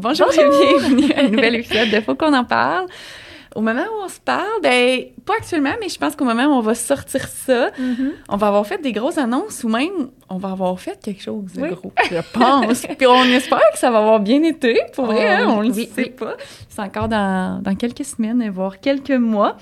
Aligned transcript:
Bonjour, 0.00 0.28
et 0.32 0.36
bienvenue 0.78 1.12
à 1.12 1.20
un 1.24 1.28
nouvel 1.28 1.56
épisode 1.56 1.90
de 1.90 2.00
Faut 2.00 2.14
qu'on 2.14 2.32
en 2.32 2.44
parle. 2.44 2.86
Au 3.56 3.60
moment 3.60 3.82
où 3.82 4.04
on 4.04 4.08
se 4.08 4.20
parle, 4.20 4.46
ben, 4.62 5.00
pas 5.26 5.32
actuellement, 5.38 5.72
mais 5.80 5.88
je 5.88 5.98
pense 5.98 6.14
qu'au 6.14 6.24
moment 6.24 6.44
où 6.44 6.52
on 6.52 6.60
va 6.60 6.76
sortir 6.76 7.26
ça, 7.26 7.70
Mm-hmm. 7.70 8.10
on 8.28 8.36
va 8.36 8.46
avoir 8.48 8.64
fait 8.64 8.80
des 8.80 8.92
grosses 8.92 9.18
annonces 9.18 9.64
ou 9.64 9.68
même 9.68 10.10
on 10.28 10.36
va 10.36 10.50
avoir 10.50 10.78
fait 10.78 11.00
quelque 11.02 11.20
chose 11.22 11.52
de 11.54 11.66
gros, 11.70 11.92
je 12.10 12.18
pense. 12.32 12.86
Puis 12.98 13.06
on 13.08 13.24
espère 13.24 13.58
que 13.72 13.78
ça 13.78 13.90
va 13.90 13.98
avoir 13.98 14.20
bien 14.20 14.40
été, 14.44 14.78
pour 14.94 15.06
vrai, 15.06 15.26
hein, 15.28 15.46
Oh, 15.48 15.52
on 15.56 15.60
le 15.62 15.72
sait 15.72 15.88
oui. 15.96 16.10
pas. 16.10 16.36
C'est 16.68 16.82
encore 16.82 17.08
dans, 17.08 17.60
dans 17.60 17.74
quelques 17.74 18.04
semaines, 18.04 18.48
voire 18.50 18.78
quelques 18.78 19.10
mois. 19.10 19.56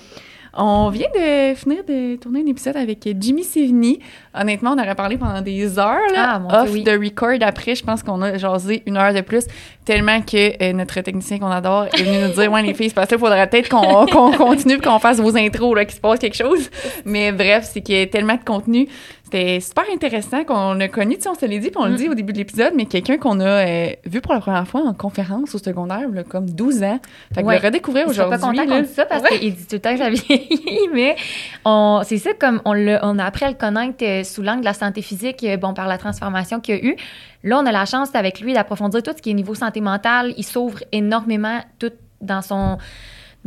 On 0.59 0.89
vient 0.89 1.07
de 1.15 1.53
finir 1.55 1.83
de 1.83 2.15
tourner 2.15 2.41
un 2.41 2.47
épisode 2.47 2.77
avec 2.77 3.07
Jimmy 3.19 3.43
Sévigny. 3.43 3.99
Honnêtement, 4.39 4.73
on 4.77 4.81
aurait 4.81 4.95
parlé 4.95 5.17
pendant 5.17 5.41
des 5.41 5.79
heures, 5.79 5.99
là, 6.13 6.33
Ah, 6.35 6.39
mon 6.39 6.49
off 6.49 6.69
oui. 6.71 6.83
the 6.83 6.89
record. 6.91 7.37
Après, 7.41 7.75
je 7.75 7.83
pense 7.83 8.03
qu'on 8.03 8.21
a 8.21 8.37
jasé 8.37 8.83
une 8.85 8.97
heure 8.97 9.13
de 9.13 9.21
plus, 9.21 9.45
tellement 9.85 10.21
que 10.21 10.61
euh, 10.63 10.73
notre 10.73 10.99
technicien 11.01 11.39
qu'on 11.39 11.51
adore 11.51 11.85
est 11.87 12.03
venu 12.03 12.17
nous 12.27 12.33
dire, 12.33 12.51
ouais, 12.51 12.61
les 12.63 12.73
filles, 12.73 12.89
c'est 12.89 12.95
parce 12.95 13.07
qu'il 13.09 13.17
faudrait 13.19 13.47
peut-être 13.49 13.69
qu'on 13.69 14.05
qu'on 14.11 14.31
continue 14.31 14.79
qu'on 14.79 14.99
fasse 14.99 15.19
vos 15.19 15.35
intros, 15.37 15.75
là, 15.75 15.85
qu'il 15.85 15.95
se 15.95 16.01
passe 16.01 16.19
quelque 16.19 16.35
chose. 16.37 16.69
Mais 17.05 17.31
bref, 17.31 17.69
c'est 17.71 17.81
qu'il 17.81 17.95
y 17.97 18.01
a 18.01 18.07
tellement 18.07 18.35
de 18.35 18.43
contenu. 18.43 18.87
C'était 19.23 19.59
super 19.59 19.83
intéressant 19.93 20.45
qu'on 20.45 20.79
a 20.79 20.87
connu, 20.87 21.17
tu 21.17 21.23
sais, 21.23 21.29
on 21.29 21.35
se 21.35 21.45
l'est 21.45 21.59
dit, 21.59 21.69
puis 21.69 21.77
on 21.81 21.85
le 21.85 21.91
Mm. 21.91 21.95
dit 21.97 22.07
au 22.09 22.13
début 22.13 22.31
de 22.31 22.37
l'épisode, 22.37 22.71
mais 22.77 22.85
quelqu'un 22.85 23.17
qu'on 23.17 23.41
a 23.41 23.45
euh, 23.67 23.87
vu 24.05 24.21
pour 24.21 24.33
la 24.33 24.39
première 24.39 24.65
fois 24.65 24.79
en 24.85 24.93
conférence 24.93 25.53
au 25.53 25.57
secondaire, 25.57 26.07
là, 26.13 26.23
comme 26.23 26.49
12 26.49 26.81
ans. 26.83 26.97
Fait 27.35 27.41
que 27.41 27.45
Ouais. 27.47 27.59
le 27.59 27.65
redécouvrir 27.65 28.05
Je 28.07 28.13
suis 28.13 28.21
pas 28.21 28.27
aujourd'hui. 28.37 28.59
content 28.61 28.69
qu'on 28.77 28.81
dise 28.83 28.93
ça 28.93 29.05
parce 29.05 29.23
Ouais. 29.23 29.37
qu'il 29.39 29.53
dit 29.53 29.65
tout 29.67 29.75
le 29.75 29.79
temps 29.79 29.91
que 29.91 29.97
ça 29.99 30.09
vieillit, 30.09 30.87
mais 30.93 31.17
on, 31.65 32.03
c'est 32.05 32.19
ça, 32.19 32.29
comme 32.39 32.61
on 32.63 32.87
a 33.19 33.23
appris 33.25 33.43
à 33.43 33.49
le 33.49 33.55
connaître 33.55 33.95
euh, 34.01 34.23
sous 34.27 34.41
l'angle 34.41 34.61
de 34.61 34.65
la 34.65 34.73
santé 34.73 35.01
physique, 35.01 35.43
euh, 35.43 35.57
bon, 35.57 35.73
par 35.73 35.87
la 35.87 35.97
transformation 35.97 36.59
qu'il 36.59 36.75
y 36.75 36.79
a 36.79 36.85
eu. 36.85 36.95
Là, 37.43 37.59
on 37.59 37.65
a 37.65 37.71
la 37.71 37.85
chance 37.85 38.13
avec 38.13 38.39
lui 38.41 38.53
d'approfondir 38.53 39.01
tout 39.03 39.11
ce 39.15 39.21
qui 39.21 39.31
est 39.31 39.33
niveau 39.33 39.55
santé 39.55 39.81
mentale. 39.81 40.33
Il 40.37 40.43
s'ouvre 40.43 40.79
énormément 40.91 41.59
tout 41.79 41.91
dans 42.21 42.41
son 42.41 42.77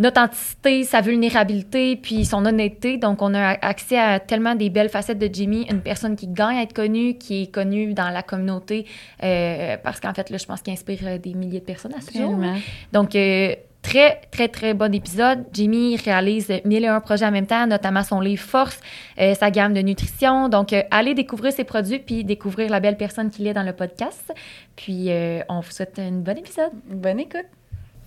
authenticité, 0.06 0.84
sa 0.84 1.00
vulnérabilité, 1.00 1.96
puis 1.96 2.24
son 2.24 2.44
honnêteté. 2.46 2.96
Donc, 2.96 3.22
on 3.22 3.34
a 3.34 3.48
accès 3.60 3.98
à 3.98 4.20
tellement 4.20 4.54
des 4.54 4.70
belles 4.70 4.88
facettes 4.88 5.18
de 5.18 5.28
Jimmy, 5.32 5.66
une 5.70 5.80
personne 5.80 6.16
qui 6.16 6.28
gagne 6.28 6.58
à 6.58 6.62
être 6.62 6.72
connue, 6.72 7.14
qui 7.18 7.42
est 7.42 7.46
connue 7.52 7.92
dans 7.92 8.10
la 8.10 8.22
communauté, 8.22 8.86
euh, 9.22 9.76
parce 9.82 10.00
qu'en 10.00 10.14
fait, 10.14 10.30
là, 10.30 10.38
je 10.38 10.46
pense 10.46 10.62
qu'il 10.62 10.72
inspire 10.72 11.00
euh, 11.04 11.18
des 11.18 11.34
milliers 11.34 11.60
de 11.60 11.64
personnes 11.64 11.94
à 11.94 12.00
ce 12.00 12.16
jour. 12.16 12.36
Donc, 12.92 13.14
euh, 13.14 13.54
très, 13.82 14.20
très, 14.30 14.48
très 14.48 14.74
bon 14.74 14.94
épisode. 14.94 15.44
Jimmy 15.52 15.96
réalise 15.96 16.52
mille 16.64 16.84
et 16.84 16.88
un 16.88 17.00
projets 17.00 17.26
en 17.26 17.30
même 17.30 17.46
temps, 17.46 17.66
notamment 17.66 18.02
son 18.02 18.20
livre 18.20 18.42
Force, 18.42 18.78
euh, 19.18 19.34
sa 19.34 19.50
gamme 19.50 19.74
de 19.74 19.80
nutrition. 19.80 20.48
Donc, 20.48 20.72
euh, 20.72 20.82
allez 20.90 21.14
découvrir 21.14 21.52
ses 21.52 21.64
produits 21.64 21.98
puis 21.98 22.24
découvrir 22.24 22.70
la 22.70 22.80
belle 22.80 22.96
personne 22.96 23.30
qu'il 23.30 23.46
est 23.46 23.54
dans 23.54 23.62
le 23.62 23.72
podcast. 23.72 24.32
Puis, 24.76 25.10
euh, 25.10 25.40
on 25.48 25.60
vous 25.60 25.70
souhaite 25.70 25.98
un 25.98 26.12
bon 26.12 26.36
épisode. 26.36 26.72
Bonne 26.88 27.20
écoute. 27.20 27.59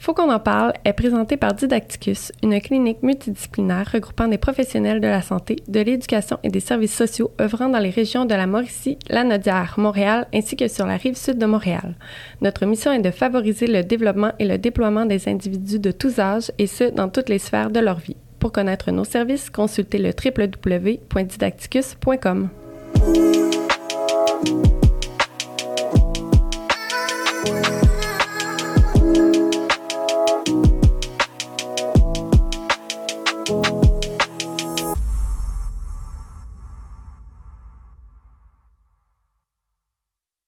Faut 0.04 0.14
qu'on 0.14 0.32
en 0.34 0.40
parle 0.40 0.74
est 0.84 0.92
présenté 0.92 1.38
par 1.38 1.54
Didacticus, 1.54 2.34
une 2.44 2.60
clinique 2.60 3.02
multidisciplinaire 3.04 3.90
regroupant 3.90 4.28
des 4.28 4.38
professionnels 4.38 5.00
de 5.00 5.08
la 5.08 5.22
santé, 5.22 5.64
de 5.70 5.80
l'éducation 5.80 6.40
et 6.44 6.50
des 6.50 6.60
services 6.60 6.94
sociaux 6.94 7.32
œuvrant 7.40 7.70
dans 7.70 7.80
les 7.80 7.90
régions 7.90 8.26
de 8.26 8.36
la 8.36 8.46
Mauricie, 8.46 9.00
la 9.08 9.24
Nodière, 9.24 9.76
Montréal 9.78 10.28
ainsi 10.34 10.58
que 10.58 10.68
sur 10.68 10.86
la 10.86 10.98
rive 10.98 11.16
sud 11.16 11.38
de 11.38 11.46
Montréal. 11.46 11.96
Notre 12.42 12.66
mission 12.66 12.92
est 12.92 13.00
de 13.00 13.12
favoriser 13.12 13.66
le 13.66 13.82
développement 13.82 14.34
et 14.40 14.46
le 14.46 14.58
déploiement 14.58 15.06
des 15.06 15.30
individus 15.30 15.80
de 15.80 15.92
tous 15.92 16.20
âges 16.20 16.52
et 16.58 16.68
ce, 16.68 16.84
dans 16.84 17.08
toutes 17.08 17.30
les 17.30 17.40
sphères 17.40 17.72
de 17.72 17.80
leur 17.80 18.00
vie. 18.00 18.18
Pour 18.40 18.52
connaître 18.52 18.92
nos 18.92 19.06
services, 19.06 19.50
consultez 19.50 20.00
le 20.00 20.10
www.didacticus.com. 20.10 22.50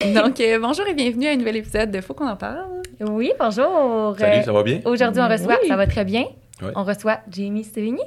Donc, 0.13 0.39
euh, 0.39 0.59
bonjour 0.59 0.85
et 0.87 0.93
bienvenue 0.93 1.27
à 1.27 1.31
un 1.31 1.35
nouvel 1.35 1.55
épisode 1.57 1.91
de 1.91 2.01
Faut 2.01 2.13
qu'on 2.13 2.27
en 2.27 2.35
parle. 2.35 2.65
Oui, 2.99 3.31
bonjour. 3.39 4.15
Salut, 4.17 4.39
Euh, 4.39 4.43
ça 4.43 4.51
va 4.53 4.63
bien? 4.63 4.79
Aujourd'hui, 4.85 5.21
on 5.21 5.27
reçoit, 5.29 5.57
Oui. 5.61 5.67
ça 5.67 5.75
va 5.75 5.87
très 5.87 6.05
bien, 6.05 6.25
Ouais. 6.61 6.71
on 6.75 6.83
reçoit 6.83 7.19
Jamie 7.29 7.63
Stevigny. 7.63 8.01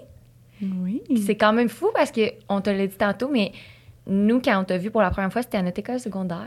Oui. 0.63 1.03
C'est 1.25 1.37
quand 1.37 1.53
même 1.53 1.69
fou 1.69 1.89
parce 1.95 2.13
qu'on 2.13 2.61
te 2.61 2.71
l'a 2.71 2.87
dit 2.87 2.97
tantôt, 2.97 3.29
mais 3.29 3.53
nous, 4.07 4.41
quand 4.41 4.61
on 4.61 4.65
t'a 4.65 4.77
vu 4.79 4.91
pour 4.91 5.03
la 5.03 5.11
première 5.11 5.33
fois, 5.33 5.43
c'était 5.43 5.59
à 5.59 5.63
notre 5.63 5.79
école 5.79 6.01
secondaire. 6.01 6.39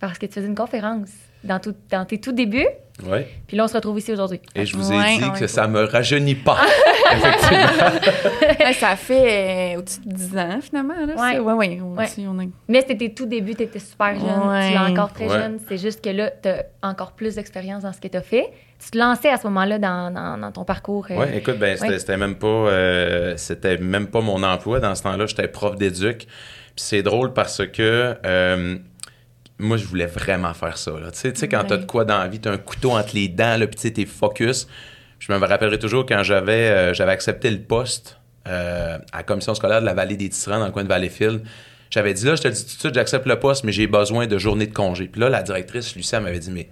Parce 0.00 0.18
que 0.18 0.26
tu 0.26 0.32
faisais 0.34 0.46
une 0.46 0.54
conférence 0.54 1.10
dans, 1.44 1.58
tout, 1.58 1.74
dans 1.90 2.04
tes 2.04 2.18
tout 2.18 2.32
débuts. 2.32 2.66
Oui. 3.04 3.18
Puis 3.46 3.56
là, 3.58 3.64
on 3.64 3.68
se 3.68 3.74
retrouve 3.74 3.98
ici 3.98 4.10
aujourd'hui. 4.12 4.40
Et 4.54 4.64
je 4.64 4.74
vous 4.76 4.90
Ouais, 4.90 5.16
ai 5.16 5.18
dit 5.18 5.30
que 5.38 5.46
ça 5.46 5.68
me 5.68 5.84
rajeunit 5.84 6.34
pas. 6.34 6.58
Effectivement. 7.12 7.90
Ouais, 8.66 8.72
ça 8.72 8.96
fait 8.96 9.74
euh, 9.74 9.78
au-dessus 9.78 10.00
de 10.04 10.14
10 10.14 10.38
ans, 10.38 10.58
finalement. 10.62 10.94
Ouais. 11.16 11.38
ouais, 11.38 11.52
ouais, 11.52 11.80
Ouais. 11.80 12.04
aussi, 12.04 12.24
on 12.28 12.38
a- 12.40 12.44
Mais 12.68 12.84
c'était 12.88 13.10
tout 13.10 13.26
débuts, 13.26 13.54
tu 13.54 13.62
étais 13.64 13.78
super 13.78 14.14
jeune. 14.18 14.48
Ouais. 14.48 14.68
Tu 14.68 14.74
l'as 14.74 14.84
encore 14.90 15.12
très 15.12 15.26
Ouais. 15.28 15.38
jeune. 15.38 15.58
C'est 15.68 15.76
juste 15.78 16.02
que 16.02 16.10
là, 16.10 16.30
tu 16.30 16.48
as 16.48 16.64
encore 16.82 17.12
plus 17.12 17.34
d'expérience 17.36 17.82
dans 17.82 17.92
ce 17.92 18.00
que 18.00 18.08
tu 18.08 18.16
as 18.16 18.22
fait. 18.22 18.48
Tu 18.82 18.90
te 18.90 18.98
lançais 18.98 19.28
à 19.28 19.36
ce 19.36 19.46
moment-là 19.46 19.78
dans, 19.78 20.10
dans, 20.12 20.38
dans 20.38 20.50
ton 20.52 20.64
parcours. 20.64 21.06
euh, 21.10 21.16
Oui, 21.18 21.26
écoute, 21.34 21.58
ben, 21.58 21.76
c'était 21.76 22.12
Ouais. 22.12 22.16
même 22.18 22.34
pas 22.36 22.46
euh, 22.46 23.34
c'était 23.36 23.76
même 23.78 24.06
pas 24.08 24.20
mon 24.20 24.42
emploi. 24.42 24.80
Dans 24.80 24.94
ce 24.94 25.02
temps-là, 25.04 25.26
j'étais 25.26 25.48
prof 25.48 25.76
d'éduc. 25.76 26.20
Puis 26.20 26.26
c'est 26.84 27.02
drôle 27.02 27.32
parce 27.32 27.62
que 27.66 28.16
euh, 28.24 28.76
moi, 29.58 29.76
je 29.76 29.84
voulais 29.86 30.06
vraiment 30.06 30.52
faire 30.54 30.76
ça. 30.76 30.92
Tu 31.12 31.32
sais, 31.34 31.48
quand 31.48 31.64
t'as 31.64 31.76
Ouais. 31.76 31.80
de 31.82 31.86
quoi 31.86 32.04
dans 32.04 32.18
la 32.18 32.28
vie, 32.28 32.40
t'as 32.40 32.52
un 32.52 32.58
couteau 32.58 32.92
entre 32.92 33.14
les 33.14 33.28
dents, 33.28 33.56
là, 33.58 33.66
puis 33.66 33.90
t'es 33.92 34.04
focus. 34.04 34.66
Je 35.18 35.32
me 35.32 35.38
rappellerai 35.38 35.78
toujours 35.78 36.04
quand 36.04 36.22
j'avais 36.22 36.68
euh, 36.68 36.94
j'avais 36.94 37.12
accepté 37.12 37.50
le 37.50 37.58
poste 37.60 38.18
euh, 38.46 38.98
à 39.12 39.16
la 39.18 39.22
commission 39.22 39.54
scolaire 39.54 39.80
de 39.80 39.86
la 39.86 39.94
Vallée 39.94 40.16
des 40.16 40.28
Tyrans 40.28 40.58
dans 40.60 40.66
le 40.66 40.72
coin 40.72 40.84
de 40.84 40.88
Valleyfield. 40.88 41.42
J'avais 41.90 42.12
dit 42.14 42.26
là, 42.26 42.34
je 42.36 42.42
te 42.42 42.48
le 42.48 42.54
dis 42.54 42.64
tout 42.64 42.74
de 42.74 42.78
suite, 42.80 42.94
j'accepte 42.94 43.26
le 43.26 43.38
poste, 43.38 43.64
mais 43.64 43.72
j'ai 43.72 43.86
besoin 43.86 44.26
de 44.26 44.36
journées 44.38 44.66
de 44.66 44.74
congé. 44.74 45.06
Puis 45.08 45.20
là, 45.20 45.28
la 45.30 45.42
directrice, 45.42 45.94
elle 46.12 46.20
m'avait 46.22 46.38
dit, 46.38 46.50
mais 46.50 46.68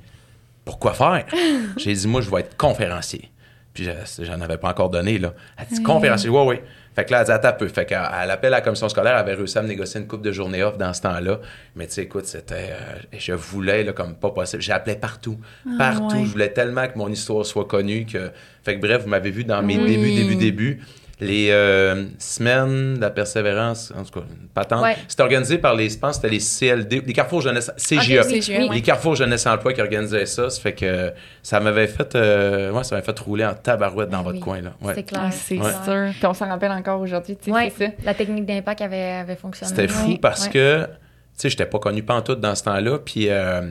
pourquoi 0.64 0.92
faire? 0.92 1.24
j'ai 1.78 1.94
dit, 1.94 2.06
moi, 2.06 2.20
je 2.20 2.30
vais 2.30 2.40
être 2.40 2.56
conférencier. 2.56 3.30
Puis 3.72 3.84
je- 3.84 4.24
j'en 4.24 4.40
avais 4.40 4.58
pas 4.58 4.68
encore 4.68 4.90
donné, 4.90 5.18
là. 5.18 5.32
Elle 5.56 5.66
dit, 5.74 5.82
conférencier, 5.82 6.28
oui, 6.30 6.42
oui. 6.46 6.56
Fait 6.94 7.04
que 7.04 7.10
là, 7.12 7.20
elle 7.20 7.26
dit, 7.26 7.32
attends 7.32 7.48
un 7.48 7.52
peu. 7.52 7.66
Fait 7.68 7.84
qu'elle 7.86 7.98
elle 8.22 8.30
appelle 8.30 8.52
à 8.54 8.58
la 8.58 8.60
commission 8.62 8.88
scolaire, 8.88 9.14
elle 9.14 9.18
avait 9.20 9.34
réussi 9.34 9.58
à 9.58 9.62
me 9.62 9.68
négocier 9.68 10.00
une 10.00 10.06
coupe 10.06 10.22
de 10.22 10.30
journée 10.32 10.62
off 10.62 10.78
dans 10.78 10.92
ce 10.92 11.02
temps-là. 11.02 11.40
Mais 11.74 11.86
tu 11.86 11.94
sais, 11.94 12.02
écoute, 12.02 12.26
c'était. 12.26 12.70
euh, 12.70 12.98
je 13.18 13.32
voulais, 13.32 13.82
là, 13.84 13.92
comme 13.92 14.14
pas 14.14 14.30
possible. 14.30 14.62
J'appelais 14.62 14.96
partout. 14.96 15.38
partout. 15.78 16.16
ouais. 16.16 16.24
Je 16.24 16.30
voulais 16.30 16.50
tellement 16.52 16.86
que 16.86 16.96
mon 16.96 17.08
histoire 17.08 17.44
soit 17.44 17.64
connue 17.66 18.06
que. 18.06 18.30
Fait 18.64 18.76
que 18.76 18.80
bref, 18.80 19.02
vous 19.02 19.08
m'avez 19.08 19.30
vu 19.30 19.44
dans 19.44 19.62
mes 19.62 19.76
Oui. 19.76 19.86
débuts, 19.86 20.12
débuts, 20.14 20.36
débuts. 20.36 20.80
Les 21.20 21.50
euh, 21.52 22.06
semaines 22.18 22.94
de 22.96 23.00
la 23.00 23.10
persévérance, 23.10 23.92
en 23.96 24.02
tout 24.02 24.18
cas, 24.18 24.26
une 24.28 24.48
patente. 24.48 24.82
Ouais. 24.82 24.96
C'était 25.06 25.22
organisé 25.22 25.58
par 25.58 25.74
les, 25.76 25.88
je 25.88 25.96
pense, 25.96 26.18
que 26.18 26.22
c'était 26.28 26.34
les 26.34 26.40
CLD, 26.80 27.02
les 27.06 27.12
Carrefour 27.12 27.40
Jeunesse, 27.40 27.70
CGE. 27.76 28.20
Oui. 28.26 28.40
ouais. 28.48 28.68
Les 28.74 28.82
Carrefour 28.82 29.14
Jeunesse 29.14 29.46
Emploi 29.46 29.72
qui 29.74 29.80
organisaient 29.80 30.26
ça, 30.26 30.50
ça 30.50 30.60
fait 30.60 30.72
que 30.72 31.12
ça 31.40 31.60
m'avait 31.60 31.86
fait, 31.86 32.16
euh, 32.16 32.72
ouais, 32.72 32.82
ça 32.82 32.96
m'avait 32.96 33.06
fait 33.06 33.16
rouler 33.20 33.44
en 33.46 33.54
tabarouette 33.54 34.08
dans 34.10 34.18
Ben 34.18 34.32
votre 34.32 34.40
coin 34.40 34.60
là. 34.60 34.72
Ouais. 34.82 34.94
C'est 34.96 35.04
clair. 35.04 35.22
Ah, 35.26 35.30
c'est 35.30 35.56
Ouais. 35.58 35.70
sûr. 35.84 36.10
Puis 36.18 36.26
on 36.26 36.34
s'en 36.34 36.48
rappelle 36.48 36.72
encore 36.72 37.00
aujourd'hui, 37.00 37.36
tu 37.36 37.44
sais, 37.44 37.50
Ouais, 37.52 37.72
c'est 37.76 37.86
ça. 37.86 37.92
la 38.04 38.14
technique 38.14 38.44
d'impact 38.46 38.80
avait, 38.80 39.12
avait 39.12 39.36
fonctionné. 39.36 39.70
C'était 39.70 39.86
fou 39.88 40.10
Ouais. 40.10 40.18
parce 40.20 40.46
Ouais. 40.46 40.52
que, 40.52 40.84
tu 40.84 40.90
sais, 41.36 41.48
j'étais 41.48 41.66
pas 41.66 41.78
connu 41.78 42.02
pantoute 42.02 42.40
dans 42.40 42.56
ce 42.56 42.64
temps-là, 42.64 42.98
puis 42.98 43.28
euh, 43.30 43.70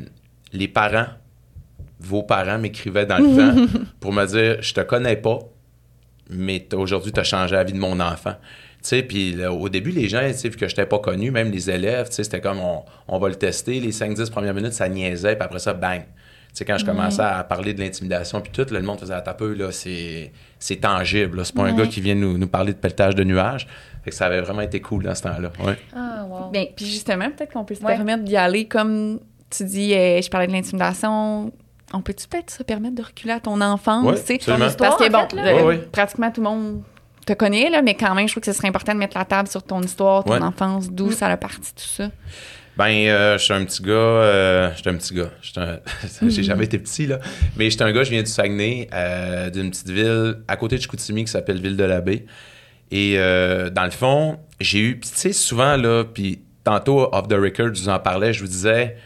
les 0.53 0.69
parents, 0.69 1.07
vos 1.99 2.23
parents 2.23 2.57
m'écrivaient 2.57 3.05
dans 3.05 3.17
le 3.17 3.27
vent 3.27 3.65
pour 3.99 4.13
me 4.13 4.25
dire, 4.25 4.61
je 4.61 4.73
te 4.73 4.79
connais 4.81 5.17
pas, 5.17 5.39
mais 6.29 6.65
aujourd'hui, 6.73 7.11
tu 7.11 7.19
as 7.19 7.23
changé 7.23 7.55
la 7.55 7.63
vie 7.63 7.73
de 7.73 7.79
mon 7.79 7.99
enfant. 7.99 8.33
Tu 8.81 8.89
sais, 8.89 9.03
puis 9.03 9.31
là, 9.33 9.51
au 9.53 9.69
début, 9.69 9.91
les 9.91 10.09
gens, 10.09 10.19
tu 10.27 10.33
sais, 10.33 10.49
vu 10.49 10.57
que 10.57 10.67
je 10.67 10.73
n'étais 10.73 10.85
pas 10.85 10.99
connu, 10.99 11.31
même 11.31 11.51
les 11.51 11.69
élèves, 11.69 12.09
tu 12.09 12.15
sais, 12.15 12.23
c'était 12.25 12.41
comme, 12.41 12.59
on, 12.59 12.83
on 13.07 13.17
va 13.17 13.29
le 13.29 13.35
tester, 13.35 13.79
les 13.79 13.91
5-10 13.91 14.29
premières 14.29 14.53
minutes, 14.53 14.73
ça 14.73 14.89
niaisait, 14.89 15.35
puis 15.35 15.43
après 15.43 15.59
ça, 15.59 15.73
bang. 15.73 16.01
Tu 16.01 16.57
sais, 16.59 16.65
quand 16.65 16.77
je 16.77 16.85
commençais 16.85 17.21
à 17.21 17.43
parler 17.43 17.73
de 17.73 17.79
l'intimidation, 17.79 18.41
puis 18.41 18.51
tout, 18.51 18.71
là, 18.71 18.79
le 18.79 18.85
monde 18.85 18.99
faisait, 18.99 19.13
un 19.13 19.21
peu, 19.33 19.53
là, 19.53 19.71
c'est 19.71 20.31
c'est 20.59 20.77
tangible. 20.77 21.45
C'est 21.45 21.55
pas 21.55 21.63
un 21.63 21.73
gars 21.73 21.87
qui 21.87 21.99
vient 21.99 22.15
nous, 22.15 22.37
nous 22.37 22.47
parler 22.47 22.73
de 22.73 22.77
pelletage 22.77 23.15
de 23.15 23.23
nuages. 23.23 23.67
Fait 24.03 24.11
que 24.11 24.15
ça 24.15 24.25
avait 24.27 24.39
vraiment 24.41 24.61
été 24.61 24.79
cool 24.81 25.03
dans 25.03 25.15
ce 25.15 25.23
temps-là, 25.23 25.51
ouais. 25.65 25.77
Ah, 25.95 26.25
wow. 26.29 26.51
Ben, 26.51 26.67
puis 26.75 26.85
justement, 26.85 27.29
peut-être 27.31 27.51
qu'on 27.53 27.63
peut 27.65 27.75
se 27.75 27.83
Ouais. 27.83 27.95
permettre 27.95 28.23
d'y 28.23 28.35
aller 28.37 28.65
comme 28.67 29.19
tu 29.49 29.63
dis, 29.65 29.93
euh, 29.93 30.21
je 30.21 30.29
parlais 30.29 30.47
de 30.47 30.51
l'intimidation. 30.53 31.51
On 31.93 32.01
peut-tu 32.01 32.27
peut-être 32.27 32.49
se 32.51 32.63
permettre 32.63 32.95
de 32.95 33.03
reculer 33.03 33.33
à 33.33 33.39
ton 33.39 33.61
enfance, 33.61 34.05
Ouais, 34.05 34.15
tu 34.19 34.25
sais? 34.25 34.33
Parce 34.37 34.45
que 34.45 34.51
Ton 34.51 34.57
bon, 34.59 34.67
histoire, 34.67 34.93
en 34.95 34.97
fait, 34.97 35.09
là. 35.35 35.47
euh, 35.47 35.55
Ouais, 35.57 35.63
ouais. 35.63 35.77
pratiquement 35.91 36.31
tout 36.31 36.41
le 36.41 36.49
monde 36.49 36.81
te 37.25 37.33
connaît, 37.33 37.69
là, 37.69 37.81
mais 37.81 37.93
quand 37.95 38.13
même, 38.15 38.27
je 38.27 38.33
trouve 38.33 38.41
que 38.43 38.51
ce 38.51 38.57
serait 38.57 38.67
important 38.67 38.93
de 38.93 38.99
mettre 38.99 39.17
la 39.17 39.25
table 39.25 39.47
sur 39.47 39.63
ton 39.63 39.81
histoire, 39.81 40.23
ton 40.23 40.33
Ouais. 40.33 40.41
enfance, 40.41 40.89
d'où 40.91 41.07
Mm. 41.07 41.11
ça 41.13 41.27
a 41.27 41.37
parti, 41.37 41.73
tout 41.73 41.83
ça. 41.87 42.09
Ben, 42.75 42.85
euh, 42.89 43.37
je 43.37 43.43
suis 43.43 43.53
un 43.53 43.63
petit 43.65 43.83
gars. 43.83 43.91
Euh, 43.93 44.71
je 44.75 44.81
suis 44.81 44.89
un 44.89 44.95
petit 44.95 45.13
gars. 45.13 45.29
J'étais 45.43 45.59
un- 45.59 45.79
J'ai 46.27 46.41
jamais 46.41 46.65
été 46.65 46.79
petit, 46.79 47.05
là. 47.05 47.19
Mais 47.55 47.69
j'étais 47.69 47.83
un 47.83 47.91
gars, 47.91 48.03
je 48.03 48.09
viens 48.09 48.23
du 48.23 48.29
Saguenay, 48.31 48.89
euh, 48.91 49.51
d'une 49.51 49.69
petite 49.69 49.89
ville 49.91 50.37
à 50.47 50.55
côté 50.57 50.77
de 50.77 50.81
Chicoutimi 50.81 51.23
qui 51.25 51.31
s'appelle 51.31 51.61
Ville-de-la-Baie. 51.61 52.25
Et 52.89 53.13
euh, 53.17 53.69
dans 53.69 53.83
le 53.85 53.91
fond, 53.91 54.39
j'ai 54.59 54.79
eu. 54.79 54.99
Tu 54.99 55.07
sais, 55.13 55.33
souvent, 55.33 55.77
là, 55.77 56.03
puis 56.03 56.41
tantôt, 56.63 57.07
off 57.13 57.27
the 57.27 57.33
record, 57.33 57.75
je 57.75 57.81
vous 57.83 57.89
en 57.89 57.99
parlais, 57.99 58.33
je 58.33 58.41
vous 58.41 58.49
disais. 58.49 58.97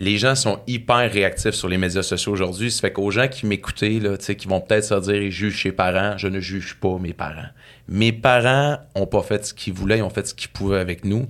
Les 0.00 0.16
gens 0.16 0.34
sont 0.34 0.60
hyper 0.66 1.12
réactifs 1.12 1.54
sur 1.54 1.68
les 1.68 1.76
médias 1.76 2.02
sociaux 2.02 2.32
aujourd'hui. 2.32 2.70
Ça 2.70 2.80
fait 2.80 2.92
qu'aux 2.92 3.10
gens 3.10 3.28
qui 3.28 3.44
m'écoutaient, 3.44 4.00
là, 4.00 4.16
tu 4.16 4.24
sais, 4.24 4.34
qui 4.34 4.48
vont 4.48 4.62
peut-être 4.62 4.84
se 4.84 4.94
dire, 4.94 5.16
ils 5.16 5.30
jugent 5.30 5.62
ses 5.62 5.72
parents, 5.72 6.16
je 6.16 6.26
ne 6.26 6.40
juge 6.40 6.74
pas 6.80 6.96
mes 6.98 7.12
parents. 7.12 7.50
Mes 7.86 8.10
parents 8.10 8.78
ont 8.94 9.06
pas 9.06 9.20
fait 9.20 9.44
ce 9.44 9.52
qu'ils 9.52 9.74
voulaient, 9.74 9.98
ils 9.98 10.02
ont 10.02 10.08
fait 10.08 10.26
ce 10.26 10.34
qu'ils 10.34 10.48
pouvaient 10.48 10.78
avec 10.78 11.04
nous. 11.04 11.26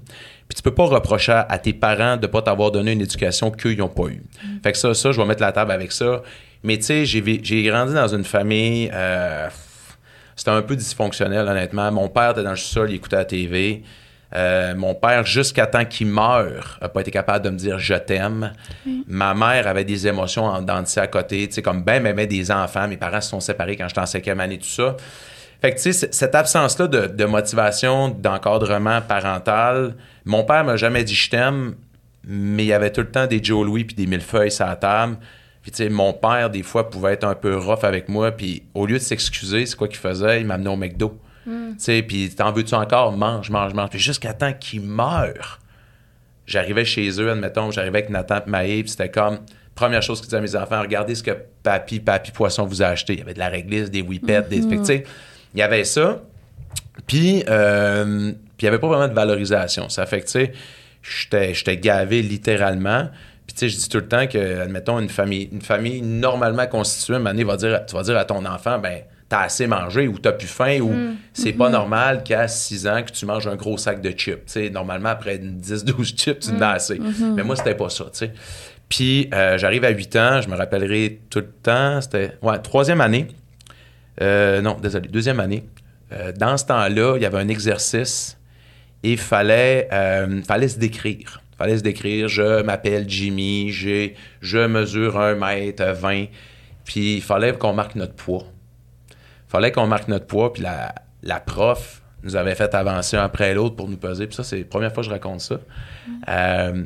Puis 0.49 0.55
tu 0.55 0.63
peux 0.63 0.73
pas 0.73 0.85
reprocher 0.85 1.43
à 1.49 1.59
tes 1.59 1.73
parents 1.73 2.17
de 2.17 2.29
pas 2.29 2.43
t'avoir 2.43 2.71
donné 2.71 2.93
une 2.93 3.01
éducation 3.01 3.51
qu'eux, 3.51 3.73
ils 3.73 3.79
n'ont 3.79 3.89
pas 3.89 4.07
eu. 4.07 4.23
Fait 4.63 4.71
que 4.71 4.79
ça, 4.79 4.95
ça, 4.95 5.11
je 5.11 5.21
vais 5.21 5.27
mettre 5.27 5.43
la 5.43 5.51
table 5.51 5.73
avec 5.73 5.91
ça. 5.91 6.23
Mais 6.63 6.79
tu 6.79 6.85
sais, 6.85 7.05
j'ai 7.05 7.63
grandi 7.65 7.93
dans 7.93 8.09
une 8.09 8.25
famille... 8.25 8.89
euh, 8.95 9.49
c'était 10.37 10.53
un 10.53 10.63
peu 10.63 10.77
dysfonctionnel, 10.77 11.49
honnêtement. 11.49 11.91
Mon 11.91 12.09
père 12.09 12.31
était 12.31 12.45
dans 12.45 12.51
le 12.51 12.57
sol, 12.57 12.91
il 12.91 12.95
écoutait 12.95 13.17
la 13.17 13.25
TV. 13.25 13.83
Euh, 14.35 14.75
mon 14.77 14.95
père, 14.95 15.25
jusqu'à 15.25 15.67
temps 15.67 15.85
qu'il 15.85 16.07
meure, 16.07 16.79
n'a 16.81 16.89
pas 16.89 17.01
été 17.01 17.11
capable 17.11 17.45
de 17.45 17.51
me 17.51 17.57
dire 17.57 17.79
je 17.79 17.95
t'aime. 17.95 18.53
Ma 19.07 19.35
mère 19.35 19.67
avait 19.67 19.85
des 19.85 20.07
émotions 20.07 20.45
en 20.45 20.63
dents 20.63 20.85
à 20.97 21.07
côté, 21.09 21.49
tu 21.49 21.55
sais, 21.55 21.63
comme 21.63 21.83
ben, 21.83 22.03
ben, 22.03 22.15
ben, 22.15 22.27
des 22.27 22.51
enfants. 22.51 22.87
Mes 22.87 22.97
parents 22.97 23.21
se 23.21 23.31
sont 23.31 23.41
séparés 23.41 23.77
quand 23.77 23.89
j'étais 23.89 24.01
en 24.01 24.07
cinquième 24.07 24.41
année, 24.41 24.59
tout 24.59 24.65
ça. 24.65 24.97
Fait 25.61 25.73
que, 25.73 25.81
tu 25.81 25.93
sais, 25.93 26.09
cette 26.13 26.35
absence-là 26.35 26.87
de, 26.87 27.07
de 27.07 27.25
motivation, 27.25 28.09
d'encadrement 28.09 29.03
parental, 29.03 29.95
mon 30.25 30.45
père 30.45 30.65
m'a 30.65 30.77
jamais 30.77 31.05
dit 31.05 31.15
je 31.15 31.29
t'aime, 31.29 31.75
mais 32.25 32.65
il 32.65 32.69
y 32.69 32.73
avait 32.73 32.93
tout 32.93 33.03
le 33.03 33.11
temps 33.11 33.27
des 33.27 33.43
Joe 33.43 33.67
Louis 33.67 33.85
puis 33.85 33.97
des 33.97 34.07
millefeuilles 34.07 34.53
sur 34.53 34.67
la 34.67 34.77
table. 34.77 35.17
Puis, 35.63 35.73
tu 35.73 35.79
sais, 35.79 35.89
mon 35.91 36.13
père, 36.15 36.49
des 36.49 36.63
fois, 36.63 36.89
pouvait 36.89 37.13
être 37.13 37.25
un 37.25 37.35
peu 37.35 37.57
rough 37.57 37.85
avec 37.85 38.09
moi, 38.09 38.31
puis 38.31 38.63
au 38.75 38.87
lieu 38.87 38.95
de 38.95 39.03
s'excuser, 39.03 39.67
c'est 39.67 39.77
quoi 39.77 39.89
qu'il 39.89 39.99
faisait? 39.99 40.41
Il 40.41 40.47
m'amenait 40.47 40.71
au 40.71 40.77
McDo. 40.77 41.19
Tu 41.45 41.75
sais, 41.79 42.03
puis 42.03 42.31
t'en 42.31 42.53
veux-tu 42.53 42.75
encore? 42.75 43.17
Mange, 43.17 43.51
mange, 43.51 43.75
mange. 43.75 43.91
Puis 43.91 43.99
jusqu'à 43.99 44.35
temps 44.35 44.53
qu'il 44.53 44.83
meure, 44.83 45.59
j'arrivais 46.47 46.85
chez 46.85 47.09
eux, 47.21 47.31
admettons, 47.31 47.71
j'arrivais 47.71 47.99
avec 47.99 48.11
Nathan 48.11 48.41
et 48.63 48.83
puis 48.83 48.91
c'était 48.91 49.11
comme, 49.11 49.39
première 49.75 50.03
chose 50.03 50.21
qu'ils 50.21 50.29
disaient 50.29 50.39
à 50.39 50.41
mes 50.41 50.57
enfants, 50.57 50.81
regardez 50.81 51.15
ce 51.15 51.23
que 51.23 51.37
Papy, 51.63 52.01
Papy 52.01 52.33
Poisson 52.33 52.67
vous 52.67 52.83
a 52.83 52.87
acheté. 52.87 53.15
Il 53.15 53.19
y 53.21 53.23
avait 53.23 53.35
de 53.35 53.39
la 53.39 53.49
réglisse, 53.49 53.91
des 53.91 54.03
whippets, 54.03 54.43
des... 54.43 54.61
Fait 54.63 54.77
que, 54.77 54.81
tu 54.81 54.85
sais, 54.85 55.05
il 55.55 55.61
y 55.61 55.63
avait 55.63 55.85
ça. 55.85 56.23
Puis, 57.07 57.45
euh, 57.49 58.33
puis 58.33 58.37
il 58.61 58.65
n'y 58.65 58.69
avait 58.69 58.79
pas 58.79 58.89
vraiment 58.89 59.09
de 59.09 59.15
valorisation. 59.15 59.89
Ça 59.89 60.07
fait 60.07 60.21
que, 60.21 60.27
tu 60.27 60.53
sais, 61.03 61.53
j'étais 61.55 61.77
gavé 61.79 62.23
littéralement. 62.23 63.09
Puis, 63.47 63.55
tu 63.55 63.59
sais, 63.61 63.69
je 63.69 63.77
dis 63.77 63.89
tout 63.89 63.99
le 63.99 64.09
temps 64.09 64.27
que, 64.27 64.61
admettons, 64.61 64.99
une 64.99 65.09
famille, 65.09 65.49
une 65.51 65.63
famille 65.63 66.03
normalement 66.03 66.67
constituée, 66.67 67.17
une 67.17 67.27
année, 67.27 67.45
va 67.45 67.57
dire, 67.57 67.85
tu 67.87 67.97
vas 67.97 68.03
dire 68.03 68.17
à 68.17 68.25
ton 68.25 68.45
enfant, 68.45 68.79
ben, 68.79 69.01
t'as 69.31 69.43
assez 69.43 69.69
mangé 69.69 70.09
ou 70.09 70.19
t'as 70.19 70.33
plus 70.33 70.49
faim 70.49 70.81
ou 70.81 70.93
c'est 71.33 71.53
pas 71.53 71.71
normal 71.71 72.25
qu'à 72.25 72.49
6 72.49 72.87
ans 72.89 73.03
que 73.05 73.13
tu 73.13 73.25
manges 73.25 73.47
un 73.47 73.55
gros 73.55 73.79
sac 73.79 74.03
de 74.03 74.11
chips. 74.11 74.57
Normalement, 74.73 75.11
après 75.11 75.37
une 75.37 75.61
10-12 75.61 76.17
chips, 76.17 76.41
tu 76.41 76.51
en 76.51 76.61
as 76.61 76.71
assez. 76.71 77.01
Mais 77.37 77.45
moi, 77.45 77.57
c'était 77.57 77.77
pas 77.77 77.89
ça. 77.89 78.07
Puis, 78.89 79.31
euh, 79.33 79.57
j'arrive 79.57 79.85
à 79.85 79.91
8 79.91 80.17
ans, 80.17 80.41
je 80.43 80.49
me 80.49 80.57
rappellerai 80.57 81.21
tout 81.31 81.39
le 81.39 81.51
temps, 81.63 82.01
c'était, 82.01 82.33
ouais, 82.43 82.59
troisième 82.59 83.01
année. 83.01 83.29
Euh, 84.21 84.61
non, 84.61 84.77
désolé, 84.83 85.09
deuxième 85.09 85.39
année. 85.39 85.65
Euh, 86.13 86.33
dans 86.33 86.57
ce 86.57 86.65
temps-là, 86.67 87.15
il 87.15 87.23
y 87.23 87.25
avait 87.25 87.39
un 87.39 87.47
exercice 87.47 88.37
et 89.05 89.13
il 89.13 89.19
fallait, 89.19 89.89
fallait 90.45 90.69
se 90.69 90.79
décrire. 90.81 91.41
Il 91.53 91.57
fallait 91.57 91.79
se 91.79 91.85
décrire. 91.85 92.27
Je 92.27 92.63
m'appelle 92.63 93.09
Jimmy, 93.09 93.71
j'ai, 93.71 94.17
je 94.41 94.67
mesure 94.67 95.21
1 95.21 95.37
mètre 95.37 95.85
20. 95.85 96.25
Puis 96.85 97.15
il 97.15 97.23
fallait 97.23 97.53
qu'on 97.53 97.73
marque 97.73 97.95
notre 97.95 98.15
poids. 98.15 98.45
Fallait 99.51 99.73
qu'on 99.73 99.89
marque 99.89 100.07
notre 100.07 100.27
poids. 100.27 100.53
Puis 100.53 100.63
la, 100.63 100.95
la 101.25 101.41
prof 101.41 102.03
nous 102.23 102.37
avait 102.37 102.55
fait 102.55 102.73
avancer 102.73 103.17
un 103.17 103.25
après 103.25 103.53
l'autre 103.53 103.75
pour 103.75 103.89
nous 103.89 103.97
peser. 103.97 104.29
Puis 104.29 104.37
ça, 104.37 104.45
c'est 104.45 104.59
la 104.59 104.65
première 104.65 104.95
fois 104.95 105.03
que 105.03 105.09
je 105.09 105.13
raconte 105.13 105.41
ça. 105.41 105.57
Euh, 106.29 106.85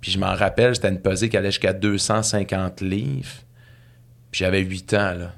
puis 0.00 0.12
je 0.12 0.18
m'en 0.18 0.32
rappelle, 0.34 0.76
c'était 0.76 0.90
une 0.90 1.00
pesée 1.00 1.28
qui 1.28 1.36
allait 1.36 1.50
jusqu'à 1.50 1.72
250 1.72 2.82
livres. 2.82 3.28
Puis 4.30 4.38
j'avais 4.44 4.60
8 4.60 4.94
ans, 4.94 5.14
là. 5.18 5.32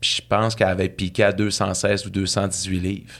Puis 0.00 0.18
je 0.18 0.26
pense 0.26 0.54
qu'elle 0.54 0.68
avait 0.68 0.88
piqué 0.88 1.24
à 1.24 1.32
216 1.32 2.06
ou 2.06 2.10
218 2.10 2.80
livres. 2.80 3.14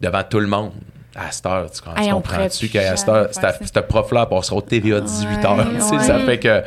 Devant 0.00 0.22
tout 0.22 0.40
le 0.40 0.46
monde. 0.46 0.72
À 1.16 1.32
cette 1.32 1.46
heure, 1.46 1.70
tu, 1.70 1.80
Hey, 1.96 2.08
tu 2.08 2.12
comprends-tu 2.12 2.68
qu'à 2.68 2.94
cette 2.94 3.08
heure, 3.08 3.28
cette, 3.32 3.88
prof-là 3.88 4.26
passera 4.26 4.56
au 4.56 4.60
TVA 4.60 5.00
18 5.00 5.44
heures. 5.44 5.56
Ouais, 5.56 5.64
tu 5.74 5.80
sais, 5.80 5.98
Ça 6.00 6.18
ouais. 6.18 6.26
fait 6.26 6.38
que. 6.38 6.62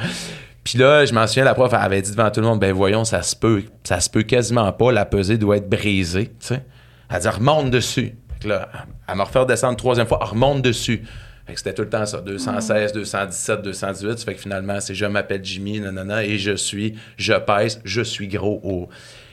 Puis 0.69 0.77
là, 0.77 1.03
je 1.03 1.13
m'en 1.15 1.25
souviens, 1.25 1.45
la 1.45 1.55
prof 1.55 1.73
avait 1.73 1.99
dit 1.99 2.11
devant 2.11 2.29
tout 2.29 2.41
le 2.41 2.45
monde, 2.45 2.59
ben 2.59 2.71
voyons, 2.71 3.03
ça 3.03 3.23
se 3.23 3.35
peut, 3.35 3.63
ça 3.83 3.99
se 3.99 4.07
peut 4.07 4.21
quasiment 4.21 4.71
pas, 4.71 4.91
la 4.91 5.03
pesée 5.03 5.39
doit 5.39 5.57
être 5.57 5.67
brisée, 5.67 6.27
tu 6.27 6.33
sais. 6.45 6.63
Elle 7.11 7.19
dit, 7.21 7.27
remonte 7.27 7.71
dessus. 7.71 8.15
Fait 8.33 8.39
que 8.43 8.47
là, 8.49 8.69
elle 9.07 9.15
m'a 9.15 9.23
refait 9.23 9.43
descendre 9.47 9.77
troisième 9.77 10.05
fois, 10.05 10.19
remonte 10.21 10.61
dessus. 10.61 11.03
Fait 11.47 11.53
que 11.53 11.57
c'était 11.59 11.73
tout 11.73 11.81
le 11.81 11.89
temps 11.89 12.05
ça, 12.05 12.21
216, 12.21 12.93
217, 12.93 13.63
218. 13.63 14.19
Ça 14.19 14.25
fait 14.25 14.35
que 14.35 14.41
finalement, 14.41 14.79
c'est 14.79 14.93
je 14.93 15.07
m'appelle 15.07 15.43
Jimmy, 15.43 15.79
nanana, 15.79 16.23
et 16.23 16.37
je 16.37 16.55
suis, 16.55 16.93
je 17.17 17.33
pèse, 17.33 17.81
je 17.83 18.03
suis 18.03 18.27
gros 18.27 18.59
au. 18.63 18.89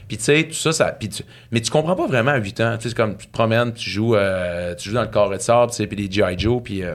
Puis 0.08 0.16
tu 0.16 0.24
sais, 0.24 0.44
tout 0.44 0.54
ça, 0.54 0.72
ça. 0.72 0.96
tu- 0.98 1.22
mais 1.50 1.60
tu 1.60 1.70
comprends 1.70 1.96
pas 1.96 2.06
vraiment 2.06 2.30
à 2.30 2.38
8 2.38 2.58
ans. 2.62 2.78
Tu 2.80 2.88
sais, 2.88 2.94
comme 2.94 3.14
tu 3.18 3.26
te 3.26 3.32
promènes, 3.32 3.74
tu 3.74 3.90
joues, 3.90 4.16
euh, 4.16 4.74
tu 4.74 4.88
joues 4.88 4.94
dans 4.94 5.02
le 5.02 5.08
carré 5.08 5.36
de 5.36 5.42
sable, 5.42 5.70
tu 5.72 5.76
sais, 5.76 5.86
puis 5.86 5.98
les 5.98 6.10
G.I. 6.10 6.38
Joe, 6.38 6.62
puis. 6.62 6.82
euh, 6.82 6.94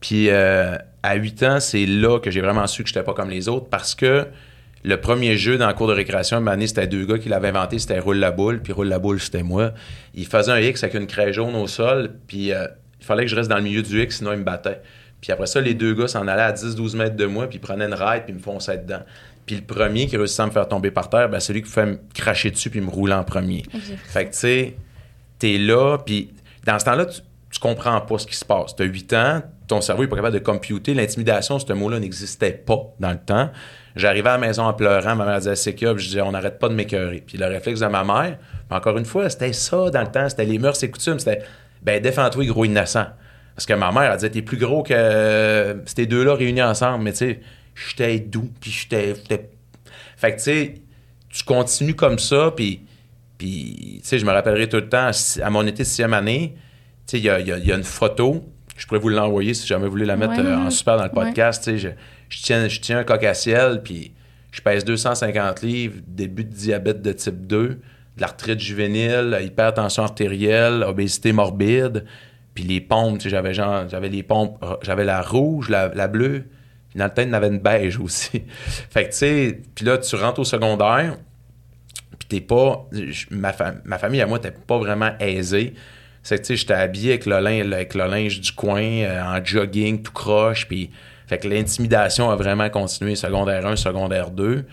puis 0.00 0.28
euh, 0.30 0.76
à 1.02 1.14
8 1.14 1.42
ans, 1.44 1.60
c'est 1.60 1.86
là 1.86 2.18
que 2.18 2.30
j'ai 2.30 2.40
vraiment 2.40 2.66
su 2.66 2.82
que 2.82 2.88
j'étais 2.88 3.02
pas 3.02 3.14
comme 3.14 3.30
les 3.30 3.48
autres 3.48 3.68
parce 3.68 3.94
que 3.94 4.26
le 4.82 4.98
premier 4.98 5.36
jeu 5.36 5.58
dans 5.58 5.66
la 5.66 5.74
cour 5.74 5.88
de 5.88 5.92
récréation, 5.92 6.38
une 6.38 6.48
année, 6.48 6.66
c'était 6.66 6.86
deux 6.86 7.04
gars 7.04 7.18
qui 7.18 7.28
l'avaient 7.28 7.48
inventé, 7.48 7.78
c'était 7.78 7.98
Roule 7.98 8.16
la 8.16 8.30
boule, 8.30 8.62
puis 8.62 8.72
Roule 8.72 8.88
la 8.88 8.98
boule, 8.98 9.20
c'était 9.20 9.42
moi. 9.42 9.72
Il 10.14 10.26
faisait 10.26 10.52
un 10.52 10.58
X 10.58 10.82
avec 10.82 10.94
une 10.94 11.06
craie 11.06 11.32
jaune 11.32 11.54
au 11.54 11.66
sol, 11.66 12.12
puis 12.26 12.52
euh, 12.52 12.66
il 12.98 13.04
fallait 13.04 13.24
que 13.24 13.30
je 13.30 13.36
reste 13.36 13.50
dans 13.50 13.56
le 13.56 13.62
milieu 13.62 13.82
du 13.82 14.02
X, 14.02 14.18
sinon 14.18 14.32
il 14.32 14.38
me 14.38 14.44
battait. 14.44 14.80
Puis 15.20 15.32
après 15.32 15.46
ça, 15.46 15.60
les 15.60 15.74
deux 15.74 15.94
gars 15.94 16.08
s'en 16.08 16.26
allaient 16.26 16.42
à 16.42 16.52
10-12 16.52 16.96
mètres 16.96 17.16
de 17.16 17.26
moi, 17.26 17.46
puis 17.46 17.58
ils 17.58 17.60
prenaient 17.60 17.84
une 17.84 17.94
ride, 17.94 18.22
puis 18.24 18.32
ils 18.32 18.36
me 18.36 18.40
fonçaient 18.40 18.78
dedans. 18.78 19.02
Puis 19.44 19.56
le 19.56 19.62
premier 19.62 20.06
qui 20.06 20.16
réussissait 20.16 20.42
à 20.42 20.46
me 20.46 20.50
faire 20.50 20.68
tomber 20.68 20.90
par 20.90 21.10
terre, 21.10 21.28
ben, 21.28 21.40
c'est 21.40 21.52
lui 21.52 21.62
qui 21.62 21.70
fait 21.70 21.86
me 21.86 21.98
cracher 22.14 22.50
dessus, 22.50 22.70
puis 22.70 22.80
me 22.80 22.90
rouler 22.90 23.14
en 23.14 23.24
premier. 23.24 23.64
Fait 24.06 24.26
que 24.26 24.30
tu 24.30 24.38
sais, 24.38 24.76
t'es 25.38 25.58
là, 25.58 25.98
puis 25.98 26.32
dans 26.64 26.78
ce 26.78 26.86
temps-là, 26.86 27.04
tu, 27.04 27.20
tu 27.50 27.60
comprends 27.60 28.00
pas 28.00 28.18
ce 28.18 28.26
qui 28.26 28.36
se 28.36 28.44
passe. 28.46 28.74
T'as 28.76 28.84
8 28.84 29.12
ans, 29.12 29.42
ton 29.70 29.80
cerveau 29.80 30.02
est 30.02 30.08
pas 30.08 30.16
capable 30.16 30.34
de 30.34 30.44
computer. 30.44 30.94
L'intimidation, 30.94 31.58
ce 31.58 31.72
mot-là 31.72 31.98
n'existait 32.00 32.52
pas 32.52 32.92
dans 32.98 33.10
le 33.10 33.18
temps. 33.18 33.50
J'arrivais 33.96 34.28
à 34.28 34.32
la 34.32 34.38
maison 34.38 34.64
en 34.64 34.72
pleurant, 34.72 35.16
ma 35.16 35.24
mère 35.24 35.38
disait 35.38 35.56
c'est 35.56 35.74
que 35.74 35.96
je 35.96 36.08
disais 36.08 36.20
on 36.20 36.32
n'arrête 36.32 36.58
pas 36.58 36.68
de 36.68 36.74
m'écœurer. 36.74 37.22
Puis 37.26 37.38
le 37.38 37.46
réflexe 37.46 37.80
de 37.80 37.86
ma 37.86 38.04
mère, 38.04 38.38
encore 38.70 38.98
une 38.98 39.04
fois, 39.04 39.28
c'était 39.30 39.52
ça 39.52 39.90
dans 39.90 40.00
le 40.00 40.10
temps, 40.10 40.28
c'était 40.28 40.44
les 40.44 40.58
mœurs 40.58 40.82
et 40.82 40.90
coutumes, 40.90 41.18
c'était 41.18 41.42
ben 41.82 42.00
défends-toi 42.02 42.46
gros 42.46 42.64
innocent. 42.64 43.06
Parce 43.54 43.66
que 43.66 43.74
ma 43.74 43.90
mère 43.92 44.10
elle 44.10 44.16
disait 44.16 44.30
t'es 44.30 44.42
plus 44.42 44.56
gros 44.56 44.82
que 44.82 44.92
euh, 44.94 45.74
ces 45.86 46.06
deux-là 46.06 46.34
réunis 46.34 46.62
ensemble, 46.62 47.04
mais 47.04 47.12
tu 47.12 47.18
sais, 47.18 47.40
j'étais 47.74 48.18
doux, 48.20 48.50
puis 48.60 48.70
j'étais 48.70 49.14
fait 50.16 50.32
que 50.32 50.36
tu 50.36 50.42
sais, 50.42 50.74
tu 51.28 51.44
continues 51.44 51.94
comme 51.94 52.18
ça, 52.18 52.52
puis 52.54 52.82
puis, 53.38 54.00
tu 54.02 54.06
sais, 54.06 54.18
je 54.18 54.26
me 54.26 54.32
rappellerai 54.32 54.68
tout 54.68 54.76
le 54.76 54.90
temps, 54.90 55.10
à 55.42 55.48
mon 55.48 55.66
été 55.66 55.82
sixième 55.82 56.12
année, 56.12 56.56
tu 57.06 57.12
sais, 57.12 57.18
il 57.18 57.24
y 57.24 57.30
a, 57.30 57.40
y 57.40 57.72
a 57.72 57.74
une 57.74 57.84
photo, 57.84 58.44
je 58.80 58.86
pourrais 58.86 58.98
vous 59.00 59.08
l'envoyer 59.10 59.52
si 59.54 59.66
jamais 59.66 59.84
vous 59.84 59.90
voulez 59.90 60.06
la 60.06 60.16
mettre 60.16 60.32
Ouais. 60.40 60.46
euh, 60.46 60.56
en 60.56 60.70
super 60.70 60.96
dans 60.96 61.04
le 61.04 61.10
podcast, 61.10 61.76
je, 61.76 61.88
je 62.30 62.42
tiens, 62.42 62.66
je 62.66 62.80
tiens 62.80 62.98
un 62.98 63.04
coq 63.04 63.22
à 63.24 63.34
ciel, 63.34 63.82
puis 63.84 64.12
je 64.52 64.60
pèse 64.62 64.84
250 64.84 65.62
livres, 65.62 65.96
début 66.06 66.44
de 66.44 66.52
diabète 66.52 67.02
de 67.02 67.12
type 67.12 67.46
2, 67.46 67.68
de 67.68 67.78
l'arthrite 68.18 68.58
juvénile, 68.58 69.38
hypertension 69.42 70.02
artérielle, 70.04 70.82
obésité 70.82 71.32
morbide, 71.32 72.04
puis 72.54 72.64
les 72.64 72.80
pompes, 72.80 73.18
tu 73.18 73.24
sais, 73.24 73.30
j'avais 73.30 73.54
genre, 73.54 73.88
j'avais 73.88 74.08
les 74.08 74.22
pompes, 74.22 74.56
euh, 74.64 74.74
j'avais 74.82 75.04
la 75.04 75.20
rouge, 75.22 75.68
la, 75.68 75.88
la 75.94 76.08
bleue, 76.08 76.44
puis 76.88 76.98
dans 76.98 77.04
le 77.04 77.10
temps, 77.10 77.22
il 77.22 77.28
y 77.28 77.30
en 77.30 77.34
avait 77.34 77.48
une 77.48 77.58
beige 77.60 77.98
aussi. 78.00 78.42
fait 78.90 79.04
que, 79.04 79.10
tu 79.10 79.16
sais, 79.18 79.60
puis 79.74 79.84
là, 79.84 79.98
tu 79.98 80.16
rentres 80.16 80.40
au 80.40 80.44
secondaire, 80.44 81.16
puis 82.18 82.28
t'es 82.28 82.40
pas. 82.40 82.86
je- 82.92 83.26
ma, 83.30 83.52
fa- 83.52 83.74
ma 83.84 83.98
famille 83.98 84.20
à 84.20 84.26
moi, 84.26 84.38
t'es 84.38 84.50
pas 84.50 84.78
vraiment 84.78 85.10
aisée. 85.20 85.74
C'est 86.22 86.36
que, 86.36 86.42
tu 86.42 86.46
sais, 86.48 86.56
j'étais 86.56 86.74
habillé 86.74 87.10
avec 87.10 87.26
le, 87.26 87.38
lin- 87.40 87.72
avec 87.72 87.94
le 87.94 88.06
linge 88.06 88.40
du 88.40 88.52
coin, 88.52 88.82
euh, 88.82 89.22
en 89.22 89.44
jogging, 89.44 90.02
tout 90.02 90.12
croche, 90.12 90.66
puis. 90.68 90.90
Fait 91.26 91.38
que 91.38 91.46
l'intimidation 91.46 92.28
a 92.28 92.34
vraiment 92.34 92.68
continué, 92.70 93.14
secondaire 93.14 93.64
1, 93.64 93.76
secondaire 93.76 94.32
2. 94.32 94.64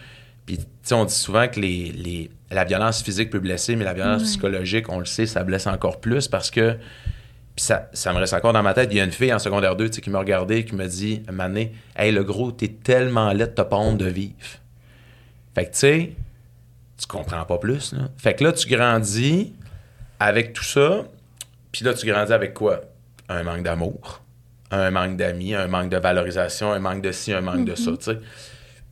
Puis, 0.48 0.58
tu 0.58 0.64
sais, 0.82 0.96
on 0.96 1.06
dit 1.06 1.14
souvent 1.14 1.48
que 1.48 1.60
les, 1.60 1.92
les- 1.92 2.32
la 2.50 2.64
violence 2.64 3.04
physique 3.04 3.30
peut 3.30 3.38
blesser, 3.40 3.76
mais 3.76 3.84
la 3.86 3.94
violence 3.94 4.24
psychologique, 4.24 4.90
on 4.90 4.98
le 4.98 5.06
sait, 5.06 5.28
ça 5.28 5.44
blesse 5.44 5.68
encore 5.68 6.00
plus 6.00 6.28
parce 6.28 6.50
que. 6.50 6.78
Puis 7.56 7.64
ça, 7.66 7.90
ça 7.94 8.12
me 8.14 8.18
reste 8.20 8.34
encore 8.34 8.54
dans 8.54 8.62
ma 8.64 8.74
tête. 8.74 8.90
Il 8.92 8.98
y 8.98 9.02
a 9.02 9.04
une 9.04 9.12
fille 9.12 9.32
en 9.34 9.40
secondaire 9.40 9.76
2 9.76 9.90
tu 9.90 9.96
sais, 9.96 10.02
qui 10.02 10.10
me 10.10 10.18
regardait 10.18 10.60
et 10.60 10.66
qui 10.66 10.76
me 10.76 10.86
dit, 10.88 11.20
donné, 11.28 11.74
Hey, 11.96 12.12
le 12.12 12.24
gros, 12.24 12.52
t'es 12.52 12.68
tellement 12.70 13.32
laid, 13.34 13.54
t'as 13.56 13.66
pas 13.66 13.78
honte 13.78 13.98
de 13.98 14.06
vivre. 14.08 14.34
Fait 15.56 15.66
que, 15.66 15.72
tu 15.72 15.78
sais, 15.80 16.12
tu 17.00 17.06
comprends 17.08 17.46
pas 17.46 17.58
plus. 17.60 17.94
Là. 17.94 18.10
Fait 18.18 18.34
que 18.36 18.44
là, 18.44 18.52
tu 18.52 18.68
grandis 18.68 19.54
avec 20.20 20.54
tout 20.54 20.64
ça, 20.64 21.04
puis 21.72 21.84
là, 21.86 21.94
tu 21.94 22.06
grandis 22.08 22.34
avec 22.34 22.54
quoi? 22.54 22.82
Un 23.30 23.44
manque 23.44 23.64
d'amour, 23.64 24.22
un 24.72 24.90
manque 24.92 25.18
d'amis, 25.18 25.54
un 25.54 25.68
manque 25.68 25.90
de 25.90 25.98
valorisation, 25.98 26.72
un 26.72 26.80
manque 26.80 27.02
de 27.02 27.12
ci, 27.12 27.34
un 27.34 27.42
manque 27.42 27.66
de 27.66 27.76
ça, 27.76 27.92
tu 27.92 28.04
sais. 28.06 28.18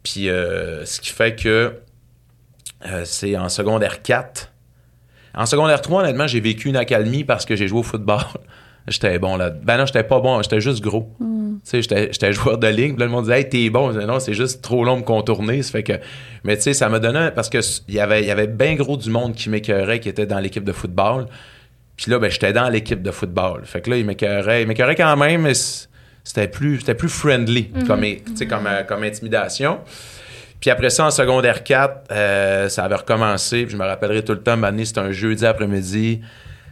Puis 0.04 0.30
euh, 0.30 0.86
ce 0.86 1.00
qui 1.00 1.10
fait 1.12 1.36
que 1.36 1.74
euh, 2.86 3.02
c'est 3.06 3.36
en 3.38 3.50
secondaire 3.50 4.02
4. 4.04 4.52
En 5.34 5.46
secondaire 5.46 5.82
3, 5.82 6.04
honnêtement, 6.04 6.28
j'ai 6.28 6.40
vécu 6.40 6.70
une 6.70 6.78
accalmie 6.78 7.24
parce 7.24 7.46
que 7.46 7.56
j'ai 7.56 7.68
joué 7.68 7.80
au 7.80 7.84
football. 7.84 8.22
J'étais 8.88 9.18
bon 9.18 9.36
là. 9.36 9.50
Ben 9.50 9.78
non, 9.78 9.88
j'étais 9.88 10.04
pas 10.04 10.20
bon, 10.20 10.40
j'étais 10.44 10.62
juste 10.62 10.80
gros. 10.84 11.12
Tu 11.20 11.26
sais, 11.64 11.82
j'étais- 11.82 12.14
j'étais 12.14 12.32
joueur 12.34 12.60
de 12.60 12.68
ligne. 12.68 12.92
Puis 12.94 13.00
là, 13.00 13.06
le 13.08 13.12
monde 13.12 13.24
disait, 13.24 13.40
hey, 13.40 13.50
t'es 13.50 13.68
bon. 13.72 13.90
Disais, 13.92 14.06
non, 14.06 14.20
c'est 14.20 14.36
juste 14.36 14.62
trop 14.62 14.86
long 14.86 14.94
de 14.98 15.00
me 15.00 15.04
contourner. 15.06 15.64
Ça 15.64 15.72
fait 15.72 15.82
que. 15.82 15.94
Mais 16.44 16.56
tu 16.56 16.62
sais, 16.62 16.74
ça 16.76 16.88
me 16.88 17.00
donnait. 17.00 17.32
Parce 17.32 17.50
que 17.50 17.58
y 17.92 18.00
avait, 18.00 18.22
il 18.22 18.28
y 18.28 18.32
avait 18.32 18.46
bien 18.46 18.76
gros 18.76 18.96
du 18.96 19.10
monde 19.10 19.34
qui 19.34 19.50
m'écœurait, 19.50 20.00
qui 20.00 20.08
était 20.08 20.28
dans 20.28 20.38
l'équipe 20.38 20.64
de 20.64 20.72
football. 20.72 21.26
Puis 21.98 22.12
là, 22.12 22.20
ben, 22.20 22.30
j'étais 22.30 22.54
dans 22.54 22.70
l'équipe 22.70 23.02
de 23.02 23.12
football. 23.12 23.62
Fait 23.66 23.82
que 23.82 23.90
là, 23.90 23.98
il 23.98 24.06
m'écœurait. 24.06 24.64
Il 24.64 24.68
m'écœurait 24.68 24.96
quand 24.96 25.16
même, 25.16 25.44
mais 25.44 25.54
c'était 26.24 26.48
plus, 26.48 26.80
c'était 26.80 26.96
plus 26.96 27.10
friendly 27.10 27.70
comme, 27.88 28.02
tu 28.02 28.36
sais, 28.36 28.48
comme, 28.48 28.68
euh, 28.68 28.84
comme 28.84 29.04
intimidation. 29.04 29.80
Puis 30.60 30.72
après 30.72 30.90
ça, 30.90 31.06
en 31.06 31.12
secondaire 31.12 31.64
4, 31.64 32.08
euh, 32.12 32.70
ça 32.70 32.84
avait 32.84 32.96
recommencé. 32.96 33.64
Puis 33.64 33.74
je 33.74 33.78
me 33.78 33.86
rappellerai 33.86 34.24
tout 34.24 34.34
le 34.34 34.42
temps, 34.42 34.58
Mané, 34.58 34.86
c'était 34.86 35.02
un 35.02 35.12
jeudi 35.12 35.46
après-midi. 35.46 36.22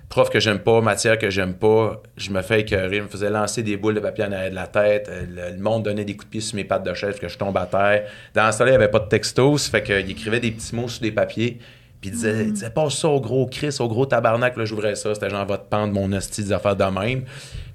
Prof 0.10 0.30
que 0.30 0.40
j'aime 0.40 0.60
pas, 0.60 0.80
matière 0.82 1.18
que 1.18 1.30
j'aime 1.30 1.54
pas. 1.56 2.02
Je 2.18 2.30
me 2.30 2.42
fais 2.42 2.62
écœurer, 2.62 2.98
je 2.98 3.02
me 3.04 3.08
faisais 3.08 3.30
lancer 3.30 3.64
des 3.64 3.78
boules 3.78 3.96
de 3.96 4.00
papier 4.00 4.26
en 4.26 4.32
arrière 4.32 4.52
de 4.52 4.56
la 4.56 4.68
tête. 4.68 5.10
Euh, 5.10 5.52
Le, 5.52 5.62
monde 5.62 5.84
donnait 5.84 6.06
des 6.06 6.16
coups 6.16 6.26
de 6.26 6.32
pied 6.32 6.42
sur 6.42 6.56
mes 6.56 6.64
pattes 6.64 6.84
de 6.84 6.94
chaise 6.94 7.20
que 7.20 7.28
je 7.28 7.38
tombe 7.38 7.58
à 7.58 7.66
terre. 7.66 8.08
Dans 8.34 8.52
ce 8.52 8.60
temps-là, 8.60 8.72
il 8.72 8.78
n'y 8.78 8.84
avait 8.84 8.92
pas 8.92 9.00
de 9.00 9.08
texto. 9.08 9.58
Ça 9.58 9.72
fait 9.72 9.84
qu'il 9.84 10.12
écrivait 10.12 10.40
des 10.40 10.52
petits 10.52 10.76
mots 10.76 10.88
sur 10.88 11.02
des 11.02 11.12
papiers. 11.12 11.58
Puis 12.04 12.10
il 12.10 12.16
disait, 12.16 12.44
il 12.48 12.52
disait 12.52 12.70
passe 12.70 12.98
ça 12.98 13.08
au 13.08 13.22
gros 13.22 13.46
Chris, 13.46 13.78
au 13.80 13.88
gros 13.88 14.06
tabarnak. 14.06 14.58
Là, 14.58 14.66
j'ouvrais 14.66 14.96
ça. 14.96 15.14
C'était 15.14 15.30
genre, 15.30 15.46
va 15.46 15.58
te 15.58 15.70
pendre 15.70 15.94
mon 15.94 16.12
hostie 16.12 16.44
des 16.44 16.52
affaires 16.52 16.76
de 16.76 16.84
même. 16.84 17.24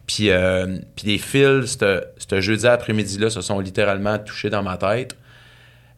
Puis, 0.06 0.28
euh, 0.28 0.76
puis 0.94 1.06
les 1.06 1.16
fils, 1.16 1.78
ce 1.78 2.40
jeudi 2.42 2.66
après-midi-là, 2.66 3.30
se 3.30 3.40
sont 3.40 3.58
littéralement 3.58 4.18
touchés 4.18 4.50
dans 4.50 4.62
ma 4.62 4.76
tête. 4.76 5.16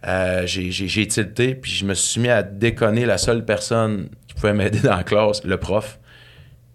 Euh, 0.07 0.47
j'ai, 0.47 1.07
tilté, 1.09 1.57
puis 1.57 1.73
je 1.73 1.85
me 1.85 1.95
suis 1.95 2.21
mis 2.21 2.29
à 2.29 2.45
déconner 2.45 3.05
la 3.05 3.19
seule 3.19 3.45
personne 3.45 4.09
qui 4.29 4.35
pouvait 4.35 4.55
m'aider 4.55 4.79
dans 4.79 4.95
la 4.95 5.03
classe, 5.03 5.43
le 5.43 5.57
prof. 5.57 5.99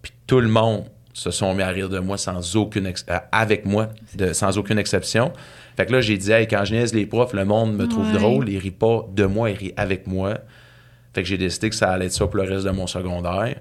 Puis 0.02 0.12
tout 0.28 0.42
le 0.42 0.50
monde 0.50 0.84
se 1.14 1.32
sont 1.32 1.56
mis 1.56 1.64
à 1.64 1.70
rire 1.70 1.88
de 1.88 2.00
moi 2.00 2.18
sans 2.18 2.58
aucune 2.58 2.88
euh, 2.88 3.18
avec 3.32 3.66
moi, 3.66 3.88
de, 4.16 4.34
sans 4.34 4.58
aucune 4.58 4.78
exception. 4.78 5.32
Fait 5.78 5.86
que 5.86 5.94
là, 5.94 6.02
j'ai 6.02 6.18
dit, 6.18 6.34
hey, 6.34 6.50
quand 6.50 6.66
je 6.66 6.74
niaise 6.74 6.94
les 6.94 7.06
profs, 7.06 7.32
le 7.32 7.46
monde 7.46 7.78
me 7.78 7.88
trouve 7.88 8.12
Ouais. 8.12 8.20
drôle, 8.20 8.50
ils 8.50 8.58
rient 8.58 8.72
pas 8.72 9.06
de 9.14 9.24
moi, 9.24 9.52
ils 9.52 9.58
rient 9.58 9.74
avec 9.78 10.06
moi. 10.06 10.40
Fait 11.16 11.24
que 11.24 11.30
j'ai 11.30 11.38
décidé 11.38 11.70
que 11.70 11.76
ça 11.76 11.92
allait 11.92 12.08
être 12.08 12.12
ça 12.12 12.28
pour 12.28 12.36
le 12.36 12.44
reste 12.44 12.66
de 12.66 12.72
mon 12.72 12.88
secondaire. 12.88 13.56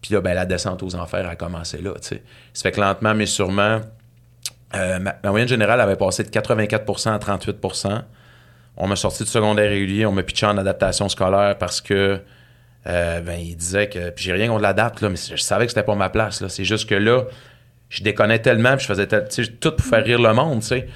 Puis 0.00 0.14
là, 0.14 0.20
ben, 0.20 0.34
la 0.34 0.46
descente 0.46 0.84
aux 0.84 0.94
enfers 0.94 1.28
a 1.28 1.34
commencé 1.34 1.82
là, 1.82 1.94
tu 2.00 2.08
sais. 2.08 2.22
Ça 2.54 2.62
fait 2.62 2.72
que 2.72 2.80
lentement, 2.80 3.12
mais 3.12 3.26
sûrement, 3.26 3.80
euh, 4.74 4.98
ma, 5.00 5.16
ma 5.24 5.30
moyenne 5.30 5.48
générale 5.48 5.80
avait 5.80 5.96
passé 5.96 6.22
de 6.22 6.28
84% 6.28 7.10
à 7.10 7.18
38% 7.18 8.02
On 8.76 8.86
m'a 8.86 8.94
sorti 8.94 9.24
du 9.24 9.30
secondaire 9.30 9.68
régulier, 9.68 10.06
on 10.06 10.12
m'a 10.12 10.22
pitché 10.22 10.46
en 10.46 10.56
adaptation 10.58 11.08
scolaire 11.08 11.58
parce 11.58 11.80
que 11.80 12.20
euh, 12.86 13.20
ben, 13.20 13.36
il 13.40 13.56
disait 13.56 13.88
que. 13.88 14.10
Puis 14.10 14.26
j'ai 14.26 14.32
rien 14.32 14.46
contre 14.46 14.62
l'adapte, 14.62 15.00
là, 15.00 15.08
mais 15.08 15.16
je 15.16 15.42
savais 15.42 15.66
que 15.66 15.72
c'était 15.72 15.82
pas 15.82 15.96
ma 15.96 16.08
place. 16.08 16.40
Là. 16.40 16.48
C'est 16.48 16.64
juste 16.64 16.88
que 16.88 16.94
là, 16.94 17.24
je 17.88 18.04
déconnais 18.04 18.38
tellement, 18.38 18.76
puis 18.76 18.86
je 18.86 18.86
faisais 18.86 19.08
tout 19.08 19.72
pour 19.72 19.84
faire 19.84 20.04
rire 20.04 20.20
le 20.20 20.32
monde, 20.32 20.60
tu 20.60 20.68
sais. 20.68 20.88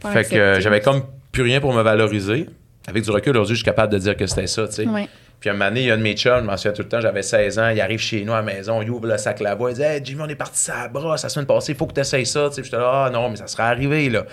Fait 0.00 0.24
que 0.24 0.36
euh, 0.36 0.60
j'avais 0.60 0.80
comme 0.80 1.02
plus 1.32 1.42
rien 1.42 1.60
pour 1.60 1.74
me 1.74 1.82
valoriser. 1.82 2.48
Avec 2.86 3.02
du 3.04 3.10
recul 3.10 3.32
aujourd'hui, 3.32 3.54
je 3.54 3.60
suis 3.60 3.64
capable 3.64 3.92
de 3.92 3.98
dire 3.98 4.16
que 4.16 4.26
c'était 4.26 4.46
ça, 4.46 4.66
tu 4.68 4.74
sais. 4.74 4.86
Ouais. 4.86 5.08
Puis 5.44 5.50
un 5.50 5.52
moment 5.52 5.68
donné, 5.68 5.82
il 5.82 5.86
y 5.88 5.90
a 5.90 5.94
un 5.94 5.98
de 5.98 6.02
mes 6.02 6.14
chums, 6.14 6.40
je 6.40 6.46
m'en 6.46 6.56
souviens 6.56 6.72
tout 6.72 6.80
le 6.80 6.88
temps, 6.88 7.02
j'avais 7.02 7.20
16 7.20 7.58
ans, 7.58 7.68
il 7.68 7.78
arrive 7.78 7.98
chez 7.98 8.24
nous 8.24 8.32
à 8.32 8.36
la 8.36 8.42
maison, 8.42 8.80
il 8.80 8.88
ouvre 8.88 9.06
le 9.06 9.18
sac 9.18 9.40
la 9.40 9.54
voix, 9.54 9.72
il 9.72 9.74
dit 9.74 9.82
Hey 9.82 10.00
Jimmy, 10.02 10.22
on 10.24 10.28
est 10.30 10.34
parti 10.34 10.70
à 10.70 10.84
la 10.84 10.88
brosse 10.88 11.22
la 11.22 11.28
semaine 11.28 11.44
passée, 11.44 11.72
il 11.72 11.74
faut 11.76 11.84
que 11.84 11.92
tu 11.92 12.00
essayes 12.00 12.24
ça. 12.24 12.48
Tu 12.48 12.54
sais, 12.54 12.64
j'étais 12.64 12.78
là, 12.78 13.04
ah 13.04 13.10
non, 13.10 13.28
mais 13.28 13.36
ça 13.36 13.46
serait 13.46 13.64
arrivé, 13.64 14.08
là. 14.08 14.24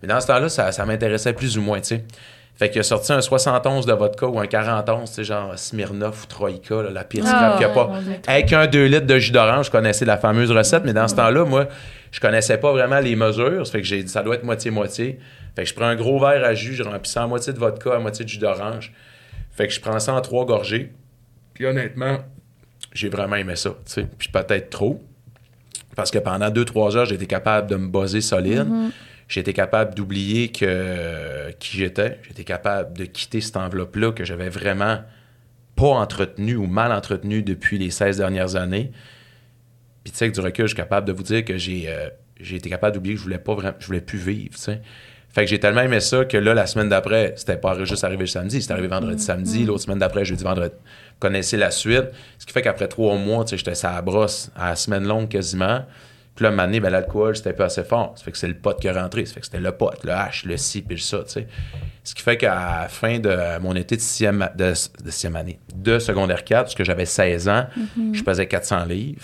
Mais 0.00 0.06
dans 0.06 0.20
ce 0.20 0.28
temps-là, 0.28 0.48
ça, 0.48 0.70
ça 0.70 0.86
m'intéressait 0.86 1.32
plus 1.32 1.58
ou 1.58 1.62
moins, 1.62 1.80
tu 1.80 1.86
sais. 1.86 2.04
Fait 2.54 2.70
qu'il 2.70 2.78
a 2.78 2.84
sorti 2.84 3.12
un 3.12 3.20
71 3.20 3.84
de 3.84 3.92
vodka 3.94 4.28
ou 4.28 4.38
un 4.38 4.46
41, 4.46 5.00
tu 5.00 5.06
sais, 5.12 5.24
genre 5.24 5.58
Smirnoff 5.58 6.22
ou 6.22 6.26
Troïka, 6.28 6.82
là, 6.82 6.90
la 6.90 7.02
pire 7.02 7.24
Ah, 7.26 7.30
scrap 7.30 7.58
qu'il 7.58 7.66
n'y 7.66 7.72
a 7.72 7.74
pas. 7.74 7.90
Avec 8.28 8.52
un 8.52 8.68
2 8.68 8.84
litres 8.84 9.06
de 9.06 9.18
jus 9.18 9.32
d'orange, 9.32 9.66
je 9.66 9.70
connaissais 9.72 10.04
la 10.04 10.18
fameuse 10.18 10.52
recette, 10.52 10.84
mais 10.84 10.92
dans 10.92 11.08
ce 11.08 11.16
temps-là, 11.16 11.44
moi, 11.46 11.66
je 12.12 12.20
connaissais 12.20 12.58
pas 12.58 12.70
vraiment 12.70 13.00
les 13.00 13.16
mesures. 13.16 13.66
Ça 13.66 13.72
fait 13.72 13.80
que 13.80 13.88
j'ai 13.88 14.04
dit, 14.04 14.12
ça 14.12 14.22
doit 14.22 14.36
être 14.36 14.44
moitié-moitié. 14.44 15.18
Fait 15.56 15.64
que 15.64 15.68
je 15.68 15.74
prends 15.74 15.86
un 15.86 15.96
gros 15.96 16.20
verre 16.20 16.44
à 16.44 16.54
jus, 16.54 16.74
je 16.74 16.84
remplis 16.84 17.10
ça 17.10 17.24
à 17.24 17.26
moitié 17.26 17.52
de 17.52 17.58
vodka, 17.58 17.96
à 17.96 17.98
moitié 17.98 18.24
de 18.24 18.30
jus 18.30 18.38
d'orange. 18.38 18.92
Fait 19.60 19.68
que 19.68 19.74
je 19.74 19.80
prends 19.80 20.00
ça 20.00 20.14
en 20.14 20.22
trois 20.22 20.46
gorgées. 20.46 20.90
Puis 21.52 21.66
honnêtement, 21.66 22.20
j'ai 22.94 23.10
vraiment 23.10 23.36
aimé 23.36 23.56
ça. 23.56 23.76
Puis 24.16 24.30
peut-être 24.30 24.70
trop. 24.70 25.04
Parce 25.94 26.10
que 26.10 26.18
pendant 26.18 26.48
deux, 26.48 26.64
trois 26.64 26.96
heures, 26.96 27.04
j'ai 27.04 27.16
été 27.16 27.26
capable 27.26 27.68
de 27.68 27.76
me 27.76 27.88
buzzer 27.88 28.22
solide. 28.22 28.66
J'ai 29.28 29.40
été 29.40 29.52
capable 29.52 29.94
d'oublier 29.94 30.48
que 30.50 31.50
qui 31.58 31.76
j'étais. 31.76 32.18
J'ai 32.22 32.30
été 32.30 32.44
capable 32.44 32.96
de 32.96 33.04
quitter 33.04 33.42
cette 33.42 33.58
enveloppe-là 33.58 34.12
que 34.12 34.24
j'avais 34.24 34.48
vraiment 34.48 35.02
pas 35.76 35.88
entretenue 35.88 36.56
ou 36.56 36.66
mal 36.66 36.90
entretenue 36.90 37.42
depuis 37.42 37.76
les 37.76 37.90
16 37.90 38.16
dernières 38.16 38.56
années. 38.56 38.92
Puis 40.04 40.12
tu 40.12 40.16
sais, 40.16 40.24
avec 40.24 40.34
du 40.34 40.40
recul, 40.40 40.64
je 40.64 40.68
suis 40.68 40.76
capable 40.76 41.06
de 41.06 41.12
vous 41.12 41.22
dire 41.22 41.44
que 41.44 41.58
j'ai 41.58 41.84
euh, 41.88 42.08
j'ai 42.40 42.56
été 42.56 42.70
capable 42.70 42.94
d'oublier 42.94 43.14
que 43.14 43.18
je 43.18 43.24
voulais 43.24 43.38
pas 43.38 43.54
vraiment, 43.54 43.76
je 43.78 43.86
voulais 43.86 44.00
plus 44.00 44.18
vivre. 44.18 44.56
Fait 45.32 45.44
que 45.44 45.50
j'ai 45.50 45.60
tellement 45.60 45.82
aimé 45.82 46.00
ça 46.00 46.24
que 46.24 46.36
là, 46.36 46.54
la 46.54 46.66
semaine 46.66 46.88
d'après, 46.88 47.34
c'était 47.36 47.56
pas 47.56 47.84
juste 47.84 48.02
arrivé 48.02 48.22
le 48.22 48.26
samedi, 48.26 48.60
c'était 48.60 48.72
arrivé 48.72 48.88
vendredi, 48.88 49.22
samedi. 49.22 49.64
L'autre 49.64 49.82
semaine 49.82 49.98
d'après, 49.98 50.24
jeudi, 50.24 50.42
vendredi. 50.42 50.74
Vous 50.74 51.18
connaissez 51.20 51.56
la 51.56 51.70
suite. 51.70 52.06
Ce 52.38 52.46
qui 52.46 52.52
fait 52.52 52.62
qu'après 52.62 52.88
trois 52.88 53.16
mois, 53.16 53.44
tu 53.44 53.50
sais, 53.50 53.56
j'étais 53.56 53.86
à 53.86 53.92
la 53.92 54.02
brosse 54.02 54.50
à 54.56 54.70
la 54.70 54.76
semaine 54.76 55.06
longue 55.06 55.28
quasiment. 55.28 55.84
Puis 56.34 56.44
là, 56.44 56.48
un 56.48 56.52
moment 56.52 56.64
donné, 56.64 56.80
ben, 56.80 56.90
l'alcool, 56.90 57.36
c'était 57.36 57.52
pas 57.52 57.66
assez 57.66 57.84
fort. 57.84 58.14
Ça 58.16 58.24
fait 58.24 58.32
que 58.32 58.38
c'est 58.38 58.48
le 58.48 58.54
pote 58.54 58.80
qui 58.80 58.88
est 58.88 58.92
rentré. 58.92 59.24
Ça 59.26 59.34
fait 59.34 59.40
que 59.40 59.46
c'était 59.46 59.60
le 59.60 59.72
pote, 59.72 60.02
le 60.04 60.10
H, 60.10 60.46
le 60.46 60.56
ci, 60.56 60.82
puis 60.82 60.96
le 60.96 61.00
ça, 61.00 61.18
tu 61.18 61.32
sais. 61.32 61.46
Ce 62.02 62.14
qui 62.14 62.22
fait 62.22 62.36
qu'à 62.36 62.54
la 62.82 62.88
fin 62.88 63.18
de 63.18 63.58
mon 63.60 63.76
été 63.76 63.96
de 63.96 64.00
sixième, 64.00 64.48
de, 64.56 64.72
de 65.04 65.10
sixième 65.10 65.36
année, 65.36 65.60
de 65.74 65.98
secondaire 65.98 66.44
4, 66.44 66.62
parce 66.62 66.74
que 66.74 66.82
j'avais 66.82 67.04
16 67.04 67.48
ans, 67.48 67.66
je 68.12 68.22
pesais 68.22 68.46
400 68.46 68.84
livres. 68.86 69.22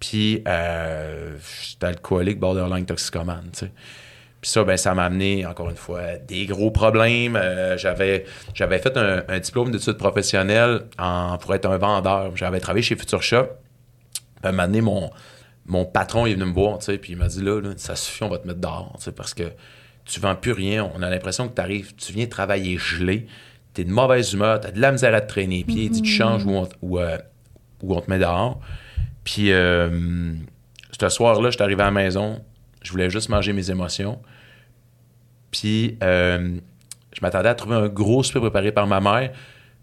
Puis 0.00 0.42
euh, 0.46 1.36
j'étais 1.62 1.86
alcoolique, 1.86 2.38
borderline 2.38 2.84
toxicomane, 2.84 3.50
tu 3.52 3.60
sais. 3.60 3.72
Puis 4.40 4.50
ça, 4.50 4.62
ben, 4.62 4.76
ça 4.76 4.94
m'a 4.94 5.04
amené, 5.04 5.44
encore 5.46 5.68
une 5.68 5.76
fois, 5.76 6.16
des 6.16 6.46
gros 6.46 6.70
problèmes. 6.70 7.34
Euh, 7.34 7.76
j'avais, 7.76 8.24
fait 8.54 8.96
un, 8.96 9.38
diplôme 9.40 9.72
d'études 9.72 9.96
professionnelles 9.96 10.82
en, 10.98 11.38
pour 11.38 11.54
être 11.54 11.66
un 11.66 11.76
vendeur. 11.76 12.36
J'avais 12.36 12.60
travaillé 12.60 12.82
chez 12.82 12.96
Future 12.96 13.22
Shop. 13.22 13.46
Puis 14.36 14.44
à 14.44 14.48
un 14.48 14.52
moment 14.52 14.66
donné, 14.66 14.80
mon, 14.80 15.10
mon 15.68 15.84
patron 15.84 16.26
est 16.26 16.34
venu 16.34 16.46
me 16.46 16.52
voir, 16.52 16.78
tu 16.78 16.96
puis 16.98 17.12
il 17.12 17.18
m'a 17.18 17.28
dit 17.28 17.42
là, 17.42 17.60
ça 17.76 17.94
suffit, 17.94 18.22
on 18.22 18.28
va 18.28 18.38
te 18.38 18.46
mettre 18.46 18.60
dehors, 18.60 18.96
parce 19.14 19.34
que 19.34 19.52
tu 20.04 20.18
vends 20.18 20.34
plus 20.34 20.52
rien. 20.52 20.90
On 20.94 21.02
a 21.02 21.10
l'impression 21.10 21.48
que 21.48 21.54
tu 21.54 21.60
arrives, 21.60 21.94
tu 21.94 22.12
viens 22.12 22.26
travailler 22.26 22.78
gelé, 22.78 23.26
tu 23.74 23.82
es 23.82 23.84
de 23.84 23.90
mauvaise 23.90 24.32
humeur, 24.32 24.60
tu 24.60 24.68
as 24.68 24.70
de 24.70 24.80
la 24.80 24.92
misère 24.92 25.14
à 25.14 25.20
te 25.20 25.28
traîner 25.28 25.58
les 25.58 25.64
pieds, 25.64 25.84
il 25.84 25.90
dit, 25.90 26.02
tu 26.02 26.10
changes 26.10 26.44
ou, 26.80 26.98
euh, 26.98 27.18
on 27.82 28.00
te 28.00 28.10
met 28.10 28.18
dehors. 28.18 28.60
Puis 29.24 29.52
euh, 29.52 30.32
ce 30.98 31.08
soir-là, 31.10 31.50
je 31.50 31.56
suis 31.56 31.62
arrivé 31.62 31.82
à 31.82 31.86
la 31.86 31.90
maison, 31.90 32.42
je 32.82 32.90
voulais 32.90 33.10
juste 33.10 33.28
manger 33.28 33.52
mes 33.52 33.70
émotions. 33.70 34.20
Puis 35.50 35.96
euh, 36.02 36.56
je 37.12 37.20
m'attendais 37.22 37.48
à 37.48 37.54
trouver 37.54 37.76
un 37.76 37.88
gros 37.88 38.22
souper 38.22 38.40
préparé 38.40 38.72
par 38.72 38.86
ma 38.86 39.00
mère. 39.00 39.32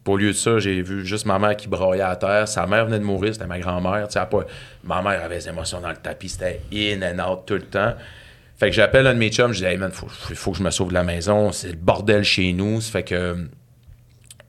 Au 0.05 0.17
lieu 0.17 0.27
de 0.27 0.33
ça, 0.33 0.59
j'ai 0.59 0.83
vu 0.83 1.03
juste 1.03 1.25
ma 1.25 1.39
mère 1.39 1.57
qui 1.57 1.67
broyait 1.67 2.03
à 2.03 2.15
terre. 2.15 2.47
Sa 2.47 2.67
mère 2.67 2.85
venait 2.85 2.99
de 2.99 3.03
mourir, 3.03 3.33
c'était 3.33 3.47
ma 3.47 3.57
grand-mère. 3.59 4.07
Pas- 4.07 4.45
Ma 4.83 5.01
mère 5.01 5.23
avait 5.23 5.37
des 5.39 5.49
émotions 5.49 5.81
dans 5.81 5.89
le 5.89 5.95
tapis, 5.95 6.29
c'était 6.29 6.61
in 6.71 7.01
and 7.01 7.27
out 7.27 7.39
tout 7.47 7.55
le 7.55 7.61
temps. 7.63 7.95
Fait 8.57 8.69
que 8.69 8.75
j'appelle 8.75 9.07
un 9.07 9.13
de 9.15 9.19
mes 9.19 9.31
chums, 9.31 9.51
je 9.51 9.57
dis, 9.59 9.65
hey 9.65 9.77
man, 9.77 9.91
faut, 9.91 10.07
faut 10.07 10.51
que 10.51 10.59
je 10.59 10.63
me 10.63 10.69
sauve 10.69 10.89
de 10.89 10.93
la 10.93 11.03
maison, 11.03 11.51
c'est 11.51 11.69
le 11.71 11.75
bordel 11.75 12.23
chez 12.23 12.53
nous. 12.53 12.79
Fait 12.81 13.03
que. 13.03 13.35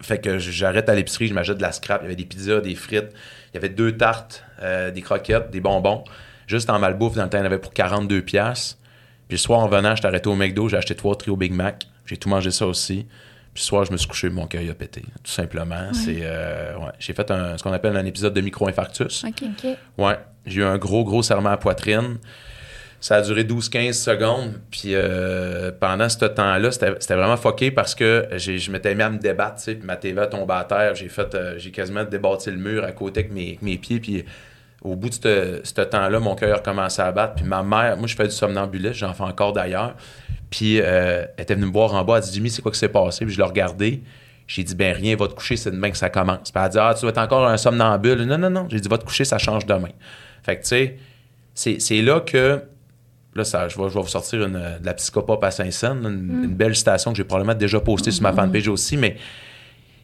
Fait 0.02 0.20
que 0.20 0.38
j'arrête 0.38 0.90
à 0.90 0.94
l'épicerie, 0.94 1.26
je 1.28 1.32
m'achète 1.34 1.56
de 1.56 1.62
la 1.62 1.72
scrap. 1.72 2.02
Il 2.02 2.04
y 2.04 2.06
avait 2.08 2.16
des 2.16 2.26
pizzas, 2.26 2.60
des 2.60 2.74
frites. 2.74 3.08
Il 3.52 3.54
y 3.54 3.56
avait 3.56 3.70
deux 3.70 3.96
tartes, 3.96 4.44
euh, 4.62 4.90
des 4.90 5.00
croquettes, 5.00 5.50
des 5.50 5.60
bonbons. 5.60 6.04
Juste 6.46 6.70
en 6.70 6.78
malbouffe, 6.78 7.14
dans 7.16 7.24
le 7.24 7.28
temps, 7.30 7.38
il 7.38 7.40
y 7.40 7.42
en 7.42 7.46
avait 7.46 7.58
pour 7.58 7.72
42 7.72 8.22
pièces. 8.22 8.78
Puis 9.28 9.36
le 9.36 9.40
soir, 9.40 9.60
en 9.60 9.68
venant, 9.68 9.94
j'étais 9.96 10.06
arrêté 10.08 10.28
au 10.28 10.34
McDo, 10.36 10.68
j'ai 10.68 10.76
acheté 10.76 10.94
trois 10.94 11.16
trio 11.16 11.36
Big 11.36 11.52
Mac. 11.52 11.86
J'ai 12.04 12.16
tout 12.16 12.28
mangé 12.28 12.50
ça 12.52 12.66
aussi. 12.66 13.06
Puis 13.52 13.62
le 13.62 13.66
soir, 13.66 13.84
je 13.84 13.90
me 13.92 13.96
suis 13.96 14.06
couché, 14.08 14.28
mon 14.28 14.46
cœur 14.46 14.62
a 14.70 14.74
pété, 14.74 15.00
tout 15.24 15.30
simplement. 15.32 15.92
C'est, 15.92 16.18
euh, 16.20 16.76
ouais. 16.76 16.92
J'ai 16.98 17.14
fait 17.14 17.28
un, 17.30 17.56
ce 17.58 17.62
qu'on 17.62 17.72
appelle 17.72 17.96
un 17.96 18.04
épisode 18.04 18.34
de 18.34 18.40
micro-infarctus. 18.42 19.24
OK. 19.24 19.42
OK. 19.42 19.70
Ouais, 19.98 20.18
j'ai 20.44 20.60
eu 20.60 20.64
un 20.64 20.76
gros, 20.78 21.04
gros 21.04 21.22
serment 21.22 21.48
à 21.50 21.56
poitrine. 21.56 22.18
Ça 23.00 23.16
a 23.16 23.22
duré 23.22 23.44
12-15 23.44 23.92
secondes. 23.94 24.52
Puis 24.70 24.90
euh, 24.94 25.72
pendant 25.78 26.08
ce 26.08 26.24
temps-là, 26.24 26.70
c'était 26.70 26.94
c'était 27.00 27.14
vraiment 27.14 27.36
fucké 27.36 27.70
parce 27.70 27.94
que 27.94 28.26
j'ai- 28.36 28.58
je 28.58 28.70
m'étais 28.70 28.94
mis 28.94 29.02
à 29.02 29.10
me 29.10 29.18
débattre. 29.18 29.62
Puis 29.64 29.78
ma 29.82 29.96
TV 29.96 30.20
a 30.20 30.26
tombé 30.26 30.54
à 30.54 30.64
terre. 30.64 30.94
J'ai 30.94 31.08
fait, 31.08 31.34
euh, 31.34 31.54
j'ai 31.58 31.70
quasiment 31.70 32.04
débattu 32.04 32.50
le 32.50 32.56
mur 32.58 32.84
à 32.84 32.92
côté 32.92 33.20
avec 33.20 33.32
mes, 33.32 33.48
avec 33.48 33.62
mes 33.62 33.76
pieds. 33.78 34.00
Puis 34.00 34.24
au 34.82 34.94
bout 34.94 35.08
de 35.08 35.60
ce 35.64 35.80
temps-là, 35.82 36.20
mon 36.20 36.34
cœur 36.34 36.56
a 36.56 36.60
commencé 36.60 37.02
à 37.02 37.10
battre. 37.12 37.34
Puis 37.34 37.44
ma 37.44 37.62
mère, 37.62 37.96
moi, 37.96 38.06
je 38.06 38.14
fais 38.14 38.24
du 38.24 38.30
somnambulisme, 38.34 38.94
j'en 38.94 39.14
fais 39.14 39.22
encore 39.24 39.52
d'ailleurs. 39.52 39.94
Puis 40.50 40.80
euh, 40.80 41.24
elle 41.36 41.42
était 41.42 41.54
venue 41.54 41.66
me 41.66 41.72
voir 41.72 41.94
en 41.94 42.04
bas. 42.04 42.18
Elle 42.18 42.22
dit 42.24 42.32
Jimmy, 42.34 42.50
c'est 42.50 42.62
quoi 42.62 42.70
qui 42.72 42.78
s'est 42.78 42.88
passé? 42.88 43.24
Puis 43.24 43.34
je 43.34 43.38
l'ai 43.40 43.46
regardé. 43.46 44.02
J'ai 44.46 44.62
dit, 44.62 44.76
ben 44.76 44.94
rien, 44.94 45.16
va 45.16 45.26
te 45.26 45.34
coucher, 45.34 45.56
c'est 45.56 45.72
demain 45.72 45.90
que 45.90 45.96
ça 45.96 46.08
commence. 46.08 46.52
Puis 46.52 46.52
elle 46.54 46.62
a 46.62 46.68
dit, 46.68 46.78
ah, 46.78 46.94
tu 46.96 47.04
vas 47.04 47.08
être 47.10 47.18
encore 47.18 47.48
un 47.48 47.56
somnambule. 47.56 48.22
Non, 48.22 48.38
non, 48.38 48.48
non. 48.48 48.66
J'ai 48.70 48.78
dit, 48.78 48.88
va 48.88 48.96
te 48.96 49.04
coucher, 49.04 49.24
ça 49.24 49.38
change 49.38 49.66
demain. 49.66 49.88
Fait 50.44 50.56
que, 50.56 50.62
tu 50.62 50.68
sais, 51.52 51.78
c'est- 51.80 52.02
là 52.02 52.20
que. 52.20 52.62
Là, 53.34 53.44
ça, 53.44 53.68
je, 53.68 53.76
vais, 53.76 53.88
je 53.88 53.94
vais 53.94 54.00
vous 54.00 54.06
sortir 54.06 54.44
une, 54.46 54.52
de 54.80 54.86
la 54.86 54.94
psychopop 54.94 55.42
à 55.42 55.50
Saint-Saëns, 55.50 55.96
une, 56.04 56.44
une 56.44 56.54
belle 56.54 56.76
citation 56.76 57.10
que 57.10 57.16
j'ai 57.18 57.24
probablement 57.24 57.58
déjà 57.58 57.80
postée 57.80 58.10
sur 58.12 58.22
ma 58.22 58.32
fanpage 58.32 58.68
aussi, 58.68 58.96
mais 58.96 59.16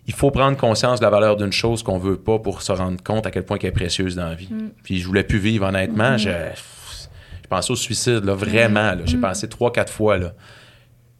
il 0.06 0.12
faut 0.14 0.30
prendre 0.30 0.56
conscience 0.56 0.98
de 1.00 1.04
la 1.04 1.10
valeur 1.10 1.36
d'une 1.36 1.52
chose 1.52 1.82
qu'on 1.82 1.98
veut 1.98 2.16
pas 2.16 2.38
pour 2.38 2.62
se 2.62 2.72
rendre 2.72 3.02
compte 3.02 3.26
à 3.26 3.30
quel 3.30 3.44
point 3.44 3.58
elle 3.60 3.68
est 3.68 3.72
précieuse 3.72 4.16
dans 4.16 4.26
la 4.28 4.34
vie. 4.34 4.48
Puis 4.82 4.98
je 4.98 5.06
voulais 5.06 5.22
plus 5.24 5.38
vivre, 5.38 5.66
honnêtement. 5.66 6.16
Je, 6.18 6.28
je 6.30 7.48
pensé 7.48 7.72
au 7.72 7.76
suicide, 7.76 8.24
là, 8.24 8.34
vraiment. 8.34 8.92
là. 8.94 8.98
J'ai 9.04 9.16
Mm. 9.16 9.20
pensé 9.22 9.48
trois, 9.48 9.70
quatre 9.72 9.92
fois. 9.92 10.18
Là. 10.18 10.32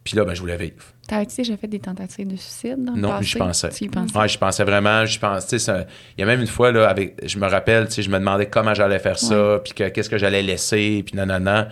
Puis 0.05 0.17
là, 0.17 0.25
ben, 0.25 0.35
je 0.35 0.41
voulais 0.41 0.57
vivre. 0.57 0.83
T'avais-tu 1.07 1.37
déjà 1.37 1.57
fait 1.57 1.69
des 1.69 1.79
tentatives 1.79 2.27
de 2.27 2.37
suicide 2.37 2.83
dans 2.85 2.95
le 2.95 3.01
Non, 3.01 3.09
passé? 3.11 3.21
mais 3.21 3.27
je 3.27 3.39
pensais. 3.39 3.69
Tu 3.69 3.85
y 3.85 3.89
pensais? 3.89 4.17
Ouais, 4.19 4.29
je 4.29 4.39
pensais 4.39 4.65
vraiment, 4.65 5.05
je 5.07 5.19
pense, 5.19 5.45
tu 5.45 5.51
sais, 5.51 5.59
ça- 5.61 5.85
il 6.17 6.21
y 6.21 6.25
a 6.25 6.27
même 6.27 6.41
une 6.41 6.47
fois, 6.47 6.73
là, 6.73 6.89
avec, 6.89 7.17
je 7.25 7.39
me 7.39 7.47
rappelle, 7.47 7.89
je 7.91 8.09
me 8.09 8.19
demandais 8.19 8.47
comment 8.47 8.75
j'allais 8.75 8.99
faire 8.99 9.19
ça, 9.19 9.61
puis 9.63 9.75
que- 9.75 9.89
qu'est-ce 9.91 10.09
que 10.11 10.19
j'allais 10.19 10.43
laisser, 10.43 11.03
puis 11.07 11.15
nanana. 11.17 11.69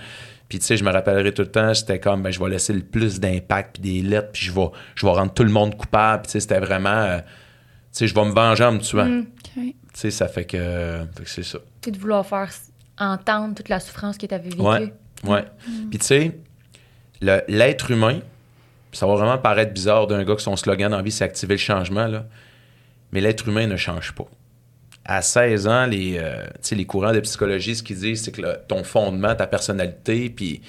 Puis, 0.51 0.59
tu 0.59 0.67
sais, 0.67 0.77
je 0.77 0.85
me 0.85 0.91
rappellerai 0.91 1.33
tout 1.33 1.43
le 1.43 1.51
temps, 1.51 1.73
c'était 1.73 1.99
comme, 2.01 2.23
ben, 2.23 2.31
je 2.33 2.39
vais 2.41 2.51
laisser 2.51 2.73
le 2.75 2.81
plus 2.83 3.21
d'impact, 3.21 3.75
puis 3.81 3.83
des 3.83 4.07
lettres, 4.07 4.31
puis 4.33 4.45
je 4.45 4.53
vais, 4.53 4.67
je 4.97 5.07
vais 5.07 5.13
rendre 5.13 5.33
tout 5.33 5.45
le 5.45 5.51
monde 5.51 5.77
coupable, 5.77 6.23
puis 6.25 6.27
tu 6.27 6.33
sais, 6.33 6.41
c'était 6.41 6.59
vraiment, 6.61 6.91
euh, 6.91 7.19
tu 7.19 7.25
sais, 7.93 8.07
je 8.09 8.15
vais 8.15 8.25
me 8.25 8.33
venger 8.33 8.65
en 8.65 8.73
me 8.73 8.81
tuant. 8.81 9.07
Mm. 9.07 9.27
Tu 9.55 9.75
sais, 9.95 10.11
ça 10.11 10.29
fait 10.29 10.45
que, 10.45 11.05
fait 11.17 11.23
que 11.25 11.31
c'est 11.31 11.43
ça. 11.45 11.59
Tu 11.81 11.87
sais, 11.87 11.91
de 11.93 11.99
vouloir 11.99 12.27
faire 12.27 12.51
entendre 12.99 13.55
toute 13.55 13.69
la 13.69 13.81
souffrance 13.81 14.19
que 14.19 14.27
tu 14.27 14.35
avais 14.35 14.51
vécue. 14.51 14.61
Ouais. 14.63 14.93
Ouais. 15.25 15.45
Puis 15.89 15.99
tu 16.01 16.07
sais, 16.07 16.39
le- 17.23 17.43
l'être 17.49 17.91
humain, 17.91 18.19
ça 18.93 19.07
va 19.07 19.15
vraiment 19.15 19.39
paraître 19.39 19.73
bizarre 19.73 20.09
d'un 20.09 20.25
gars 20.25 20.35
que 20.35 20.43
son 20.43 20.57
slogan 20.57 20.91
dans 20.91 20.97
la 20.97 21.03
vie, 21.05 21.13
c'est 21.13 21.25
activer 21.25 21.55
le 21.55 21.59
changement, 21.61 22.07
là. 22.09 22.27
Mais 23.13 23.21
l'être 23.21 23.47
humain 23.49 23.67
ne 23.69 23.77
change 23.77 24.13
pas. 24.13 24.25
À 25.05 25.23
16 25.23 25.67
ans, 25.67 25.87
les, 25.87 26.19
euh, 26.19 26.47
les 26.73 26.87
courants 26.87 27.13
de 27.13 27.21
psychologie, 27.21 27.75
ce 27.75 27.83
qu'ils 27.83 27.99
disent, 27.99 28.23
c'est 28.25 28.33
que 28.33 28.43
le- 28.43 28.57
ton 28.69 28.85
fondement, 28.85 29.35
ta 29.35 29.47
personnalité, 29.47 30.31
puis 30.31 30.61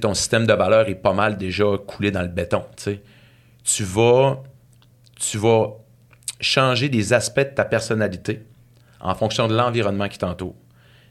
ton 0.00 0.14
système 0.14 0.46
de 0.46 0.52
valeurs 0.52 0.88
est 0.88 0.94
pas 0.96 1.12
mal 1.12 1.36
déjà 1.36 1.64
coulé 1.86 2.10
dans 2.10 2.22
le 2.22 2.28
béton. 2.28 2.62
tu 3.64 3.84
vas, 3.84 4.42
tu 5.18 5.36
vas 5.38 5.68
changer 6.40 6.88
des 6.88 7.12
aspects 7.12 7.40
de 7.40 7.54
ta 7.54 7.64
personnalité 7.64 8.42
en 9.00 9.14
fonction 9.14 9.48
de 9.48 9.54
l'environnement 9.54 10.08
qui 10.08 10.18
t'entoure. 10.18 10.54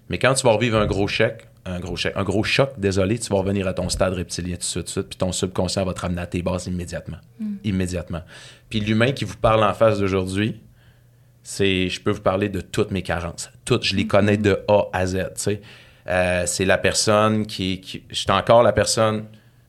Mais 0.09 0.17
quand 0.17 0.33
tu 0.33 0.45
vas 0.45 0.53
revivre 0.53 0.77
un 0.77 0.87
gros 0.87 1.07
chèque, 1.07 1.47
un 1.65 1.79
gros 1.79 1.95
chèque, 1.95 2.13
un 2.15 2.23
gros 2.23 2.43
choc, 2.43 2.71
désolé, 2.77 3.19
tu 3.19 3.29
vas 3.29 3.37
revenir 3.37 3.67
à 3.67 3.73
ton 3.73 3.89
stade 3.89 4.13
reptilien 4.13 4.55
tout 4.55 4.59
de 4.61 4.63
suite, 4.63 4.83
tout 4.85 4.87
de 4.87 4.89
suite, 4.89 5.09
puis 5.09 5.17
ton 5.17 5.31
subconscient 5.31 5.85
va 5.85 5.93
te 5.93 6.01
ramener 6.01 6.21
à 6.21 6.27
tes 6.27 6.41
bases 6.41 6.65
immédiatement. 6.67 7.17
Immédiatement. 7.63 8.21
Puis 8.69 8.79
l'humain 8.79 9.11
qui 9.11 9.25
vous 9.25 9.37
parle 9.37 9.63
en 9.63 9.73
face 9.73 9.99
d'aujourd'hui, 9.99 10.59
c'est, 11.43 11.89
je 11.89 12.01
peux 12.01 12.12
vous 12.12 12.22
parler 12.22 12.50
de 12.50 12.62
toutes 12.62 12.91
mes 12.91 13.01
carences. 13.01 13.50
Toutes, 13.65 13.84
je 13.84 13.96
les 13.96 14.08
connais 14.08 14.38
de 14.38 14.60
A 14.67 14.84
à 14.93 15.05
Z. 15.05 15.17
Euh, 16.08 16.43
c'est 16.46 16.65
la 16.65 16.77
personne 16.77 17.46
qui, 17.46 17.81
qui 17.81 18.03
j'étais 18.10 18.31
encore 18.31 18.63
la 18.63 18.74
personne 18.74 19.25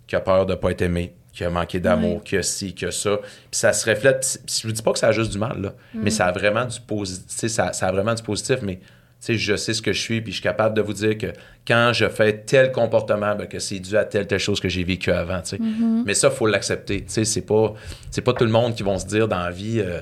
qui 0.06 0.16
a 0.16 0.20
peur 0.20 0.46
de 0.46 0.54
pas 0.54 0.70
être 0.70 0.82
aimée, 0.82 1.14
qui 1.32 1.44
a 1.44 1.50
manqué 1.50 1.78
d'amour, 1.80 2.24
qui 2.24 2.36
a 2.36 2.42
ci, 2.42 2.74
qui 2.74 2.86
a 2.86 2.90
ça. 2.90 3.18
Puis 3.18 3.32
ça 3.52 3.72
se 3.72 3.88
reflète. 3.88 4.40
Je 4.48 4.66
vous 4.66 4.72
dis 4.72 4.82
pas 4.82 4.92
que 4.92 4.98
ça 4.98 5.08
a 5.08 5.12
juste 5.12 5.32
du 5.32 5.38
mal, 5.38 5.60
là, 5.60 5.74
mais 5.94 6.10
ça 6.10 6.26
a 6.26 6.32
vraiment 6.32 6.64
du 6.64 6.80
positif. 6.80 7.50
Ça, 7.50 7.72
ça 7.72 7.88
a 7.88 7.92
vraiment 7.92 8.14
du 8.14 8.22
positif, 8.22 8.58
mais 8.62 8.80
je 9.28 9.56
sais 9.56 9.74
ce 9.74 9.82
que 9.82 9.92
je 9.92 10.00
suis, 10.00 10.20
puis 10.20 10.32
je 10.32 10.36
suis 10.36 10.42
capable 10.42 10.74
de 10.74 10.80
vous 10.80 10.94
dire 10.94 11.16
que 11.18 11.26
quand 11.66 11.92
je 11.92 12.08
fais 12.08 12.38
tel 12.38 12.72
comportement, 12.72 13.34
ben, 13.36 13.46
que 13.46 13.58
c'est 13.58 13.78
dû 13.78 13.96
à 13.96 14.04
telle, 14.04 14.26
telle 14.26 14.38
chose 14.38 14.60
que 14.60 14.68
j'ai 14.68 14.82
vécu 14.82 15.10
avant. 15.12 15.44
sais. 15.44 15.58
Mais 16.06 16.14
ça, 16.14 16.28
il 16.28 16.36
faut 16.36 16.46
l'accepter. 16.46 17.04
Tu 17.04 17.12
sais, 17.12 17.24
C'est 17.24 17.42
pas, 17.42 17.74
c'est 18.10 18.22
pas 18.22 18.32
tout 18.32 18.44
le 18.44 18.50
monde 18.50 18.74
qui 18.74 18.82
vont 18.82 18.98
se 18.98 19.06
dire 19.06 19.28
dans 19.28 19.40
la 19.40 19.50
vie 19.50 19.80
euh, 19.80 20.00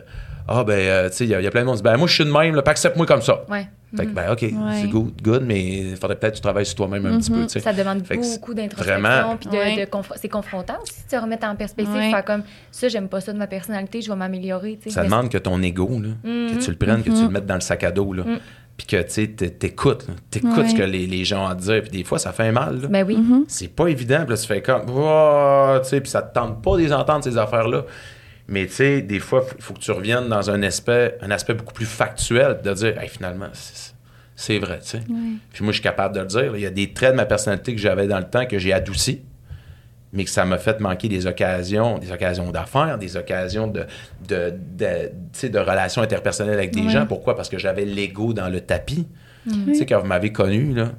Ah, 0.51 0.65
ben, 0.65 0.73
euh, 0.79 1.09
tu 1.11 1.17
sais, 1.17 1.25
il 1.25 1.31
y, 1.31 1.35
a- 1.35 1.41
il 1.41 1.45
y 1.45 1.47
a 1.47 1.51
plein 1.51 1.61
de 1.61 1.67
monde 1.67 1.77
qui 1.77 1.83
disent 1.83 1.93
Ben, 1.93 1.99
moi, 1.99 2.09
je 2.09 2.15
suis 2.15 2.25
de 2.25 2.31
même, 2.33 2.55
là, 2.55 2.63
accepte-moi 2.65 3.05
comme 3.07 3.21
ça. 3.23 3.43
Ouais. 3.51 3.69
Fait 3.97 4.05
que, 4.05 4.11
ben, 4.11 4.33
OK, 4.33 4.41
c'est 4.41 4.89
good, 4.89 5.13
good, 5.23 5.43
mais 5.47 5.63
il 5.91 5.97
faudrait 5.97 6.17
peut-être 6.17 6.33
que 6.33 6.37
tu 6.39 6.43
travailles 6.43 6.67
sur 6.67 6.75
toi-même 6.77 7.07
un 7.07 7.19
petit 7.19 7.31
peu. 7.31 7.43
tu 7.45 7.49
sais. 7.49 7.61
Ça 7.61 7.73
demande 7.73 8.05
Fait 8.05 8.17
beaucoup 8.17 8.53
d'introspection. 8.55 9.01
vraiment- 9.01 9.37
Puis 9.37 9.49
de, 9.49 9.57
Ouais. 9.57 9.77
de 9.87 9.91
confr- 9.91 10.13
c'est 10.17 10.29
confrontant 10.29 10.75
aussi 10.83 10.93
se 11.11 11.17
remettre 11.17 11.47
en 11.47 11.57
perspective. 11.57 11.95
Ouais. 11.95 12.11
Faire 12.11 12.25
comme 12.25 12.43
ça, 12.71 12.89
j'aime 12.89 13.09
pas 13.09 13.21
ça 13.21 13.33
de 13.33 13.39
ma 13.39 13.47
personnalité, 13.47 14.03
je 14.03 14.11
vais 14.11 14.17
m'améliorer. 14.17 14.77
tu 14.83 14.89
sais. 14.89 14.95
Ça 14.95 15.03
Mais 15.03 15.09
demande 15.09 15.31
que 15.31 15.39
ton 15.39 15.63
ego, 15.63 15.89
là, 16.03 16.09
que 16.23 16.59
tu 16.63 16.71
le 16.71 16.77
prennes, 16.77 17.03
que 17.03 17.11
tu 17.11 17.23
le 17.23 17.29
mettes 17.31 17.47
dans 17.47 17.55
le 17.55 17.61
sac 17.63 17.83
à 17.85 17.91
dos, 17.91 18.13
là, 18.13 18.25
puis 18.77 18.87
que 18.87 18.97
tu 19.03 19.11
sais, 19.11 19.27
t'é- 19.29 19.51
t'écoutes, 19.51 20.07
là. 20.07 20.15
t'écoutes 20.31 20.57
Ouais. 20.59 20.69
ce 20.69 20.75
que 20.75 20.83
les, 20.83 21.07
les 21.07 21.25
gens 21.25 21.47
ont 21.47 21.49
à 21.49 21.55
dire, 21.55 21.81
puis 21.83 21.91
des 21.91 22.05
fois, 22.05 22.19
ça 22.19 22.33
fait 22.33 22.53
mal. 22.53 22.81
là. 22.83 22.89
Ben 22.89 23.05
oui. 23.07 23.19
C'est 23.49 23.75
pas 23.75 23.87
évident, 23.89 24.21
puis 24.21 24.31
là, 24.31 24.37
tu 24.37 24.47
fais 24.47 24.61
comme, 24.63 24.83
Oh, 24.95 25.77
tu 25.83 25.89
sais, 25.89 26.01
puis 26.03 26.11
ça 26.11 26.21
te 26.23 26.35
tente 26.35 26.63
pas 26.63 26.73
de 26.77 26.83
les 26.83 26.93
entendre, 26.93 27.25
ces 27.25 27.37
affaires-là. 27.39 27.85
Mais 28.51 28.67
tu 28.67 28.73
sais, 28.73 29.03
des 29.03 29.19
fois, 29.19 29.45
il 29.57 29.63
faut 29.63 29.75
que 29.75 29.79
tu 29.81 29.91
reviennes 29.91 30.29
dans 30.29 30.51
un 30.51 30.63
aspect, 30.63 31.19
un 31.21 31.31
aspect 31.31 31.53
beaucoup 31.53 31.75
plus 31.75 31.87
factuel, 31.87 32.61
de 32.65 32.73
dire, 32.73 32.99
hey, 32.99 33.09
finalement, 33.09 33.49
c'est 34.35 34.59
vrai, 34.59 34.79
tu 34.81 34.89
sais. 34.89 35.01
Puis 35.53 35.65
moi, 35.65 35.73
je 35.73 35.77
suis 35.77 35.83
capable 35.83 36.15
de 36.15 36.21
le 36.21 36.27
dire. 36.27 36.57
Il 36.57 36.63
y 36.63 36.67
a 36.67 36.71
des 36.71 36.93
traits 36.93 37.11
de 37.13 37.17
ma 37.17 37.27
personnalité 37.27 37.75
que 37.75 37.81
j'avais 37.81 38.07
dans 38.07 38.19
le 38.19 38.25
temps 38.25 38.47
que 38.47 38.59
j'ai 38.59 38.73
adouci, 38.73 39.21
mais 40.15 40.25
que 40.25 40.31
ça 40.31 40.47
m'a 40.47 40.57
fait 40.57 40.81
manquer 40.81 41.09
des 41.09 41.27
occasions, 41.27 41.99
des 41.99 42.11
occasions 42.11 42.51
d'affaires, 42.51 42.97
des 42.97 43.19
occasions 43.19 43.67
de, 43.67 43.85
de, 44.27 44.55
de, 44.79 45.49
de 45.49 45.59
relations 45.59 46.01
interpersonnelles 46.01 46.55
avec 46.55 46.71
des 46.75 46.89
gens. 46.89 47.05
Pourquoi? 47.05 47.37
Parce 47.37 47.51
que 47.51 47.59
j'avais 47.59 47.85
l'ego 47.85 48.33
dans 48.33 48.49
le 48.49 48.61
tapis. 48.63 49.07
Tu 49.67 49.75
sais, 49.75 49.85
quand 49.85 50.01
vous 50.01 50.07
m'avez 50.07 50.33
connu, 50.33 50.73
là, 50.73 50.93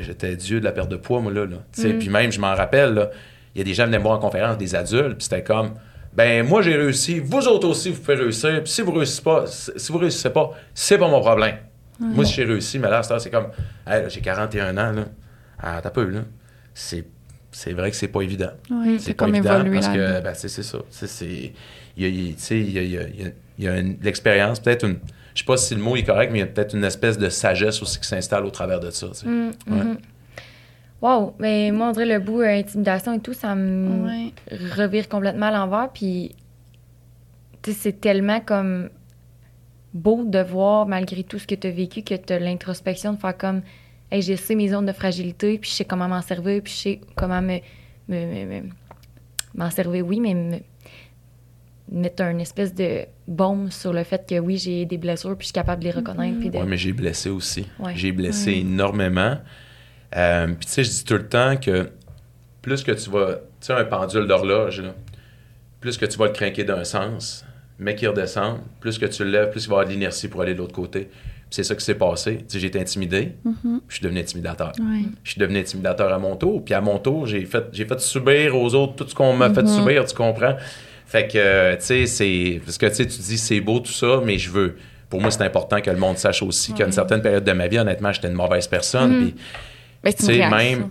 j'étais 0.00 0.36
dieu 0.36 0.60
de 0.60 0.64
la 0.64 0.72
perte 0.72 0.90
de 0.90 0.96
poids, 0.96 1.20
moi, 1.20 1.32
là. 1.32 1.44
là. 1.46 1.56
Sais, 1.72 1.94
Puis 1.94 2.08
même, 2.08 2.30
je 2.30 2.38
m'en 2.40 2.54
rappelle, 2.54 3.10
il 3.54 3.58
y 3.58 3.60
a 3.62 3.64
des 3.64 3.74
gens 3.74 3.84
qui 3.84 3.88
venaient 3.88 3.98
me 3.98 4.04
voir 4.04 4.16
en 4.16 4.20
conférence, 4.20 4.58
des 4.58 4.74
adultes, 4.76 5.16
puis 5.16 5.24
c'était 5.24 5.42
comme, 5.42 5.74
ben 6.16 6.46
moi, 6.46 6.62
j'ai 6.62 6.74
réussi, 6.76 7.18
vous 7.20 7.46
autres 7.46 7.68
aussi, 7.68 7.90
vous 7.90 8.00
pouvez 8.00 8.14
réussir, 8.16 8.62
puis 8.62 8.72
si 8.72 8.80
vous 8.82 8.92
réussissez 8.92 9.22
pas, 9.22 9.44
si 9.46 9.92
vous 9.92 9.98
réussissez 9.98 10.30
pas, 10.30 10.50
c'est 10.74 10.98
pas 10.98 11.08
mon 11.08 11.20
problème. 11.20 11.56
Moi, 12.00 12.24
si 12.24 12.34
j'ai 12.34 12.44
réussi, 12.44 12.78
mais 12.78 12.88
là, 12.90 13.02
c'est 13.02 13.30
comme, 13.30 13.46
hey, 13.86 14.02
là, 14.02 14.08
j'ai 14.08 14.20
41 14.20 14.76
ans, 14.76 14.92
là. 14.92 15.04
Ah, 15.58 15.80
t'as 15.82 15.90
peu, 15.90 16.04
là. 16.04 16.20
C'est, 16.74 17.04
c'est 17.50 17.72
vrai 17.72 17.90
que 17.90 17.96
c'est 17.96 18.08
pas 18.08 18.20
évident. 18.22 18.50
Ouais, 18.70 18.96
C'est 18.98 19.06
c'est 19.06 19.14
pas 19.14 19.24
comme 19.26 19.34
évident 19.34 19.54
évoluer 19.60 19.74
parce 19.80 19.88
que, 19.88 20.20
ben, 20.22 20.34
c'est, 20.34 20.48
c'est 20.48 20.62
ça. 20.62 20.78
C'est, 20.90 21.06
c'est, 21.06 21.52
il 21.96 22.02
y 22.02 22.04
a, 22.04 22.08
il- 22.08 22.34
tu 22.36 22.42
sais, 22.42 22.60
il 22.60 22.72
y 22.72 22.78
a, 22.78 22.82
il 22.82 22.90
y 22.90 22.98
a- 22.98 23.08
il 23.08 23.22
y 23.22 23.24
a- 23.26 23.30
il 23.58 23.64
y 23.64 23.68
a 23.68 23.78
une- 23.78 23.96
l'expérience, 24.02 24.60
peut-être 24.60 24.84
une, 24.84 24.98
je 25.34 25.40
sais 25.40 25.46
pas 25.46 25.56
si 25.56 25.74
le 25.74 25.80
mot 25.80 25.96
est 25.96 26.02
correct, 26.02 26.30
mais 26.32 26.38
il 26.38 26.42
y 26.42 26.44
a 26.44 26.48
peut-être 26.48 26.74
une 26.74 26.84
espèce 26.84 27.16
de 27.16 27.30
sagesse 27.30 27.80
aussi 27.80 27.98
qui 27.98 28.06
s'installe 28.06 28.44
au 28.44 28.50
travers 28.50 28.80
de 28.80 28.90
ça. 28.90 29.06
Mm, 29.24 29.28
Ouais. 29.30 29.52
mhm. 29.68 29.96
Wow, 31.02 31.34
mais 31.38 31.70
moi, 31.72 31.88
on 31.88 31.92
dirait 31.92 32.06
le 32.06 32.18
bout 32.18 32.40
euh, 32.40 32.58
intimidation 32.58 33.12
et 33.12 33.20
tout, 33.20 33.34
ça 33.34 33.54
me 33.54 34.06
Ouais. 34.06 34.32
revire 34.76 35.08
complètement 35.08 35.46
à 35.46 35.50
l'envers. 35.50 35.90
Puis, 35.92 36.34
tu 37.62 37.72
sais, 37.72 37.78
c'est 37.78 38.00
tellement 38.00 38.40
comme 38.40 38.88
beau 39.92 40.24
de 40.24 40.38
voir, 40.38 40.86
malgré 40.86 41.22
tout 41.22 41.38
ce 41.38 41.46
que 41.46 41.54
tu 41.54 41.66
as 41.66 41.70
vécu, 41.70 42.02
que 42.02 42.14
tu 42.14 42.32
as 42.32 42.38
l'introspection 42.38 43.12
de 43.12 43.18
faire 43.18 43.36
comme, 43.36 43.60
hey, 44.10 44.22
je 44.22 44.34
sais 44.36 44.54
mes 44.54 44.68
zones 44.68 44.86
de 44.86 44.92
fragilité, 44.92 45.58
puis 45.58 45.70
je 45.70 45.74
sais 45.76 45.84
comment 45.84 46.08
m'en 46.08 46.22
servir, 46.22 46.62
puis 46.62 46.72
je 46.72 46.78
sais 46.78 47.00
comment 47.14 47.42
me, 47.42 47.58
me- 48.08 48.26
me- 48.26 48.46
me- 48.62 48.68
m'en 49.54 49.70
servir, 49.70 50.06
oui, 50.06 50.18
mais 50.20 50.34
me- 50.34 50.60
mettre 51.92 52.22
un 52.24 52.38
espèce 52.38 52.74
de 52.74 53.04
baume 53.28 53.70
sur 53.70 53.92
le 53.92 54.02
fait 54.02 54.26
que 54.28 54.38
oui, 54.38 54.56
j'ai 54.56 54.84
des 54.86 54.98
blessures, 54.98 55.36
puis 55.36 55.44
je 55.44 55.48
suis 55.48 55.52
capable 55.54 55.80
de 55.82 55.88
les 55.88 55.92
reconnaître. 55.94 56.38
de... 56.50 56.56
Ouais, 56.58 56.64
mais 56.66 56.76
j'ai 56.78 56.92
blessé 56.92 57.28
aussi. 57.30 57.66
Ouais. 57.78 57.92
J'ai 57.94 58.12
blessé 58.12 58.52
énormément. 58.54 59.36
Euh, 60.16 60.46
Puis 60.46 60.66
tu 60.66 60.72
sais, 60.72 60.84
je 60.84 60.90
dis 60.90 61.04
tout 61.04 61.14
le 61.14 61.28
temps 61.28 61.56
que 61.56 61.88
plus 62.62 62.82
que 62.82 62.92
tu 62.92 63.10
vas, 63.10 63.34
tu 63.34 63.40
sais, 63.60 63.72
un 63.72 63.84
pendule 63.84 64.26
d'horloge, 64.26 64.82
plus 65.80 65.96
que 65.96 66.06
tu 66.06 66.18
vas 66.18 66.26
le 66.26 66.32
craquer 66.32 66.64
d'un 66.64 66.84
sens, 66.84 67.44
mais 67.78 67.94
qu'il 67.94 68.08
redescend, 68.08 68.58
plus 68.80 68.98
que 68.98 69.06
tu 69.06 69.24
le 69.24 69.30
lèves, 69.30 69.50
plus 69.50 69.64
il 69.64 69.68
va 69.68 69.74
y 69.74 69.76
avoir 69.76 69.86
de 69.86 69.92
l'inertie 69.92 70.28
pour 70.28 70.42
aller 70.42 70.54
de 70.54 70.58
l'autre 70.58 70.74
côté. 70.74 71.02
Puis 71.02 71.50
c'est 71.50 71.62
ça 71.62 71.76
qui 71.76 71.84
s'est 71.84 71.94
passé. 71.94 72.38
Tu 72.38 72.44
sais, 72.48 72.58
j'ai 72.58 72.66
été 72.66 72.80
intimidé, 72.80 73.34
puis 73.42 73.52
je 73.88 73.94
suis 73.94 74.02
devenu 74.02 74.18
intimidateur. 74.20 74.72
Ouais. 74.80 75.02
Je 75.22 75.30
suis 75.30 75.40
devenu 75.40 75.58
intimidateur 75.60 76.12
à 76.12 76.18
mon 76.18 76.34
tour. 76.34 76.64
Puis 76.64 76.74
à 76.74 76.80
mon 76.80 76.98
tour, 76.98 77.26
j'ai 77.26 77.44
fait, 77.44 77.64
j'ai 77.72 77.84
fait 77.84 78.00
subir 78.00 78.56
aux 78.56 78.74
autres 78.74 78.96
tout 78.96 79.08
ce 79.08 79.14
qu'on 79.14 79.32
m'a 79.32 79.52
fait 79.52 79.66
subir, 79.68 80.04
tu 80.06 80.14
comprends? 80.14 80.56
Fait 81.06 81.28
que, 81.28 81.38
euh, 81.38 81.76
tu 81.76 81.84
sais, 81.84 82.06
c'est. 82.06 82.60
Parce 82.64 82.78
que, 82.78 82.86
tu 82.86 82.94
sais, 82.96 83.06
tu 83.06 83.18
dis, 83.20 83.38
c'est 83.38 83.60
beau 83.60 83.78
tout 83.78 83.92
ça, 83.92 84.20
mais 84.24 84.38
je 84.38 84.50
veux. 84.50 84.76
Pour 85.08 85.20
moi, 85.20 85.30
c'est 85.30 85.42
important 85.44 85.80
que 85.80 85.88
le 85.90 85.98
monde 85.98 86.18
sache 86.18 86.42
aussi 86.42 86.72
qu'à 86.72 86.84
une 86.84 86.90
certaine 86.90 87.22
période 87.22 87.44
de 87.44 87.52
ma 87.52 87.68
vie, 87.68 87.78
honnêtement, 87.78 88.12
j'étais 88.12 88.26
une 88.26 88.34
mauvaise 88.34 88.66
personne. 88.66 89.18
Puis, 89.22 89.34
Ben, 90.10 90.14
tu 90.14 90.24
c'est 90.24 90.38
une 90.38 90.50
même. 90.50 90.88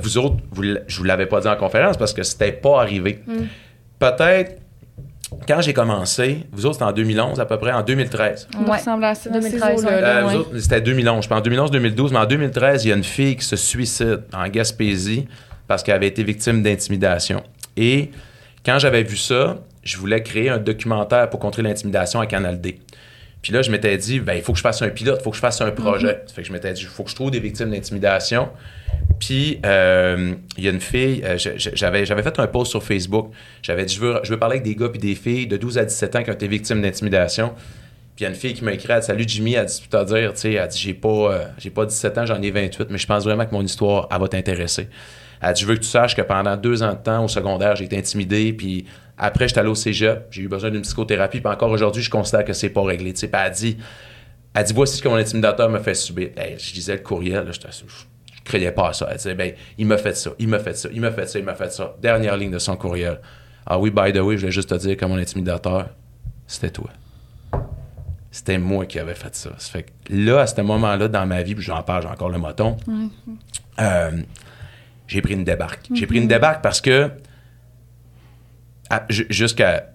Vous 0.00 0.18
autres, 0.18 0.36
vous, 0.50 0.64
je 0.86 0.98
vous 0.98 1.04
l'avais 1.04 1.26
pas 1.26 1.40
dit 1.40 1.48
en 1.48 1.56
conférence 1.56 1.96
parce 1.96 2.12
que 2.12 2.22
c'était 2.22 2.52
pas 2.52 2.80
arrivé. 2.80 3.20
Peut-être. 3.98 4.60
Quand 5.48 5.60
j'ai 5.60 5.72
commencé, 5.72 6.46
vous 6.52 6.64
autres, 6.66 6.74
c'était 6.74 6.84
en 6.84 6.92
2011 6.92 7.40
à 7.40 7.46
peu 7.46 7.58
près, 7.58 7.72
en 7.72 7.82
2013. 7.82 8.48
On 8.56 8.70
Ouais. 8.70 8.76
ressemble 8.78 9.04
à 9.04 9.14
ça. 9.16 9.30
2013, 9.30 9.80
ces 9.80 9.84
eaux-là, 9.86 9.94
ouais. 9.96 10.00
là, 10.00 10.08
Euh, 10.18 10.26
ouais. 10.26 10.32
vous 10.34 10.40
autres, 10.40 10.58
c'était 10.58 10.80
2011. 10.80 11.24
Je 11.24 11.28
pense 11.28 11.38
en 11.38 11.42
2011-2012, 11.42 12.12
mais 12.12 12.18
en 12.18 12.26
2013, 12.26 12.84
il 12.84 12.88
y 12.88 12.92
a 12.92 12.96
une 12.96 13.02
fille 13.04 13.34
qui 13.36 13.44
se 13.44 13.56
suicide 13.56 14.20
en 14.32 14.46
Gaspésie 14.48 15.26
parce 15.66 15.82
qu'elle 15.82 15.96
avait 15.96 16.06
été 16.06 16.22
victime 16.22 16.62
d'intimidation. 16.62 17.42
Et 17.76 18.10
quand 18.64 18.78
j'avais 18.78 19.02
vu 19.02 19.16
ça, 19.16 19.56
je 19.82 19.96
voulais 19.96 20.22
créer 20.22 20.50
un 20.50 20.58
documentaire 20.58 21.28
pour 21.30 21.40
contrer 21.40 21.62
l'intimidation 21.62 22.20
à 22.20 22.26
Canal 22.26 22.60
D. 22.60 22.78
Puis 23.44 23.52
là, 23.52 23.60
je 23.60 23.70
m'étais 23.70 23.94
dit, 23.98 24.20
ben, 24.20 24.32
il 24.32 24.40
faut 24.40 24.52
que 24.52 24.58
je 24.58 24.62
fasse 24.62 24.80
un 24.80 24.88
pilote, 24.88 25.18
il 25.20 25.22
faut 25.22 25.28
que 25.28 25.36
je 25.36 25.42
fasse 25.42 25.60
un 25.60 25.70
projet. 25.70 26.22
Ça 26.26 26.32
fait 26.32 26.40
que 26.40 26.48
je 26.48 26.52
m'étais 26.54 26.72
dit, 26.72 26.80
il 26.80 26.86
faut 26.86 27.04
que 27.04 27.10
je 27.10 27.14
trouve 27.14 27.30
des 27.30 27.40
victimes 27.40 27.70
d'intimidation. 27.70 28.48
Puis, 29.18 29.60
euh, 29.66 30.32
il 30.56 30.64
y 30.64 30.66
a 30.66 30.70
une 30.70 30.80
fille, 30.80 31.22
euh, 31.22 31.36
j'avais, 31.36 32.06
j'avais 32.06 32.22
fait 32.22 32.38
un 32.38 32.46
post 32.46 32.70
sur 32.70 32.82
Facebook. 32.82 33.32
J'avais 33.60 33.84
dit, 33.84 33.94
je 33.94 34.00
veux, 34.00 34.18
je 34.22 34.30
veux 34.30 34.38
parler 34.38 34.54
avec 34.54 34.64
des 34.64 34.74
gars 34.74 34.88
puis 34.88 34.98
des 34.98 35.14
filles 35.14 35.46
de 35.46 35.58
12 35.58 35.76
à 35.76 35.84
17 35.84 36.16
ans 36.16 36.22
qui 36.22 36.30
ont 36.30 36.32
été 36.32 36.48
victimes 36.48 36.80
d'intimidation. 36.80 37.52
Puis 38.16 38.20
il 38.20 38.22
y 38.22 38.26
a 38.26 38.30
une 38.30 38.34
fille 38.34 38.54
qui 38.54 38.64
m'a 38.64 38.72
écrit, 38.72 38.90
elle 38.90 39.00
dit, 39.00 39.06
Salut 39.06 39.24
Jimmy, 39.26 39.52
elle 39.52 39.66
dit 39.66 39.82
tout 39.90 39.94
à 39.94 40.06
dire, 40.06 40.32
tu 40.32 40.40
sais, 40.40 40.52
elle 40.54 40.68
dit 40.68 40.78
j'ai 40.78 40.94
pas, 40.94 41.08
euh, 41.08 41.44
j'ai 41.58 41.68
pas 41.68 41.84
17 41.84 42.16
ans, 42.16 42.24
j'en 42.24 42.40
ai 42.40 42.50
28, 42.50 42.86
mais 42.88 42.96
je 42.96 43.06
pense 43.06 43.24
vraiment 43.24 43.44
que 43.44 43.52
mon 43.52 43.62
histoire, 43.62 44.08
elle 44.10 44.20
va 44.20 44.28
t'intéresser. 44.28 44.88
Elle 45.42 45.52
dit, 45.52 45.60
je 45.60 45.66
veux 45.66 45.74
que 45.74 45.80
tu 45.80 45.88
saches 45.88 46.16
que 46.16 46.22
pendant 46.22 46.56
deux 46.56 46.82
ans 46.82 46.94
de 46.94 47.02
temps 47.02 47.22
au 47.22 47.28
secondaire, 47.28 47.76
j'ai 47.76 47.84
été 47.84 47.98
intimidé, 47.98 48.54
puis 48.54 48.86
après, 49.16 49.48
j'étais 49.48 49.60
allé 49.60 49.68
au 49.68 49.74
cégep, 49.74 50.26
j'ai 50.30 50.42
eu 50.42 50.48
besoin 50.48 50.70
d'une 50.70 50.82
psychothérapie, 50.82 51.40
puis 51.40 51.52
encore 51.52 51.70
aujourd'hui, 51.70 52.02
je 52.02 52.10
considère 52.10 52.44
que 52.44 52.52
c'est 52.52 52.70
pas 52.70 52.82
réglé. 52.82 53.12
Tu 53.12 53.20
sais, 53.20 53.30
elle 53.32 53.52
dit, 53.52 53.78
elle 54.54 54.64
dit, 54.64 54.72
voici 54.72 54.96
ce 54.96 55.02
que 55.02 55.08
mon 55.08 55.16
intimidateur 55.16 55.70
me 55.70 55.78
fait 55.78 55.94
subir. 55.94 56.30
Hey, 56.36 56.56
je 56.58 56.72
disais 56.72 56.94
le 56.94 57.02
courriel, 57.02 57.44
là, 57.44 57.52
je, 57.52 57.60
je 57.60 58.44
croyait 58.44 58.72
pas 58.72 58.88
à 58.88 58.92
ça. 58.92 59.06
Elle 59.10 59.16
disait, 59.16 59.34
ben, 59.34 59.52
il 59.78 59.86
m'a 59.86 59.98
fait 59.98 60.16
ça, 60.16 60.30
il 60.38 60.48
m'a 60.48 60.58
fait 60.58 60.76
ça, 60.76 60.88
il 60.92 61.00
m'a 61.00 61.12
fait 61.12 61.28
ça, 61.28 61.38
il 61.38 61.44
m'a 61.44 61.54
fait 61.54 61.72
ça. 61.72 61.94
Dernière 62.02 62.36
ligne 62.36 62.50
de 62.50 62.58
son 62.58 62.76
courriel. 62.76 63.20
Ah 63.66 63.78
oui, 63.78 63.90
by 63.90 64.12
the 64.12 64.18
way, 64.18 64.34
je 64.36 64.40
voulais 64.40 64.52
juste 64.52 64.70
te 64.70 64.74
dire 64.74 64.96
que 64.96 65.04
mon 65.04 65.16
intimidateur, 65.16 65.88
c'était 66.46 66.70
toi. 66.70 66.90
C'était 68.30 68.58
moi 68.58 68.84
qui 68.84 68.98
avais 68.98 69.14
fait 69.14 69.34
ça. 69.34 69.50
Ça 69.58 69.70
fait 69.70 69.84
que 69.84 70.12
là, 70.12 70.40
à 70.40 70.46
ce 70.48 70.60
moment-là, 70.60 71.06
dans 71.06 71.24
ma 71.24 71.42
vie, 71.42 71.54
puis 71.54 71.64
j'en 71.64 71.82
parle, 71.82 72.02
j'ai 72.02 72.08
encore 72.08 72.30
le 72.30 72.38
moton, 72.38 72.76
euh, 73.80 74.10
j'ai 75.06 75.22
pris 75.22 75.34
une 75.34 75.44
débarque. 75.44 75.88
J'ai 75.94 76.06
pris 76.06 76.18
une 76.18 76.26
débarque 76.26 76.60
parce 76.60 76.80
que 76.80 77.10
jusqu'à 79.08 79.90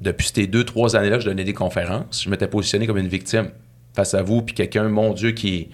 depuis 0.00 0.30
ces 0.34 0.46
deux, 0.46 0.64
trois 0.64 0.96
années-là, 0.96 1.18
je 1.20 1.26
donnais 1.26 1.44
des 1.44 1.52
conférences. 1.54 2.22
Je 2.24 2.28
m'étais 2.30 2.48
positionné 2.48 2.86
comme 2.86 2.98
une 2.98 3.08
victime 3.08 3.48
face 3.94 4.14
à 4.14 4.22
vous, 4.22 4.42
puis 4.42 4.54
quelqu'un, 4.54 4.84
mon 4.88 5.12
Dieu, 5.12 5.30
qui, 5.32 5.68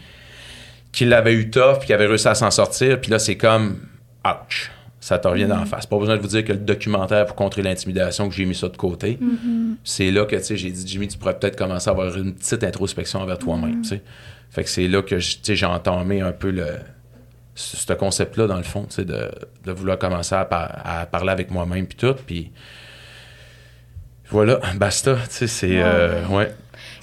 qui 0.93 1.05
l'avait 1.05 1.35
eu 1.35 1.51
tough, 1.51 1.79
puis 1.79 1.87
qui 1.87 1.93
avait 1.93 2.07
réussi 2.07 2.29
à 2.29 2.35
s'en 2.35 2.51
sortir. 2.51 3.01
Puis 3.01 3.11
là, 3.11 3.19
c'est 3.19 3.37
comme, 3.37 3.79
ouch, 4.27 4.71
ça 5.01 5.19
te 5.19 5.27
revient 5.27 5.47
d'en 5.47 5.65
face. 5.65 5.87
Pas 5.87 5.99
besoin 5.99 6.17
de 6.17 6.21
vous 6.21 6.29
dire 6.29 6.45
que 6.45 6.53
le 6.53 6.59
documentaire 6.59 7.25
pour 7.27 7.35
contrer 7.35 7.63
l'intimidation, 7.63 8.29
que 8.29 8.35
j'ai 8.35 8.45
mis 8.45 8.55
ça 8.55 8.69
de 8.69 8.77
côté. 8.77 9.19
C'est 9.85 10.11
là 10.11 10.27
que, 10.27 10.37
tu 10.37 10.43
sais, 10.45 10.57
j'ai 10.59 10.71
dit, 10.71 10.87
Jimmy, 10.87 11.09
tu 11.09 11.17
pourrais 11.17 11.39
peut-être 11.39 11.57
commencer 11.57 11.89
à 11.89 11.93
avoir 11.93 12.15
une 12.17 12.35
petite 12.35 12.63
introspection 12.63 13.21
envers 13.21 13.39
toi-même, 13.39 13.81
tu 13.83 13.89
sais. 13.89 14.03
Fait 14.51 14.65
que 14.65 14.69
c'est 14.69 14.87
là 14.89 15.01
que, 15.03 15.19
je- 15.19 15.37
tu 15.37 15.39
sais, 15.45 15.57
j'ai 15.57 15.67
entamé 15.67 16.21
un 16.21 16.33
peu 16.33 16.51
le 16.51 16.67
ce 17.61 17.77
ce 17.77 17.93
concept-là, 17.93 18.47
dans 18.47 18.57
le 18.57 18.63
fond, 18.63 18.87
de, 18.99 19.31
de 19.65 19.73
vouloir 19.73 19.99
commencer 19.99 20.35
à, 20.35 20.45
par- 20.45 20.81
à 20.85 21.07
parler 21.07 21.31
avec 21.31 21.51
moi-même, 21.51 21.87
puis 21.87 21.97
tout, 21.97 22.15
puis 22.27 22.51
voilà, 24.31 24.61
basta, 24.77 25.17
c'est... 25.29 25.83
euh, 25.83 26.25
ouais. 26.29 26.55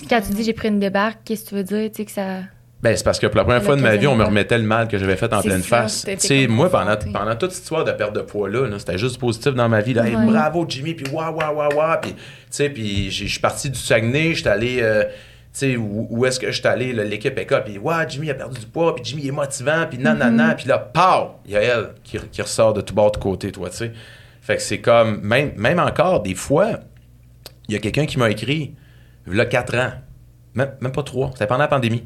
Quand 0.10 0.22
tu 0.22 0.32
dis 0.34 0.44
j'ai 0.44 0.54
pris 0.54 0.70
une 0.70 0.80
débarque, 0.80 1.20
qu'est-ce 1.26 1.44
que 1.46 1.50
tu 1.50 1.56
veux 1.56 1.64
dire? 1.64 1.90
Tu 1.92 1.98
sais 1.98 2.06
que 2.06 2.12
ça. 2.12 2.40
Ben, 2.82 2.96
c'est 2.96 3.04
parce 3.04 3.18
que 3.20 3.26
pour 3.26 3.38
la 3.38 3.44
première 3.44 3.64
fois 3.64 3.76
de 3.76 3.82
ma 3.82 3.96
vie, 3.96 4.06
on 4.06 4.16
me 4.16 4.24
remettait 4.24 4.58
le 4.58 4.64
mal 4.64 4.88
que 4.88 5.00
j'avais 5.00 5.16
fait 5.16 5.34
en 5.34 5.42
pleine 5.42 5.64
ça, 5.64 5.88
face. 5.88 6.06
Tu 6.20 6.48
moi, 6.48 6.70
pendant, 6.70 7.36
toute 7.36 7.52
cette 7.52 7.64
histoire 7.64 7.84
de 7.84 7.92
perte 7.92 8.14
de 8.14 8.22
poids-là, 8.22 8.68
là, 8.68 8.78
c'était 8.80 9.00
juste 9.00 9.20
positif 9.20 9.54
dans 9.56 9.68
ma 9.68 9.82
vie. 9.82 9.94
Là, 9.96 10.08
Hey, 10.08 10.16
bravo, 10.16 10.64
Jimmy, 10.70 10.94
puis 10.94 11.12
waouh, 11.12 11.36
waouh, 11.36 11.56
waouh, 11.56 11.74
waouh. 11.76 12.00
Puis, 12.02 12.14
tu 12.14 12.20
sais, 12.52 12.70
puis 12.70 13.10
je 13.10 13.26
suis 13.26 13.40
parti 13.40 13.72
du 13.72 13.80
Saguenay, 13.80 14.36
je 14.36 14.42
suis 14.42 14.48
allé, 14.48 14.78
euh, 14.82 15.04
sais, 15.58 15.78
où, 15.78 16.08
où 16.10 16.26
est-ce 16.26 16.40
que 16.40 16.52
je 16.52 16.60
suis 16.60 16.68
allé, 16.68 16.94
l'équipe 16.94 17.38
école, 17.38 17.64
puis 17.64 17.78
waouh, 17.78 18.08
Jimmy 18.08 18.30
a 18.30 18.36
perdu 18.36 18.60
du 18.60 18.66
poids, 18.66 18.96
puis 18.96 19.04
Jimmy 19.04 19.28
est 19.28 19.32
motivant, 19.32 19.86
puis 19.90 19.98
nanana, 19.98 20.56
puis 20.56 20.68
là, 20.68 20.78
pow, 20.78 21.40
il 21.46 21.52
y 21.52 21.58
a 21.58 21.62
elle 21.62 21.90
qui, 22.04 22.18
qui 22.32 22.42
ressort 22.42 22.74
de 22.74 22.82
tout 22.82 22.94
bord 22.94 23.12
de 23.12 23.18
côté, 23.18 23.52
toi, 23.52 23.70
tu 23.70 23.78
sais. 23.78 23.94
Fait 24.42 24.56
que 24.56 24.62
c'est 24.62 24.80
comme, 24.80 25.22
même, 25.22 25.54
même 25.58 25.80
encore, 25.80 26.22
des 26.22 26.36
fois, 26.36 26.80
il 27.68 27.74
y 27.74 27.78
a 27.78 27.80
quelqu'un 27.80 28.06
qui 28.06 28.18
m'a 28.18 28.30
écrit, 28.30 28.76
il 29.28 29.36
y 29.36 29.40
a 29.40 29.46
4 29.46 29.76
ans, 29.78 29.92
même, 30.54 30.72
même 30.80 30.92
pas 30.92 31.04
3, 31.04 31.32
c'était 31.34 31.48
pendant 31.48 31.60
la 31.60 31.68
pandémie. 31.68 32.06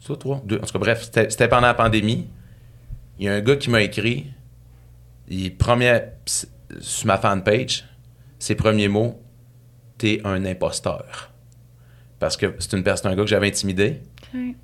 Ça, 0.00 0.16
trois, 0.16 0.40
deux. 0.44 0.56
En 0.56 0.60
tout 0.60 0.72
cas, 0.72 0.78
bref, 0.78 1.10
c'était 1.12 1.48
pendant 1.48 1.66
la 1.66 1.74
pandémie. 1.74 2.26
Il 3.18 3.26
y 3.26 3.28
a 3.28 3.34
un 3.34 3.40
gars 3.40 3.56
qui 3.56 3.68
m'a 3.68 3.82
écrit, 3.82 4.32
il 5.28 5.56
premier, 5.56 6.00
sur 6.80 7.06
ma 7.06 7.18
fanpage, 7.18 7.84
ses 8.38 8.54
premiers 8.54 8.88
mots, 8.88 9.22
t'es 9.98 10.22
un 10.24 10.44
imposteur. 10.46 11.29
Parce 12.20 12.36
que 12.36 12.54
c'est 12.60 12.74
une 12.76 12.82
personne, 12.84 13.10
un 13.10 13.16
gars 13.16 13.22
que 13.24 13.28
j'avais 13.28 13.48
intimidé. 13.48 14.00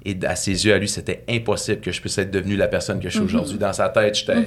Et 0.05 0.17
à 0.25 0.37
ses 0.37 0.65
yeux, 0.65 0.73
à 0.75 0.79
lui, 0.79 0.89
c'était 0.89 1.25
impossible 1.29 1.81
que 1.81 1.91
je 1.91 2.01
puisse 2.01 2.17
être 2.19 2.31
devenu 2.31 2.55
la 2.55 2.69
personne 2.69 3.01
que 3.01 3.09
je 3.09 3.15
suis 3.15 3.21
aujourd'hui. 3.25 3.59
Dans 3.59 3.73
sa 3.73 3.89
tête, 3.89 4.15
j'étais, 4.15 4.47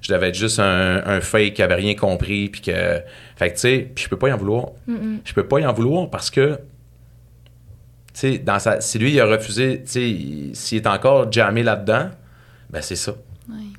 je 0.00 0.10
devais 0.12 0.28
être 0.30 0.34
juste 0.36 0.58
un, 0.60 1.02
un 1.04 1.20
fake 1.20 1.54
qui 1.54 1.62
avait 1.62 1.74
rien 1.74 1.94
compris. 1.94 2.48
Puis 2.48 2.62
que, 2.62 2.72
fait 3.36 3.48
que, 3.50 3.54
tu 3.54 3.60
sais, 3.60 3.90
puis 3.94 4.04
je 4.04 4.08
peux 4.08 4.16
pas 4.16 4.28
y 4.28 4.32
en 4.32 4.38
vouloir. 4.38 4.68
Je 5.24 5.34
peux 5.34 5.46
pas 5.46 5.58
y 5.58 5.66
en 5.66 5.72
vouloir 5.74 6.08
parce 6.08 6.30
que, 6.30 6.54
tu 8.14 8.20
sais, 8.20 8.38
dans 8.38 8.58
sa, 8.58 8.80
si 8.80 8.98
lui, 8.98 9.12
il 9.12 9.20
a 9.20 9.26
refusé, 9.26 9.82
tu 9.84 9.90
sais, 9.90 10.08
il- 10.10 10.56
s'il 10.56 10.78
est 10.78 10.86
encore 10.86 11.30
jammé 11.32 11.62
là-dedans, 11.62 12.10
ben 12.70 12.80
c'est 12.80 12.96
ça. 12.96 13.14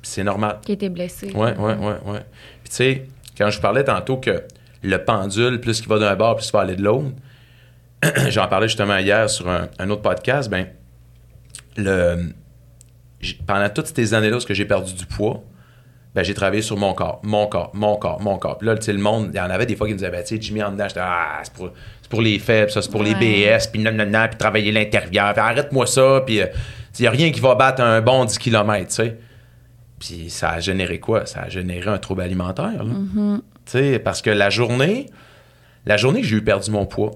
C'est 0.02 0.22
normal. 0.22 0.58
Qui 0.64 0.72
était 0.72 0.88
blessé. 0.90 1.32
Ouais, 1.34 1.56
ouais, 1.56 1.74
ouais, 1.74 1.96
ouais. 2.06 2.20
Puis 2.62 2.68
tu 2.70 2.74
sais, 2.76 3.06
quand 3.36 3.50
je 3.50 3.60
parlais 3.60 3.82
tantôt 3.82 4.18
que 4.18 4.42
le 4.82 4.98
pendule, 5.04 5.60
plus 5.60 5.80
qu'il 5.80 5.88
va 5.88 5.98
d'un 5.98 6.14
bord, 6.14 6.36
plus 6.36 6.46
il 6.48 6.52
va 6.52 6.60
aller 6.60 6.76
de 6.76 6.82
l'autre, 6.82 7.08
j'en 8.28 8.48
parlais 8.48 8.68
justement 8.68 8.98
hier 8.98 9.28
sur 9.30 9.48
un, 9.48 9.68
un 9.78 9.90
autre 9.90 10.02
podcast, 10.02 10.50
ben, 10.50 10.66
le, 11.76 12.32
pendant 13.46 13.68
toutes 13.68 13.86
ces 13.94 14.14
années-là 14.14 14.36
où 14.36 14.40
j'ai 14.48 14.64
perdu 14.64 14.94
du 14.94 15.06
poids, 15.06 15.42
ben, 16.14 16.22
j'ai 16.22 16.34
travaillé 16.34 16.62
sur 16.62 16.78
mon 16.78 16.94
corps, 16.94 17.20
mon 17.22 17.46
corps, 17.46 17.70
mon 17.74 17.96
corps, 17.96 18.20
mon 18.22 18.38
corps. 18.38 18.56
Puis 18.56 18.66
là, 18.66 18.74
le 18.74 18.98
monde, 18.98 19.30
il 19.34 19.36
y 19.36 19.40
en 19.40 19.50
avait 19.50 19.66
des 19.66 19.76
fois 19.76 19.86
qui 19.86 19.92
me 19.92 19.98
disaient, 19.98 20.10
ben, 20.10 20.22
tu 20.22 20.36
sais, 20.36 20.40
Jimmy 20.40 20.62
en 20.62 20.72
dedans, 20.72 20.88
j'étais, 20.88 21.00
ah, 21.02 21.40
c'est 21.42 21.52
pour, 21.52 21.70
c'est 22.00 22.08
pour 22.08 22.22
les 22.22 22.38
faibles, 22.38 22.70
ça, 22.70 22.80
c'est 22.80 22.90
pour 22.90 23.02
les. 23.02 23.14
BS, 23.14 23.66
puis 23.70 23.82
non, 23.82 23.92
non, 23.92 24.06
non, 24.06 24.26
puis 24.28 24.38
travailler 24.38 24.72
l'intérieur, 24.72 25.38
arrête-moi 25.38 25.86
ça, 25.86 26.22
puis 26.24 26.40
euh, 26.40 26.46
il 26.98 27.02
n'y 27.02 27.08
a 27.08 27.10
rien 27.10 27.30
qui 27.30 27.40
va 27.40 27.54
battre 27.54 27.82
un 27.82 28.00
bon 28.00 28.24
10 28.24 28.38
km, 28.38 28.88
tu 28.88 28.94
sais. 28.94 29.18
Puis 29.98 30.30
ça 30.30 30.50
a 30.50 30.60
généré 30.60 31.00
quoi? 31.00 31.26
Ça 31.26 31.42
a 31.42 31.48
généré 31.50 31.88
un 31.90 31.98
trouble 31.98 32.22
alimentaire, 32.22 32.82
là. 32.82 32.94
Tu 33.66 33.72
sais, 33.72 33.98
parce 33.98 34.22
que 34.22 34.30
la 34.30 34.48
journée, 34.48 35.06
la 35.84 35.98
journée 35.98 36.22
que 36.22 36.26
j'ai 36.26 36.36
eu 36.36 36.44
perdu 36.44 36.70
mon 36.70 36.86
poids, 36.86 37.10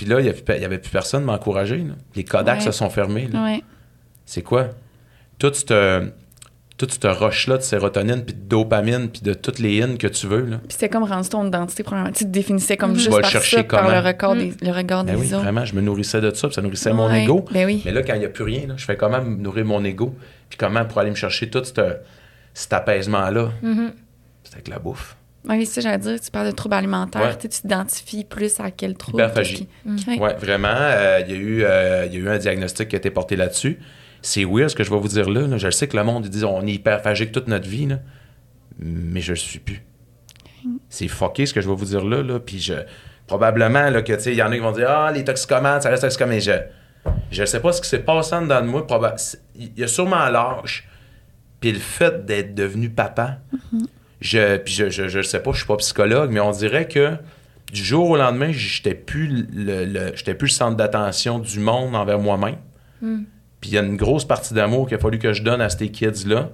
puis 0.00 0.08
là, 0.08 0.18
il 0.18 0.22
n'y 0.24 0.64
avait 0.64 0.78
plus 0.78 0.90
personne 0.90 1.24
m'encourager. 1.24 1.84
Les 2.16 2.24
Kodak 2.24 2.60
Ouais. 2.60 2.64
se 2.64 2.72
sont 2.72 2.88
fermés. 2.88 3.28
Ouais. 3.34 3.62
C'est 4.24 4.40
quoi? 4.40 4.68
Toute 5.38 5.56
cette, 5.56 5.74
toute 6.78 6.92
cette 6.92 7.04
roche-là 7.04 7.58
de 7.58 7.62
sérotonine, 7.62 8.24
puis 8.24 8.32
de 8.34 8.40
dopamine, 8.48 9.10
puis 9.10 9.20
de 9.20 9.34
toutes 9.34 9.58
les 9.58 9.82
in 9.82 9.96
que 9.96 10.06
tu 10.06 10.26
veux. 10.26 10.46
Là. 10.46 10.56
Puis 10.56 10.68
c'était 10.70 10.88
comme 10.88 11.02
rendu 11.02 11.28
ton 11.28 11.46
identité, 11.46 11.82
premièrement. 11.82 12.12
Tu 12.12 12.24
te 12.24 12.30
définissais 12.30 12.78
comme 12.78 12.92
Mhm. 12.92 12.96
juste 12.96 13.10
par 13.20 13.28
chercher 13.30 13.56
ça, 13.58 13.64
par 13.64 13.90
le 13.90 13.98
regard 13.98 14.34
des, 14.34 14.54
le 14.62 14.70
regard 14.72 15.04
Ben 15.04 15.16
des 15.16 15.20
oui, 15.20 15.26
autres. 15.34 15.42
vraiment, 15.42 15.66
je 15.66 15.74
me 15.74 15.82
nourrissais 15.82 16.22
de 16.22 16.32
ça, 16.32 16.48
puis 16.48 16.54
ça 16.54 16.62
nourrissait 16.62 16.94
mon 16.94 17.12
ego. 17.12 17.44
Ben 17.52 17.66
oui. 17.66 17.82
Mais 17.84 17.92
là, 17.92 18.02
quand 18.02 18.14
il 18.14 18.20
n'y 18.20 18.24
a 18.24 18.30
plus 18.30 18.44
rien, 18.44 18.66
là, 18.68 18.74
je 18.78 18.84
fais 18.86 18.96
comment 18.96 19.20
me 19.20 19.36
nourrir 19.36 19.66
mon 19.66 19.84
ego, 19.84 20.14
puis 20.48 20.56
comment 20.56 20.86
pour 20.86 20.98
aller 20.98 21.10
me 21.10 21.14
chercher 21.16 21.50
tout 21.50 21.62
ce- 21.62 21.96
cet 22.54 22.72
apaisement-là? 22.72 23.50
Mhm. 23.60 23.92
C'est 24.44 24.54
avec 24.54 24.68
la 24.68 24.78
bouffe. 24.78 25.16
Oui, 25.48 25.64
c'est 25.64 25.80
ça, 25.80 25.80
j'allais 25.80 25.98
dire, 26.02 26.20
tu 26.20 26.30
parles 26.30 26.48
de 26.48 26.52
troubles 26.52 26.74
alimentaires. 26.74 27.22
Ouais. 27.22 27.38
Tu 27.38 27.48
t'identifies 27.48 28.24
plus 28.24 28.60
à 28.60 28.70
quel 28.70 28.94
trouble. 28.94 29.22
Hyperphagie. 29.22 29.68
Ok. 29.86 30.20
Ouais, 30.20 30.34
vraiment, 30.34 30.68
euh, 30.70 31.20
il 31.26 31.32
y, 31.32 31.34
a 31.34 31.38
eu, 31.38 31.64
euh, 31.64 32.06
il 32.06 32.14
y 32.14 32.16
a 32.16 32.20
eu 32.20 32.28
un 32.28 32.38
diagnostic 32.38 32.88
qui 32.88 32.96
a 32.96 32.98
été 32.98 33.10
porté 33.10 33.36
là-dessus. 33.36 33.78
C'est 34.22 34.44
weird 34.44 34.68
ce 34.68 34.76
que 34.76 34.84
je 34.84 34.90
vais 34.90 34.98
vous 34.98 35.08
dire 35.08 35.30
là. 35.30 35.46
là. 35.46 35.56
Je 35.56 35.66
le 35.66 35.72
sais 35.72 35.88
que 35.88 35.96
le 35.96 36.04
monde, 36.04 36.26
ils 36.26 36.30
disent 36.30 36.44
on 36.44 36.66
est 36.66 36.72
hyperphagique 36.72 37.32
toute 37.32 37.48
notre 37.48 37.66
vie, 37.68 37.86
là. 37.86 38.00
mais 38.78 39.22
je 39.22 39.32
le 39.32 39.36
suis 39.36 39.60
plus. 39.60 39.82
C'est 40.90 41.08
fucké 41.08 41.46
ce 41.46 41.54
que 41.54 41.62
je 41.62 41.68
vais 41.70 41.74
vous 41.74 41.86
dire 41.86 42.04
là. 42.04 42.22
là. 42.22 42.38
Puis 42.38 42.60
je, 42.60 42.74
probablement 43.26 43.88
là, 43.88 44.02
que, 44.02 44.12
tu 44.12 44.20
sais, 44.20 44.32
il 44.32 44.36
y 44.36 44.42
en 44.42 44.50
a 44.50 44.54
qui 44.54 44.60
vont 44.60 44.72
dire 44.72 44.90
Ah, 44.90 45.10
les 45.10 45.24
toxicomanes, 45.24 45.80
ça 45.80 45.88
reste 45.88 46.02
toxicomane. 46.02 46.34
Mais 46.34 46.40
je, 46.42 46.52
je 47.30 47.44
sais 47.46 47.60
pas 47.60 47.72
ce 47.72 47.80
qui 47.80 47.88
s'est 47.88 48.00
passé 48.00 48.34
en 48.34 48.42
dedans 48.42 48.60
de 48.60 48.66
moi. 48.66 48.86
Il 49.54 49.78
y 49.78 49.84
a 49.84 49.88
sûrement 49.88 50.28
l'âge. 50.28 50.86
Puis 51.60 51.72
le 51.72 51.78
fait 51.78 52.26
d'être 52.26 52.54
devenu 52.54 52.90
papa, 52.90 53.38
je, 54.20 54.56
puis 54.58 54.72
je, 54.74 54.90
je, 54.90 55.08
je 55.08 55.22
sais 55.22 55.40
pas, 55.40 55.52
je 55.52 55.58
suis 55.58 55.66
pas 55.66 55.76
psychologue, 55.76 56.30
mais 56.30 56.40
on 56.40 56.50
dirait 56.50 56.86
que 56.88 57.12
du 57.72 57.82
jour 57.84 58.10
au 58.10 58.16
lendemain, 58.16 58.50
j'étais 58.52 58.94
plus 58.94 59.46
le, 59.54 59.84
le- 59.84 60.12
j'étais 60.16 60.34
plus 60.34 60.48
le 60.48 60.52
centre 60.52 60.76
d'attention 60.76 61.38
du 61.38 61.60
monde 61.60 61.94
envers 61.94 62.18
moi-même. 62.18 62.56
Puis 63.60 63.70
il 63.70 63.74
y 63.74 63.78
a 63.78 63.82
une 63.82 63.96
grosse 63.96 64.24
partie 64.24 64.54
d'amour 64.54 64.86
qu'il 64.88 64.96
a 64.96 65.00
fallu 65.00 65.18
que 65.18 65.32
je 65.32 65.42
donne 65.42 65.60
à 65.60 65.68
ces 65.68 65.88
kids-là. 65.90 66.50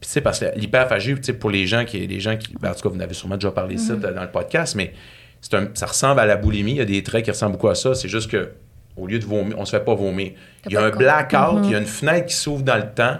Puis 0.00 0.08
tu 0.08 0.14
sais, 0.14 0.20
parce 0.20 0.40
que 0.40 0.46
l'hyperphagie, 0.56 1.14
tu 1.14 1.22
sais, 1.22 1.32
pour 1.32 1.50
les 1.50 1.66
gens 1.66 1.84
qui, 1.84 2.06
les 2.06 2.18
gens 2.20 2.36
qui, 2.36 2.54
ben, 2.60 2.70
en 2.70 2.74
tout 2.74 2.80
cas, 2.82 2.88
vous 2.88 2.96
en 2.96 3.00
avez 3.00 3.14
sûrement 3.14 3.36
déjà 3.36 3.52
parlé 3.52 3.78
ça 3.78 3.94
dans 3.94 4.20
le 4.22 4.30
podcast, 4.30 4.74
mais 4.74 4.92
c'est 5.40 5.54
un, 5.54 5.68
ça 5.74 5.86
ressemble 5.86 6.18
à 6.20 6.26
la 6.26 6.36
boulimie. 6.36 6.72
Il 6.72 6.76
y 6.78 6.80
a 6.80 6.84
des 6.84 7.02
traits 7.02 7.24
qui 7.24 7.30
ressemblent 7.30 7.52
beaucoup 7.52 7.68
à 7.68 7.74
ça. 7.76 7.94
C'est 7.94 8.08
juste 8.08 8.30
que 8.30 8.50
au 8.96 9.06
lieu 9.06 9.18
de 9.20 9.24
vomir, 9.24 9.56
on 9.58 9.64
se 9.64 9.70
fait 9.76 9.84
pas 9.84 9.94
vomir. 9.94 10.32
Il 10.66 10.72
y 10.72 10.76
a 10.76 10.82
un 10.82 10.90
blackout, 10.98 11.60
il 11.64 11.70
y 11.70 11.74
a 11.74 11.78
une 11.78 11.86
fenêtre 11.86 12.26
qui 12.26 12.34
s'ouvre 12.34 12.62
dans 12.64 12.76
le 12.76 12.90
temps. 12.94 13.18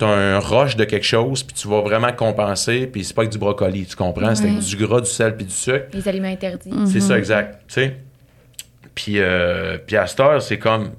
T'as 0.00 0.06
un 0.08 0.38
rush 0.38 0.76
de 0.76 0.84
quelque 0.84 1.04
chose, 1.04 1.42
puis 1.42 1.54
tu 1.54 1.68
vas 1.68 1.82
vraiment 1.82 2.10
compenser, 2.12 2.86
puis 2.86 3.04
c'est 3.04 3.12
pas 3.14 3.20
avec 3.20 3.32
du 3.32 3.38
brocoli, 3.38 3.84
tu 3.84 3.94
comprends? 3.96 4.34
C'est 4.34 4.44
avec 4.48 4.60
du 4.60 4.76
gras, 4.76 5.00
du 5.02 5.10
sel, 5.10 5.36
puis 5.36 5.44
du 5.44 5.52
sucre. 5.52 5.88
Les 5.92 6.08
aliments 6.08 6.28
interdits. 6.28 6.70
C'est 6.90 7.00
ça, 7.00 7.18
exact. 7.18 7.60
Tu 7.68 7.74
sais? 7.74 7.96
Puis, 8.94 9.18
euh, 9.20 9.76
puis 9.86 9.96
à 9.98 10.06
cette 10.06 10.20
heure, 10.20 10.40
c'est 10.40 10.58
comme. 10.58 10.92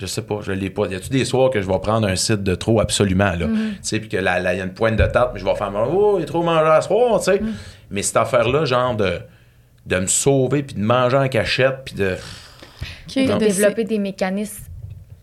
Je 0.00 0.06
sais 0.06 0.22
pas, 0.22 0.40
je 0.42 0.50
l'ai 0.52 0.68
pas. 0.70 0.86
Y 0.86 0.96
a-tu 0.96 1.10
des 1.10 1.24
soirs 1.24 1.50
que 1.50 1.60
je 1.62 1.66
vais 1.68 1.78
prendre 1.78 2.08
un 2.08 2.16
site 2.16 2.42
de 2.42 2.54
trop 2.56 2.80
absolument, 2.80 3.32
là? 3.32 3.46
Tu 3.46 3.78
sais, 3.82 4.00
puis 4.00 4.08
que 4.08 4.16
là, 4.16 4.40
là, 4.40 4.52
y 4.54 4.60
a 4.60 4.64
une 4.64 4.74
pointe 4.74 4.96
de 4.96 5.06
tarte, 5.06 5.30
mais 5.34 5.38
je 5.40 5.44
vais 5.44 5.54
faire, 5.54 5.72
oh, 5.92 6.16
il 6.18 6.22
est 6.22 6.26
trop 6.26 6.42
mangé 6.42 6.66
à 6.70 6.80
soir, 6.80 7.18
tu 7.20 7.24
sais. 7.26 7.40
Mais 7.90 8.02
cette 8.02 8.16
affaire-là, 8.16 8.64
genre 8.64 8.96
de, 8.96 9.20
de 9.86 9.96
me 10.00 10.06
sauver, 10.06 10.64
puis 10.64 10.74
de 10.74 10.80
manger 10.82 11.16
en 11.18 11.28
cachette, 11.28 11.78
puis 11.84 11.94
de 11.94 12.16
de- 13.14 13.38
développer 13.38 13.84
des 13.84 13.98
mécanismes 13.98 14.64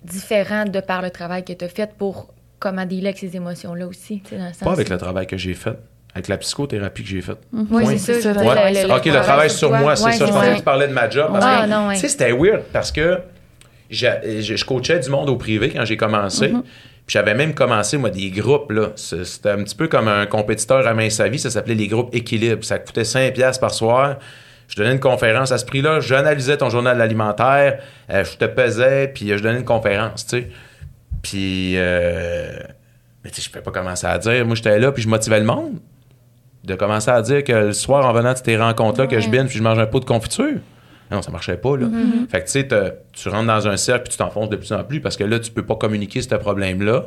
différents 0.04 0.66
de 0.66 0.80
par 0.80 1.02
le 1.02 1.10
travail 1.10 1.44
que 1.44 1.52
tu 1.54 1.66
as 1.66 1.70
fait 1.70 1.90
pour 1.98 2.28
comment 2.60 2.86
dealer 2.86 3.08
avec 3.08 3.18
ces 3.18 3.36
émotions-là 3.36 3.88
aussi. 3.88 4.22
Dans 4.32 4.38
le 4.38 4.54
sens 4.54 4.60
Pas 4.64 4.72
avec 4.72 4.90
le 4.90 4.98
travail 4.98 5.28
que 5.28 5.38
j'ai 5.38 5.54
fait, 5.54 5.78
avec 6.14 6.28
la 6.28 6.38
psychothérapie 6.38 7.04
que 7.04 7.10
j'ai 7.10 7.22
faite. 7.22 7.40
Oui, 7.54 7.66
Point. 7.66 7.86
c'est 7.98 7.98
ça. 7.98 8.14
C'est 8.14 8.22
ça, 8.22 8.30
ouais. 8.44 8.74
le- 8.74 8.88
le- 8.88 8.94
ok, 8.96 9.06
le 9.06 9.22
travail 9.22 9.50
sur 9.50 9.70
toi. 9.70 9.80
moi, 9.80 9.96
c'est 9.96 10.06
Ouais, 10.06 10.12
ça. 10.14 10.26
Je 10.26 10.32
pensais 10.32 10.52
que 10.54 10.58
tu 10.58 10.64
parlais 10.64 10.88
de 10.88 10.94
ma 10.94 11.10
job. 11.10 11.30
Parce 11.32 11.46
Ah, 11.48 11.64
que, 11.66 11.70
non, 11.70 11.88
ouais. 11.88 11.96
Tu 11.96 12.02
sais, 12.02 12.10
c'était 12.10 12.32
weird 12.32 12.64
parce 12.74 12.92
que 12.92 13.20
je, 13.90 14.08
je 14.42 14.66
coachais 14.66 15.00
du 15.00 15.10
monde 15.10 15.30
au 15.30 15.36
privé 15.38 15.70
quand 15.70 15.86
j'ai 15.86 15.98
commencé. 15.98 16.48
Mm-hmm. 16.50 16.62
Puis 17.06 17.14
j'avais 17.14 17.36
même 17.36 17.54
commencé, 17.54 17.98
moi, 17.98 18.10
des 18.10 18.32
groupes. 18.32 18.72
là. 18.72 18.90
C'était 18.96 19.50
un 19.52 19.64
petit 19.64 19.76
peu 19.76 19.88
comme 19.88 20.08
un 20.08 20.26
compétiteur 20.26 20.88
à 20.88 20.94
main 20.96 21.10
sa 21.12 21.28
vie. 21.28 21.38
Ça 21.38 21.52
s'appelait 21.52 21.76
les 21.76 21.88
groupes 21.88 22.14
équilibre. 22.16 22.64
Ça 22.64 22.80
coûtait 22.80 23.04
5$ 23.04 23.32
piastres 23.34 23.60
par 23.62 23.72
soir. 23.74 24.16
Je 24.68 24.76
donnais 24.76 24.94
une 24.94 25.00
conférence 25.00 25.52
à 25.52 25.60
ce 25.60 25.66
prix-là. 25.66 26.00
J'analysais 26.00 26.58
ton 26.58 26.72
journal 26.72 27.00
alimentaire. 27.00 27.78
euh, 28.10 28.24
je 28.24 28.36
te 28.38 28.46
pesais, 28.46 29.12
puis 29.14 29.28
je 29.38 29.44
donnais 29.44 29.60
une 29.60 29.66
conférence, 29.66 30.26
tu 30.26 30.38
sais. 30.40 30.48
Puis, 31.26 31.74
euh, 31.76 32.60
mais 33.24 33.32
tu 33.32 33.42
sais, 33.42 33.48
je 33.48 33.50
peux 33.50 33.62
pas 33.62 33.72
commencer 33.72 34.06
à 34.06 34.20
dire. 34.20 34.46
Moi, 34.46 34.54
j'étais 34.54 34.78
là, 34.78 34.92
puis 34.92 35.02
je 35.02 35.10
motivais 35.10 35.40
le 35.40 35.46
monde. 35.46 35.80
De 36.64 36.76
commencer 36.76 37.10
à 37.10 37.20
dire 37.24 37.44
que 37.44 37.52
le 37.52 37.74
soir, 37.74 38.06
en 38.06 38.14
venant 38.14 38.34
de 38.34 38.38
tes 38.38 38.56
rencontres-là, 38.58 39.08
que 39.08 39.20
je 39.20 39.28
bine, 39.28 39.48
puis 39.48 39.58
je 39.58 39.64
mange 39.64 39.80
un 39.80 39.88
pot 39.88 40.00
de 40.00 40.06
confiture. 40.06 40.60
Non, 41.10 41.24
ça 41.24 41.32
marchait 41.32 41.58
pas, 41.58 41.78
là. 41.78 41.88
Fait 42.30 42.42
que, 42.42 42.46
tu 42.46 42.52
sais, 42.52 42.68
tu 43.12 43.30
rentres 43.30 43.48
dans 43.48 43.68
un 43.68 43.76
cercle, 43.76 44.04
puis 44.04 44.12
tu 44.12 44.18
t'enfonces 44.18 44.50
de 44.50 44.56
plus 44.56 44.72
en 44.72 44.84
plus, 44.84 45.02
parce 45.02 45.18
que 45.18 45.24
là, 45.24 45.40
tu 45.40 45.52
peux 45.52 45.66
pas 45.66 45.76
communiquer 45.76 46.22
ce 46.22 46.36
problème-là. 46.36 47.06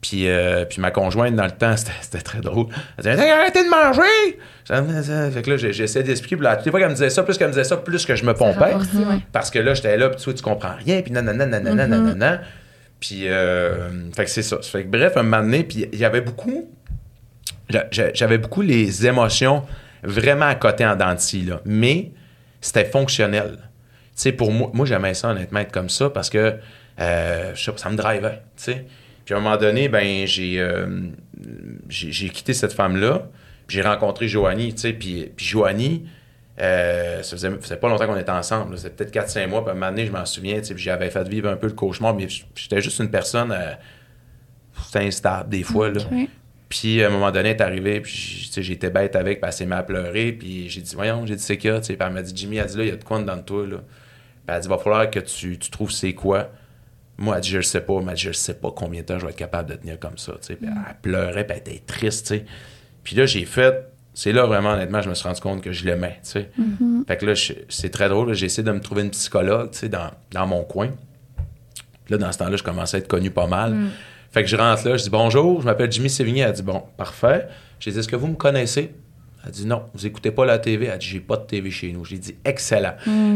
Puis, 0.00 0.28
euh, 0.28 0.64
puis 0.64 0.80
ma 0.80 0.90
conjointe, 0.90 1.36
dans 1.36 1.44
le 1.44 1.50
temps, 1.50 1.74
c'était, 2.00 2.22
très 2.22 2.40
drôle. 2.40 2.68
Elle 2.96 3.14
disait, 3.16 3.30
arrêtez 3.30 3.64
de 3.64 3.68
manger! 3.68 4.38
Ça, 4.64 4.82
ça. 5.02 5.30
Fait 5.30 5.42
que 5.42 5.50
là, 5.50 5.56
j'essayais 5.58 6.04
d'expliquer. 6.04 6.36
Puis 6.36 6.44
là, 6.44 6.56
toutes 6.56 6.64
les 6.64 6.70
fois 6.70 6.80
qu'elle 6.80 6.88
me 6.88 6.94
disait 6.94 7.10
ça, 7.10 7.22
plus 7.22 7.36
qu'elle 7.36 7.48
me 7.48 7.52
disait 7.52 7.64
ça, 7.64 7.76
plus 7.76 8.06
que 8.06 8.16
je 8.16 8.24
me 8.24 8.32
pompais. 8.32 8.74
ouais. 8.74 9.18
Parce 9.30 9.50
que 9.50 9.58
là, 9.58 9.74
j'étais 9.74 9.98
là, 9.98 10.08
puis 10.08 10.18
tu 10.18 10.24
vois, 10.24 10.34
tu 10.34 10.42
comprends 10.42 10.74
rien, 10.84 11.02
puis 11.02 11.12
nanana, 11.12 11.44
nanana, 11.44 11.86
nanana. 11.86 12.40
Puis, 13.02 13.22
euh, 13.26 13.90
fait 14.14 14.26
que 14.26 14.30
c'est 14.30 14.44
ça. 14.44 14.62
Fait 14.62 14.84
que 14.84 14.88
bref, 14.88 15.16
un 15.16 15.24
moment 15.24 15.42
donné, 15.42 15.64
puis 15.64 15.86
il 15.92 15.98
y 15.98 16.04
avait 16.04 16.20
beaucoup... 16.20 16.70
j'a- 17.68 17.88
j'a- 17.90 18.12
J'avais 18.14 18.38
beaucoup 18.38 18.62
les 18.62 19.04
émotions 19.08 19.64
vraiment 20.04 20.46
à 20.46 20.54
côté 20.54 20.86
en 20.86 20.94
denti, 20.94 21.42
là. 21.42 21.60
Mais 21.64 22.12
c'était 22.60 22.84
fonctionnel. 22.84 23.58
Tu 23.58 23.68
sais, 24.14 24.30
pour 24.32 24.52
moi, 24.52 24.70
moi 24.72 24.86
j'aimais 24.86 25.14
ça, 25.14 25.30
honnêtement, 25.30 25.58
être 25.58 25.72
comme 25.72 25.88
ça, 25.88 26.10
parce 26.10 26.30
que 26.30 26.54
euh, 27.00 27.52
ça 27.56 27.90
me 27.90 27.96
drivait, 27.96 28.40
tu 28.56 28.62
sais. 28.62 28.86
Puis 29.24 29.34
à 29.34 29.38
un 29.38 29.40
moment 29.40 29.56
donné, 29.56 29.88
ben, 29.88 30.24
j'ai, 30.24 30.60
euh, 30.60 30.86
j'ai, 31.88 32.12
j'ai 32.12 32.28
quitté 32.28 32.52
cette 32.54 32.72
femme-là, 32.72 33.26
puis 33.66 33.78
j'ai 33.78 33.82
rencontré 33.82 34.28
Joanie, 34.28 34.74
tu 34.74 34.80
sais, 34.82 34.92
puis, 34.92 35.28
puis 35.34 35.44
Joanie, 35.44 36.04
euh, 36.60 37.22
ça 37.22 37.36
faisait, 37.36 37.50
ça 37.50 37.58
faisait 37.60 37.76
pas 37.76 37.88
longtemps 37.88 38.06
qu'on 38.06 38.16
était 38.16 38.30
ensemble, 38.30 38.76
c'était 38.76 39.04
peut-être 39.04 39.28
4-5 39.28 39.46
mois, 39.48 39.62
puis 39.62 39.70
à 39.70 39.72
un 39.72 39.74
moment 39.74 39.90
donné, 39.90 40.06
je 40.06 40.12
m'en 40.12 40.26
souviens, 40.26 40.60
j'avais 40.76 41.10
fait 41.10 41.26
vivre 41.26 41.48
un 41.48 41.56
peu 41.56 41.66
le 41.66 41.72
cauchemar, 41.72 42.14
mais 42.14 42.26
j'étais 42.54 42.80
juste 42.82 42.98
une 42.98 43.10
personne, 43.10 43.52
euh, 43.52 43.72
instable 44.94 45.48
des 45.48 45.62
fois, 45.62 45.90
là. 45.90 46.00
Puis 46.68 47.02
à 47.02 47.08
un 47.08 47.10
moment 47.10 47.30
donné, 47.30 47.50
elle 47.50 47.56
est 47.56 47.60
arrivée, 47.62 48.00
puis 48.00 48.50
j'étais 48.56 48.90
bête 48.90 49.16
avec, 49.16 49.40
puis 49.40 49.46
elle 49.46 49.52
s'est 49.52 49.64
mise 49.64 49.74
à 49.74 49.82
pleurer, 49.82 50.32
puis 50.32 50.68
j'ai 50.68 50.80
dit, 50.80 50.94
voyons, 50.94 51.24
j'ai 51.26 51.36
dit, 51.36 51.42
c'est 51.42 51.58
quoi, 51.58 51.80
puis 51.80 51.96
elle 51.98 52.10
m'a 52.10 52.22
dit, 52.22 52.32
Jimmy, 52.34 52.56
elle 52.56 52.66
dit, 52.66 52.76
là, 52.76 52.84
il 52.84 52.88
y 52.88 52.92
a 52.92 52.96
de 52.96 53.04
quoi 53.04 53.22
dans 53.22 53.42
toi, 53.42 53.66
là. 53.66 53.76
Puis 53.76 54.44
elle 54.48 54.54
a 54.54 54.60
dit, 54.60 54.68
va 54.68 54.78
falloir 54.78 55.10
que 55.10 55.20
tu, 55.20 55.58
tu 55.58 55.70
trouves 55.70 55.92
c'est 55.92 56.14
quoi. 56.14 56.50
Moi, 57.18 57.36
elle 57.36 57.42
dit, 57.42 57.50
je 57.50 57.58
le 57.58 57.62
sais 57.62 57.80
pas, 57.80 58.00
mais 58.00 58.12
elle 58.12 58.16
dit, 58.16 58.22
je 58.22 58.32
sais 58.32 58.54
pas 58.54 58.70
combien 58.74 59.02
de 59.02 59.06
temps 59.06 59.18
je 59.18 59.24
vais 59.24 59.30
être 59.30 59.38
capable 59.38 59.70
de 59.70 59.76
tenir 59.76 59.98
comme 59.98 60.18
ça. 60.18 60.32
Puis 60.40 60.56
elle 60.60 60.96
pleurait, 61.00 61.46
puis 61.46 61.56
elle 61.56 61.74
était 61.74 61.82
triste. 61.86 62.34
Puis 63.04 63.16
là, 63.16 63.26
j'ai 63.26 63.44
fait, 63.44 63.91
c'est 64.14 64.32
là 64.32 64.44
vraiment, 64.46 64.72
honnêtement, 64.72 65.00
je 65.02 65.08
me 65.08 65.14
suis 65.14 65.26
rendu 65.26 65.40
compte 65.40 65.62
que 65.62 65.72
je 65.72 65.84
l'aimais, 65.84 66.18
tu 66.22 66.30
sais. 66.30 66.50
Fait 67.08 67.16
que 67.16 67.26
là, 67.26 67.32
c'est 67.68 67.90
très 67.90 68.08
drôle, 68.08 68.32
j'ai 68.34 68.46
essayé 68.46 68.62
de 68.62 68.72
me 68.72 68.80
trouver 68.80 69.02
une 69.02 69.10
psychologue, 69.10 69.70
tu 69.72 69.78
sais, 69.78 69.88
dans, 69.88 70.10
dans 70.32 70.46
mon 70.46 70.64
coin. 70.64 70.88
Puis 72.04 72.12
là, 72.12 72.18
dans 72.18 72.32
ce 72.32 72.38
temps-là, 72.38 72.56
je 72.56 72.62
commençais 72.62 72.96
à 72.96 73.00
être 73.00 73.08
connu 73.08 73.30
pas 73.30 73.46
mal. 73.46 73.74
Fait 74.32 74.42
que 74.42 74.48
je 74.48 74.56
rentre 74.56 74.88
là, 74.88 74.96
je 74.96 75.04
dis 75.04 75.10
bonjour, 75.10 75.60
je 75.60 75.66
m'appelle 75.66 75.92
Jimmy 75.92 76.08
Sévigny. 76.08 76.40
Elle 76.40 76.52
dit 76.52 76.62
bon, 76.62 76.82
parfait. 76.96 77.48
J'ai 77.78 77.90
dit 77.92 77.98
est-ce 77.98 78.08
que 78.08 78.16
vous 78.16 78.28
me 78.28 78.34
connaissez? 78.34 78.94
Elle 79.44 79.50
dit 79.52 79.66
non, 79.66 79.82
vous 79.94 80.06
écoutez 80.06 80.30
pas 80.30 80.46
la 80.46 80.58
TV. 80.58 80.86
Elle 80.86 80.98
dit 80.98 81.06
j'ai 81.06 81.20
pas 81.20 81.36
de 81.36 81.42
TV 81.44 81.70
chez 81.70 81.92
nous. 81.92 82.04
J'ai 82.04 82.16
dit 82.18 82.34
excellent. 82.44 82.94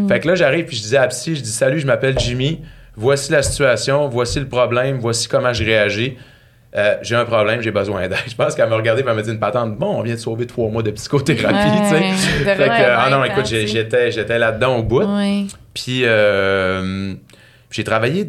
Fait 0.08 0.20
que 0.20 0.28
là, 0.28 0.34
j'arrive 0.36 0.64
puis 0.66 0.76
je 0.76 0.82
dis 0.82 0.96
à 0.96 1.06
psy, 1.08 1.36
je 1.36 1.42
dis 1.42 1.50
salut, 1.50 1.80
je 1.80 1.86
m'appelle 1.86 2.18
Jimmy. 2.18 2.60
Voici 2.96 3.30
la 3.30 3.42
situation, 3.42 4.08
voici 4.08 4.40
le 4.40 4.48
problème, 4.48 4.98
voici 4.98 5.28
comment 5.28 5.52
je 5.52 5.64
réagis. 5.64 6.16
Euh, 6.76 6.96
j'ai 7.00 7.16
un 7.16 7.24
problème, 7.24 7.62
j'ai 7.62 7.70
besoin 7.70 8.02
d'aide. 8.02 8.18
Je 8.26 8.34
pense 8.34 8.54
qu'elle 8.54 8.68
m'a 8.68 8.76
regardé 8.76 9.00
et 9.02 9.04
elle 9.08 9.14
m'a 9.14 9.22
dit 9.22 9.30
une 9.30 9.38
patente. 9.38 9.76
Bon, 9.78 9.98
on 9.98 10.02
vient 10.02 10.14
de 10.14 10.20
sauver 10.20 10.46
trois 10.46 10.68
mois 10.68 10.82
de 10.82 10.90
psychothérapie, 10.90 11.70
tu 11.82 11.88
sais. 11.88 12.00
Ouais, 12.00 12.54
Fait 12.54 12.68
que, 12.68 12.90
ah 12.90 13.08
non, 13.10 13.24
écoute, 13.24 13.46
j'étais, 13.46 14.10
j'étais 14.10 14.38
là-dedans 14.38 14.76
au 14.76 14.82
bout. 14.82 15.02
Ouais. 15.02 15.46
Puis 15.72 16.02
euh, 16.04 17.14
j'ai 17.70 17.84
travaillé 17.84 18.28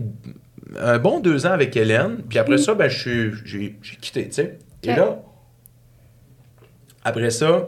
un 0.82 0.98
bon 0.98 1.20
deux 1.20 1.46
ans 1.46 1.52
avec 1.52 1.76
Hélène. 1.76 2.20
Puis 2.30 2.40
après 2.40 2.58
ça, 2.58 2.74
ben, 2.74 2.88
je 2.88 2.98
suis- 2.98 3.32
j'ai, 3.46 3.76
quitté, 4.02 4.28
tu 4.28 4.34
sais. 4.34 4.58
Et 4.84 4.94
là, 4.94 5.18
après 7.04 7.30
ça, 7.30 7.68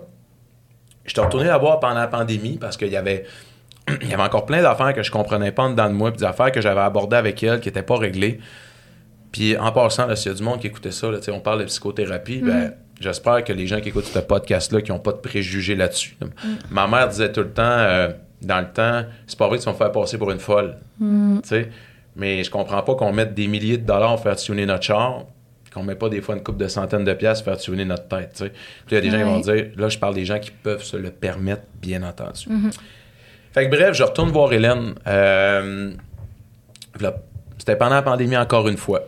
j'étais 1.06 1.22
retourné 1.22 1.48
la 1.48 1.58
voir 1.58 1.80
pendant 1.80 1.96
la 1.96 2.08
pandémie 2.08 2.58
parce 2.58 2.78
qu'il 2.78 2.90
y 2.90 2.98
avait, 2.98 3.26
il 4.02 4.10
y 4.10 4.14
avait 4.14 4.24
encore 4.24 4.46
plein 4.46 4.62
d'affaires 4.62 4.94
que 4.94 5.04
je 5.04 5.12
comprenais 5.12 5.52
pas 5.52 5.64
en 5.64 5.70
dedans 5.72 5.90
de 5.90 5.94
moi, 5.96 6.12
puis 6.12 6.20
des 6.20 6.26
affaires 6.26 6.52
que 6.52 6.62
j'avais 6.62 6.82
abordées 6.82 7.18
avec 7.18 7.42
elle 7.44 7.60
qui 7.60 7.68
n'étaient 7.68 7.84
pas 7.84 7.98
réglées. 7.98 8.40
Puis 9.32 9.56
en 9.58 9.72
passant, 9.72 10.08
là, 10.08 10.16
s'il 10.16 10.32
y 10.32 10.36
a 10.36 10.38
du 10.38 10.44
monde 10.44 10.60
qui 10.60 10.68
écoutait 10.68 10.92
ça, 10.92 11.10
là, 11.12 11.20
on 11.32 11.40
parle 11.40 11.60
de 11.60 11.66
psychothérapie, 11.66 12.40
ben, 12.40 12.74
j'espère 13.00 13.44
que 13.44 13.54
les 13.54 13.68
gens 13.68 13.80
qui 13.80 13.90
écoutent 13.90 14.06
ce 14.06 14.20
podcast-là, 14.20 14.82
qui 14.82 14.92
n'ont 14.92 15.00
pas 15.00 15.12
de 15.12 15.18
préjugés 15.18 15.76
là-dessus. 15.76 16.18
Ma 16.72 16.88
mère 16.88 17.08
disait 17.10 17.32
tout 17.32 17.42
le 17.42 17.52
temps, 17.52 17.62
euh, 17.64 18.10
dans 18.42 18.60
le 18.60 18.68
temps, 18.68 19.04
c'est 19.28 19.38
pas 19.38 19.48
vrai 19.48 19.58
qu'ils 19.58 19.66
se 19.66 19.72
sont 19.72 19.78
fait 19.78 19.92
passer 19.92 20.18
pour 20.18 20.32
une 20.32 20.40
folle. 20.40 20.78
Sais, 21.44 21.70
Mais 22.16 22.44
je 22.44 22.50
comprends 22.50 22.82
pas 22.82 22.96
qu'on 22.96 23.14
mette 23.14 23.34
des 23.34 23.48
milliers 23.48 23.78
de 23.78 23.86
dollars 23.86 24.16
pour 24.16 24.24
faire 24.24 24.36
tuner 24.36 24.66
notre 24.66 24.84
char, 24.84 25.26
qu'on 25.74 25.84
met 25.84 25.94
pas 25.96 26.10
des 26.10 26.22
fois 26.22 26.36
une 26.36 26.42
coupe 26.42 26.58
de 26.58 26.68
centaines 26.68 27.04
de 27.06 27.14
pièces 27.14 27.42
pour 27.44 27.54
faire 27.54 27.62
tuner 27.62 27.86
notre 27.86 28.08
tête. 28.08 28.32
Puis 28.40 28.52
il 28.90 28.94
y 28.96 28.98
a 28.98 29.02
des 29.02 29.12
gens 29.12 29.18
qui 29.18 29.24
vont 29.24 29.40
dire, 29.40 29.68
là, 29.78 29.88
je 29.90 30.00
parle 30.00 30.16
des 30.16 30.26
gens 30.26 30.40
qui 30.40 30.50
peuvent 30.52 30.84
se 30.84 30.98
le 30.98 31.12
permettre, 31.12 31.62
bien 31.80 32.02
entendu. 32.02 32.48
Fait 33.52 33.70
que 33.70 33.76
bref, 33.76 33.96
je 33.96 34.04
retourne 34.04 34.30
voir 34.32 34.52
Hélène. 34.54 34.96
Euh, 35.08 35.92
là, 37.00 37.16
C'était 37.58 37.76
pendant 37.76 37.96
la 37.96 38.02
pandémie 38.02 38.38
encore 38.38 38.68
une 38.68 38.78
fois. 38.78 39.02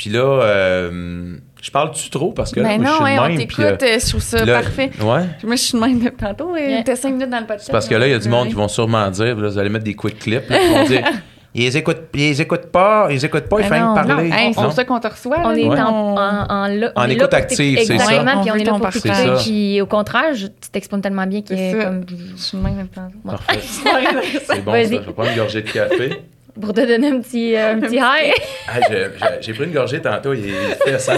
Puis 0.00 0.08
là, 0.08 0.20
euh, 0.20 1.34
je 1.60 1.70
parle-tu 1.70 2.08
trop? 2.08 2.32
Parce 2.32 2.52
que 2.52 2.60
là, 2.60 2.68
Ben 2.70 2.80
moi, 2.80 2.86
je 2.86 2.90
non, 2.90 2.96
suis 2.96 3.04
ouais, 3.04 3.16
de 3.16 3.20
on 3.20 3.28
même, 3.28 3.36
t'écoute, 3.36 3.54
puis, 3.54 3.64
euh, 3.64 3.92
euh, 3.96 3.98
je 4.02 4.08
trouve 4.08 4.22
ça 4.22 4.44
là, 4.46 4.62
parfait. 4.62 4.90
Ouais. 4.98 5.20
Moi, 5.44 5.56
je 5.56 5.60
suis 5.60 5.74
de 5.78 5.84
même 5.84 5.98
depuis 5.98 6.16
tantôt. 6.16 6.56
Yeah. 6.56 6.80
et 6.80 6.84
T'es 6.84 6.96
cinq 6.96 7.10
minutes 7.12 7.28
dans 7.28 7.40
le 7.40 7.44
podcast. 7.44 7.66
C'est 7.66 7.72
parce 7.72 7.86
que 7.86 7.94
là, 7.96 8.06
il 8.06 8.10
y 8.12 8.14
a 8.14 8.18
du 8.18 8.30
monde 8.30 8.48
qui 8.48 8.54
vont 8.54 8.68
sûrement 8.68 9.10
dire, 9.10 9.36
là, 9.36 9.48
vous 9.50 9.58
allez 9.58 9.68
mettre 9.68 9.84
des 9.84 9.92
quick 9.92 10.18
clips, 10.18 10.48
là, 10.48 10.58
qui 10.58 10.68
vont 10.72 10.84
dire, 10.84 11.04
ils 11.54 11.64
les 11.64 11.76
écoutent, 11.76 12.00
ils 12.14 12.40
écoutent 12.40 12.68
pas, 12.72 13.08
ils 13.10 13.16
les 13.16 13.26
écoutent 13.26 13.46
pas, 13.50 13.60
ils 13.60 13.68
Ben 13.68 13.78
font 13.78 13.88
non, 13.88 13.94
parler. 13.94 14.30
Hey, 14.32 14.54
c'est 14.54 14.62
pour 14.62 14.72
ça 14.72 14.84
qu'on 14.86 15.00
te 15.00 15.08
reçoit. 15.08 15.36
On 15.44 15.50
là. 15.50 15.58
est 15.58 15.68
Ouais. 15.68 15.80
en, 15.82 16.16
en, 16.16 16.46
en, 16.48 16.66
là- 16.68 16.92
En 16.96 17.04
on 17.04 17.08
est 17.10 17.12
écoute 17.12 17.34
active, 17.34 17.78
c'est 17.80 17.84
ça. 17.84 17.92
Exactement, 17.92 18.32
On 18.36 18.40
puis 18.40 18.50
on 18.52 18.54
veut 18.54 18.60
est 18.62 18.64
là 18.64 18.70
pour 18.70 18.80
partage. 18.80 19.02
t'écouter. 19.02 19.22
C'est 19.22 19.36
ça. 19.36 19.42
Puis 19.42 19.80
au 19.82 19.86
contraire, 19.86 20.32
je- 20.34 20.46
tu 20.46 20.70
t'exprimes 20.72 21.02
tellement 21.02 21.26
bien 21.26 21.42
que 21.42 21.48
C'est 21.54 21.72
ça. 21.72 21.84
comme, 21.84 22.04
Je 22.08 22.42
suis 22.42 22.56
de 22.56 22.62
même. 22.62 22.88
Parfait. 23.26 23.58
C'est 23.62 24.64
bon, 24.64 24.72
ça. 24.72 24.82
Je 24.82 24.88
vais 24.88 25.00
prendre 25.12 25.28
une 25.28 25.36
gorgée 25.36 25.60
de 25.60 25.70
café. 25.70 26.22
Pour 26.60 26.72
te 26.72 26.80
donner 26.86 27.08
un 27.08 27.20
petit, 27.20 27.56
euh, 27.56 27.72
un 27.74 27.80
petit 27.80 27.96
high. 27.96 28.32
Hey, 28.72 29.08
j'ai- 29.40 29.52
pris 29.52 29.64
une 29.64 29.72
gorgée 29.72 30.00
tantôt, 30.00 30.32
il 30.32 30.48
est 30.48 30.84
fait 30.84 30.98
ça. 31.00 31.14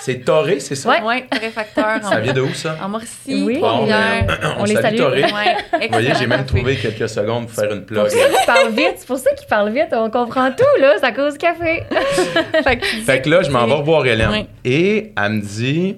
C'est 0.00 0.24
torré, 0.24 0.58
c'est 0.60 0.74
ça? 0.74 0.88
Ouais. 0.88 1.02
Ouais, 1.02 1.26
réfacteur. 1.38 2.02
Ça 2.02 2.18
vient 2.20 2.32
de 2.32 2.40
où, 2.40 2.54
ça? 2.54 2.76
En 2.82 2.88
Mauricie. 2.88 3.42
Oui. 3.44 3.58
Bon, 3.60 3.84
ben, 3.86 4.26
On 4.58 4.64
les 4.64 4.74
salue. 4.76 4.96
Toré. 4.96 5.22
Ouais, 5.24 5.56
Vous 5.82 5.88
voyez, 5.90 6.12
j'ai 6.18 6.26
même 6.26 6.46
trouvé 6.46 6.76
quelques 6.76 7.08
secondes 7.08 7.46
pour 7.48 7.54
faire 7.60 7.72
une 7.72 7.84
plug. 7.84 8.08
Il 8.10 8.46
parle 8.46 8.70
vite, 8.72 8.94
c'est 8.96 9.06
pour 9.06 9.18
ça 9.18 9.32
qu'il 9.34 9.46
parle 9.46 9.70
vite. 9.70 9.88
On 9.92 10.08
comprend 10.08 10.50
tout, 10.50 10.80
là. 10.80 10.94
C'est 10.98 11.04
à 11.06 11.12
cause 11.12 11.34
du 11.34 11.38
café. 11.38 11.82
Fait 12.64 12.78
que, 12.78 12.86
tu 12.86 12.96
Fait 13.02 13.20
que 13.20 13.28
là, 13.28 13.42
je 13.42 13.50
m'en 13.50 13.66
vais 13.66 13.74
revoir 13.74 14.06
Hélène. 14.06 14.30
Ouais. 14.30 14.46
Et 14.64 15.12
elle 15.22 15.32
me 15.32 15.40
dit, 15.42 15.96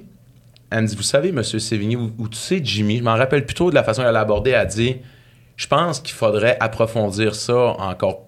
elle 0.71 0.83
me 0.83 0.87
dit, 0.89 0.97
vous 0.97 1.03
savez, 1.03 1.31
Monsieur 1.31 1.59
Sévigny, 1.61 1.95
ou, 1.97 2.11
ou 2.19 2.29
tu 2.29 2.37
sais, 2.37 2.61
Jimmy, 2.63 2.99
je 2.99 3.05
m'en 3.05 3.15
rappelle 3.15 3.45
plutôt 3.47 3.71
de 3.71 3.75
la 3.77 3.85
façon 3.85 4.03
qu'elle 4.03 4.17
a 4.17 4.21
abordé. 4.21 4.51
Elle 4.51 4.57
a 4.57 4.65
dit, 4.65 4.97
je 5.57 5.67
pense 5.69 6.01
qu'il 6.01 6.15
faudrait 6.15 6.57
approfondir 6.61 7.35
ça 7.35 7.55
encore 7.79 8.26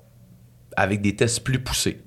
avec 0.78 1.00
des 1.00 1.14
tests 1.16 1.40
plus 1.44 1.58
poussés. 1.58 1.98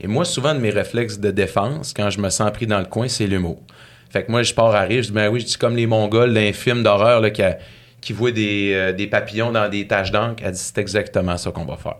Et 0.00 0.06
moi, 0.06 0.24
souvent, 0.24 0.54
de 0.54 0.60
mes 0.60 0.70
réflexes 0.70 1.18
de 1.18 1.30
défense, 1.30 1.92
quand 1.94 2.08
je 2.10 2.20
me 2.20 2.30
sens 2.30 2.50
pris 2.52 2.66
dans 2.66 2.78
le 2.78 2.86
coin, 2.86 3.08
c'est 3.08 3.26
l'humour. 3.26 3.60
Fait 4.08 4.24
que 4.24 4.30
moi, 4.30 4.42
je 4.42 4.54
pars 4.54 4.74
à 4.74 4.80
rire, 4.82 5.02
je 5.02 5.08
dis, 5.08 5.12
ben 5.14 5.28
oui, 5.30 5.40
je 5.40 5.46
dis 5.46 5.56
comme 5.58 5.76
les 5.76 5.86
Mongols 5.86 6.32
d'un 6.34 6.52
film 6.52 6.82
d'horreur 6.82 7.20
là, 7.20 7.30
qui, 7.30 7.42
a- 7.42 7.58
qui 8.00 8.12
voient 8.12 8.32
des, 8.32 8.72
euh, 8.74 8.92
des 8.92 9.06
papillons 9.06 9.52
dans 9.52 9.68
des 9.68 9.86
taches 9.86 10.10
d'encre. 10.10 10.42
Elle 10.44 10.52
dit, 10.52 10.58
c'est 10.58 10.78
exactement 10.78 11.36
ça 11.36 11.50
qu'on 11.50 11.64
va 11.66 11.76
faire. 11.76 11.98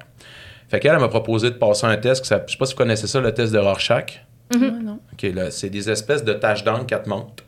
Fait 0.68 0.80
qu'elle, 0.80 0.92
elle 0.94 0.98
m'a 1.00 1.08
proposé 1.08 1.50
de 1.50 1.56
passer 1.56 1.86
un 1.86 1.96
test, 1.96 2.22
que 2.22 2.26
ça- 2.26 2.42
je 2.46 2.52
sais 2.52 2.58
pas 2.58 2.64
si 2.66 2.72
vous 2.72 2.78
connaissez 2.78 3.06
ça, 3.06 3.20
le 3.20 3.32
test 3.34 3.52
de 3.52 3.58
Rorschach. 3.58 4.24
Non. 4.56 4.70
OK, 5.12 5.22
là, 5.34 5.50
c'est 5.50 5.68
des 5.70 5.88
espèces 5.90 6.24
de 6.24 6.32
taches 6.32 6.64
d'encre 6.64 6.86
qu'elle 6.86 7.02
te 7.02 7.08
montre. 7.08 7.44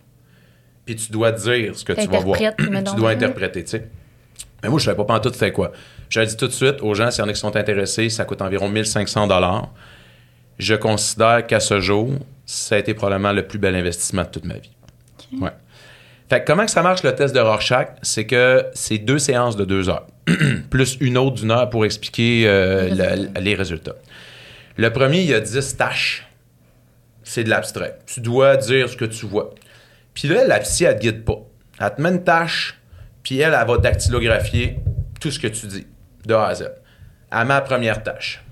Puis 0.85 0.97
tu 0.97 1.11
dois 1.11 1.33
dire 1.33 1.77
ce 1.77 1.85
que 1.85 1.93
tu 1.93 2.01
vas 2.09 2.19
voir. 2.25 2.37
Tu 2.93 2.97
dois 2.97 3.11
interpréter, 3.27 3.65
tu 3.65 3.71
sais. 3.71 3.89
Mais 4.63 4.69
moi, 4.69 4.79
je 4.79 4.85
savais 4.85 4.97
pas 4.97 5.05
pantoute 5.05 5.35
c'était 5.35 5.51
quoi. 5.53 5.73
Je 6.13 6.21
le 6.21 6.27
dis 6.27 6.37
tout 6.37 6.47
de 6.47 6.53
suite 6.53 6.83
aux 6.83 6.93
gens, 6.93 7.11
s'il 7.11 7.23
y 7.23 7.25
en 7.27 7.29
a 7.31 7.33
qui 7.33 7.41
sont 7.41 7.57
intéressés, 7.57 8.11
ça 8.11 8.27
coûte 8.27 8.43
environ 8.43 8.69
1500 8.69 9.29
dollars. 9.29 9.71
Je 10.59 10.75
considère 10.75 11.47
qu'à 11.47 11.59
ce 11.59 11.81
jour, 11.81 12.11
ça 12.45 12.75
a 12.75 12.79
été 12.79 12.93
probablement 12.93 13.33
le 13.33 13.47
plus 13.47 13.59
bel 13.59 13.75
investissement 13.75 14.23
de 14.25 14.29
toute 14.29 14.45
ma 14.45 14.55
vie. 14.59 14.71
Ouais. 15.41 15.53
Fait 16.29 16.41
que 16.43 16.47
comment 16.47 16.67
que 16.67 16.71
ça 16.71 16.83
marche 16.83 17.03
le 17.03 17.15
test 17.15 17.35
de 17.35 17.41
Rorschach? 17.41 17.89
C'est 18.03 18.27
que 18.27 18.67
c'est 18.75 18.99
deux 18.99 19.19
séances 19.19 19.57
de 19.57 19.65
deux 19.65 19.89
heures, 19.89 20.07
plus 20.71 20.99
une 21.01 21.17
autre 21.17 21.37
d'une 21.37 21.51
heure 21.51 21.71
pour 21.71 21.87
expliquer 21.87 22.45
euh, 22.47 22.91
le- 22.91 23.41
les 23.41 23.55
résultats. 23.55 23.97
Le 24.77 24.93
premier, 24.93 25.21
il 25.23 25.31
y 25.31 25.35
a 25.35 25.41
10 25.41 25.79
tâches. 25.79 26.27
C'est 27.23 27.45
de 27.45 27.49
l'abstrait. 27.49 27.99
Tu 28.05 28.21
dois 28.21 28.59
dire 28.59 28.91
ce 28.91 28.99
que 28.99 29.07
tu 29.07 29.25
vois. 29.25 29.55
Puis 30.13 30.29
là, 30.29 30.45
la 30.47 30.59
psy, 30.61 30.85
elle 30.85 30.97
te 30.97 31.01
guide 31.01 31.25
pas. 31.25 31.39
Elle 31.81 31.95
te 31.95 32.03
met 32.03 32.11
une 32.11 32.23
tâche, 32.23 32.79
puis 33.23 33.39
elle, 33.39 33.57
elle 33.59 33.67
va 33.67 33.79
dactylographier 33.79 34.77
tout 35.21 35.31
ce 35.31 35.39
que 35.39 35.47
tu 35.47 35.67
dis, 35.67 35.87
de 36.27 36.35
A 36.35 36.47
à 36.47 36.55
Z. 36.55 36.63
Met 37.33 37.45
la 37.45 37.61
première 37.61 38.03
tâche, 38.03 38.45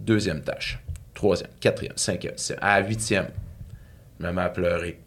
deuxième 0.00 0.42
tâche, 0.42 0.78
troisième, 1.14 1.50
quatrième, 1.60 1.96
cinquième, 1.96 2.36
sixième, 2.36 2.58
à 2.62 2.80
la 2.80 2.86
huitième, 2.86 3.28
je 4.18 4.26
me 4.26 4.32
mets 4.32 4.42
à 4.42 4.48
pleurer. 4.48 5.00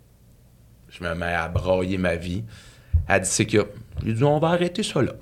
Je 0.89 1.03
me 1.03 1.13
mets 1.15 1.34
à 1.34 1.47
brailler 1.47 1.97
ma 1.97 2.15
vie. 2.15 2.43
Elle 3.08 3.21
dit, 3.21 3.30
c'est 3.30 3.45
que... 3.45 3.67
J'ai 4.06 4.13
dit, 4.13 4.23
on 4.23 4.39
va 4.39 4.49
arrêter 4.49 4.84
ça 4.84 5.01
là. 5.01 5.13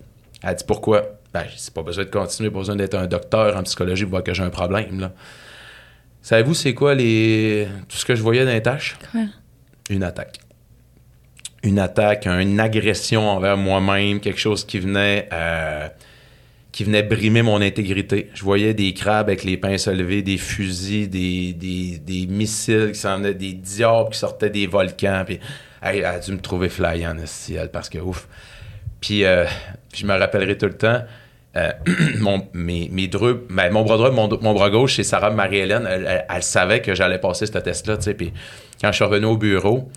Elle 0.44 0.56
dit, 0.56 0.64
pourquoi? 0.66 1.04
Ben, 1.34 1.46
c'est 1.56 1.74
pas 1.74 1.84
besoin 1.84 2.06
de 2.06 2.10
continuer, 2.10 2.50
pas 2.50 2.60
besoin 2.60 2.76
d'être 2.76 2.96
un 2.96 3.08
docteur 3.08 3.58
en 3.58 3.64
psychologie 3.64 4.04
pour 4.04 4.12
voir 4.12 4.24
que 4.24 4.34
j'ai 4.34 4.44
un 4.44 4.50
problème, 4.50 5.00
là. 5.00 5.12
Savez-vous 6.22 6.56
c'est 6.56 6.74
quoi 6.74 6.96
les 6.96 7.68
tout 7.88 7.98
ce 7.98 8.06
que 8.06 8.16
je 8.16 8.24
voyais 8.24 8.46
dans 8.46 8.52
les 8.52 8.62
tâches? 8.64 8.98
Une 9.90 10.02
attaque. 10.02 10.40
Une 11.62 11.78
attaque, 11.78 12.26
une 12.26 12.60
agression 12.60 13.30
envers 13.30 13.58
moi-même, 13.58 14.20
quelque 14.20 14.40
chose 14.40 14.66
qui 14.66 14.80
venait 14.80 15.30
euh, 15.32 15.88
qui 16.76 16.84
venait 16.84 17.04
brimer 17.04 17.42
mon 17.42 17.62
intégrité. 17.62 18.30
Je 18.34 18.44
voyais 18.44 18.74
des 18.74 18.94
crabes 18.94 19.30
avec 19.30 19.46
les 19.46 19.56
pinces 19.56 19.88
levées, 19.88 20.22
des 20.22 20.38
fusils, 20.38 21.10
des, 21.10 21.54
des, 21.54 22.00
des 22.00 22.28
missiles 22.28 22.92
qui 22.92 23.00
s'en 23.00 23.16
venaient, 23.16 23.34
des 23.34 23.54
diables 23.54 24.10
qui 24.10 24.20
sortaient 24.20 24.50
des 24.50 24.68
volcans. 24.68 25.24
Puis, 25.26 25.40
elle 25.82 26.04
a 26.04 26.20
dû 26.20 26.34
me 26.34 26.42
trouver 26.42 26.68
flyant, 26.68 27.16
elle, 27.50 27.72
parce 27.72 27.88
que 27.88 28.00
ouf. 28.00 28.28
Puis, 29.00 29.24
euh, 29.24 29.46
je 29.96 30.06
me 30.06 30.20
rappellerai 30.20 30.58
tout 30.58 30.66
le 30.66 30.74
temps, 30.74 31.00
euh, 31.56 31.72
mon, 32.20 32.46
mes, 32.52 32.90
mes 32.92 33.08
ben, 33.08 33.72
mon 33.72 33.84
bras 33.84 33.96
droit, 33.96 34.12
mon, 34.12 34.28
mon 34.42 34.54
bras 34.54 34.70
gauche, 34.70 34.98
c'est 34.98 35.04
Sarah 35.04 35.30
Marie-Hélène. 35.30 35.88
Elle, 35.88 36.44
savait 36.44 36.82
que 36.82 36.94
j'allais 36.94 37.20
passer 37.20 37.46
ce 37.46 37.54
test-là. 37.54 38.00
Puis, 38.18 38.34
quand 38.82 38.92
je 38.92 38.96
suis 38.96 39.06
revenu 39.06 39.28
au 39.28 39.38
bureau, 39.38 39.90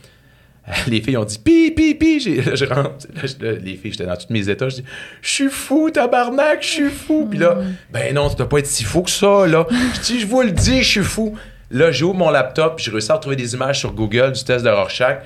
les 0.87 1.01
filles 1.01 1.17
ont 1.17 1.25
dit 1.25 1.39
pi 1.39 1.71
pi 1.71 1.95
pi 1.95 2.21
j'ai 2.21 2.43
là, 2.43 2.55
je 2.55 2.65
rentre 2.65 3.07
là, 3.41 3.53
les 3.53 3.77
filles 3.77 3.93
j'étais 3.93 4.07
dans 4.07 4.17
tous 4.17 4.31
mes 4.31 4.49
états 4.49 4.69
je 4.69 4.77
dis 4.77 4.85
je 5.23 5.31
suis 5.31 5.49
fou 5.49 5.91
tabarnak 5.91 6.63
je 6.63 6.67
suis 6.67 6.91
fou. 6.91 7.27
Puis 7.29 7.39
là 7.39 7.59
ben 7.93 8.15
non 8.15 8.29
tu 8.29 8.37
dois 8.37 8.49
pas 8.49 8.59
être 8.59 8.67
si 8.67 8.85
fou 8.85 9.03
que 9.03 9.11
ça 9.11 9.47
là. 9.47 9.67
Je 9.95 10.01
dis 10.01 10.21
je 10.21 10.27
vous 10.27 10.43
le 10.43 10.51
dis 10.51 10.83
je 10.83 10.89
suis 10.89 11.03
fou. 11.05 11.37
Là 11.71 11.91
j'ouvre 11.91 12.15
mon 12.15 12.31
laptop 12.31 12.81
je 12.81 12.91
réussis 12.91 13.11
à 13.11 13.15
retrouver 13.15 13.37
des 13.37 13.55
images 13.55 13.79
sur 13.79 13.93
Google 13.93 14.33
du 14.33 14.45
test 14.45 14.65
de 14.65 14.71
Rorschach. 14.71 15.19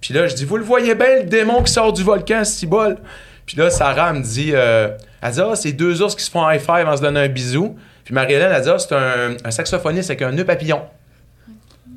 Puis 0.00 0.12
là 0.14 0.26
je 0.26 0.34
dis 0.34 0.44
vous 0.44 0.56
le 0.56 0.64
voyez 0.64 0.94
bien 0.94 1.20
le 1.20 1.24
démon 1.24 1.62
qui 1.62 1.72
sort 1.72 1.92
du 1.92 2.02
volcan 2.02 2.44
ce 2.44 2.66
bol. 2.66 2.98
Puis 3.46 3.56
là 3.56 3.70
Sarah 3.70 4.12
me 4.12 4.22
dit 4.22 4.50
euh, 4.54 4.88
elle 5.22 5.32
dit 5.32 5.40
ah 5.40 5.54
c'est 5.56 5.72
deux 5.72 6.02
ours 6.02 6.14
qui 6.14 6.24
se 6.24 6.30
font 6.30 6.48
high 6.50 6.60
five 6.60 6.86
en 6.86 6.96
se 6.96 7.02
donnant 7.02 7.20
un 7.20 7.28
bisou. 7.28 7.76
Puis 8.04 8.14
Marie-Hélène 8.14 8.52
elle 8.54 8.62
dit 8.62 8.68
ah 8.68 8.78
c'est 8.78 8.94
un, 8.94 9.36
un 9.44 9.50
saxophoniste 9.50 10.10
avec 10.10 10.22
un 10.22 10.32
nœud 10.32 10.44
papillon. 10.44 10.82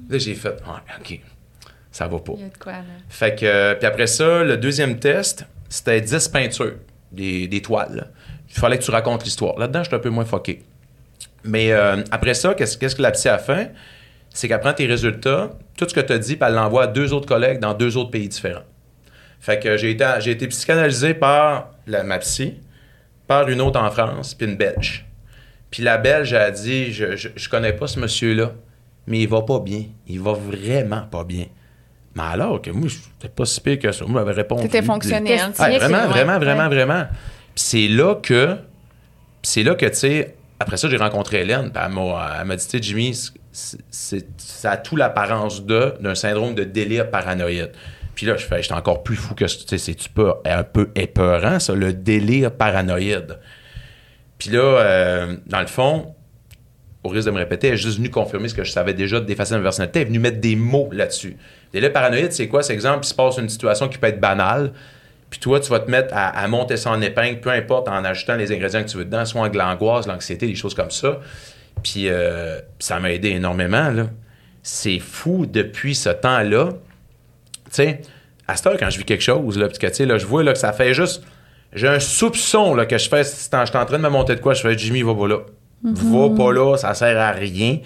Là 0.10 0.18
j'ai 0.18 0.36
fait 0.36 0.56
Ah, 0.68 0.82
ok 1.00 1.20
ça 1.96 2.10
va 2.10 2.20
pas 2.20 2.34
Il 2.36 2.42
y 2.42 2.44
a 2.44 2.50
de 2.50 2.58
quoi, 2.58 2.74
là. 2.74 2.84
fait 3.08 3.40
que, 3.40 3.46
euh, 3.46 3.74
puis 3.76 3.88
après 3.88 4.08
ça, 4.08 4.44
le 4.44 4.58
deuxième 4.58 5.00
test, 5.00 5.46
c'était 5.70 6.02
10 6.02 6.28
peintures, 6.28 6.74
des, 7.14 7.48
des 7.48 7.62
toiles. 7.62 7.96
là. 7.96 8.08
Il 8.50 8.60
fallait 8.60 8.78
que 8.78 8.84
tu 8.84 8.92
racontes 8.92 9.24
l'histoire. 9.24 9.58
Là-dedans, 9.58 9.82
j'étais 9.82 9.96
un 9.96 10.00
peu 10.00 10.10
moins 10.10 10.26
foqué. 10.26 10.64
Mais 11.46 11.72
euh, 11.72 12.04
après 12.12 12.34
ça, 12.34 12.54
qu'est-ce, 12.54 12.78
qu'est-ce 12.78 12.98
que 12.98 13.02
la 13.02 13.12
psy 13.12 13.30
a 13.30 13.38
fait? 13.38 13.72
C'est 14.30 14.50
qu'elle 14.50 14.60
prend 14.60 14.74
tes 14.74 14.88
résultats, 14.88 15.52
tout 15.78 15.88
ce 15.88 15.94
que 15.94 16.02
tu 16.02 16.12
as 16.12 16.18
dit, 16.18 16.36
puis 16.36 16.46
elle 16.46 16.56
l'envoie 16.56 16.84
à 16.84 16.88
deux 16.88 17.14
autres 17.14 17.28
collègues 17.28 17.60
dans 17.60 17.74
deux 17.74 17.96
autres 17.96 18.12
pays 18.12 18.28
différents. 18.28 18.66
Fait 19.40 19.58
que 19.58 19.78
j'ai 19.78 19.92
été, 19.92 20.06
j'ai 20.20 20.32
été 20.32 20.48
psychanalysé 20.50 21.14
par 21.14 21.70
la, 21.88 22.04
ma 22.04 22.20
psy, 22.20 22.56
par 23.26 23.48
une 23.48 23.62
autre 23.62 23.80
en 23.80 23.90
France, 23.90 24.34
puis 24.34 24.48
une 24.48 24.58
Belge. 24.58 25.06
Puis 25.72 25.82
la 25.82 25.98
Belge 25.98 26.34
a 26.34 26.52
dit 26.52 26.92
je, 26.92 27.16
je, 27.16 27.30
je 27.34 27.48
connais 27.48 27.72
pas 27.72 27.88
ce 27.88 28.02
monsieur-là, 28.02 28.52
mais 29.08 29.20
il 29.20 29.30
va 29.30 29.44
pas 29.44 29.60
bien. 29.62 29.84
Il 30.08 30.20
va 30.20 30.34
vraiment 30.34 31.04
pas 31.10 31.24
bien. 31.24 31.46
Mais 32.16 32.24
alors 32.24 32.62
que 32.62 32.70
moi, 32.72 32.88
je 32.88 32.96
n'étais 32.96 33.28
pas 33.34 33.46
si 33.46 33.60
pire 33.62 33.78
que 33.80 33.92
ça. 33.92 34.06
Moi, 34.06 34.22
j'avais 34.22 34.34
répondu. 34.42 34.62
C'était 34.64 34.82
fonctionnel. 35.26 35.52
C'est- 35.54 35.64
vraiment, 35.80 35.98
vraiment, 36.14 36.40
vraiment, 36.40 36.70
vraiment. 36.70 37.04
Puis 37.54 37.64
c'est 37.64 37.88
là 37.90 38.16
que, 38.16 38.58
c'est 39.44 39.64
là 39.64 39.76
que, 39.76 39.86
tu 39.86 39.96
sais, 39.96 40.36
après 40.60 40.78
ça, 40.78 40.90
j'ai 40.90 40.98
rencontré 40.98 41.42
Hélène, 41.42 41.72
puis 41.72 41.84
elle 41.86 41.92
m'a, 41.92 42.38
elle 42.40 42.48
m'a 42.48 42.56
dit, 42.56 42.64
tu 42.66 42.72
sais, 42.78 42.82
Jimmy, 42.84 43.14
c'est, 43.52 43.80
c'est- 43.92 44.28
ça 44.38 44.72
a 44.72 44.78
tout 44.78 44.96
l'apparence 44.96 45.66
de, 45.66 45.94
d'un 46.00 46.16
syndrome 46.16 46.56
de 46.56 46.64
délire 46.64 47.10
paranoïde. 47.12 47.72
Puis 48.16 48.26
là, 48.26 48.38
je 48.38 48.46
fais, 48.46 48.62
j'étais 48.62 48.74
encore 48.74 49.04
plus 49.04 49.18
fou 49.18 49.36
que 49.36 49.46
ça. 49.46 49.58
Tu 49.58 49.68
sais, 49.68 49.78
c'est-tu 49.78 50.08
pas 50.10 50.42
un 50.46 50.64
peu 50.64 50.92
épeurant, 50.96 51.60
ça, 51.60 51.76
le 51.76 51.92
délire 51.92 52.52
paranoïde? 52.54 53.38
Puis 54.38 54.52
là, 54.52 54.60
euh, 54.62 55.36
dans 55.48 55.60
le 55.60 55.68
fond, 55.68 56.15
au 57.06 57.10
risque 57.10 57.28
de 57.28 57.32
me 57.32 57.38
répéter, 57.38 57.68
est 57.68 57.78
juste 57.78 57.98
venue 57.98 58.10
confirmer 58.10 58.50
ce 58.50 58.56
que 58.56 58.64
je 58.64 58.72
savais 58.72 58.94
déjà 58.96 59.20
de 59.20 59.26
défacer 59.26 59.56
ma 59.56 59.62
personnalité. 59.62 60.02
Est 60.02 60.06
venue 60.06 60.20
mettre 60.20 60.40
des 60.40 60.56
mots 60.56 60.90
là-dessus. 60.92 61.38
Délire 61.72 61.94
paranoïde, 61.94 62.32
c'est 62.32 62.48
quoi? 62.48 62.64
C'est 62.64 62.74
exemple, 62.74 63.06
il 63.06 63.08
se 63.08 63.14
passe 63.14 63.38
une 63.38 63.48
situation 63.48 63.88
qui 63.88 64.00
peut 64.00 64.08
être 64.08 64.20
banale, 64.20 64.72
puis 65.30 65.40
toi, 65.40 65.60
tu 65.60 65.70
vas 65.70 65.80
te 65.80 65.92
mettre 65.92 66.14
à, 66.14 66.48
monter 66.48 66.78
ça 66.78 66.90
en 66.92 67.02
épingle, 67.02 67.40
peu 67.42 67.52
importe, 67.52 67.88
en 67.90 68.04
ajoutant 68.04 68.36
les 68.36 68.52
ingrédients 68.52 68.84
que 68.84 68.90
tu 68.90 68.98
veux 68.98 69.06
dedans, 69.06 69.26
soit 69.26 69.50
de 69.50 69.58
l'angoisse, 69.58 70.08
l'anxiété, 70.08 70.48
des 70.48 70.56
choses 70.56 70.74
comme 70.74 70.92
ça. 70.92 71.20
Puis 71.84 72.08
euh, 72.08 72.60
ça 72.80 73.00
m'a 73.00 73.12
aidé 73.12 73.30
énormément, 73.30 73.90
là. 73.90 74.08
C'est 74.64 75.00
fou 75.00 75.46
depuis 75.46 75.94
ce 75.94 76.10
temps-là. 76.10 76.70
Tu 77.66 77.72
sais, 77.72 78.02
à 78.48 78.56
cette 78.56 78.66
heure, 78.66 78.78
quand 78.80 78.90
je 78.90 78.98
vis 78.98 79.06
quelque 79.06 79.24
chose, 79.24 79.60
là, 79.60 79.68
que, 79.68 80.04
là, 80.04 80.18
je 80.18 80.26
vois 80.26 80.44
là, 80.44 80.54
que 80.54 80.60
ça 80.60 80.74
fait 80.74 80.94
juste... 80.94 81.24
J'ai 81.74 81.88
un 81.88 82.00
soupçon 82.00 82.74
là, 82.74 82.86
que 82.86 82.98
je 82.98 83.10
fais, 83.10 83.24
je 83.24 83.30
suis 83.30 83.50
en 83.54 83.66
train 83.66 83.98
de 83.98 84.04
me 84.04 84.10
monter 84.10 84.36
de 84.36 84.40
quoi, 84.40 84.54
je 84.54 84.62
fais 84.62 84.78
Jimmy, 84.78 85.04
va 85.04 85.14
pas 85.14 85.28
là. 85.28 85.40
Va 85.94 86.30
pas 86.36 86.52
là, 86.52 86.78
ça 86.78 86.94
sert 86.94 87.18
à 87.20 87.32
rien. 87.32 87.80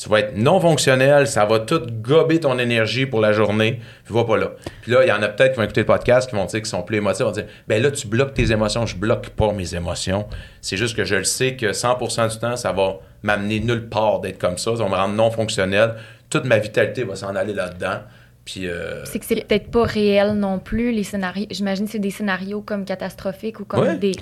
Tu 0.00 0.08
vas 0.08 0.20
être 0.20 0.36
non 0.36 0.60
fonctionnel, 0.60 1.26
ça 1.26 1.44
va 1.44 1.58
tout 1.58 1.80
gober 2.00 2.38
ton 2.38 2.56
énergie 2.60 3.04
pour 3.04 3.20
la 3.20 3.32
journée. 3.32 3.80
Puis 4.04 4.14
va 4.14 4.22
pas 4.24 4.36
là. 4.36 4.52
Puis 4.82 4.92
là, 4.92 5.02
il 5.02 5.08
y 5.08 5.12
en 5.12 5.20
a 5.22 5.28
peut-être 5.28 5.52
qui 5.54 5.56
vont 5.56 5.64
écouter 5.64 5.80
le 5.80 5.86
podcast 5.86 6.30
qui 6.30 6.36
vont 6.36 6.44
dire 6.44 6.60
qu'ils 6.60 6.66
sont 6.66 6.82
plus 6.82 6.98
émotifs, 6.98 7.24
vont 7.24 7.32
dire 7.32 7.46
ben 7.66 7.82
là, 7.82 7.90
tu 7.90 8.06
bloques 8.06 8.32
tes 8.32 8.52
émotions. 8.52 8.86
Je 8.86 8.94
bloque 8.96 9.30
pas 9.30 9.50
mes 9.52 9.74
émotions. 9.74 10.28
C'est 10.60 10.76
juste 10.76 10.94
que 10.96 11.04
je 11.04 11.16
le 11.16 11.24
sais 11.24 11.56
que 11.56 11.72
100% 11.72 12.30
du 12.32 12.38
temps, 12.38 12.54
ça 12.54 12.70
va 12.70 12.98
m'amener 13.24 13.58
nulle 13.58 13.88
part 13.88 14.20
d'être 14.20 14.38
comme 14.38 14.56
ça. 14.56 14.76
Ça 14.76 14.84
va 14.84 14.88
me 14.88 14.94
rendre 14.94 15.14
non 15.14 15.32
fonctionnel. 15.32 15.94
Toute 16.30 16.44
ma 16.44 16.58
vitalité 16.58 17.02
va 17.02 17.16
s'en 17.16 17.34
aller 17.34 17.52
là-dedans. 17.54 17.98
Puis. 18.44 18.68
euh, 18.68 19.04
C'est 19.04 19.18
que 19.18 19.24
c'est 19.24 19.44
peut-être 19.48 19.68
pas 19.72 19.82
réel 19.82 20.34
non 20.34 20.60
plus, 20.60 20.92
les 20.92 21.02
scénarios. 21.02 21.46
J'imagine 21.50 21.86
que 21.86 21.90
c'est 21.90 21.98
des 21.98 22.10
scénarios 22.12 22.60
comme 22.60 22.84
catastrophiques 22.84 23.58
ou 23.58 23.64
comme 23.64 23.80
Ouais. 23.80 23.96
des, 23.96 24.12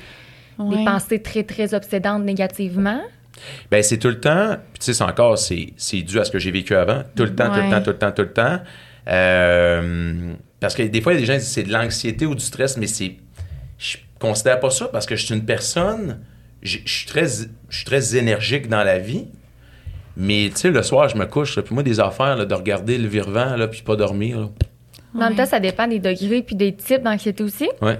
Ouais. 0.58 0.78
des 0.78 0.84
pensées 0.84 1.20
très, 1.22 1.42
très 1.44 1.74
obsédantes 1.74 2.22
négativement. 2.24 3.00
Ben, 3.70 3.82
c'est 3.82 3.98
tout 3.98 4.08
le 4.08 4.18
temps. 4.20 4.56
Puis, 4.72 4.78
tu 4.80 4.84
sais, 4.86 4.94
c'est 4.94 5.04
encore, 5.04 5.36
c'est, 5.38 5.74
c'est 5.76 6.00
dû 6.00 6.18
à 6.18 6.24
ce 6.24 6.30
que 6.30 6.38
j'ai 6.38 6.50
vécu 6.50 6.74
avant. 6.74 7.02
Tout 7.14 7.24
le 7.24 7.34
temps, 7.34 7.50
tout 7.50 7.60
le 7.60 7.70
temps, 7.70 7.82
tout 7.82 7.90
le 7.90 7.98
temps, 7.98 8.12
tout 8.12 8.22
le 8.22 8.32
temps. 8.32 8.58
Euh, 9.08 10.32
parce 10.60 10.74
que 10.74 10.82
des 10.82 11.00
fois, 11.00 11.12
il 11.12 11.16
y 11.16 11.18
a 11.18 11.20
des 11.20 11.26
gens 11.26 11.32
qui 11.34 11.40
disent 11.40 11.48
que 11.48 11.54
c'est 11.54 11.62
de 11.64 11.72
l'anxiété 11.72 12.26
ou 12.26 12.34
du 12.34 12.44
stress, 12.44 12.76
mais 12.76 12.86
c'est. 12.86 13.16
Je 13.78 13.98
considère 14.18 14.58
pas 14.60 14.70
ça 14.70 14.86
parce 14.88 15.04
que 15.06 15.16
je 15.16 15.26
suis 15.26 15.34
une 15.34 15.44
personne. 15.44 16.20
Je 16.62 16.78
suis 16.86 17.06
très, 17.06 17.26
je 17.68 17.76
suis 17.76 17.84
très 17.84 18.16
énergique 18.16 18.68
dans 18.68 18.82
la 18.82 18.98
vie. 18.98 19.26
Mais, 20.16 20.48
tu 20.50 20.56
sais, 20.56 20.70
le 20.70 20.82
soir, 20.82 21.10
je 21.10 21.16
me 21.18 21.26
couche, 21.26 21.56
là, 21.56 21.62
puis 21.62 21.74
moi, 21.74 21.82
des 21.82 22.00
affaires, 22.00 22.36
là, 22.36 22.46
de 22.46 22.54
regarder 22.54 22.96
le 22.96 23.06
virevent, 23.06 23.54
là, 23.56 23.68
puis 23.68 23.82
pas 23.82 23.96
dormir, 23.96 24.40
là. 24.40 24.48
Mais 25.12 25.20
En 25.20 25.28
même 25.28 25.36
Ouais. 25.38 25.44
temps, 25.44 25.50
ça 25.50 25.60
dépend 25.60 25.86
des 25.86 25.98
degrés 25.98 26.42
puis 26.42 26.56
des 26.56 26.74
types 26.74 27.02
d'anxiété 27.02 27.42
aussi. 27.44 27.68
Ouais. 27.82 27.98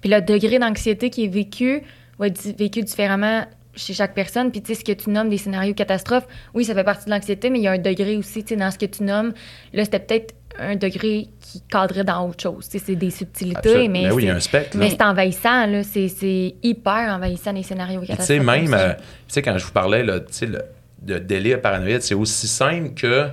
Puis 0.00 0.10
le 0.10 0.20
degré 0.20 0.58
d'anxiété 0.58 1.10
qui 1.10 1.24
est 1.24 1.28
vécu 1.28 1.82
va 2.18 2.26
être 2.28 2.40
vécu 2.58 2.82
différemment 2.82 3.44
chez 3.74 3.92
chaque 3.94 4.14
personne. 4.14 4.50
Puis 4.50 4.62
tu 4.62 4.74
sais, 4.74 4.80
ce 4.80 4.84
que 4.84 4.92
tu 4.92 5.10
nommes 5.10 5.28
des 5.28 5.38
scénarios 5.38 5.74
catastrophes, 5.74 6.26
oui, 6.54 6.64
ça 6.64 6.74
fait 6.74 6.84
partie 6.84 7.06
de 7.06 7.10
l'anxiété, 7.10 7.50
mais 7.50 7.58
il 7.60 7.62
y 7.62 7.68
a 7.68 7.72
un 7.72 7.78
degré 7.78 8.16
aussi, 8.16 8.42
tu 8.42 8.50
sais, 8.50 8.56
dans 8.56 8.70
ce 8.70 8.78
que 8.78 8.86
tu 8.86 9.02
nommes. 9.04 9.32
Là, 9.72 9.84
c'était 9.84 10.00
peut-être 10.00 10.34
un 10.58 10.74
degré 10.74 11.28
qui 11.40 11.62
cadrait 11.70 12.02
dans 12.04 12.28
autre 12.28 12.42
chose. 12.42 12.68
Tu 12.68 12.78
sais, 12.78 12.84
c'est 12.84 12.96
des 12.96 13.10
subtilités, 13.10 13.88
mais, 13.88 14.08
Ben 14.08 14.12
oui, 14.12 14.24
c'est- 14.24 14.30
un 14.30 14.40
spectre. 14.40 14.76
mais 14.76 14.90
c'est 14.90 15.02
envahissant, 15.02 15.66
là. 15.66 15.82
C'est, 15.84 16.08
c'est 16.08 16.56
hyper 16.62 17.14
envahissant, 17.14 17.52
les 17.52 17.62
scénarios 17.62 18.00
Puis, 18.00 18.08
tu 18.08 18.12
catastrophes. 18.16 18.38
sais, 18.38 18.44
même, 18.44 18.74
euh, 18.74 18.94
tu 18.94 19.02
sais, 19.28 19.42
quand 19.42 19.56
je 19.56 19.64
vous 19.64 19.70
parlais, 19.72 20.02
là, 20.02 20.18
tu 20.20 20.26
sais, 20.32 20.46
le, 20.46 20.60
de 21.02 21.18
délire 21.18 21.60
paranoïde, 21.62 22.02
c'est 22.02 22.14
aussi 22.14 22.48
simple 22.48 22.90
que, 22.94 23.28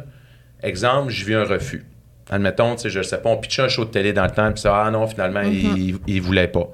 exemple, 0.61 1.11
je 1.11 1.25
vis 1.25 1.33
un 1.33 1.43
refus. 1.43 1.83
Admettons, 2.29 2.75
tu 2.75 2.81
sais, 2.83 2.89
je 2.89 3.01
sais 3.01 3.17
pas, 3.19 3.29
on 3.29 3.37
pitchait 3.37 3.61
un 3.63 3.69
show 3.69 3.85
de 3.85 3.89
télé 3.89 4.11
dans 4.13 4.23
le 4.25 4.31
temps, 4.31 4.51
puis 4.51 4.61
ça, 4.61 4.83
ah 4.85 4.91
non, 4.91 5.07
finalement, 5.07 5.41
il, 5.41 5.97
il 6.07 6.21
voulait 6.21 6.47
pas. 6.47 6.67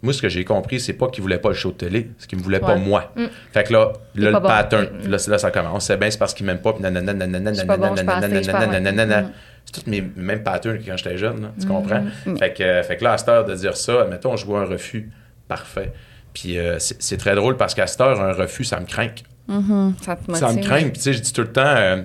Moi, 0.00 0.12
ce 0.12 0.22
que 0.22 0.28
j'ai 0.28 0.44
compris, 0.44 0.78
c'est 0.78 0.92
pas 0.92 1.08
qu'il 1.08 1.22
voulait 1.22 1.38
pas 1.38 1.48
le 1.48 1.56
show 1.56 1.70
de 1.72 1.76
télé, 1.76 2.10
c'est 2.18 2.28
qu'il 2.28 2.38
me 2.38 2.44
voulait 2.44 2.60
pas 2.60 2.76
moi. 2.76 3.10
Mm. 3.16 3.24
Fait 3.52 3.64
que 3.64 3.72
là, 3.72 3.92
là 4.14 4.30
le 4.30 4.40
pattern, 4.40 4.86
Mm. 5.04 5.08
là, 5.10 5.38
ça 5.38 5.50
commence. 5.50 5.86
C'est 5.86 5.96
bien, 5.96 6.08
c'est 6.08 6.18
parce 6.18 6.32
qu'il 6.34 6.46
m'aime 6.46 6.60
pas, 6.60 6.72
puis 6.72 6.82
nanana, 6.82 7.12
nanana, 7.12 7.50
nanana, 7.50 8.80
nanana. 8.80 9.20
Mm. 9.22 9.32
C'est 9.64 9.82
tous 9.82 9.90
mes 9.90 10.00
mêmes 10.16 10.42
patterns 10.44 10.78
que 10.78 10.86
quand 10.86 10.96
j'étais 10.96 11.18
jeune, 11.18 11.42
là, 11.42 11.48
tu 11.60 11.66
comprends? 11.66 12.04
Fait, 12.38 12.52
que, 12.54 12.82
fait 12.82 12.96
que 12.96 13.04
là, 13.04 13.14
à 13.14 13.18
cette 13.18 13.28
heure 13.28 13.44
de 13.44 13.54
dire 13.54 13.76
ça, 13.76 14.06
mettons, 14.08 14.36
je 14.36 14.46
vois 14.46 14.60
un 14.60 14.64
refus, 14.66 15.10
parfait. 15.48 15.92
Puis 16.32 16.58
euh, 16.58 16.76
c'est 16.78 17.16
très 17.16 17.34
drôle 17.34 17.56
parce 17.56 17.74
qu'à 17.74 17.86
cette 17.88 18.00
heure, 18.00 18.20
un 18.20 18.32
refus, 18.32 18.62
ça 18.64 18.78
me 18.78 18.86
craint. 18.86 19.10
Mhm, 19.48 19.94
Ça 20.34 20.52
me 20.52 20.62
craint. 20.62 20.82
Puis 20.82 20.92
tu 20.92 21.00
sais, 21.00 21.12
je 21.12 21.20
dis 21.20 21.32
tout 21.32 21.40
le 21.42 21.52
temps, 21.52 21.62
euh, 21.66 22.02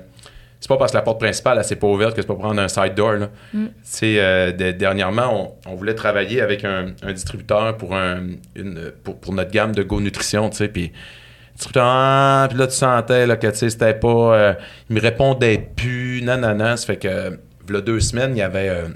c'est 0.64 0.70
pas 0.70 0.78
parce 0.78 0.93
que 0.93 0.97
la 0.97 1.01
porte 1.01 1.20
principale, 1.20 1.57
elle 1.57 1.66
s'est 1.66 1.76
pas 1.76 1.88
ouverte 1.88 2.16
que 2.16 2.22
c'est 2.22 2.28
pas 2.28 2.36
prendre 2.36 2.61
un 2.61 2.70
side 2.70 2.95
door. 2.95 3.11
Là. 3.14 3.30
Mm. 3.53 3.66
Tu 3.66 3.72
sais, 3.84 4.16
euh, 4.18 4.53
de- 4.53 4.72
dernièrement, 4.72 5.57
on, 5.66 5.72
on 5.72 5.76
voulait 5.76 5.93
travailler 5.93 6.39
avec 6.39 6.64
un, 6.64 6.93
un 7.03 7.11
distributeur 7.11 7.76
pour, 7.76 7.93
un, 7.93 8.22
une, 8.55 8.93
pour, 9.03 9.20
pour 9.20 9.34
notre 9.34 9.51
gamme 9.51 9.76
de 9.76 9.84
Go 9.84 9.99
Nutrition, 9.99 10.49
tu 10.49 10.55
sais, 10.55 10.70
puis 10.70 10.84
le 10.84 11.53
distributeur, 11.55 11.84
ah, 11.86 12.45
puis 12.49 12.57
là, 12.57 12.68
tu 12.68 12.76
sentais 12.76 13.28
là, 13.28 13.36
que, 13.36 13.47
tu 13.47 13.57
sais, 13.57 13.70
c'était 13.72 13.93
pas... 13.93 14.07
euh, 14.07 14.53
il 14.89 14.95
me 14.95 15.01
répondait 15.01 15.57
plus, 15.76 16.22
nanana. 16.24 16.78
Ça 16.78 16.86
fait 16.86 16.97
que, 16.97 17.38
v'là 17.68 17.82
deux 17.82 17.99
semaines, 17.99 18.32
il 18.38 18.39
y 18.39 18.41
avait... 18.41 18.70
euh, 18.70 18.88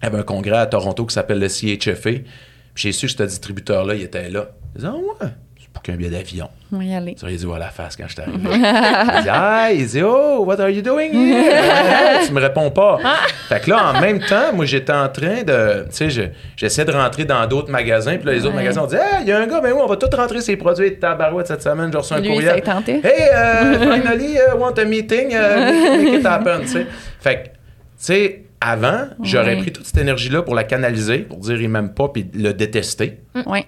il 0.00 0.04
y 0.04 0.06
avait 0.08 0.18
un 0.18 0.22
congrès 0.22 0.58
à 0.58 0.66
Toronto 0.66 1.06
qui 1.06 1.14
s'appelle 1.14 1.40
le 1.40 1.48
CHFA. 1.48 2.10
Puis 2.10 2.22
j'ai 2.74 2.92
su 2.92 3.06
que 3.06 3.12
ce 3.12 3.22
distributeur-là, 3.22 3.94
il 3.94 4.02
était 4.02 4.28
là. 4.28 4.48
Je 4.74 4.80
disais, 4.80 4.92
ah 4.92 5.24
ouais, 5.24 5.30
qu'un 5.84 5.94
billet 5.94 6.10
d'avion. 6.10 6.48
Y 6.72 6.92
aller. 6.94 7.14
Tu 7.14 7.24
aurais 7.24 7.36
dû 7.36 7.46
voir 7.46 7.60
la 7.60 7.68
face 7.68 7.94
quand 7.94 8.04
je 8.08 8.14
suis 8.14 8.22
arrivé. 8.22 8.38
il 8.52 9.22
dit 9.22 9.28
Hi, 9.30 9.76
il 9.80 9.86
dit 9.86 10.02
Oh, 10.02 10.42
what 10.44 10.58
are 10.60 10.70
you 10.70 10.82
doing? 10.82 11.10
Here? 11.12 12.26
tu 12.26 12.32
me 12.32 12.40
réponds 12.40 12.70
pas. 12.72 12.98
fait 13.48 13.60
que 13.60 13.70
là, 13.70 13.92
en 13.94 14.00
même 14.00 14.18
temps, 14.18 14.52
moi, 14.52 14.64
j'étais 14.64 14.92
en 14.92 15.08
train 15.08 15.42
de. 15.44 15.82
Tu 15.84 15.88
sais, 15.90 16.10
je- 16.10 16.22
j'essaie 16.56 16.84
de 16.84 16.90
rentrer 16.90 17.24
dans 17.24 17.46
d'autres 17.46 17.70
magasins. 17.70 18.16
Puis 18.16 18.26
là, 18.26 18.32
les 18.32 18.40
autres 18.40 18.48
Ouais. 18.56 18.62
magasins 18.62 18.82
ont 18.82 18.86
dit 18.86 18.96
Hey, 18.96 19.22
il 19.22 19.28
y 19.28 19.32
a 19.32 19.38
un 19.38 19.46
gars, 19.46 19.60
ben 19.60 19.72
oui, 19.72 19.80
on 19.84 19.86
va 19.86 19.96
tout 19.96 20.08
rentrer 20.16 20.40
ses 20.40 20.56
produits 20.56 20.90
de 20.90 20.96
tabarouette 20.96 21.46
cette 21.46 21.62
semaine. 21.62 21.90
J'ai 21.92 21.98
reçu 21.98 22.14
un 22.14 22.20
Lui, 22.20 22.28
courriel. 22.30 22.62
ça 22.64 22.72
tenté. 22.74 23.00
Hey, 23.04 23.28
uh, 23.30 23.78
finally, 24.02 24.34
uh, 24.36 24.56
want 24.58 24.72
a 24.78 24.84
meeting? 24.84 25.28
Uh, 25.32 26.02
make 26.02 26.20
it 26.20 26.26
happen. 26.26 26.60
tu 26.62 26.68
sais. 26.68 26.86
Fait 27.20 27.34
que, 27.36 27.44
tu 27.44 27.50
sais, 27.98 28.44
avant, 28.60 29.08
j'aurais 29.22 29.54
Ouais. 29.56 29.60
pris 29.62 29.72
toute 29.72 29.84
cette 29.86 29.98
énergie-là 29.98 30.42
pour 30.42 30.54
la 30.54 30.64
canaliser, 30.64 31.18
pour 31.18 31.38
dire 31.38 31.60
il 31.60 31.68
m'aime 31.68 31.90
pas, 31.92 32.08
puis 32.08 32.26
le 32.34 32.52
détester. 32.54 33.18
Oui. 33.46 33.66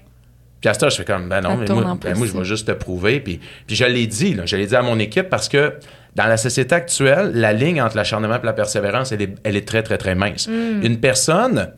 Puis 0.67 0.71
à 0.71 0.75
ce 0.75 0.81
temps, 0.81 0.89
je 0.91 0.97
fais 0.97 1.05
comme, 1.05 1.29
ben 1.29 1.41
non, 1.43 1.57
mais 1.57 1.67
moi, 1.73 1.85
en 1.85 1.95
ben 1.95 2.17
moi, 2.19 2.27
je 2.27 2.37
vais 2.37 2.45
juste 2.45 2.67
te 2.67 2.73
prouver. 2.73 3.21
Puis, 3.21 3.39
puis 3.69 3.77
je 3.77 3.85
l'ai 3.85 4.09
dit, 4.09 4.35
là, 4.35 4.47
je 4.47 4.57
l'ai 4.57 4.67
dit 4.67 4.75
à 4.75 4.83
mon 4.83 4.99
équipe 4.99 5.29
parce 5.29 5.49
que 5.49 5.75
dans 6.17 6.27
la 6.27 6.37
société 6.37 6.75
actuelle, 6.75 7.31
la 7.35 7.53
ligne 7.53 7.81
entre 7.81 7.95
l'acharnement 7.97 8.35
et 8.35 8.45
la 8.45 8.53
persévérance, 8.53 9.12
elle 9.12 9.23
est, 9.23 9.35
elle 9.45 9.55
est 9.55 9.69
très, 9.69 9.85
très, 9.85 9.97
très 9.97 10.17
mince. 10.17 10.49
Une 10.49 10.99
personne 10.99 11.69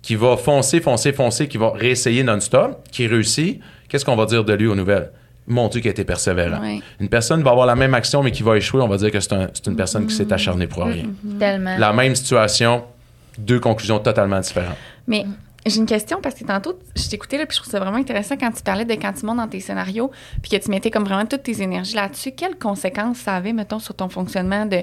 qui 0.00 0.14
va 0.14 0.38
foncer, 0.38 0.80
foncer, 0.80 1.12
foncer, 1.12 1.46
qui 1.46 1.58
va 1.58 1.72
réessayer 1.74 2.22
non-stop, 2.22 2.88
qui 2.90 3.06
réussit, 3.06 3.60
qu'est-ce 3.86 4.06
qu'on 4.06 4.16
va 4.16 4.24
dire 4.24 4.44
de 4.44 4.54
lui 4.54 4.66
aux 4.66 4.74
nouvelles? 4.74 5.10
Mon 5.46 5.68
Dieu, 5.68 5.82
qui 5.82 5.88
a 5.88 5.90
été 5.90 6.04
persévérant. 6.04 6.62
Ouais. 6.62 6.80
Une 7.00 7.10
personne 7.10 7.42
va 7.42 7.50
avoir 7.50 7.66
la 7.66 7.76
même 7.76 7.92
action, 7.92 8.22
mais 8.22 8.30
qui 8.30 8.42
va 8.42 8.56
échouer, 8.56 8.80
on 8.80 8.88
va 8.88 8.96
dire 8.96 9.10
que 9.10 9.20
c'est 9.20 9.34
un- 9.34 9.48
c'est 9.52 9.66
une 9.66 9.76
personne 9.76 10.06
qui 10.06 10.14
s'est 10.14 10.32
acharnée 10.32 10.66
pour 10.66 10.84
rien. 10.84 11.04
Tellement. 11.38 11.76
La 11.76 11.92
même 11.92 12.14
situation, 12.14 12.84
deux 13.36 13.60
conclusions 13.60 13.98
totalement 13.98 14.40
différentes. 14.40 14.76
Mais 15.06 15.26
j'ai 15.68 15.78
une 15.78 15.86
question 15.86 16.20
parce 16.20 16.34
que 16.34 16.44
tantôt, 16.44 16.78
je 16.96 17.08
t'écoutais 17.08 17.38
puis 17.46 17.56
je 17.56 17.60
trouve 17.60 17.70
ça 17.70 17.80
vraiment 17.80 17.96
intéressant 17.98 18.36
quand 18.36 18.50
tu 18.50 18.62
parlais 18.62 18.84
de 18.84 19.26
montes 19.26 19.36
dans 19.36 19.48
tes 19.48 19.60
scénarios, 19.60 20.10
puis 20.42 20.50
que 20.50 20.56
tu 20.56 20.70
mettais 20.70 20.90
comme 20.90 21.04
vraiment 21.04 21.26
toutes 21.26 21.42
tes 21.42 21.62
énergies 21.62 21.94
là-dessus. 21.94 22.32
Quelles 22.32 22.56
conséquences 22.58 23.18
ça 23.18 23.34
avait, 23.36 23.52
mettons, 23.52 23.78
sur 23.78 23.94
ton 23.94 24.08
fonctionnement 24.08 24.66
de. 24.66 24.82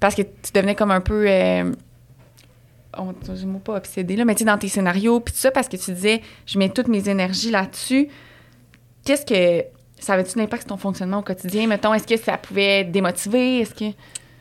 Parce 0.00 0.14
que 0.14 0.22
tu 0.22 0.52
devenais 0.54 0.74
comme 0.74 0.90
un 0.90 1.00
peu. 1.00 1.24
Euh... 1.28 1.72
on- 2.98 3.14
le 3.28 3.46
mot 3.46 3.58
pas 3.58 3.76
obsédé, 3.76 4.16
là, 4.16 4.24
mais 4.24 4.34
tu 4.34 4.40
sais, 4.40 4.44
dans 4.44 4.58
tes 4.58 4.68
scénarios, 4.68 5.20
puis 5.20 5.32
tout 5.34 5.40
ça, 5.40 5.50
parce 5.50 5.68
que 5.68 5.76
tu 5.76 5.92
disais, 5.92 6.20
je 6.46 6.58
mets 6.58 6.68
toutes 6.68 6.88
mes 6.88 7.08
énergies 7.08 7.50
là-dessus. 7.50 8.08
Qu'est-ce 9.04 9.26
que. 9.26 9.64
Ça 9.98 10.14
avait-tu 10.14 10.38
un 10.38 10.42
impact 10.42 10.64
sur 10.64 10.68
ton 10.70 10.76
fonctionnement 10.76 11.18
au 11.18 11.22
quotidien, 11.22 11.66
mettons? 11.66 11.94
Est-ce 11.94 12.06
que 12.06 12.16
ça 12.18 12.36
pouvait 12.36 12.84
démotiver? 12.84 13.60
Est-ce 13.60 13.74
que. 13.74 13.94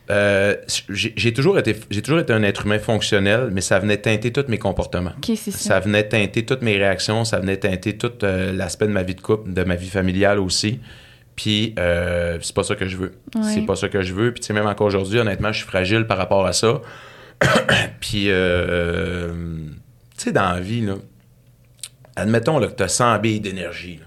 Euh, 0.09 0.55
j'ai 0.89 1.31
toujours, 1.33 1.57
été- 1.57 1.75
j'ai 1.89 2.01
toujours 2.01 2.19
été 2.19 2.33
un 2.33 2.43
être 2.43 2.65
humain 2.65 2.77
fonctionnel, 2.79 3.49
mais 3.53 3.61
ça 3.61 3.79
venait 3.79 3.97
teinter 3.97 4.33
tous 4.33 4.45
mes 4.49 4.57
comportements. 4.57 5.13
Ça. 5.51 5.57
Ça 5.59 5.79
venait 5.79 6.03
teinter 6.07 6.45
toutes 6.45 6.61
mes 6.61 6.75
réactions, 6.77 7.23
ça 7.23 7.39
venait 7.39 7.55
teinter 7.57 7.97
tout 7.97 8.11
euh, 8.23 8.51
l'aspect 8.51 8.87
de 8.87 8.91
ma 8.91 9.03
vie 9.03 9.15
de 9.15 9.21
couple, 9.21 9.53
de 9.53 9.63
ma 9.63 9.75
vie 9.75 9.89
familiale 9.89 10.39
aussi. 10.39 10.81
Puis, 11.37 11.73
euh, 11.79 12.37
c'est 12.41 12.53
pas 12.53 12.63
ça 12.63 12.75
que 12.75 12.85
je 12.85 12.97
veux. 12.97 13.13
Ouais. 13.35 13.41
C'est 13.53 13.61
pas 13.65 13.75
ça 13.77 13.87
que 13.89 14.01
je 14.01 14.13
veux. 14.13 14.31
Puis, 14.33 14.41
tu 14.41 14.47
sais, 14.47 14.53
même 14.53 14.67
encore 14.67 14.87
aujourd'hui, 14.87 15.19
honnêtement, 15.19 15.51
je 15.53 15.59
suis 15.59 15.67
fragile 15.67 16.05
par 16.05 16.17
rapport 16.17 16.45
à 16.45 16.51
ça. 16.53 16.81
Puis, 18.01 18.25
tu 18.25 18.31
sais, 20.17 20.31
dans 20.31 20.51
la 20.53 20.59
vie, 20.59 20.81
là, 20.81 20.95
admettons 22.15 22.59
là, 22.59 22.67
que 22.67 22.75
tu 22.75 22.83
as 22.83 22.87
100 22.89 23.19
billes 23.19 23.39
d'énergie. 23.39 23.99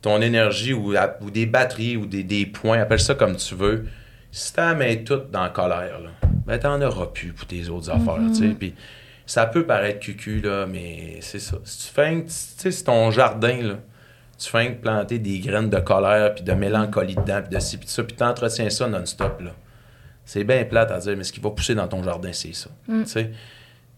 Ton 0.00 0.20
énergie 0.20 0.72
ou, 0.72 0.94
ou 1.20 1.30
des 1.30 1.46
batteries 1.46 1.96
ou 1.96 2.06
des, 2.06 2.24
des 2.24 2.46
points, 2.46 2.80
appelle 2.80 2.98
ça 2.98 3.14
comme 3.14 3.36
tu 3.36 3.54
veux. 3.54 3.86
Si 4.34 4.54
tu 4.54 4.60
la 4.60 4.74
mets 4.74 5.04
toute 5.04 5.30
dans 5.30 5.42
la 5.42 5.50
colère, 5.50 6.00
là, 6.00 6.10
ben, 6.46 6.58
t'en 6.58 6.80
auras 6.80 7.06
plus 7.06 7.32
pour 7.32 7.46
tes 7.46 7.68
autres 7.68 7.90
affaires. 7.90 8.18
tu 8.28 8.48
sais. 8.48 8.54
Puis, 8.58 8.74
ça 9.26 9.44
peut 9.44 9.66
paraître 9.66 10.00
cucu, 10.00 10.40
là, 10.40 10.66
mais 10.66 11.18
c'est 11.20 11.38
ça. 11.38 11.58
Si 11.64 11.86
tu 11.86 11.94
fais, 11.94 12.22
tu 12.22 12.24
sais, 12.28 12.70
c'est 12.70 12.84
ton 12.84 13.10
jardin, 13.10 13.62
là. 13.62 13.74
Tu 14.38 14.50
fais 14.50 14.70
planter 14.72 15.18
des 15.18 15.38
graines 15.38 15.68
de 15.68 15.78
colère, 15.78 16.34
puis 16.34 16.42
de 16.42 16.52
mélancolie 16.52 17.14
dedans, 17.14 17.42
puis 17.42 17.54
de 17.54 17.60
ci, 17.60 17.76
puis 17.76 17.86
de 17.86 17.90
ça, 17.90 18.02
puis 18.02 18.16
t'entretiens 18.16 18.70
ça 18.70 18.88
non-stop, 18.88 19.42
là. 19.42 19.50
C'est 20.24 20.44
bien 20.44 20.64
plate 20.64 20.90
à 20.90 20.98
dire, 20.98 21.14
mais 21.16 21.24
ce 21.24 21.32
qui 21.32 21.40
va 21.40 21.50
pousser 21.50 21.74
dans 21.74 21.86
ton 21.86 22.02
jardin, 22.02 22.32
c'est 22.32 22.54
ça. 22.54 22.70
Tu 22.86 23.04
sais. 23.04 23.30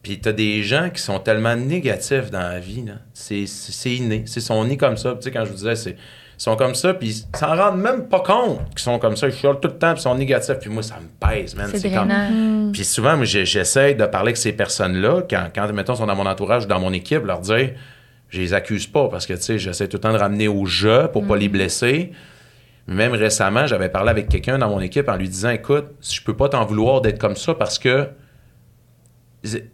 Puis 0.03 0.21
t'as 0.21 0.33
des 0.33 0.63
gens 0.63 0.91
qui 0.91 1.01
sont 1.01 1.21
tellement 1.21 1.55
négatifs 1.55 2.31
dans 2.31 2.41
la 2.41 2.59
vie, 2.59 2.83
là. 2.83 2.95
C'est, 3.13 3.47
inné. 3.87 4.25
C'est 4.27 4.41
son 4.41 4.65
nez 4.65 4.77
comme 4.77 4.97
ça. 4.97 5.15
Tu 5.15 5.23
sais, 5.23 5.31
quand 5.31 5.45
je 5.45 5.51
vous 5.51 5.57
disais, 5.57 5.77
c'est, 5.77 5.97
ils 6.37 6.43
sont 6.43 6.57
comme 6.57 6.75
ça, 6.75 6.95
puis 6.95 7.09
ils 7.33 7.39
s'en 7.39 7.57
rendent 7.57 7.81
même 7.81 8.09
pas 8.09 8.21
compte 8.21 8.61
qu'ils 8.71 8.81
sont 8.81 8.99
comme 8.99 9.17
ça. 9.17 9.29
Ils 9.29 9.35
chialent 9.35 9.61
tout 9.61 9.69
le 9.69 9.79
temps, 9.79 9.93
puis 9.93 10.01
ils 10.01 10.03
sont 10.03 10.15
négatifs. 10.15 10.59
Puis 10.61 10.71
moi, 10.71 10.83
ça 10.83 10.97
me 11.01 11.09
pèse, 11.29 11.55
man. 11.55 11.71
C'est 11.73 11.91
comme- 11.91 12.09
drainant. 12.09 12.73
puis 12.73 12.85
souvent, 12.85 13.17
moi, 13.17 13.25
j'essaie 13.25 13.95
de 13.95 14.05
parler 14.07 14.29
avec 14.29 14.37
ces 14.37 14.53
personnes-là, 14.53 15.23
quand, 15.29 15.47
quand, 15.55 15.73
mettons, 15.73 15.95
sont 15.95 16.07
dans 16.07 16.17
mon 16.17 16.27
entourage 16.27 16.65
ou 16.65 16.69
dans 16.69 16.81
mon 16.81 16.93
équipe, 16.93 17.25
leur 17.25 17.41
dire, 17.41 17.71
je 18.31 18.41
les 18.41 18.53
accuse 18.55 18.87
pas 18.87 19.09
parce 19.09 19.27
que, 19.27 19.35
tu 19.35 19.43
sais, 19.43 19.59
j'essaie 19.59 19.87
tout 19.89 19.97
le 19.97 20.01
temps 20.01 20.13
de 20.13 20.19
ramener 20.19 20.49
au 20.49 20.67
jeu 20.67 21.09
pour 21.13 21.25
pas 21.27 21.37
les 21.37 21.49
blesser. 21.49 22.11
Même 22.87 23.13
récemment, 23.13 23.67
j'avais 23.67 23.89
parlé 23.89 24.11
avec 24.11 24.29
quelqu'un 24.29 24.59
dans 24.59 24.69
mon 24.69 24.81
équipe 24.81 25.09
en 25.09 25.17
lui 25.17 25.29
disant, 25.29 25.51
écoute, 25.51 25.87
je 26.03 26.21
peux 26.21 26.37
pas 26.37 26.49
t'en 26.49 26.65
vouloir 26.67 27.01
d'être 27.01 27.19
comme 27.19 27.37
ça 27.37 27.55
parce 27.55 27.79
que 27.79 28.09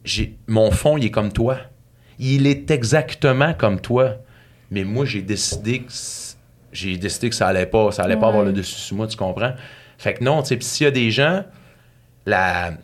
j'ai, 0.04 0.36
mon 0.46 0.70
fond, 0.70 0.96
il 0.96 1.06
est 1.06 1.10
comme 1.10 1.32
toi. 1.32 1.56
Il 2.18 2.46
est 2.46 2.70
exactement 2.70 3.54
comme 3.54 3.80
toi. 3.80 4.16
Mais 4.70 4.84
moi, 4.84 5.04
j'ai 5.04 5.22
décidé 5.22 5.80
que 5.80 5.90
j'ai 6.72 6.96
décidé 6.96 7.30
que 7.30 7.34
ça 7.34 7.48
allait 7.48 7.66
pas, 7.66 7.90
ça 7.92 8.02
allait 8.02 8.16
pas 8.16 8.28
avoir 8.28 8.44
le 8.44 8.52
dessus 8.52 8.74
sur 8.74 8.96
moi, 8.96 9.06
tu 9.06 9.16
comprends? 9.16 9.52
Fait 9.98 10.14
que 10.14 10.24
non, 10.24 10.42
tu 10.42 10.48
sais, 10.48 10.56
puis 10.56 10.64
s'il 10.64 10.84
y 10.84 10.88
a 10.88 10.90
des 10.90 11.10
gens, 11.10 11.44
la, 12.26 12.72
tu 12.72 12.76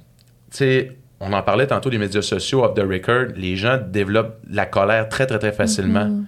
sais, 0.50 0.96
on 1.20 1.32
en 1.32 1.42
parlait 1.42 1.66
tantôt 1.66 1.90
des 1.90 1.98
médias 1.98 2.22
sociaux, 2.22 2.64
off 2.64 2.74
the 2.74 2.80
record, 2.80 3.32
les 3.36 3.56
gens 3.56 3.78
développent 3.78 4.38
la 4.50 4.66
colère 4.66 5.08
très, 5.08 5.26
très, 5.26 5.38
très 5.38 5.52
facilement. 5.52 6.24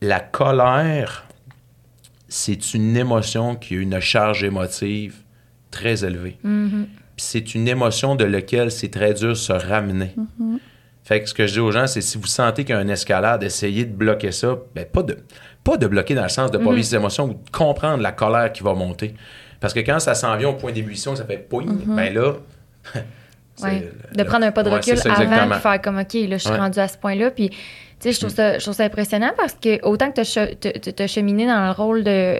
La 0.00 0.18
colère, 0.18 1.26
c'est 2.28 2.74
une 2.74 2.96
émotion 2.96 3.54
qui 3.54 3.76
a 3.76 3.80
une 3.80 4.00
charge 4.00 4.42
émotive 4.42 5.16
très 5.70 6.04
élevée. 6.04 6.38
Mhm. 6.42 6.88
Puis 7.16 7.26
c'est 7.26 7.54
une 7.54 7.68
émotion 7.68 8.16
de 8.16 8.24
laquelle 8.24 8.70
c'est 8.70 8.88
très 8.88 9.14
dur 9.14 9.30
de 9.30 9.34
se 9.34 9.52
ramener. 9.52 10.14
Fait 11.04 11.20
que 11.20 11.28
ce 11.28 11.34
que 11.34 11.46
je 11.46 11.54
dis 11.54 11.60
aux 11.60 11.72
gens, 11.72 11.86
c'est 11.86 12.00
si 12.00 12.16
vous 12.16 12.26
sentez 12.26 12.64
qu'il 12.64 12.74
y 12.74 12.78
a 12.78 12.80
une 12.80 12.90
escalade, 12.90 13.42
essayez 13.42 13.84
de 13.84 13.92
bloquer 13.92 14.32
ça. 14.32 14.56
Ben, 14.74 14.86
pas, 14.86 15.02
de, 15.02 15.18
pas 15.64 15.76
de 15.76 15.86
bloquer 15.86 16.14
dans 16.14 16.22
le 16.24 16.28
sens 16.28 16.50
de 16.50 16.58
ne 16.58 16.64
pas 16.64 16.72
vivre 16.72 16.84
ces 16.86 16.96
émotions 16.96 17.24
ou 17.24 17.34
de 17.34 17.50
comprendre 17.52 18.02
la 18.02 18.12
colère 18.12 18.52
qui 18.52 18.62
va 18.62 18.74
monter. 18.74 19.14
Parce 19.60 19.72
que 19.72 19.80
quand 19.80 20.00
ça 20.00 20.14
s'en 20.14 20.36
vient 20.36 20.48
au 20.48 20.54
point 20.54 20.72
d'ébullition, 20.72 21.14
ça 21.14 21.24
fait 21.24 21.36
poing, 21.38 21.64
ben 21.86 22.12
là. 22.12 22.32
Ouais. 23.62 23.86
le- 24.10 24.16
De 24.16 24.22
prendre 24.24 24.46
un 24.46 24.50
pas 24.50 24.62
de 24.62 24.70
recul 24.70 24.96
ça, 24.96 25.12
avant 25.12 25.46
de 25.54 25.60
faire 25.60 25.80
comme 25.82 25.98
OK, 25.98 26.14
là, 26.14 26.20
je 26.30 26.36
suis 26.38 26.50
Ouais. 26.50 26.56
rendu 26.58 26.78
à 26.78 26.88
ce 26.88 26.96
point-là. 26.96 27.30
Puis, 27.30 27.50
tu 27.50 27.56
sais, 28.00 28.12
je 28.12 28.18
trouve 28.18 28.30
ça, 28.34 28.58
je 28.58 28.62
trouve 28.64 28.74
ça 28.74 28.84
impressionnant 28.84 29.30
parce 29.36 29.52
que 29.52 29.78
autant 29.86 30.10
que 30.10 30.22
tu 30.22 31.02
as 31.02 31.06
cheminé 31.06 31.46
dans 31.46 31.66
le 31.66 31.70
rôle 31.72 32.02
de 32.02 32.38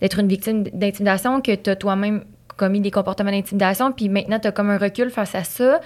d'être 0.00 0.18
une 0.18 0.26
victime 0.28 0.64
d'intimidation, 0.64 1.42
que 1.42 1.54
tu 1.54 1.68
as 1.70 1.76
toi-même 1.76 2.24
commis 2.56 2.80
des 2.80 2.90
comportements 2.90 3.30
d'intimidation, 3.30 3.92
puis 3.92 4.08
maintenant 4.08 4.38
tu 4.40 4.48
as 4.48 4.52
comme 4.52 4.70
un 4.70 4.78
recul 4.78 5.10
face 5.10 5.34
à 5.34 5.44
ça. 5.44 5.80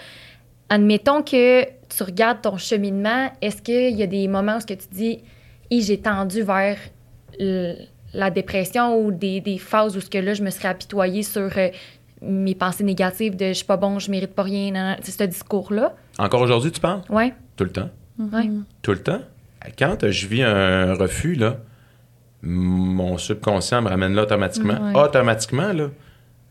Admettons 0.71 1.23
que 1.23 1.65
tu 1.65 2.03
regardes 2.03 2.41
ton 2.41 2.57
cheminement, 2.57 3.31
est-ce 3.43 3.61
qu'il 3.61 3.97
y 3.97 4.03
a 4.03 4.07
des 4.07 4.27
moments 4.29 4.57
où 4.57 4.61
ce 4.61 4.67
que 4.67 4.75
tu 4.75 4.87
dis, 4.91 5.21
Hi, 5.71 5.83
j'ai 5.83 5.99
tendu 5.99 6.43
vers 6.43 6.79
la 7.39 8.31
dépression 8.31 8.99
ou 8.99 9.13
des, 9.13 9.41
des 9.41 9.59
phases 9.59 9.97
où 9.97 10.01
ce 10.01 10.09
que 10.09 10.19
là, 10.19 10.35
je 10.35 10.43
me 10.43 10.51
serais 10.51 10.69
apitoyée 10.69 11.23
sur 11.23 11.51
euh, 11.57 11.69
mes 12.23 12.55
pensées 12.55 12.85
négatives 12.85 13.37
de 13.37 13.49
je 13.49 13.53
suis 13.55 13.65
pas 13.67 13.77
bon, 13.77 13.99
je 13.99 14.11
mérite 14.11 14.33
pas 14.35 14.43
rien, 14.45 14.97
c'est 15.03 15.13
ce 15.13 15.25
discours-là. 15.25 15.95
Encore 16.19 16.41
aujourd'hui, 16.41 16.71
tu 16.73 16.81
parles? 16.81 17.03
Ouais, 17.11 17.35
Tout 17.57 17.65
le 17.65 17.71
temps? 17.71 17.91
ouais. 18.19 18.49
Tout 18.83 18.93
le 18.93 19.03
temps? 19.03 19.21
Quand 19.79 19.97
je 20.09 20.27
vis 20.29 20.43
un 20.43 20.95
refus, 20.95 21.35
là, 21.35 21.57
mon 22.43 23.19
subconscient 23.19 23.83
me 23.83 23.89
ramène 23.89 24.15
là 24.15 24.23
automatiquement. 24.23 24.79
Ouais. 24.93 24.99
Automatiquement, 24.99 25.73
là. 25.73 25.89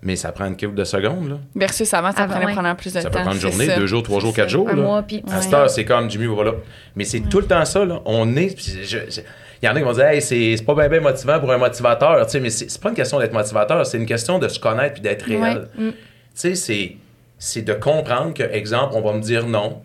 Mais 0.05 0.15
ça 0.15 0.31
prend 0.31 0.45
une 0.45 0.55
couple 0.55 0.75
de 0.75 0.83
secondes, 0.83 1.27
là. 1.29 1.35
Versus 1.55 1.91
avant, 1.93 2.11
ça 2.11 2.19
Avant, 2.23 2.33
prenait 2.33 2.45
ouais. 2.45 2.51
probablement 2.53 2.75
plus 2.75 2.93
de 2.93 2.99
Ça 2.99 3.09
temps. 3.09 3.17
peut 3.17 3.23
prendre 3.23 3.35
une 3.35 3.41
journée, 3.41 3.65
ça. 3.65 3.75
deux 3.75 3.87
jours, 3.87 4.03
trois 4.03 4.19
jours, 4.21 4.33
quatre 4.33 4.45
ça. 4.49 4.53
jours. 4.53 4.69
Un 4.69 4.75
là. 4.75 4.81
mois, 4.83 5.01
puis 5.01 5.23
À 5.27 5.35
Ouais. 5.35 5.41
cette 5.41 5.53
heure, 5.53 5.69
c'est 5.69 5.83
comme 5.83 6.09
Jimmy, 6.11 6.27
voilà. 6.27 6.51
Mais 6.95 7.03
c'est 7.05 7.21
tout 7.21 7.39
le 7.39 7.47
temps 7.47 7.65
ça, 7.65 7.83
là. 7.83 7.99
On 8.05 8.37
est. 8.37 8.55
puis 8.55 8.65
je- 8.83 8.97
je- 9.09 9.21
Il 9.63 9.65
y 9.65 9.69
en 9.69 9.75
a 9.75 9.79
qui 9.79 9.83
vont 9.85 9.93
dire, 9.93 10.05
hey, 10.05 10.21
c'est 10.21 10.55
pas 10.65 10.87
bien 10.87 10.99
motivant 10.99 11.39
pour 11.39 11.51
un 11.51 11.57
motivateur. 11.57 12.23
Tu 12.25 12.31
sais, 12.33 12.39
mais 12.39 12.49
c'est 12.51 12.79
pas 12.79 12.89
une 12.89 12.95
question 12.95 13.17
d'être 13.19 13.33
motivateur, 13.33 13.83
c'est 13.85 13.97
une 13.97 14.05
question 14.05 14.37
de 14.37 14.47
se 14.47 14.59
connaître 14.59 14.93
puis 14.93 15.01
d'être 15.01 15.23
réel. 15.25 15.69
Ouais. 15.77 15.85
Mm. 15.87 15.91
Tu 15.91 15.95
sais, 16.35 16.55
c'est- 16.55 16.91
c'est 17.39 17.61
de 17.63 17.73
comprendre 17.73 18.33
que, 18.33 18.43
exemple, 18.43 18.93
on 18.95 19.01
va 19.01 19.13
me 19.13 19.21
dire 19.21 19.47
non. 19.47 19.81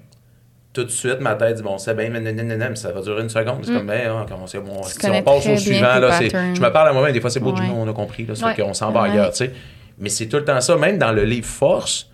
Tout 0.73 0.85
de 0.85 0.91
suite, 0.91 1.21
ma 1.21 1.35
tête 1.35 1.57
dit, 1.57 1.63
bon, 1.63 1.79
c'est 1.79 1.95
bien, 1.97 2.11
mais 2.11 2.21
non, 2.21 2.33
non, 2.33 2.45
non, 2.45 2.57
non, 2.59 2.67
mais 2.71 2.77
ça 2.77 2.93
va 2.93 3.01
durer 3.01 3.23
une 3.23 3.29
seconde. 3.29 3.61
C'est 3.65 3.73
comme, 3.73 3.87
ben, 3.87 4.03
ah, 4.11 4.27
comment 4.29 4.47
c'est 4.47 4.59
bon. 4.61 4.83
Si 4.83 4.99
Mm. 5.09 5.13
on 5.15 5.23
passe 5.23 5.47
au 5.47 5.57
suivant, 5.57 5.99
là, 5.99 6.11
je 6.21 6.61
me 6.61 6.69
parle 6.71 6.89
à 6.89 6.93
moi-même, 6.93 7.13
des 7.13 7.21
fois, 7.21 7.31
c'est 7.31 7.41
beau, 7.41 7.53
du 7.53 7.63
on 7.75 7.89
a 7.89 7.93
compris, 7.93 8.27
là, 8.27 8.35
ça 8.35 8.53
qu'on 8.55 8.75
s'en 8.75 8.91
va 8.93 9.03
Ouais. 9.03 9.11
ailleurs, 9.11 9.31
tu 9.31 9.37
sais. 9.39 9.53
Mais 10.01 10.09
c'est 10.09 10.27
tout 10.27 10.39
le 10.39 10.45
temps 10.45 10.61
ça, 10.61 10.77
même 10.77 10.99
dans 10.99 11.13
le 11.13 11.25
livre 11.25 11.47
Force, 11.47 12.11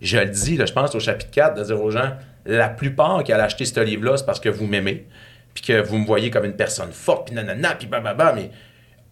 je 0.00 0.18
le 0.18 0.26
dis, 0.26 0.56
là, 0.56 0.66
je 0.66 0.72
pense 0.72 0.94
au 0.94 1.00
chapitre 1.00 1.30
4, 1.30 1.58
de 1.58 1.64
dire 1.64 1.80
aux 1.80 1.90
gens, 1.90 2.12
la 2.44 2.68
plupart 2.68 3.24
qui 3.24 3.32
allaient 3.32 3.44
acheter 3.44 3.64
ce 3.64 3.80
livre-là, 3.80 4.16
c'est 4.16 4.26
parce 4.26 4.40
que 4.40 4.48
vous 4.48 4.66
m'aimez, 4.66 5.06
puis 5.54 5.64
que 5.64 5.80
vous 5.80 5.98
me 5.98 6.06
voyez 6.06 6.30
comme 6.30 6.44
une 6.44 6.56
personne 6.56 6.92
forte, 6.92 7.26
puis 7.26 7.34
nanana, 7.34 7.74
puis 7.74 7.86
bababa, 7.86 8.32
mais 8.32 8.50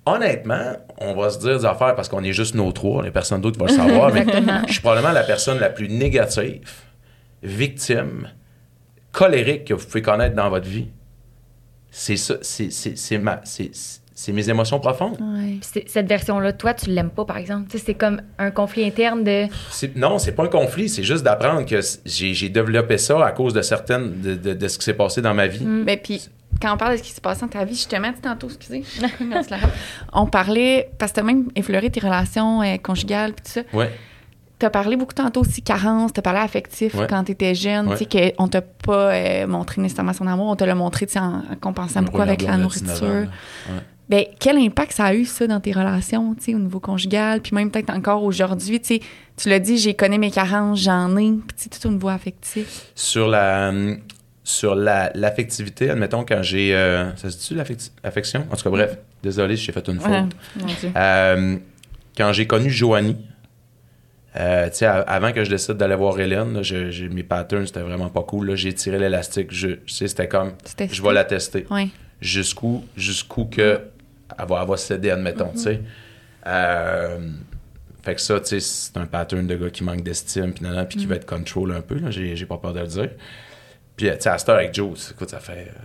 honnêtement, 0.05 0.77
on 0.99 1.15
va 1.15 1.31
se 1.31 1.39
dire 1.39 1.59
des 1.59 1.65
affaires 1.65 1.95
parce 1.95 2.09
qu'on 2.09 2.23
est 2.25 2.33
juste 2.33 2.55
nos 2.55 2.73
trois, 2.73 3.03
les 3.03 3.11
personnes 3.11 3.41
d'autres 3.41 3.59
vont 3.59 3.67
le 3.67 3.73
savoir, 3.73 4.13
mais 4.15 4.27
je 4.67 4.73
suis 4.73 4.81
probablement 4.81 5.13
la 5.13 5.23
personne 5.23 5.59
la 5.59 5.71
plus 5.71 5.89
négative, 5.89 6.69
victime, 7.43 8.29
colérique 9.13 9.65
que 9.67 9.75
vous 9.75 9.87
pouvez 9.87 10.03
connaître 10.03 10.35
dans 10.35 10.51
votre 10.51 10.69
vie. 10.69 10.89
c'est 11.91 12.17
ça, 12.17 12.37
c'est, 12.43 12.71
c'est, 12.71 12.97
c'est 12.97 13.19
ma, 13.19 13.41
c'est, 13.45 13.71
c'est 14.23 14.33
mes 14.33 14.51
émotions 14.51 14.79
profondes. 14.81 15.17
Ouais. 15.19 15.59
Cette 15.87 16.07
version-là, 16.07 16.53
toi, 16.53 16.75
tu 16.75 16.91
l'aimes 16.91 17.09
pas, 17.09 17.25
par 17.25 17.39
exemple? 17.39 17.71
Tu 17.71 17.79
sais, 17.79 17.85
c'est 17.87 17.95
comme 17.95 18.21
un 18.39 18.51
conflit 18.51 18.85
interne 18.85 19.25
de. 19.25 19.47
Non, 19.97 20.19
c'est 20.19 20.33
pas 20.33 20.45
un 20.45 20.49
conflit, 20.49 20.91
c'est 20.91 21.03
juste 21.03 21.25
d'apprendre 21.25 21.65
que 21.65 21.81
j'ai, 22.05 22.49
développé 22.51 22.99
ça 22.99 23.25
à 23.25 23.33
cause 23.33 23.55
de 23.55 23.63
certaines, 23.63 24.21
de, 24.21 24.35
de- 24.35 24.53
de 24.53 24.69
ce 24.69 24.77
qui 24.77 24.85
s'est 24.85 24.93
passé 24.93 25.23
dans 25.23 25.33
ma 25.33 25.47
vie. 25.47 25.65
Ben, 25.65 25.99
puis 25.99 26.29
quand 26.61 26.75
on 26.75 26.77
parle 26.77 26.93
de 26.93 26.97
ce 26.99 27.03
qui 27.03 27.13
s'est 27.13 27.23
passé 27.23 27.41
dans 27.41 27.49
ta 27.49 27.65
vie, 27.65 27.75
justement, 27.75 28.13
tantôt, 28.21 28.49
excusez, 28.49 28.83
on 30.13 30.27
parlait, 30.27 30.91
parce 30.99 31.13
que 31.13 31.17
t'as 31.17 31.23
même 31.23 31.49
effleuré 31.57 31.89
tes 31.89 32.01
relations 32.01 32.61
euh, 32.63 32.77
conjugales, 32.77 33.33
puis 33.33 33.45
tout 33.47 33.53
ça. 33.53 33.77
Ouais. 33.77 33.91
T'as 34.59 34.69
parlé 34.69 34.97
beaucoup 34.97 35.15
tantôt 35.15 35.41
aussi 35.41 35.63
carence, 35.63 36.13
t'as 36.13 36.21
parlé 36.21 36.41
affectif 36.41 36.95
Ouais. 36.95 37.07
quand 37.09 37.25
t'étais 37.25 37.55
jeune, 37.55 37.89
Ouais. 37.89 37.97
tu 37.97 38.05
sais, 38.11 38.35
qu'on 38.37 38.47
t'a 38.49 38.61
pas 38.61 39.15
euh, 39.15 39.47
montré 39.47 39.81
nécessairement 39.81 40.13
son 40.13 40.27
amour, 40.27 40.49
on 40.49 40.57
te 40.57 40.65
l'a 40.65 40.75
montré, 40.75 41.07
tu 41.07 41.15
sais, 41.15 41.19
en, 41.19 41.37
en 41.51 41.57
compensant 41.59 42.03
beaucoup 42.03 42.21
avec 42.21 42.43
la 42.43 42.59
nourriture. 42.59 43.27
Ben, 44.11 44.25
quel 44.41 44.59
impact 44.59 44.93
ça 44.93 45.05
a 45.07 45.15
eu, 45.15 45.25
ça, 45.25 45.47
dans 45.47 45.61
tes 45.61 45.71
relations, 45.73 46.35
tu 46.35 46.43
sais, 46.47 46.55
au 46.55 46.59
niveau 46.59 46.81
conjugal, 46.81 47.41
puis 47.41 47.55
même 47.55 47.71
peut-être 47.71 47.91
encore 47.91 48.25
aujourd'hui, 48.25 48.81
tu 48.81 48.97
sais, 48.97 49.01
tu 49.37 49.49
l'as 49.49 49.61
dit, 49.61 49.79
j'ai 49.79 49.95
connais 49.95 50.19
mes 50.19 50.33
carences, 50.33 50.81
j'en 50.81 51.17
ai, 51.17 51.31
puis 51.57 51.69
tout 51.71 51.87
au 51.89 51.93
niveau 51.93 52.09
affectif. 52.09 52.87
Sur 52.97 53.29
la 53.29 53.73
sur 54.43 54.75
la, 54.75 55.13
l'affectivité, 55.15 55.91
admettons, 55.91 56.25
quand 56.25 56.43
j'ai... 56.43 56.75
euh, 56.75 57.15
ça 57.15 57.31
se 57.31 57.37
dit-tu, 57.39 57.55
l'affecti- 57.55 57.93
l'affection? 58.03 58.47
En 58.51 58.57
tout 58.57 58.65
cas, 58.65 58.71
bref, 58.71 58.99
désolé 59.23 59.57
si 59.57 59.65
j'ai 59.67 59.71
fait 59.73 59.87
une 59.87 60.01
faute. 60.01 60.11
Ouais, 60.11 60.25
mon 60.57 60.67
Dieu. 60.67 60.91
Euh, 60.97 61.57
quand 62.17 62.33
j'ai 62.33 62.49
connu 62.49 62.69
Joanie, 62.69 63.17
euh, 64.37 64.69
tu 64.71 64.77
sais, 64.79 64.87
a- 64.87 65.01
avant 65.03 65.33
que 65.33 65.45
je 65.45 65.51
décide 65.51 65.75
d'aller 65.75 65.95
voir 65.95 66.19
Hélène, 66.19 66.55
là, 66.55 66.63
je- 66.63 67.07
mes 67.07 67.23
patterns, 67.23 67.67
c'était 67.67 67.81
vraiment 67.81 68.09
pas 68.09 68.23
cool. 68.23 68.49
là. 68.49 68.57
J'ai 68.57 68.73
tiré 68.73 68.99
l'élastique. 68.99 69.49
Je, 69.53 69.79
sais, 69.87 70.09
c'était 70.09 70.27
comme, 70.27 70.53
je 70.91 71.01
vais 71.03 71.13
la 71.13 71.25
tester. 71.25 71.67
Ouais. 71.71 71.89
Jusqu'où, 72.21 72.85
jusqu'où 72.97 73.45
que 73.45 73.81
elle 74.39 74.47
va, 74.47 74.61
elle 74.63 74.69
va 74.69 74.77
céder, 74.77 75.11
admettons, 75.11 75.51
tu 75.53 75.59
sais. 75.59 75.81
Euh, 76.47 77.19
fait 78.03 78.15
que 78.15 78.21
ça, 78.21 78.41
tu 78.41 78.47
sais, 78.47 78.61
c'est 78.61 78.97
un 78.97 79.07
pattern 79.07 79.47
de 79.47 79.55
gars 79.57 79.71
qui 79.71 79.85
manque 79.85 80.03
d'estime, 80.03 80.53
puis 80.55 80.65
puis 80.89 80.99
qui 80.99 81.07
veut 81.07 81.17
être 81.17 81.27
contrôle 81.27 81.73
un 81.73 81.81
peu, 81.83 81.99
là. 81.99 82.11
J'ai, 82.11 82.47
pas 82.47 82.57
peur 82.59 82.73
de 82.73 82.81
le 82.81 82.87
dire. 82.87 83.11
Puis, 83.97 84.09
euh, 84.09 84.15
tu 84.17 84.23
sais, 84.23 84.29
à 84.31 84.39
cette 84.39 84.49
heure 84.49 84.57
avec 84.57 84.75
Joe, 84.75 85.11
écoute, 85.13 85.29
ça 85.31 85.39
fait... 85.41 85.69
euh, 85.69 85.81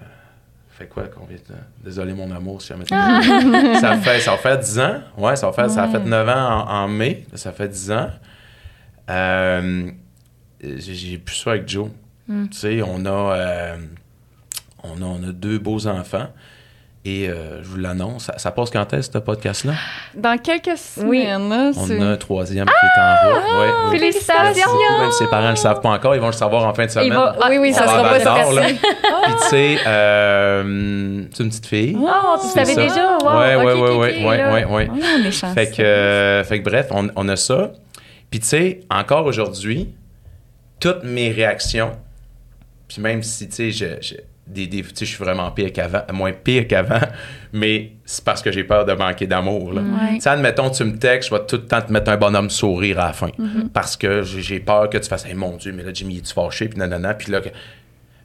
fait 0.70 0.88
quoi, 0.88 1.04
combien 1.14 1.36
de 1.38 1.42
temps? 1.42 1.54
Désolé, 1.84 2.14
mon 2.14 2.30
amour, 2.36 2.62
si 2.62 2.70
jamais 2.70 2.84
tu 2.86 2.94
me- 2.94 3.80
ça 3.80 3.98
fait 3.98 4.20
Ça 4.20 4.32
va 4.32 4.38
faire 4.38 4.60
10 4.60 4.80
ans. 4.80 5.00
Ouais, 5.18 5.36
ça 5.36 5.48
va 5.48 5.54
faire, 5.54 5.70
ça 5.70 5.84
a 5.84 5.88
fait 5.90 6.00
9 6.00 6.28
ans 6.30 6.66
en, 6.68 6.84
en 6.84 6.88
mai. 6.88 7.26
Ça 7.34 7.52
fait 7.54 7.68
10 7.70 7.92
ans. 7.92 8.10
Euh, 9.10 9.90
j'ai 10.62 11.18
plus 11.18 11.36
ça 11.36 11.52
avec 11.52 11.68
Joe. 11.70 11.90
Tu 12.28 12.58
sais, 12.58 12.82
on 12.82 13.06
a, 13.06 13.78
on 14.84 15.02
a, 15.02 15.06
on 15.06 15.24
a 15.24 15.32
deux 15.32 15.60
beaux 15.60 15.86
enfants. 15.88 16.28
Et 17.08 17.30
euh, 17.30 17.62
je 17.62 17.68
vous 17.68 17.78
l'annonce, 17.78 18.24
ça, 18.26 18.40
ça 18.40 18.50
passe 18.50 18.72
quand 18.72 18.92
est-ce, 18.94 19.12
ce 19.12 19.18
podcast-là? 19.20 19.74
Dans 20.16 20.40
quelques 20.40 20.70
Oui. 21.04 21.22
semaines, 21.22 21.50
là, 21.50 21.72
On 21.78 22.02
a 22.02 22.06
un 22.14 22.18
troisième 22.18 22.66
qui 22.66 22.72
est 22.74 23.00
en 23.00 23.30
route. 23.30 23.44
Ouais, 23.60 23.70
oui. 23.92 24.00
Félicitations! 24.00 24.72
Même 25.00 25.12
ses 25.12 25.28
parents 25.28 25.46
ne 25.46 25.50
le 25.52 25.56
savent 25.56 25.82
pas 25.82 25.90
encore, 25.90 26.16
ils 26.16 26.20
vont 26.22 26.26
le 26.28 26.32
savoir 26.34 26.66
en 26.66 26.74
fin 26.74 26.88
de 26.88 26.90
semaine. 26.92 27.14
Va- 27.14 27.36
Oui, 27.48 27.60
oui, 27.60 27.72
Ah, 27.76 27.78
ça 27.78 27.88
sera 27.88 28.10
pas 28.10 28.20
d'Or, 28.24 28.54
là. 28.54 28.64
Puis 28.64 29.34
tu 29.40 29.48
sais, 29.50 29.78
euh, 29.86 31.24
c'est 31.32 31.44
une 31.44 31.50
petite 31.50 31.68
fille. 31.68 31.96
Oh, 32.00 32.38
tu 32.42 32.48
savais 32.48 32.76
déjà? 32.76 33.18
Wow, 33.20 33.40
ouais, 33.40 33.56
ok, 33.56 33.64
ouais, 33.64 33.74
ouais, 33.74 33.82
ok, 33.82 34.00
ouais, 34.02 34.26
ouais, 34.28 34.38
là. 34.38 34.54
ouais, 34.54 34.66
ouais. 34.66 34.90
Ouais, 34.90 35.00
on 35.22 35.26
est 35.26 35.32
chanceux. 35.32 35.54
Fait 35.54 35.70
que, 35.70 35.84
euh, 35.84 36.44
fait 36.44 36.60
que 36.60 36.68
bref, 36.68 36.88
on, 36.90 37.08
on 37.16 37.30
a 37.30 37.36
ça. 37.36 37.72
Puis 38.32 38.40
tu 38.40 38.48
sais, 38.48 38.80
encore 38.90 39.28
aujourd'hui, 39.28 39.94
toutes 40.80 41.04
mes 41.04 41.32
réactions, 41.32 41.92
puis 42.88 43.00
même 43.00 43.22
si, 43.22 43.48
tu 43.48 43.56
sais, 43.56 43.72
je, 43.72 43.86
je- 44.02 44.16
des, 44.48 44.68
des- 44.68 44.84
je 44.84 45.06
suis 45.06 45.18
vraiment 45.18 45.50
pire 45.52 45.74
qu'avant, 45.74 46.02
moins 46.14 46.32
pire 46.32 46.68
qu'avant, 46.68 47.00
mais 47.54 47.94
c'est 48.06 48.24
parce 48.24 48.42
que 48.42 48.52
j'ai 48.52 48.64
peur 48.64 48.86
de 48.86 48.94
manquer 48.94 49.26
d'amour. 49.28 49.74
là. 49.74 49.82
Ouais. 49.82 50.20
Admettons, 50.28 50.70
tu 50.70 50.84
me 50.84 50.98
textes, 50.98 51.30
je 51.30 51.36
vais 51.36 51.46
tout 51.48 51.56
le 51.56 51.66
temps 51.66 51.82
te 51.82 51.92
mettre 51.92 52.12
un 52.12 52.18
bonhomme 52.18 52.50
sourire 52.50 53.00
à 53.00 53.08
la 53.08 53.14
fin. 53.14 53.30
Mm-hmm. 53.30 53.70
Parce 53.74 53.98
que 53.98 54.22
j'ai 54.22 54.42
j'ai 54.42 54.60
peur 54.60 54.90
que 54.90 54.98
tu 55.00 55.10
fasses, 55.10 55.26
hey, 55.26 55.34
mon 55.34 55.58
Dieu, 55.58 55.72
mais 55.72 55.84
là, 55.84 55.92
Jimmy, 55.94 56.18
es-tu 56.20 56.34
fâché? 56.34 56.68
Puis 56.68 56.78
nanana, 56.78 57.14
puis 57.16 57.32
là, 57.32 57.42
que- 57.42 57.50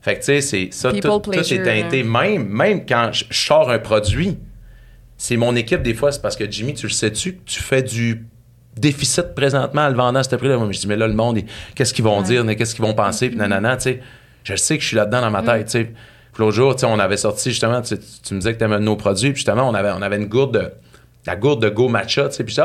fait 0.02 0.14
que 0.14 0.20
tu 0.20 0.24
sais, 0.26 0.40
c'est 0.40 0.68
ça, 0.72 0.90
People 0.92 1.10
tout, 1.22 1.30
tout 1.30 1.38
est 1.38 1.62
teinté. 1.62 2.02
Même, 2.02 2.46
même 2.48 2.86
quand 2.86 3.10
je, 3.12 3.24
sors 3.30 3.70
un 3.70 3.78
produit, 3.78 4.38
c'est 5.16 5.36
mon 5.36 5.54
équipe, 5.56 5.82
des 5.82 5.94
fois, 5.94 6.10
c'est 6.12 6.22
parce 6.22 6.36
que 6.36 6.50
Jimmy, 6.50 6.74
tu 6.74 6.86
le 6.86 6.92
sais-tu, 6.92 7.34
que 7.34 7.40
tu 7.44 7.62
fais 7.62 7.82
du 7.82 8.24
déficit 8.76 9.34
présentement 9.34 9.82
en 9.82 9.88
le 9.88 9.94
vendant 9.96 10.20
à 10.20 10.22
ce 10.22 10.34
prix-là. 10.36 10.56
Moi, 10.56 10.68
je 10.72 10.80
dis, 10.80 10.86
mais 10.86 10.96
là, 10.96 11.06
le 11.06 11.12
monde, 11.14 11.40
qu'est-ce 11.74 11.92
qu'ils 11.92 12.04
vont 12.04 12.22
dire, 12.22 12.44
mais 12.44 12.56
qu'est-ce 12.56 12.74
qu'ils 12.74 12.84
vont 12.84 12.94
penser, 12.94 13.28
puis 13.28 13.36
nanana, 13.38 13.76
tu 13.76 13.82
sais. 13.84 14.00
Je 14.44 14.56
sais 14.56 14.76
que 14.76 14.82
je 14.82 14.88
suis 14.88 14.96
là-dedans 14.96 15.20
dans 15.20 15.30
ma 15.30 15.42
tête, 15.42 15.66
tu 15.66 15.72
sais. 15.72 15.84
Puis 15.84 16.42
l'autre 16.42 16.56
jour, 16.56 16.76
on 16.84 16.98
avait 16.98 17.16
sorti, 17.16 17.50
justement, 17.50 17.80
tu, 17.82 17.94
me 17.94 18.38
disais 18.38 18.54
que 18.54 18.58
tu 18.58 18.64
aimais 18.64 18.78
nos 18.78 18.96
produits, 18.96 19.30
puis 19.30 19.38
justement, 19.38 19.68
on 19.68 19.74
avait, 19.74 19.90
on 19.90 20.02
avait 20.02 20.16
une 20.16 20.26
gourde 20.26 20.54
de 20.54 20.70
la 21.26 21.36
gourde 21.36 21.62
de 21.62 21.68
Go 21.68 21.88
Matcha, 21.88 22.28
tu 22.28 22.36
sais, 22.36 22.44
puis 22.44 22.54
dis, 22.54 22.60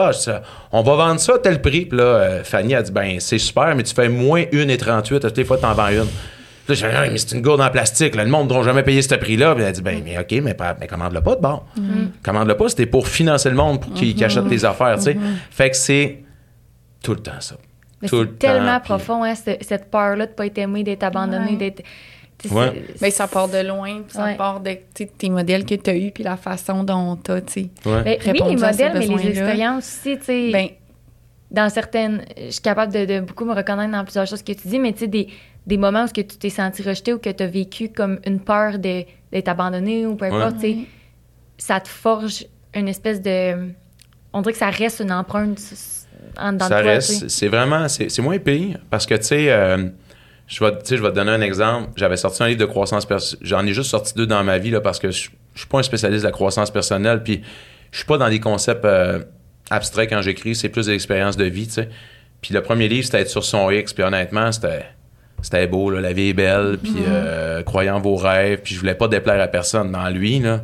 on 0.71 0.81
va 0.81 0.95
vendre 0.95 1.19
ça 1.19 1.35
à 1.35 1.39
tel 1.39 1.61
prix. 1.61 1.85
Puis 1.85 1.97
là, 1.97 2.03
euh, 2.03 2.43
Fanny 2.43 2.73
a 2.75 2.81
dit, 2.81 2.91
ben, 2.91 3.19
c'est 3.19 3.37
super, 3.37 3.75
mais 3.75 3.83
tu 3.83 3.93
fais 3.93 4.07
moins 4.07 4.43
1,38, 4.43 5.19
toutes 5.19 5.37
les 5.37 5.43
fois, 5.43 5.57
tu 5.57 5.65
en 5.65 5.73
vends 5.73 5.89
une. 5.89 6.05
Puis 6.65 6.73
là, 6.73 6.75
j'ai 6.75 6.87
dit, 6.87 6.93
Ah, 6.95 7.05
mais 7.11 7.17
c'est 7.17 7.35
une 7.35 7.41
gourde 7.41 7.59
en 7.61 7.69
plastique, 7.69 8.15
là, 8.15 8.23
le 8.23 8.29
monde 8.29 8.51
ne 8.51 8.63
jamais 8.63 8.81
payer 8.83 9.01
ce 9.01 9.13
prix-là. 9.15 9.53
Puis 9.55 9.63
elle 9.63 9.69
a 9.69 9.71
dit, 9.73 9.81
ben, 9.81 10.01
mais 10.05 10.17
OK, 10.17 10.31
mais, 10.41 10.53
pas- 10.53 10.75
mais 10.79 10.87
commande-le 10.87 11.21
pas 11.21 11.35
de 11.35 11.41
bord. 11.41 11.65
Commande-le 12.23 12.55
pas, 12.55 12.69
c'était 12.69 12.85
pour 12.85 13.07
financer 13.07 13.49
le 13.49 13.55
monde, 13.55 13.81
pour 13.81 13.93
qu'il 13.93 14.15
qu'il 14.15 14.23
achète 14.23 14.47
tes 14.47 14.63
affaires, 14.63 14.95
tu 14.97 15.03
sais. 15.03 15.17
Fait 15.51 15.69
que 15.69 15.75
c'est 15.75 16.19
tout 17.03 17.13
le 17.13 17.19
temps 17.19 17.39
ça. 17.41 17.55
C'est 18.03 18.39
tellement 18.39 18.73
temps, 18.73 18.79
puis- 18.79 18.87
profond, 18.89 19.23
hein, 19.23 19.35
ce- 19.35 19.57
cette 19.61 19.89
peur-là 19.89 20.25
de 20.25 20.31
ne 20.31 20.35
pas 20.35 20.45
être 20.45 20.57
aimé, 20.57 20.83
d'être 20.83 21.03
abandonné, 21.03 21.51
Ouais. 21.51 21.55
d'être. 21.57 21.83
Ouais. 22.51 22.83
Mais 23.01 23.09
ça 23.11 23.27
part 23.27 23.47
de 23.47 23.65
loin, 23.65 24.01
ça 24.09 24.25
Ouais. 24.25 24.35
part 24.35 24.59
de 24.59 24.71
tes 25.17 25.29
modèles 25.29 25.65
que 25.65 25.75
tu 25.75 25.89
as 25.89 25.95
eus, 25.95 26.11
puis 26.11 26.23
la 26.23 26.35
façon 26.37 26.83
dont 26.83 27.15
tu 27.15 27.31
as. 27.31 27.39
Ben, 27.41 28.17
oui, 28.27 28.33
les 28.33 28.63
à 28.63 28.71
modèles, 28.71 28.93
mais 28.93 29.07
les 29.07 29.27
expériences 29.29 29.85
aussi, 30.01 30.17
tu 30.17 30.25
sais. 30.25 30.49
Ben, 30.51 30.67
dans 31.51 31.69
certaines. 31.69 32.23
Je 32.37 32.49
suis 32.51 32.61
capable 32.61 32.91
de, 32.91 33.05
de 33.05 33.19
beaucoup 33.21 33.45
me 33.45 33.53
reconnaître 33.53 33.91
dans 33.91 34.03
plusieurs 34.03 34.27
choses 34.27 34.43
que 34.43 34.51
tu 34.51 34.67
dis, 34.67 34.79
mais 34.79 34.91
tu 34.91 34.99
sais, 34.99 35.07
des, 35.07 35.29
des 35.65 35.77
moments 35.77 36.03
où 36.03 36.07
ce 36.07 36.13
que 36.13 36.21
tu 36.21 36.37
t'es 36.37 36.49
senti 36.49 36.83
rejeté 36.83 37.13
ou 37.13 37.17
que 37.19 37.29
tu 37.29 37.41
as 37.43 37.47
vécu 37.47 37.89
comme 37.89 38.19
une 38.25 38.39
peur 38.41 38.77
de- 38.79 39.05
d'être 39.31 39.47
abandonné 39.47 40.05
ou 40.05 40.15
peu 40.15 40.25
importe, 40.25 40.55
tu 40.59 40.61
sais, 40.61 40.77
ça 41.57 41.79
te 41.79 41.87
forge 41.87 42.45
une 42.73 42.89
espèce 42.89 43.21
de. 43.21 43.69
On 44.33 44.41
dirait 44.41 44.51
que 44.51 44.59
ça 44.59 44.69
reste 44.69 44.99
une 44.99 45.13
empreinte 45.13 45.57
en 46.37 46.53
dedans 46.53 46.67
ça 46.67 46.77
de 46.77 46.81
toi. 46.81 46.81
tu 46.81 46.87
reste, 46.87 47.29
c'est 47.29 47.47
vraiment, 47.47 47.87
c'est 47.87 48.19
moins 48.19 48.37
pire 48.39 48.77
parce 48.89 49.05
que, 49.05 49.15
tu 49.15 49.23
sais, 49.23 49.51
euh, 49.51 49.87
je 50.47 50.63
vais, 50.63 50.71
je 50.87 50.95
vais 50.95 51.09
te 51.09 51.15
donner 51.15 51.31
un 51.31 51.41
exemple. 51.41 51.89
J'avais 51.95 52.17
sorti 52.17 52.43
un 52.43 52.47
livre 52.47 52.59
de 52.59 52.65
croissance 52.65 53.05
personnelle. 53.05 53.45
J'en 53.47 53.65
ai 53.65 53.73
juste 53.73 53.89
sorti 53.89 54.13
deux 54.15 54.27
dans 54.27 54.43
ma 54.43 54.57
vie 54.57 54.71
là, 54.71 54.81
parce 54.81 54.99
que 54.99 55.11
je, 55.11 55.29
je 55.53 55.59
suis 55.59 55.67
pas 55.67 55.79
un 55.79 55.83
spécialiste 55.83 56.23
de 56.23 56.27
la 56.27 56.31
croissance 56.31 56.71
personnelle, 56.71 57.23
puis 57.23 57.41
je 57.91 57.97
suis 57.97 58.05
pas 58.05 58.17
dans 58.17 58.29
des 58.29 58.39
concepts 58.39 58.85
euh, 58.85 59.19
abstraits 59.69 60.09
quand 60.09 60.21
j'écris, 60.21 60.55
c'est 60.55 60.69
plus 60.69 60.87
des 60.87 60.93
expériences 60.93 61.37
de 61.37 61.45
vie, 61.45 61.67
tu 61.67 61.73
sais. 61.73 61.89
Puis 62.41 62.53
le 62.53 62.61
premier 62.61 62.87
livre, 62.87 63.05
c'était 63.05 63.21
être 63.21 63.29
sur 63.29 63.43
son 63.43 63.71
X, 63.71 63.93
puis 63.93 64.03
honnêtement, 64.03 64.51
c'était 64.51 64.85
c'était 65.41 65.67
beau, 65.67 65.89
là, 65.89 66.01
la 66.01 66.13
vie 66.13 66.29
est 66.29 66.33
belle, 66.33 66.77
puis 66.81 66.95
euh, 67.07 67.61
croyant 67.63 67.99
vos 67.99 68.15
rêves, 68.15 68.61
puis 68.63 68.73
je 68.73 68.79
voulais 68.79 68.95
pas 68.95 69.07
déplaire 69.07 69.41
à 69.41 69.47
personne 69.47 69.91
dans 69.91 70.09
lui, 70.09 70.39
là. 70.39 70.61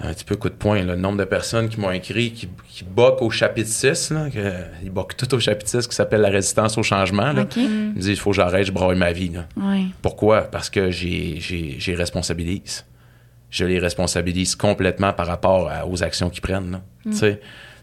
C'est 0.00 0.06
un 0.06 0.12
petit 0.14 0.24
peu 0.24 0.36
coup 0.36 0.48
de 0.48 0.54
poing, 0.54 0.76
là, 0.84 0.94
le 0.94 1.00
nombre 1.00 1.18
de 1.18 1.24
personnes 1.24 1.68
qui 1.68 1.80
m'ont 1.80 1.90
écrit, 1.90 2.30
qui, 2.32 2.48
qui 2.68 2.84
boquent 2.84 3.20
au 3.20 3.30
chapitre 3.30 3.68
6, 3.68 4.10
là, 4.12 4.30
que, 4.30 4.52
ils 4.84 4.90
boquent 4.90 5.16
tout 5.16 5.34
au 5.34 5.40
chapitre 5.40 5.68
6 5.68 5.88
qui 5.88 5.94
s'appelle 5.96 6.20
La 6.20 6.28
résistance 6.30 6.78
au 6.78 6.84
changement. 6.84 7.32
Là. 7.32 7.42
Mm. 7.44 7.48
Ils 7.56 7.68
me 7.68 7.94
disent, 7.94 8.06
il 8.08 8.16
faut 8.16 8.30
que 8.30 8.36
j'arrête, 8.36 8.64
je 8.66 8.70
broye 8.72 8.94
ma 8.94 9.12
vie. 9.12 9.30
Là. 9.30 9.46
Pourquoi? 10.00 10.42
Parce 10.42 10.70
que 10.70 10.90
j'ai, 10.92 11.40
responsabilise. 11.96 12.84
Je 13.50 13.64
les 13.64 13.78
responsabilise 13.78 14.54
complètement 14.54 15.12
par 15.12 15.26
rapport 15.26 15.68
à- 15.70 15.86
aux 15.86 16.02
actions 16.04 16.30
qu'ils 16.30 16.42
prennent. 16.42 16.70
Là. 16.70 16.82
Tu 17.04 17.12
sais? 17.14 17.40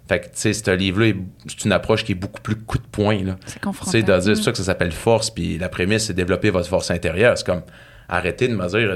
Fait 0.08 0.20
que, 0.20 0.26
tu 0.26 0.32
sais, 0.36 0.54
ce 0.54 0.72
livre-là, 0.72 1.08
est- 1.08 1.16
c'est 1.48 1.66
une 1.66 1.72
approche 1.72 2.04
qui 2.06 2.12
est 2.14 2.16
beaucoup 2.16 2.40
plus 2.42 2.56
coup 2.56 2.78
de 2.78 2.84
poing. 2.92 3.18
C'est 3.46 3.54
Tu 3.56 3.60
confrontant. 3.60 3.92
sais, 3.92 4.04
de 4.04 4.06
dire, 4.20 4.38
c'est 4.38 4.44
ça 4.44 4.52
que 4.52 4.58
ça 4.58 4.64
s'appelle 4.64 4.92
force, 4.92 5.32
puis 5.32 5.58
la 5.58 5.68
prémisse, 5.68 6.06
c'est 6.06 6.14
développer 6.14 6.52
votre 6.52 6.70
force 6.70 6.92
intérieure. 6.92 7.36
C'est 7.38 7.46
comme, 7.46 7.64
arrêtez 8.08 8.48
de 8.48 8.56
me 8.56 8.68
dire, 8.68 8.96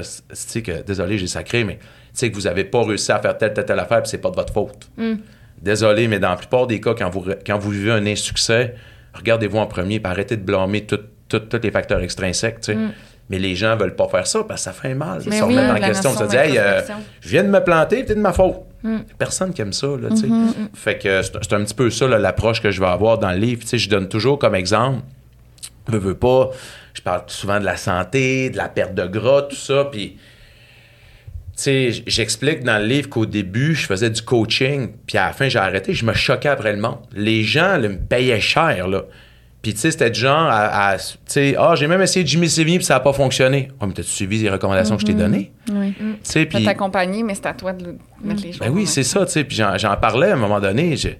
que, 0.62 0.82
désolé, 0.84 1.18
j'ai 1.18 1.26
sacré, 1.26 1.64
mais 1.64 1.80
sais, 2.20 2.30
que 2.30 2.36
vous 2.36 2.42
n'avez 2.42 2.64
pas 2.64 2.82
réussi 2.82 3.12
à 3.12 3.18
faire 3.18 3.36
telle, 3.36 3.52
telle, 3.52 3.64
telle 3.64 3.78
affaire, 3.78 4.02
puis 4.02 4.10
c'est 4.10 4.18
pas 4.18 4.30
de 4.30 4.36
votre 4.36 4.52
faute. 4.52 4.90
Désolé, 5.60 6.08
mais 6.08 6.18
dans 6.18 6.30
la 6.30 6.36
plupart 6.36 6.66
des 6.66 6.80
cas, 6.80 6.94
quand 6.94 7.10
vous, 7.10 7.24
quand 7.46 7.58
vous 7.58 7.70
vivez 7.70 7.90
un 7.90 8.06
insuccès, 8.06 8.74
regardez-vous 9.12 9.58
en 9.58 9.66
premier, 9.66 10.00
puis 10.00 10.10
arrêtez 10.10 10.36
de 10.36 10.42
blâmer 10.42 10.86
tous 10.86 11.00
les 11.62 11.70
facteurs 11.70 12.00
extrinsèques, 12.00 12.60
tu 12.60 12.72
sais. 12.72 12.78
Mais 13.28 13.38
les 13.38 13.54
gens 13.54 13.76
veulent 13.76 13.94
pas 13.94 14.08
faire 14.08 14.26
ça 14.26 14.42
parce 14.42 14.62
que 14.62 14.64
ça 14.64 14.72
fait 14.72 14.94
mal 14.94 15.22
Mais 15.24 15.38
se 15.38 15.44
remettre 15.44 15.70
en 15.70 15.74
la 15.74 15.80
question. 15.80 16.10
Notion 16.10 16.26
dit, 16.26 16.36
hey, 16.36 16.58
euh, 16.58 16.80
je 17.20 17.28
viens 17.28 17.44
de 17.44 17.48
me 17.48 17.62
planter, 17.62 18.04
c'est 18.04 18.16
de 18.16 18.20
ma 18.20 18.32
faute. 18.32 18.56
Personne 19.18 19.52
qui 19.52 19.62
aime 19.62 19.72
ça, 19.72 19.86
là, 19.86 20.08
tu 20.08 20.16
sais. 20.16 20.28
Fait 20.74 20.98
que 20.98 21.22
c'est 21.22 21.52
un 21.52 21.62
petit 21.62 21.74
peu 21.74 21.90
ça, 21.90 22.08
l'approche 22.08 22.60
que 22.60 22.70
je 22.70 22.80
vais 22.80 22.88
avoir 22.88 23.18
dans 23.18 23.30
le 23.30 23.38
livre. 23.38 23.62
Je 23.70 23.88
donne 23.88 24.08
toujours 24.08 24.38
comme 24.38 24.54
exemple, 24.54 25.02
veux, 25.86 25.98
veux 25.98 26.14
pas, 26.14 26.50
je 26.94 27.02
parle 27.02 27.22
souvent 27.28 27.60
de 27.60 27.64
la 27.64 27.76
santé, 27.76 28.50
de 28.50 28.56
la 28.56 28.68
perte 28.68 28.94
de 28.94 29.06
gras, 29.06 29.42
tout 29.42 29.56
ça, 29.56 29.84
puis... 29.84 30.16
Sais, 31.60 31.90
j'explique 32.06 32.64
dans 32.64 32.78
le 32.78 32.86
livre 32.86 33.10
qu'au 33.10 33.26
début, 33.26 33.74
je 33.74 33.84
faisais 33.84 34.08
du 34.08 34.22
coaching, 34.22 34.92
puis 35.06 35.18
à 35.18 35.26
la 35.26 35.32
fin, 35.34 35.46
j'ai 35.50 35.58
arrêté, 35.58 35.92
je 35.92 36.06
me 36.06 36.14
choquais 36.14 36.48
après 36.48 36.72
le 36.72 36.80
monde. 36.80 36.96
Les 37.12 37.42
gens 37.42 37.76
là, 37.76 37.86
me 37.88 37.98
payaient 37.98 38.40
cher, 38.40 38.88
là. 38.88 39.02
Puis, 39.60 39.74
tu 39.74 39.80
sais, 39.80 39.90
c'était 39.90 40.08
du 40.10 40.18
genre 40.20 40.48
à, 40.48 40.92
à- 40.92 40.96
tu 40.96 41.04
sais, 41.26 41.54
ah, 41.58 41.74
j'ai 41.76 41.86
même 41.86 42.00
essayé 42.00 42.26
Jimmy 42.26 42.48
Savigny, 42.48 42.78
puis 42.78 42.86
ça 42.86 42.94
n'a 42.94 43.00
pas 43.00 43.12
fonctionné. 43.12 43.70
Ouais, 43.78 43.86
mais 43.88 43.92
t'as-tu 43.92 44.08
suivi 44.08 44.38
les 44.38 44.48
recommandations 44.48 44.94
que 44.96 45.02
je 45.02 45.06
t'ai 45.08 45.12
données? 45.12 45.52
Oui. 45.70 45.92
Tu 45.98 46.04
sais, 46.22 46.46
Puis... 46.46 46.64
t'accompagner, 46.64 47.22
mais 47.22 47.34
c'est 47.34 47.44
à 47.44 47.52
toi 47.52 47.74
de 47.74 47.84
le- 47.84 47.98
mettre 48.24 48.42
les 48.42 48.52
choses. 48.52 48.60
Ben 48.60 48.70
oui, 48.72 48.86
c'est 48.86 49.02
ça, 49.02 49.26
tu 49.26 49.32
sais. 49.32 49.44
Puis 49.44 49.56
j'en, 49.56 49.76
j'en 49.76 49.94
parlais 49.98 50.30
à 50.30 50.32
un 50.32 50.38
moment 50.38 50.60
donné. 50.60 50.96
Je, 50.96 51.08
tu 51.08 51.14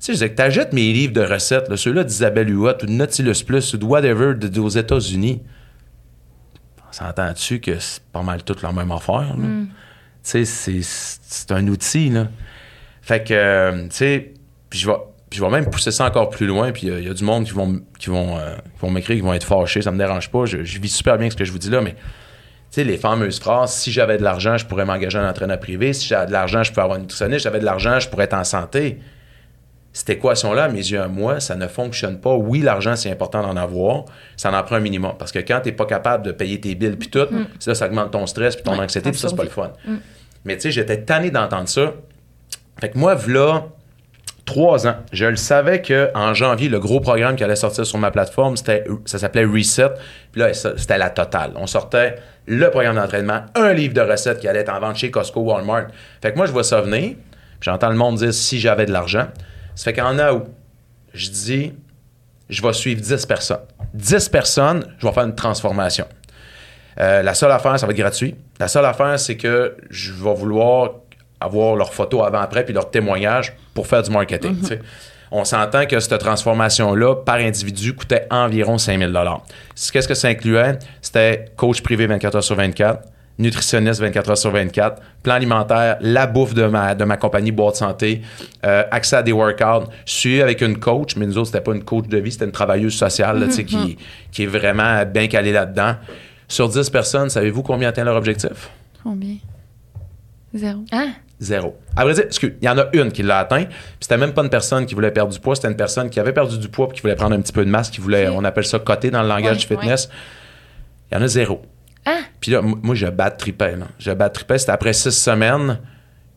sais, 0.00 0.12
je 0.12 0.12
disais 0.12 0.28
que 0.28 0.34
t'achètes 0.34 0.74
mes 0.74 0.92
livres 0.92 1.14
de 1.14 1.22
recettes, 1.22 1.70
là, 1.70 1.78
ceux-là 1.78 2.04
d'Isabelle 2.04 2.50
Huot 2.50 2.74
ou 2.82 2.86
de 2.86 2.92
Nautilus 2.92 3.42
Plus 3.46 3.72
ou 3.72 3.78
de 3.78 3.84
whatever 3.86 4.34
de, 4.34 4.48
de- 4.48 4.60
aux 4.60 4.68
États-Unis. 4.68 5.40
On 6.90 6.92
s'entend-tu 6.92 7.60
que 7.60 7.78
c'est 7.78 8.02
pas 8.12 8.22
mal 8.22 8.42
toute 8.44 8.60
la 8.62 8.72
même 8.72 8.90
affaire, 8.92 9.34
là? 9.38 9.44
Sais, 10.28 10.82
c'est, 10.82 11.52
un 11.52 11.66
outil, 11.68 12.10
là. 12.10 12.28
Fait 13.02 13.24
que, 13.24 13.32
euh, 13.32 13.82
tu 13.84 13.96
sais, 13.96 14.34
puis 14.68 14.78
je 14.78 14.86
vais, 14.86 14.96
je 15.32 15.40
vais 15.42 15.50
même 15.50 15.70
pousser 15.70 15.90
ça 15.90 16.04
encore 16.04 16.30
plus 16.30 16.46
loin. 16.46 16.72
Puis 16.72 16.88
il 16.88 17.04
y, 17.06 17.08
a 17.08 17.14
du 17.14 17.24
monde 17.24 17.44
qui 17.44 17.52
vont, 17.52 17.80
qui 17.98 18.10
vont, 18.10 18.38
euh, 18.38 18.54
qui 18.56 18.80
vont 18.80 18.90
m'écrire, 18.90 19.16
qui 19.16 19.22
vont 19.22 19.32
être 19.32 19.46
fâchés. 19.46 19.82
Ça 19.82 19.90
me 19.90 19.98
dérange 19.98 20.30
pas. 20.30 20.44
Je, 20.44 20.64
je 20.64 20.80
vis 20.80 20.88
super 20.88 21.18
bien 21.18 21.30
ce 21.30 21.36
que 21.36 21.44
je 21.44 21.52
vous 21.52 21.58
dis 21.58 21.70
là, 21.70 21.80
mais 21.80 21.92
tu 22.70 22.74
sais, 22.74 22.84
les 22.84 22.98
fameuses 22.98 23.40
phrases, 23.40 23.72
si 23.72 23.90
j'avais 23.90 24.18
de 24.18 24.22
l'argent, 24.22 24.58
je 24.58 24.66
pourrais 24.66 24.84
m'engager 24.84 25.18
en 25.18 25.26
entraîneur 25.26 25.58
privé. 25.58 25.94
Si 25.94 26.06
j'avais 26.06 26.26
de 26.26 26.32
l'argent, 26.32 26.62
je 26.62 26.70
pourrais 26.70 26.82
avoir 26.82 26.96
une 26.96 27.04
nutritionniste. 27.04 27.40
Si 27.40 27.44
j'avais 27.44 27.60
de 27.60 27.64
l'argent, 27.64 27.98
je 27.98 28.10
pourrais 28.10 28.24
être 28.24 28.34
en 28.34 28.44
santé. 28.44 28.98
Cette 29.94 30.10
équation-là, 30.10 30.64
à 30.64 30.68
mes 30.68 30.76
yeux, 30.78 31.00
à 31.00 31.08
moi, 31.08 31.40
ça 31.40 31.56
ne 31.56 31.66
fonctionne 31.66 32.20
pas. 32.20 32.34
Oui, 32.34 32.60
l'argent, 32.60 32.94
c'est 32.94 33.10
important 33.10 33.42
d'en 33.42 33.56
avoir. 33.56 34.04
Ça 34.36 34.52
en 34.52 34.62
prend 34.62 34.76
un 34.76 34.80
minimum. 34.80 35.14
Parce 35.18 35.32
que 35.32 35.38
quand 35.38 35.60
tu 35.62 35.70
n'es 35.70 35.74
pas 35.74 35.86
capable 35.86 36.26
de 36.26 36.32
payer 36.32 36.60
tes 36.60 36.74
billes 36.74 36.96
puis 36.96 37.08
tout, 37.08 37.26
là, 37.66 37.74
ça 37.74 37.86
augmente 37.86 38.10
ton 38.10 38.26
stress 38.26 38.54
puis 38.54 38.64
ton 38.64 38.72
Ouais, 38.72 38.84
anxiété, 38.84 39.10
puis 39.10 39.18
ça, 39.18 39.28
c'est 39.30 39.36
pas 39.36 39.44
le 39.44 39.48
fun. 39.48 39.72
Mm. 39.86 39.96
Mais 40.44 40.56
tu 40.56 40.62
sais, 40.62 40.70
j'étais 40.70 41.02
tanné 41.02 41.30
d'entendre 41.30 41.68
ça. 41.68 41.92
Fait 42.80 42.90
que 42.90 42.98
moi, 42.98 43.14
voilà 43.14 43.66
trois 44.48 44.86
ans, 44.86 44.96
je 45.12 45.26
le 45.26 45.36
savais 45.36 45.82
qu'en 45.82 46.32
janvier, 46.32 46.70
le 46.70 46.80
gros 46.80 47.00
programme 47.00 47.36
qui 47.36 47.44
allait 47.44 47.54
sortir 47.54 47.84
sur 47.84 47.98
ma 47.98 48.10
plateforme, 48.10 48.56
c'était, 48.56 48.84
ça 49.04 49.18
s'appelait 49.18 49.44
Reset. 49.44 49.90
Puis 50.32 50.40
là, 50.40 50.54
c'était 50.54 50.96
la 50.96 51.10
totale. 51.10 51.52
On 51.56 51.66
sortait 51.66 52.16
le 52.46 52.70
programme 52.70 52.96
d'entraînement, 52.96 53.42
un 53.54 53.74
livre 53.74 53.92
de 53.92 54.00
recettes 54.00 54.40
qui 54.40 54.48
allait 54.48 54.60
être 54.60 54.72
en 54.72 54.80
vente 54.80 54.96
chez 54.96 55.10
Costco, 55.10 55.40
Walmart. 55.40 55.88
Fait 56.22 56.32
que 56.32 56.36
moi, 56.38 56.46
je 56.46 56.52
vois 56.52 56.64
ça 56.64 56.80
venir. 56.80 57.16
J'entends 57.60 57.90
le 57.90 57.96
monde 57.96 58.16
dire 58.16 58.32
si 58.32 58.58
j'avais 58.58 58.86
de 58.86 58.92
l'argent. 58.92 59.26
Ça 59.74 59.84
fait 59.84 59.92
qu'en 59.92 60.18
août, 60.18 60.44
je 61.12 61.28
dis, 61.28 61.74
je 62.48 62.62
vais 62.62 62.72
suivre 62.72 63.02
10 63.02 63.26
personnes. 63.26 63.60
10 63.92 64.28
personnes, 64.30 64.84
je 64.98 65.06
vais 65.06 65.12
faire 65.12 65.24
une 65.24 65.34
transformation. 65.34 66.06
Euh, 67.00 67.22
la 67.22 67.34
seule 67.34 67.52
affaire, 67.52 67.78
ça 67.78 67.86
va 67.86 67.92
être 67.92 67.98
gratuit. 67.98 68.34
La 68.58 68.68
seule 68.68 68.84
affaire, 68.84 69.18
c'est 69.18 69.36
que 69.36 69.76
je 69.90 70.12
vais 70.12 70.34
vouloir 70.34 70.90
avoir 71.40 71.76
leurs 71.76 71.94
photos 71.94 72.26
avant-après 72.26 72.64
puis 72.64 72.74
leurs 72.74 72.90
témoignages 72.90 73.54
pour 73.74 73.86
faire 73.86 74.02
du 74.02 74.10
marketing. 74.10 74.62
sais. 74.64 74.80
On 75.30 75.44
s'entend 75.44 75.84
que 75.86 76.00
cette 76.00 76.18
transformation-là, 76.18 77.16
par 77.16 77.36
individu, 77.36 77.94
coûtait 77.94 78.26
environ 78.30 78.78
5000 78.78 79.14
Qu'est-ce 79.92 80.08
que 80.08 80.14
ça 80.14 80.28
incluait? 80.28 80.78
C'était 81.02 81.46
coach 81.56 81.82
privé 81.82 82.06
24 82.06 82.36
heures 82.36 82.44
sur 82.44 82.56
24, 82.56 83.02
nutritionniste 83.38 84.00
24 84.00 84.30
heures 84.30 84.38
sur 84.38 84.50
24, 84.50 85.02
plan 85.22 85.34
alimentaire, 85.34 85.98
la 86.00 86.26
bouffe 86.26 86.54
de 86.54 86.64
ma, 86.64 86.94
de 86.94 87.04
ma 87.04 87.16
compagnie 87.18 87.52
Boîte 87.52 87.76
Santé, 87.76 88.22
euh, 88.64 88.84
accès 88.90 89.16
à 89.16 89.22
des 89.22 89.32
workouts, 89.32 89.90
suivi 90.06 90.40
avec 90.40 90.62
une 90.62 90.78
coach, 90.78 91.14
mais 91.16 91.26
nous 91.26 91.36
autres, 91.36 91.48
c'était 91.48 91.60
pas 91.60 91.74
une 91.74 91.84
coach 91.84 92.08
de 92.08 92.18
vie, 92.18 92.32
c'était 92.32 92.46
une 92.46 92.52
travailleuse 92.52 92.94
sociale 92.94 93.38
là, 93.38 93.50
sais, 93.50 93.64
qui, 93.64 93.98
qui 94.32 94.44
est 94.44 94.46
vraiment 94.46 95.04
bien 95.04 95.28
calée 95.28 95.52
là-dedans. 95.52 95.94
Sur 96.48 96.68
10 96.68 96.88
personnes, 96.90 97.28
savez-vous 97.28 97.62
combien 97.62 97.90
atteint 97.90 98.04
leur 98.04 98.16
objectif? 98.16 98.70
Combien? 99.02 99.36
Zéro. 100.54 100.80
Hein? 100.92 101.12
Zéro. 101.40 101.78
À 101.94 102.04
vrai 102.04 102.14
dire, 102.14 102.24
excuse, 102.24 102.54
il 102.60 102.64
y 102.64 102.68
en 102.68 102.78
a 102.78 102.86
une 102.94 103.12
qui 103.12 103.22
l'a 103.22 103.40
atteint, 103.40 103.64
puis 103.66 103.76
c'était 104.00 104.16
même 104.16 104.32
pas 104.32 104.42
une 104.42 104.50
personne 104.50 104.86
qui 104.86 104.94
voulait 104.94 105.10
perdre 105.10 105.32
du 105.32 105.38
poids, 105.38 105.54
c'était 105.54 105.68
une 105.68 105.76
personne 105.76 106.10
qui 106.10 106.18
avait 106.18 106.32
perdu 106.32 106.58
du 106.58 106.68
poids 106.68 106.88
puis 106.88 106.96
qui 106.96 107.02
voulait 107.02 107.14
prendre 107.14 107.36
un 107.36 107.40
petit 107.40 107.52
peu 107.52 107.64
de 107.64 107.70
masse, 107.70 107.90
qui 107.90 108.00
voulait, 108.00 108.28
on 108.28 108.42
appelle 108.44 108.64
ça 108.64 108.78
coter 108.78 109.10
dans 109.10 109.22
le 109.22 109.28
langage 109.28 109.56
Ouais, 109.56 109.56
du 109.58 109.66
fitness. 109.66 110.08
Il 111.10 111.16
y 111.16 111.20
en 111.20 111.22
a 111.22 111.28
zéro. 111.28 111.62
Hein? 112.06 112.20
Puis 112.40 112.50
là, 112.50 112.62
moi, 112.62 112.94
je 112.94 113.06
bats 113.06 113.30
tripais. 113.30 113.76
Là. 113.76 113.86
Je 113.98 114.10
bats 114.10 114.30
tripais. 114.30 114.58
C'était 114.58 114.72
après 114.72 114.92
six 114.92 115.12
semaines, 115.12 115.78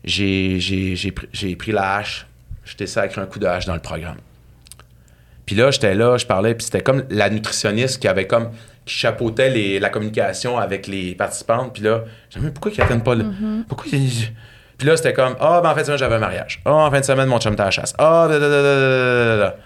j'ai, 0.04 0.60
j'ai, 0.60 0.94
j'ai, 0.94 1.10
pris, 1.10 1.28
j'ai 1.32 1.56
pris 1.56 1.72
la 1.72 1.96
hache. 1.96 2.26
J'étais 2.64 2.86
sacré 2.86 3.20
un 3.20 3.26
coup 3.26 3.38
de 3.38 3.46
hache 3.46 3.66
dans 3.66 3.74
le 3.74 3.80
programme. 3.80 4.18
Puis 5.46 5.56
là, 5.56 5.70
j'étais 5.70 5.94
là, 5.94 6.16
je 6.16 6.26
parlais, 6.26 6.54
puis 6.54 6.64
c'était 6.64 6.82
comme 6.82 7.04
la 7.10 7.28
nutritionniste 7.28 8.00
qui 8.00 8.08
avait 8.08 8.26
comme 8.26 8.50
qui 8.84 8.94
chapeautait 8.94 9.50
les- 9.50 9.78
la 9.78 9.88
communication 9.90 10.58
avec 10.58 10.86
les 10.86 11.14
participantes. 11.14 11.72
Puis 11.74 11.82
là, 11.82 12.04
j'ai 12.30 12.40
dit, 12.40 12.46
mais 12.46 12.52
pourquoi 12.52 12.72
ils 12.72 12.78
n'attendent 12.80 13.04
pas 13.04 13.14
le. 13.14 13.24
Pourquoi 13.68 13.86
ils- 13.92 14.32
Puis 14.78 14.88
là, 14.88 14.96
c'était 14.96 15.12
comme, 15.12 15.36
ah, 15.40 15.60
ben 15.62 15.70
en 15.70 15.74
fin 15.74 15.80
de 15.80 15.86
semaine, 15.86 15.98
j'avais 15.98 16.14
un 16.16 16.20
mariage. 16.20 16.60
Ah, 16.64 16.72
en 16.72 16.90
fin 16.90 16.98
de 17.00 17.04
semaine, 17.04 17.28
mon 17.28 17.38
chum 17.38 17.52
était 17.52 17.62
à 17.62 17.66
la 17.66 17.70
chasse. 17.70 17.94
Ah, 17.98 18.26
da. 18.28 19.56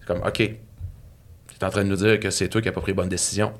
C'est 0.00 0.06
comme, 0.06 0.18
OK. 0.26 0.34
Tu 0.38 0.54
es 1.60 1.64
en 1.64 1.70
train 1.70 1.84
de 1.84 1.88
nous 1.88 1.96
dire 1.96 2.18
que 2.20 2.30
c'est 2.30 2.48
toi 2.48 2.60
qui 2.60 2.68
n'as 2.68 2.72
pas 2.74 2.80
pris 2.80 2.92
bonne 2.92 3.08
décision. 3.08 3.52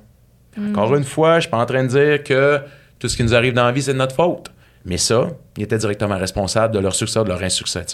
Encore 0.70 0.94
une 0.96 1.04
fois, 1.04 1.36
je 1.36 1.40
suis 1.42 1.50
pas 1.50 1.58
en 1.58 1.66
train 1.66 1.82
de 1.84 1.88
dire 1.88 2.22
que 2.24 2.60
tout 2.98 3.08
ce 3.08 3.16
qui 3.16 3.22
nous 3.22 3.34
arrive 3.34 3.52
dans 3.52 3.64
la 3.66 3.72
vie, 3.72 3.82
c'est 3.82 3.92
de 3.92 3.98
notre 3.98 4.14
faute. 4.14 4.50
Mais 4.86 4.96
ça, 4.98 5.28
il 5.56 5.64
était 5.64 5.76
directement 5.78 6.16
responsable 6.16 6.72
de 6.74 6.78
leur 6.78 6.94
succès 6.94 7.18
ou 7.20 7.24
de 7.24 7.28
leur 7.28 7.42
insuccès. 7.42 7.84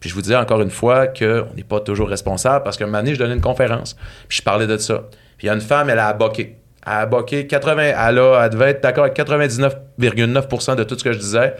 Puis 0.00 0.08
je 0.08 0.14
vous 0.14 0.22
disais 0.22 0.36
encore 0.36 0.62
une 0.62 0.70
fois 0.70 1.08
qu'on 1.08 1.46
n'est 1.56 1.64
pas 1.64 1.80
toujours 1.80 2.08
responsable 2.08 2.64
parce 2.64 2.76
qu'un 2.76 2.86
moment 2.86 2.98
donné, 2.98 3.14
je 3.14 3.18
donnais 3.18 3.34
une 3.34 3.40
conférence. 3.40 3.96
Puis 4.28 4.38
je 4.38 4.42
parlais 4.42 4.66
de 4.66 4.76
ça. 4.78 5.02
Puis 5.36 5.46
il 5.46 5.48
y 5.48 5.50
a 5.50 5.54
une 5.54 5.60
femme, 5.60 5.90
elle 5.90 5.98
a 5.98 6.08
aboqué. 6.08 6.56
Elle 6.86 6.92
a 6.92 6.98
aboqué 7.00 7.46
80. 7.46 7.82
Elle, 7.82 8.18
a, 8.18 8.42
elle 8.44 8.50
devait 8.50 8.70
être 8.70 8.82
d'accord 8.82 9.04
avec 9.04 9.16
99,9% 9.16 10.76
de 10.76 10.84
tout 10.84 10.98
ce 10.98 11.04
que 11.04 11.12
je 11.12 11.18
disais. 11.18 11.54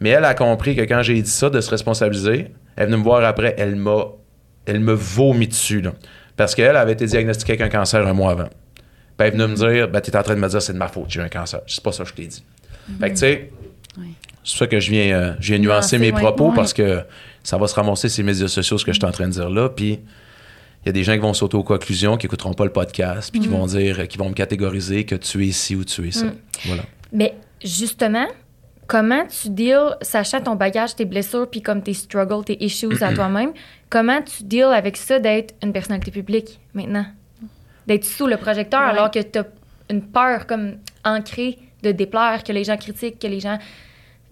Mais 0.00 0.10
elle 0.10 0.24
a 0.24 0.34
compris 0.34 0.76
que 0.76 0.82
quand 0.82 1.02
j'ai 1.02 1.20
dit 1.20 1.30
ça, 1.30 1.50
de 1.50 1.60
se 1.60 1.70
responsabiliser, 1.70 2.52
elle 2.76 2.82
est 2.84 2.86
venue 2.86 2.98
me 2.98 3.02
voir 3.02 3.24
après, 3.24 3.54
elle 3.58 3.76
m'a 3.76 4.04
elle 4.66 4.80
me 4.80 4.92
vomit 4.92 5.48
dessus. 5.48 5.80
Là. 5.80 5.92
Parce 6.36 6.54
qu'elle 6.54 6.76
avait 6.76 6.92
été 6.92 7.06
diagnostiquée 7.06 7.52
avec 7.52 7.62
un 7.62 7.68
cancer 7.70 8.06
un 8.06 8.12
mois 8.12 8.32
avant. 8.32 8.48
Puis 8.48 8.84
elle 9.18 9.26
est 9.28 9.30
venue 9.30 9.46
me 9.48 9.54
dire, 9.56 9.88
ben, 9.88 10.00
tu 10.00 10.10
es 10.10 10.16
en 10.16 10.22
train 10.22 10.34
de 10.34 10.40
me 10.40 10.48
dire, 10.48 10.60
c'est 10.60 10.74
de 10.74 10.78
ma 10.78 10.88
faute, 10.88 11.06
j'ai 11.08 11.20
eu 11.20 11.22
un 11.22 11.28
cancer. 11.28 11.60
C'est 11.66 11.82
pas 11.82 11.90
ça 11.90 12.04
que 12.04 12.10
je 12.10 12.14
t'ai 12.14 12.26
dit. 12.26 12.44
Fait 13.00 13.08
que, 13.08 13.14
tu 13.14 13.20
sais, 13.20 13.50
Oui. 13.98 14.14
c'est 14.44 14.52
pour 14.52 14.58
ça 14.58 14.66
que 14.66 14.78
je 14.78 14.90
viens, 14.90 15.16
euh, 15.16 15.32
je 15.40 15.48
viens 15.54 15.58
nuancer 15.58 15.98
Nuancer, 15.98 16.12
mes 16.12 16.12
propos 16.12 16.52
parce 16.52 16.72
que 16.74 17.00
ça 17.42 17.56
va 17.56 17.66
se 17.66 17.74
ramasser 17.74 18.08
ces 18.10 18.22
médias 18.22 18.46
sociaux, 18.48 18.76
ce 18.78 18.84
que 18.84 18.92
je 18.92 18.98
suis 18.98 19.06
en 19.06 19.10
train 19.10 19.26
de 19.26 19.32
dire 19.32 19.48
là. 19.48 19.70
Puis 19.70 20.00
y 20.88 20.90
a 20.90 20.92
des 20.92 21.04
gens 21.04 21.12
qui 21.12 21.18
vont 21.18 21.34
sauter 21.34 21.56
aux 21.56 21.62
conclusions, 21.62 22.16
qui 22.16 22.26
écouteront 22.26 22.54
pas 22.54 22.64
le 22.64 22.72
podcast, 22.72 23.30
puis 23.30 23.40
qui 23.40 23.48
vont 23.48 23.66
dire, 23.66 24.06
qui 24.08 24.18
vont 24.18 24.28
me 24.28 24.34
catégoriser 24.34 25.04
que 25.04 25.14
tu 25.14 25.42
es 25.44 25.46
ici 25.48 25.76
ou 25.76 25.84
tu 25.84 26.08
es 26.08 26.10
ça. 26.10 26.26
Mm. 26.26 26.34
Voilà. 26.66 26.82
Mais 27.12 27.34
justement, 27.62 28.26
comment 28.86 29.24
tu 29.26 29.50
deals, 29.50 29.96
sachant 30.02 30.40
ton 30.40 30.54
bagage, 30.54 30.96
tes 30.96 31.04
blessures, 31.04 31.48
puis 31.48 31.62
comme 31.62 31.82
tes 31.82 31.94
struggles, 31.94 32.44
tes 32.44 32.62
issues 32.64 33.02
à 33.02 33.12
toi-même, 33.12 33.52
comment 33.90 34.20
tu 34.22 34.44
deals 34.44 34.64
avec 34.74 34.96
ça 34.96 35.18
d'être 35.18 35.54
une 35.62 35.72
personnalité 35.72 36.10
publique 36.10 36.58
maintenant? 36.74 37.06
D'être 37.86 38.04
sous 38.04 38.26
le 38.26 38.36
projecteur 38.36 38.80
Ouais. 38.80 38.90
alors 38.90 39.10
que 39.10 39.20
tu 39.20 39.38
as 39.38 39.46
une 39.90 40.02
peur 40.02 40.46
comme 40.46 40.76
ancrée 41.04 41.58
de 41.82 41.92
déplaire, 41.92 42.42
que 42.44 42.52
les 42.52 42.64
gens 42.64 42.76
critiquent, 42.76 43.18
que 43.18 43.26
les 43.26 43.40
gens... 43.40 43.58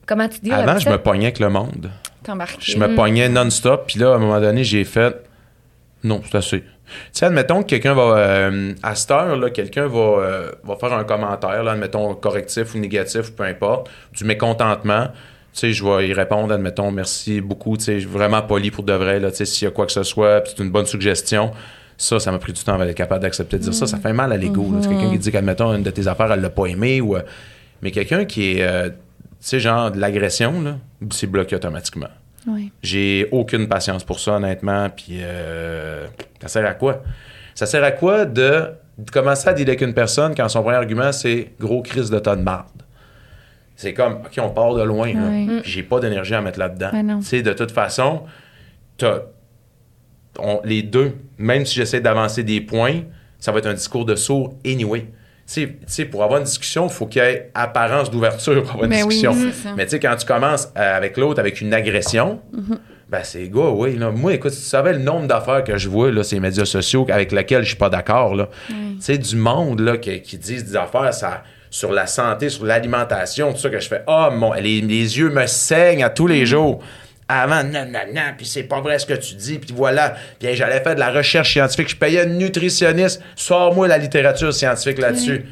Comment 0.07 0.29
tu 0.29 0.41
deals 0.41 0.53
Avant, 0.53 0.69
avec 0.73 0.81
je 0.81 0.85
ça? 0.85 0.91
me 0.93 0.99
pognais 0.99 1.27
avec 1.27 1.39
le 1.39 1.49
monde. 1.49 1.91
Je 2.61 2.77
me 2.77 2.95
pognais 2.95 3.29
non-stop, 3.29 3.85
puis 3.87 3.99
là, 4.01 4.13
à 4.13 4.15
un 4.17 4.19
moment 4.19 4.41
donné, 4.41 4.65
j'ai 4.65 4.85
fait 4.85 5.26
non, 6.07 6.23
c'est 6.25 6.39
assez. 6.39 6.61
Tu 6.61 6.67
sais, 7.13 7.27
admettons 7.27 7.63
que 7.63 7.69
quelqu'un 7.69 7.95
va, 7.95 8.17
euh, 8.17 8.73
à 8.83 8.95
cette 8.95 9.11
heure, 9.11 9.37
là, 9.37 9.51
quelqu'un 9.51 9.89
va, 9.89 9.99
euh, 9.99 10.53
va 10.63 10.77
faire 10.77 10.93
un 10.93 11.03
commentaire, 11.03 11.65
là, 11.65 11.73
admettons 11.73 12.15
correctif 12.15 12.75
ou 12.75 12.79
négatif, 12.79 13.33
peu 13.33 13.43
importe, 13.43 13.91
du 14.13 14.25
mécontentement. 14.25 15.09
Tu 15.53 15.61
sais, 15.61 15.73
je 15.73 15.85
vais 15.85 16.09
y 16.09 16.13
répondre, 16.13 16.55
admettons, 16.55 16.93
merci 16.93 17.41
beaucoup, 17.41 17.77
tu 17.77 17.85
sais, 17.85 17.99
vraiment 17.99 18.41
poli 18.43 18.71
pour 18.71 18.85
de 18.85 18.93
vrai, 18.93 19.19
là, 19.19 19.31
tu 19.31 19.39
sais, 19.39 19.47
s'il 19.47 19.65
y 19.65 19.69
a 19.69 19.73
quoi 19.73 19.87
que 19.87 19.93
ce 19.93 20.05
soit, 20.05 20.43
puis 20.43 20.53
c'est 20.57 20.63
une 20.63 20.71
bonne 20.71 20.87
suggestion. 20.87 21.51
Ça, 21.99 22.21
ça 22.21 22.31
m'a 22.31 22.39
pris 22.39 22.53
du 22.53 22.63
temps 22.63 22.79
à 22.79 22.87
être 22.87 22.95
capable 22.95 23.23
d'accepter 23.23 23.59
de 23.59 23.63
dire 23.63 23.75
ça. 23.75 23.87
Ça 23.87 23.97
fait 23.97 24.13
mal 24.13 24.31
à 24.31 24.37
l'ego. 24.37 24.71
C'est 24.81 24.89
quelqu'un 24.89 25.11
qui 25.11 25.19
dit 25.19 25.33
qu'admettons, 25.33 25.75
une 25.75 25.83
de 25.83 25.91
tes 25.91 26.07
affaires, 26.07 26.31
elle 26.31 26.41
l'a 26.41 26.51
pas 26.51 26.67
aimé, 26.67 27.01
ou... 27.01 27.17
euh, 27.17 27.23
mais 27.83 27.91
quelqu'un 27.91 28.27
qui 28.27 28.61
est, 28.61 28.91
tu 28.91 28.95
sais, 29.41 29.59
genre 29.59 29.91
de 29.91 29.99
l'agression, 29.99 30.63
là, 30.63 30.77
c'est 31.11 31.27
bloqué 31.27 31.57
automatiquement. 31.57 32.09
Oui. 32.47 32.71
J'ai 32.83 33.29
aucune 33.33 33.69
patience 33.69 34.05
pour 34.05 34.21
ça, 34.21 34.33
honnêtement. 34.37 34.89
Puis, 34.91 35.19
euh, 35.21 36.07
ça 36.41 36.49
sert 36.49 36.67
à 36.67 36.75
quoi? 36.75 37.03
Ça 37.55 37.67
sert 37.67 37.83
à 37.83 37.91
quoi 37.91 38.25
de, 38.25 38.71
de 38.99 39.11
commencer 39.11 39.49
à 39.49 39.53
dealer 39.53 39.71
avec 39.71 39.81
une 39.81 39.95
personne 39.95 40.35
quand 40.35 40.49
son 40.49 40.63
premier 40.63 40.77
argument, 40.77 41.13
c'est 41.13 41.53
gros 41.59 41.83
crise 41.83 42.11
de 42.11 42.19
tas 42.19 42.37
de 42.37 42.43
marde? 42.43 42.69
C'est 43.75 43.93
comme, 43.93 44.15
OK, 44.25 44.39
on 44.39 44.51
part 44.51 44.75
de 44.75 44.83
loin, 44.83 45.13
J'ai 45.65 45.83
pas 45.83 46.01
d'énergie 46.01 46.35
à 46.35 46.41
mettre 46.41 46.59
là-dedans. 46.59 46.91
Ben. 46.93 47.21
Tu 47.21 47.43
de 47.43 47.53
toute 47.53 47.71
façon, 47.73 48.23
t'as- 48.97 49.23
on- 50.39 50.61
les 50.65 50.83
deux, 50.83 51.15
même 51.39 51.65
si 51.67 51.75
j'essaie 51.75 52.01
d'avancer 52.01 52.43
des 52.43 52.61
points, 52.61 53.03
ça 53.39 53.53
va 53.53 53.59
être 53.59 53.67
un 53.67 53.75
discours 53.75 54.05
de 54.07 54.15
sourd 54.17 54.55
anyway. 54.65 55.07
Tu 55.53 55.79
sais- 55.87 56.05
pour 56.07 56.25
avoir 56.25 56.39
une 56.41 56.45
discussion, 56.45 56.87
il 56.89 56.93
faut 56.93 57.07
qu'il 57.07 57.23
y 57.23 57.25
ait 57.25 57.51
apparence 57.55 58.11
d'ouverture 58.11 58.63
pour 58.63 58.73
avoir 58.73 58.85
une 58.85 58.91
Ben 58.91 58.97
discussion. 59.09 59.33
Mais 59.77 59.85
tu 59.85 59.91
sais, 59.93 60.01
quand 60.01 60.17
tu 60.17 60.27
commences 60.27 60.69
euh, 60.77 60.97
avec 60.97 61.17
l'autre 61.17 61.39
avec 61.39 61.61
une 61.61 61.73
agression, 61.73 62.41
ben 63.09 63.21
c'est 63.23 63.49
gars, 63.49 63.71
oui. 63.71 63.97
Là. 63.97 64.11
Moi, 64.11 64.35
écoute, 64.35 64.51
si 64.53 64.63
tu 64.63 64.69
savais 64.69 64.93
le 64.93 64.99
nombre 64.99 65.29
d'affaires 65.29 65.63
que 65.63 65.79
je 65.79 65.89
vois, 65.89 66.11
là, 66.11 66.25
ces 66.25 66.41
médias 66.41 66.65
sociaux 66.65 67.07
avec 67.09 67.31
lesquels 67.31 67.63
je 67.63 67.69
suis 67.69 67.77
pas 67.77 67.89
d'accord, 67.91 68.35
là. 68.35 68.49
Tu 68.69 68.75
sais, 68.99 69.19
du 69.19 69.37
monde 69.37 69.81
là, 69.81 69.97
qui, 69.99 70.21
qui 70.23 70.37
disent 70.37 70.65
des 70.65 70.77
affaires 70.77 71.15
ça, 71.15 71.45
sur 71.71 71.93
la 71.93 72.07
santé, 72.09 72.49
sur 72.49 72.65
l'alimentation, 72.65 73.53
tout 73.53 73.59
ça, 73.59 73.71
que 73.71 73.79
je 73.79 73.87
fais 73.89 74.03
Ah, 74.09 74.31
mon, 74.35 74.53
les, 74.55 74.81
les 74.81 75.19
yeux 75.19 75.31
me 75.31 75.47
saignent 75.47 76.03
à 76.03 76.11
tous 76.11 76.27
les 76.27 76.45
jours. 76.47 76.81
Avant, 77.29 77.65
non, 77.65 77.85
non, 77.87 78.01
non, 78.15 78.23
puis 78.37 78.47
c'est 78.47 78.63
pas 78.63 78.81
vrai 78.81 78.99
ce 78.99 79.07
que 79.07 79.15
tu 79.15 79.35
dis, 79.35 79.59
puis 79.59 79.73
voilà. 79.75 80.15
Puis 80.39 80.55
j'allais 80.55 80.81
faire 80.81 80.95
de 80.95 81.01
la 81.01 81.11
recherche 81.11 81.53
scientifique, 81.53 81.89
je 81.91 81.97
payais 81.97 82.25
une 82.25 82.39
nutritionniste, 82.39 83.21
sors-moi 83.35 83.89
la 83.89 83.99
littérature 83.99 84.53
scientifique 84.55 84.99
là-dessus. 84.99 85.45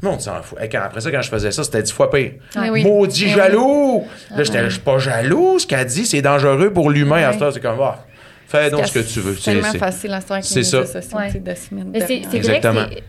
Le 0.00 0.08
monde 0.08 0.20
s'en 0.20 0.40
fout. 0.42 0.58
Quand- 0.70 0.80
après 0.80 1.00
ça, 1.00 1.10
quand 1.10 1.22
je 1.22 1.28
faisais 1.28 1.50
ça, 1.50 1.64
c'était 1.64 1.82
dix 1.82 1.90
fois 1.92 2.08
pire. 2.08 2.34
Oui. 2.56 2.84
Maudit 2.84 3.24
Mais 3.26 3.32
jaloux! 3.32 4.04
Là, 4.36 4.44
j'étais, 4.44 4.62
je 4.66 4.68
suis 4.70 4.80
pas 4.80 4.98
jaloux, 4.98 5.58
ce 5.58 5.66
qu'elle 5.66 5.86
dit, 5.86 6.06
c'est 6.06 6.22
dangereux 6.22 6.72
pour 6.72 6.88
l'humain. 6.90 7.24
À 7.28 7.32
ce 7.32 7.38
temps, 7.40 7.50
c'est 7.50 7.58
comme, 7.60 7.80
ah, 7.82 8.04
fais 8.46 8.70
donc 8.70 8.86
ce 8.86 8.92
que 8.92 9.00
tu 9.00 9.18
veux. 9.18 9.34
C'est 9.34 9.54
tellement 9.54 9.72
C'est- 9.72 9.78
facile 9.78 10.12
à 10.12 10.20
ce 10.20 10.26
temps 10.28 10.34
avec 10.34 10.44
c'est 10.44 10.62
ça. 10.62 10.86
c'est 10.86 11.02
c'est 11.02 11.12
vrai 11.14 11.30
Exactement. 12.32 12.84
que 12.84 12.94
c'est 12.94 13.02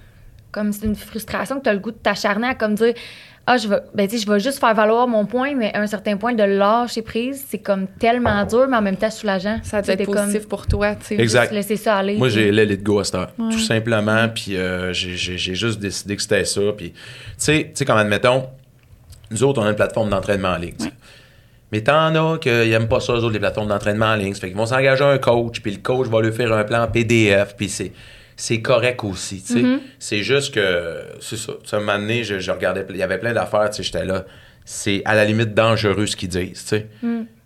comme 0.52 0.74
c'est 0.74 0.88
une 0.88 0.96
frustration 0.96 1.60
que 1.60 1.64
tu 1.66 1.70
as 1.70 1.74
le 1.74 1.80
goût 1.80 1.92
de 1.92 1.98
t'acharner 1.98 2.48
à 2.48 2.56
comme 2.56 2.74
dire 2.74 2.96
ah 3.52 3.58
je 3.58 3.68
vais 3.68 3.78
ben 3.96 4.08
tu 4.08 4.18
sais 4.18 4.26
je 4.26 4.32
vais 4.32 4.40
juste 4.40 4.60
faire 4.60 4.76
valoir 4.76 5.08
mon 5.08 5.26
point 5.26 5.56
mais 5.56 5.74
à 5.74 5.80
un 5.82 5.88
certain 5.88 6.16
point 6.18 6.34
de 6.34 6.44
lâcher 6.44 7.02
prise 7.02 7.44
c'est 7.50 7.58
comme 7.58 7.88
tellement 7.88 8.44
dur 8.46 8.68
mais 8.70 8.78
en 8.78 8.82
même 8.82 8.96
temps 8.96 9.10
soulageant 9.10 9.60
Ça 9.64 9.82
doit 9.82 9.96
être 9.96 10.06
positif 10.06 10.48
pour 10.48 10.68
toi, 10.68 10.94
tu 10.96 11.06
sais. 11.08 11.16
Exact. 11.16 11.42
juste 11.46 11.54
laisser 11.54 11.76
ça 11.76 11.96
aller 11.98 12.16
Moi, 12.18 12.28
puis- 12.28 12.36
j'ai 12.36 12.52
let 12.52 12.72
it 12.72 12.84
go 12.84 13.00
à 13.00 13.04
cette 13.04 13.16
heure. 13.16 13.32
Tout 13.38 13.58
simplement. 13.60 14.30
Puis 14.30 14.56
euh, 14.56 14.94
j'ai- 14.94 15.16
juste 15.56 15.80
décidé 15.80 16.16
que 16.16 16.22
c'était 16.22 16.46
ça. 16.46 16.62
Puis, 16.78 16.92
tu 16.92 16.98
sais, 17.38 17.64
tu 17.64 17.72
sais, 17.74 17.86
comme 17.86 17.98
admettons, 17.98 18.46
nous 19.32 19.44
autres, 19.44 19.62
on 19.62 19.66
a 19.66 19.70
une 19.70 19.76
plateforme 19.76 20.10
d'entraînement 20.10 20.50
en 20.50 20.58
ligne. 20.58 20.76
Mais 21.72 21.82
t'en 21.82 22.14
as 22.16 22.38
qui 22.40 22.50
n'aiment 22.50 22.88
pas 22.88 23.00
ça, 23.00 23.14
eux 23.14 23.18
autres, 23.24 23.34
les 23.34 23.40
plateformes 23.40 23.68
d'entraînement 23.70 24.08
en 24.08 24.16
ligne. 24.16 24.34
Ça 24.34 24.42
fait 24.42 24.48
qu'ils 24.50 24.58
vont 24.58 24.66
s'engager 24.66 25.04
un 25.04 25.18
coach, 25.18 25.62
puis 25.62 25.72
le 25.72 25.78
coach 25.80 26.08
va 26.08 26.22
lui 26.22 26.32
faire 26.32 26.52
un 26.54 26.64
plan 26.64 26.88
PDF, 26.88 27.56
puis 27.56 27.70
c'est. 27.70 27.92
C'est 28.42 28.62
correct 28.62 29.04
aussi, 29.04 29.44
tu 29.44 29.54
sais. 29.54 29.64
C'est 30.00 30.24
juste 30.24 30.54
que, 30.54 31.02
c'est 31.20 31.36
ça. 31.36 31.52
Sais, 31.66 31.76
un 31.76 31.80
moment 31.82 32.00
donné, 32.00 32.24
je, 32.24 32.40
je 32.40 32.52
regardais, 32.52 32.86
il 32.90 32.96
y 32.96 33.04
avait 33.04 33.18
plein 33.18 33.34
d'affaires, 33.34 33.70
tu 33.70 33.78
sais, 33.78 33.84
j'étais 33.84 34.06
là. 34.06 34.24
C'est 34.64 35.02
à 35.04 35.14
la 35.14 35.26
limite 35.26 35.54
dangereux 35.54 36.06
ce 36.06 36.16
qu'ils 36.16 36.30
disent, 36.30 36.64
tu 36.64 36.68
sais. 36.70 36.88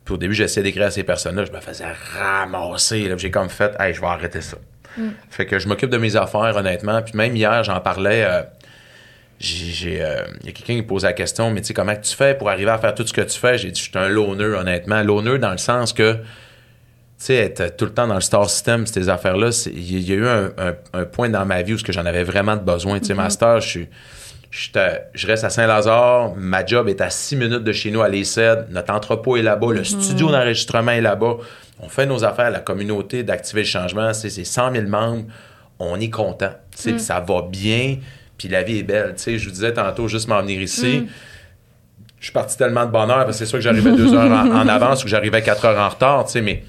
Puis 0.05 0.13
au 0.13 0.17
début, 0.17 0.35
j'essayais 0.35 0.61
d'écrire 0.63 0.85
à 0.85 0.91
ces 0.91 1.03
personnes-là, 1.03 1.45
je 1.45 1.51
me 1.51 1.59
faisais 1.61 1.85
ramasser. 2.17 3.11
J'ai 3.17 3.31
comme 3.31 3.49
fait, 3.49 3.73
hey, 3.79 3.93
je 3.93 4.01
vais 4.01 4.07
arrêter 4.07 4.41
ça. 4.41 4.57
Fait 5.31 5.47
que 5.47 5.57
je 5.57 5.67
m'occupe 5.67 5.89
de 5.89 5.97
mes 5.97 6.15
affaires, 6.15 6.55
honnêtement. 6.55 7.01
Puis 7.01 7.15
même 7.15 7.35
hier, 7.35 7.63
j'en 7.63 7.79
parlais. 7.79 8.23
euh, 8.23 8.43
j'ai, 9.39 10.01
euh, 10.01 10.25
il 10.41 10.45
y 10.45 10.49
a 10.49 10.51
quelqu'un 10.51 10.73
qui 10.75 10.81
me 10.83 10.87
pose 10.87 11.03
la 11.03 11.13
question, 11.13 11.49
mais 11.51 11.61
tu 11.61 11.67
sais, 11.67 11.73
comment 11.73 11.95
tu 11.95 12.15
fais 12.15 12.35
pour 12.37 12.49
arriver 12.49 12.69
à 12.69 12.77
faire 12.77 12.93
tout 12.93 13.05
ce 13.05 13.13
que 13.13 13.21
tu 13.21 13.39
fais? 13.39 13.57
J'ai 13.57 13.71
dit, 13.71 13.81
je 13.81 13.89
suis 13.89 13.97
un 13.97 14.09
loner, 14.09 14.45
honnêtement. 14.45 15.01
Loner 15.01 15.39
dans 15.39 15.51
le 15.51 15.57
sens 15.57 15.91
que, 15.91 16.17
sais, 17.25 17.35
être 17.35 17.75
tout 17.77 17.85
le 17.85 17.91
temps 17.93 18.07
dans 18.07 18.15
le 18.15 18.21
star 18.21 18.49
system, 18.49 18.85
ces 18.85 19.09
affaires-là, 19.09 19.49
il 19.73 20.01
y, 20.09 20.11
a 20.11 20.15
eu 20.15 20.27
un, 20.27 20.45
un- 20.57 20.75
un 20.93 21.05
point 21.05 21.29
dans 21.29 21.45
ma 21.45 21.61
vie 21.61 21.73
où 21.73 21.77
j'en 21.77 22.05
avais 22.05 22.23
vraiment 22.23 22.55
de 22.55 22.61
besoin. 22.61 22.99
Tu 22.99 23.05
sais, 23.07 23.13
ma 23.13 23.29
star, 23.29 23.59
je 23.61 23.67
suis. 23.67 23.87
j'étais- 24.51 25.03
Je 25.13 25.25
reste 25.27 25.43
à 25.43 25.49
Saint-Lazare, 25.49 26.33
ma 26.35 26.65
job 26.65 26.87
est 26.89 27.01
à 27.01 27.09
6 27.09 27.35
minutes 27.35 27.63
de 27.63 27.71
chez 27.71 27.91
nous 27.91 28.01
à 28.01 28.09
l'ESSED, 28.09 28.67
notre 28.69 28.93
entrepôt 28.93 29.35
est 29.37 29.41
là-bas, 29.41 29.71
le 29.73 29.83
studio 29.83 30.29
d'enregistrement 30.31 30.91
est 30.91 31.01
là-bas. 31.01 31.37
On 31.79 31.89
fait 31.89 32.05
nos 32.05 32.23
affaires, 32.23 32.51
la 32.51 32.59
communauté 32.59 33.23
d'activer 33.23 33.61
le 33.61 33.67
changement, 33.67 34.13
c'est 34.13 34.29
c'est 34.29 34.43
100 34.45 34.71
000 34.73 34.87
membres, 34.87 35.23
on 35.79 35.99
est 35.99 36.09
content, 36.11 36.51
tu 36.75 36.81
sais, 36.81 36.91
puis 36.91 37.01
ça 37.01 37.19
va 37.19 37.41
bien, 37.49 37.97
puis 38.37 38.47
la 38.47 38.61
vie 38.63 38.77
est 38.79 38.83
belle. 38.83 39.13
Tu 39.17 39.23
sais, 39.23 39.37
je 39.37 39.45
vous 39.45 39.51
disais 39.51 39.73
tantôt, 39.73 40.07
juste 40.07 40.27
m'en 40.27 40.41
venir 40.41 40.61
ici, 40.61 41.07
je 42.19 42.25
suis 42.25 42.31
parti 42.33 42.55
tellement 42.55 42.85
de 42.85 42.91
bonheur, 42.91 43.25
parce 43.25 43.31
que 43.31 43.33
c'est 43.43 43.45
sûr 43.47 43.57
que 43.57 43.63
j'arrivais 43.63 43.91
deux 43.91 44.13
heures 44.13 44.31
en, 44.31 44.51
en 44.61 44.67
avance 44.67 45.01
ou 45.01 45.05
que 45.05 45.09
j'arrivais 45.09 45.41
quatre 45.41 45.65
heures 45.65 45.79
en 45.79 45.89
retard, 45.89 46.25
tu 46.25 46.31
sais, 46.33 46.41
mais 46.41 46.63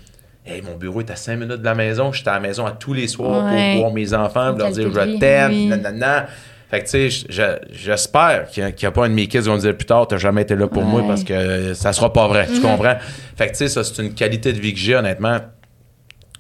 hey, 0.47 0.63
mon 0.63 0.77
bureau 0.77 1.01
est 1.01 1.11
à 1.11 1.17
cinq 1.17 1.37
minutes 1.37 1.61
de 1.61 1.65
la 1.65 1.75
maison, 1.75 2.13
j'étais 2.13 2.31
à 2.31 2.35
la 2.35 2.41
maison 2.41 2.67
à 2.67 2.73
tous 2.73 2.93
les 2.93 3.09
soirs 3.09 3.45
Ouais. 3.53 3.73
pour 3.75 3.83
voir 3.83 3.93
mes 3.95 4.13
enfants, 4.15 4.51
pour 4.51 4.59
leur 4.59 4.71
dire 4.71 4.91
je 4.93 5.19
t'aime, 5.19 5.51
Oui. 5.53 5.67
nanana. 5.67 6.27
Fait 6.71 6.81
que, 6.81 6.85
tu 6.85 7.11
sais, 7.11 7.11
je- 7.29 7.59
j'espère 7.73 8.49
qu'il 8.49 8.63
n'y 8.65 8.69
a, 8.71 8.73
qu'il 8.73 8.85
y 8.85 8.87
a 8.87 8.91
pas 8.91 9.05
un 9.05 9.09
de 9.09 9.15
mes 9.15 9.27
kids 9.29 9.39
qui 9.41 9.45
vont 9.47 9.55
me 9.55 9.61
dire 9.61 9.77
plus 9.77 9.87
tard, 9.87 10.09
t'as 10.09 10.17
jamais 10.17 10.43
été 10.43 10.57
là 10.57 10.67
pour 10.67 10.83
moi 10.83 11.03
parce 11.07 11.23
que 11.23 11.73
ça 11.75 11.93
sera 11.93 12.13
pas 12.13 12.27
vrai. 12.27 12.47
Tu 12.53 12.61
comprends? 12.61 12.97
Fait 13.37 13.47
que, 13.47 13.53
tu 13.53 13.59
sais, 13.59 13.69
ça, 13.69 13.85
c'est 13.85 14.03
une 14.03 14.13
qualité 14.15 14.53
de 14.53 14.59
vie 14.59 14.73
que 14.73 14.81
j'ai, 14.81 14.97
honnêtement. 14.97 15.39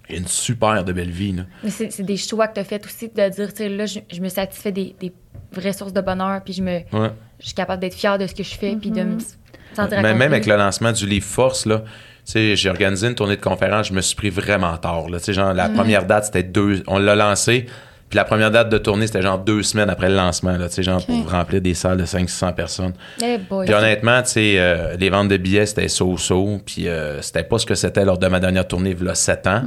J'ai 0.08 0.18
une 0.18 0.26
super 0.26 0.84
de 0.84 0.92
belle 0.92 1.10
vie, 1.10 1.32
là. 1.32 1.42
Mais 1.62 1.70
c'est 1.70 2.02
des 2.02 2.16
choix 2.16 2.48
que 2.48 2.54
tu 2.54 2.60
as 2.60 2.64
fait 2.64 2.84
aussi 2.84 3.08
de 3.08 3.28
dire, 3.28 3.48
tu 3.52 3.56
sais, 3.56 3.68
là, 3.68 3.86
je, 3.86 4.00
je 4.12 4.20
me 4.20 4.28
satisfais 4.28 4.72
des, 4.72 4.94
des 5.00 5.12
vraies 5.52 5.72
sources 5.72 5.92
de 5.94 6.00
bonheur, 6.00 6.42
puis 6.44 6.52
je, 6.52 6.62
me, 6.62 6.78
Ouais. 6.92 7.10
je 7.38 7.46
suis 7.46 7.54
capable 7.54 7.80
d'être 7.80 7.94
fière 7.94 8.18
de 8.18 8.26
ce 8.26 8.34
que 8.34 8.42
je 8.42 8.54
fais, 8.54 8.76
puis 8.76 8.90
de 8.90 9.02
me 9.02 9.18
sentir 9.74 10.02
Même, 10.02 10.18
même 10.18 10.32
avec 10.32 10.46
le 10.46 10.56
lancement 10.56 10.92
du 10.92 11.06
livre 11.06 11.24
Force, 11.24 11.64
là, 11.64 11.84
j'ai 12.26 12.70
organisé 12.70 13.06
une 13.08 13.14
tournée 13.14 13.36
de 13.36 13.40
conférences, 13.42 13.88
je 13.88 13.92
me 13.92 14.00
suis 14.00 14.16
pris 14.16 14.30
vraiment 14.30 14.76
tard. 14.76 15.08
Là. 15.08 15.18
Genre, 15.26 15.52
la 15.52 15.68
première 15.68 16.04
date, 16.06 16.26
c'était 16.26 16.42
deux. 16.42 16.82
On 16.86 16.98
l'a 16.98 17.14
lancé, 17.14 17.66
puis 18.08 18.16
la 18.16 18.24
première 18.24 18.50
date 18.50 18.68
de 18.70 18.78
tournée, 18.78 19.06
c'était 19.06 19.22
genre 19.22 19.38
deux 19.38 19.62
semaines 19.62 19.90
après 19.90 20.08
le 20.08 20.16
lancement, 20.16 20.56
là, 20.56 20.68
genre 20.76 21.04
pour 21.04 21.30
remplir 21.30 21.60
des 21.60 21.74
salles 21.74 21.98
de 21.98 22.04
500-600 22.04 22.54
personnes. 22.54 22.92
Eh. 23.22 23.38
Puis 23.38 23.74
honnêtement, 23.74 24.22
euh, 24.36 24.96
les 24.98 25.10
ventes 25.10 25.28
de 25.28 25.36
billets, 25.36 25.66
c'était 25.66 25.88
so-so, 25.88 26.60
puis 26.64 26.88
euh, 26.88 27.20
c'était 27.22 27.44
pas 27.44 27.58
ce 27.58 27.66
que 27.66 27.74
c'était 27.74 28.04
lors 28.04 28.18
de 28.18 28.26
ma 28.28 28.40
dernière 28.40 28.66
tournée, 28.68 28.96
il 28.98 29.06
y 29.06 29.08
a 29.08 29.14
7 29.14 29.46
ans. 29.46 29.62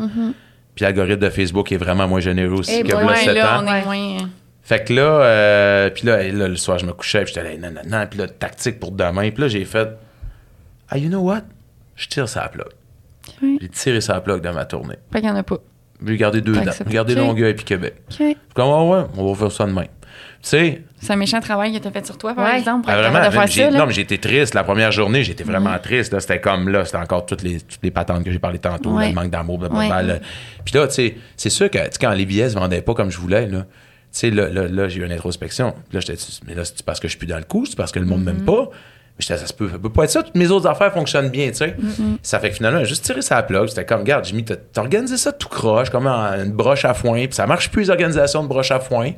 Puis 0.76 0.84
l'algorithme 0.84 1.22
de 1.22 1.30
Facebook 1.30 1.72
est 1.72 1.78
vraiment 1.78 2.08
moins 2.08 2.20
généreux 2.20 2.60
aussi 2.60 2.72
Eh 2.80 2.84
que 2.84 2.91
boy. 2.91 3.03
v'là 3.03 3.12
Ouais, 3.14 3.24
7 3.26 3.34
là, 3.36 3.58
ans. 3.60 3.64
on 3.64 3.68
est 3.68 3.72
Ouais. 3.72 3.86
moins... 3.86 4.30
Fait 4.62 4.84
que 4.84 4.93
là, 4.93 5.01
euh, 5.01 5.89
puis 5.89 6.05
là, 6.05 6.22
hey, 6.22 6.32
là, 6.34 6.47
le 6.49 6.55
soir, 6.58 6.78
je 6.78 6.86
me 6.86 6.91
couchais, 6.91 7.24
puis 7.24 7.34
j'étais 7.34 7.58
là, 7.58 7.70
non, 7.70 7.74
non, 7.76 7.99
non, 7.99 8.05
puis 8.10 8.20
là, 8.20 8.28
tactique 8.28 8.80
pour 8.80 8.91
demain. 8.91 9.32
Puis 9.32 9.41
là, 9.41 9.47
j'ai 9.47 9.64
fait, 9.66 9.89
ah, 10.89 10.97
you 10.97 11.08
know 11.10 11.22
what? 11.22 11.41
Je 11.98 12.08
tire 12.08 12.30
sa 12.30 12.48
plug. 12.48 12.68
Oui. 13.41 13.58
J'ai 13.62 13.68
tiré 13.70 14.00
sa 14.02 14.22
plug 14.22 14.41
de 14.41 14.50
ma 14.50 14.64
tournée. 14.66 14.95
Fait 15.12 15.20
qu'il 15.20 15.28
y 15.28 15.32
en 15.32 15.36
a 15.36 15.43
pas. 15.43 15.58
J'ai 16.06 16.16
gardé 16.16 16.41
deux 16.41 16.54
fait- 16.54 16.88
gardé 16.89 17.14
Ok. 17.14 17.20
Longueuil 17.20 17.54
puis 17.56 17.66
Québec. 17.66 17.95
OK. 18.12 18.38
Comme, 18.54 18.70
ouais, 18.89 19.04
on 19.18 19.34
va 19.34 19.36
faire 19.36 19.52
ça 19.52 19.66
demain. 19.66 19.86
Tu 20.41 20.50
sais, 20.50 20.84
C'est 21.02 21.14
un 21.14 21.16
méchant 21.16 21.39
travail 21.41 21.74
que 21.74 21.80
t'as 21.80 21.91
fait 21.91 22.06
sur 22.06 22.18
toi, 22.18 22.34
par 22.36 22.45
Ouais. 22.45 22.60
exemple, 22.60 22.84
pour 22.84 22.91
ah, 22.91 22.98
vraiment, 22.98 23.16
capable 23.16 23.34
de 23.34 23.39
faire 23.39 23.48
j'ai- 23.48 23.64
ça, 23.66 23.70
là. 23.72 23.80
non, 23.80 23.86
mais 23.88 23.93
j'étais 23.93 24.18
triste. 24.20 24.54
La 24.54 24.64
première 24.64 24.91
journée, 24.91 25.24
j'étais 25.24 25.43
vraiment 25.43 25.78
triste. 25.80 26.14
Là, 26.14 26.20
c'était 26.20 26.39
comme 26.39 26.70
là, 26.70 26.86
c'était 26.86 26.98
encore 26.98 27.26
toutes 27.26 27.41
les, 27.41 27.60
toutes 27.60 27.80
les 27.84 27.91
patentes 27.91 28.24
que 28.24 28.32
j'ai 28.32 28.39
parlé 28.39 28.60
tantôt, 28.60 28.91
Ouais. 28.91 29.04
là, 29.06 29.10
le 29.10 29.16
manque 29.16 29.32
d'amour, 29.32 29.58
blablabla, 29.58 29.98
Ouais. 29.98 30.04
là. 30.04 30.20
Puis 30.64 30.76
là, 30.76 30.88
tu 30.88 30.93
sais, 30.93 31.16
c'est 31.36 31.50
sûr 31.50 31.70
que 31.70 31.80
quand 32.00 32.12
les 32.12 32.26
billets 32.26 32.50
se 32.50 32.56
vendaient 32.56 32.82
pas 32.82 32.93
comme 32.93 33.10
je 33.12 33.18
voulais, 33.18 33.48
là, 33.48 33.62
tu 33.64 33.68
sais, 34.12 34.30
là, 34.30 34.48
là, 34.50 34.68
là, 34.68 34.88
j'ai 34.88 35.02
eu 35.02 35.06
une 35.06 35.12
introspection. 35.12 35.72
Puis 35.89 35.95
là, 35.95 36.00
j'étais, 36.00 36.20
mais 36.48 36.54
là, 36.56 36.64
c'est 36.64 36.84
parce 36.84 37.00
que 37.00 37.08
je 37.08 37.12
suis 37.12 37.20
plus 37.20 37.28
dans 37.28 37.38
le 37.38 37.43
coup, 37.43 37.66
c'est 37.66 37.76
parce 37.78 37.91
que 37.91 38.00
le 38.00 38.06
monde 38.06 38.24
m'aime 38.24 38.45
pas? 38.45 38.70
Ça 39.20 39.38
se 39.38 39.53
peut, 39.53 39.70
ça 39.70 39.80
peut 39.80 39.89
pas 39.89 40.03
être 40.03 40.11
ça. 40.11 40.22
Toutes 40.22 40.36
mes 40.36 40.51
autres 40.51 40.68
affaires 40.68 40.93
fonctionnent 40.93 41.30
bien, 41.30 41.47
tu 41.47 41.55
sais. 41.55 41.76
Ça 42.22 42.39
fait 42.39 42.49
que 42.49 42.55
finalement, 42.55 42.80
j'ai 42.80 42.86
juste 42.86 43.03
tiré 43.03 43.22
sa 43.22 43.41
plug. 43.41 43.68
C'était 43.68 43.86
comme, 43.86 44.01
regarde, 44.01 44.26
Jimmy, 44.26 44.45
t'as 44.45 44.55
t'as 44.55 44.82
organisé 44.82 45.18
ça 45.18 45.32
tout 45.32 45.49
croche, 45.49 45.89
comme 45.89 46.07
une 46.07 46.51
broche 46.51 46.86
à 46.86 46.93
foin. 46.93 47.26
Puis 47.26 47.34
ça 47.34 47.47
marche 47.47 47.72
plus, 47.72 47.84
les 47.84 47.89
organisations 47.89 48.43
de 48.43 48.47
broche 48.47 48.72
à 48.72 48.80
foin. 48.80 49.11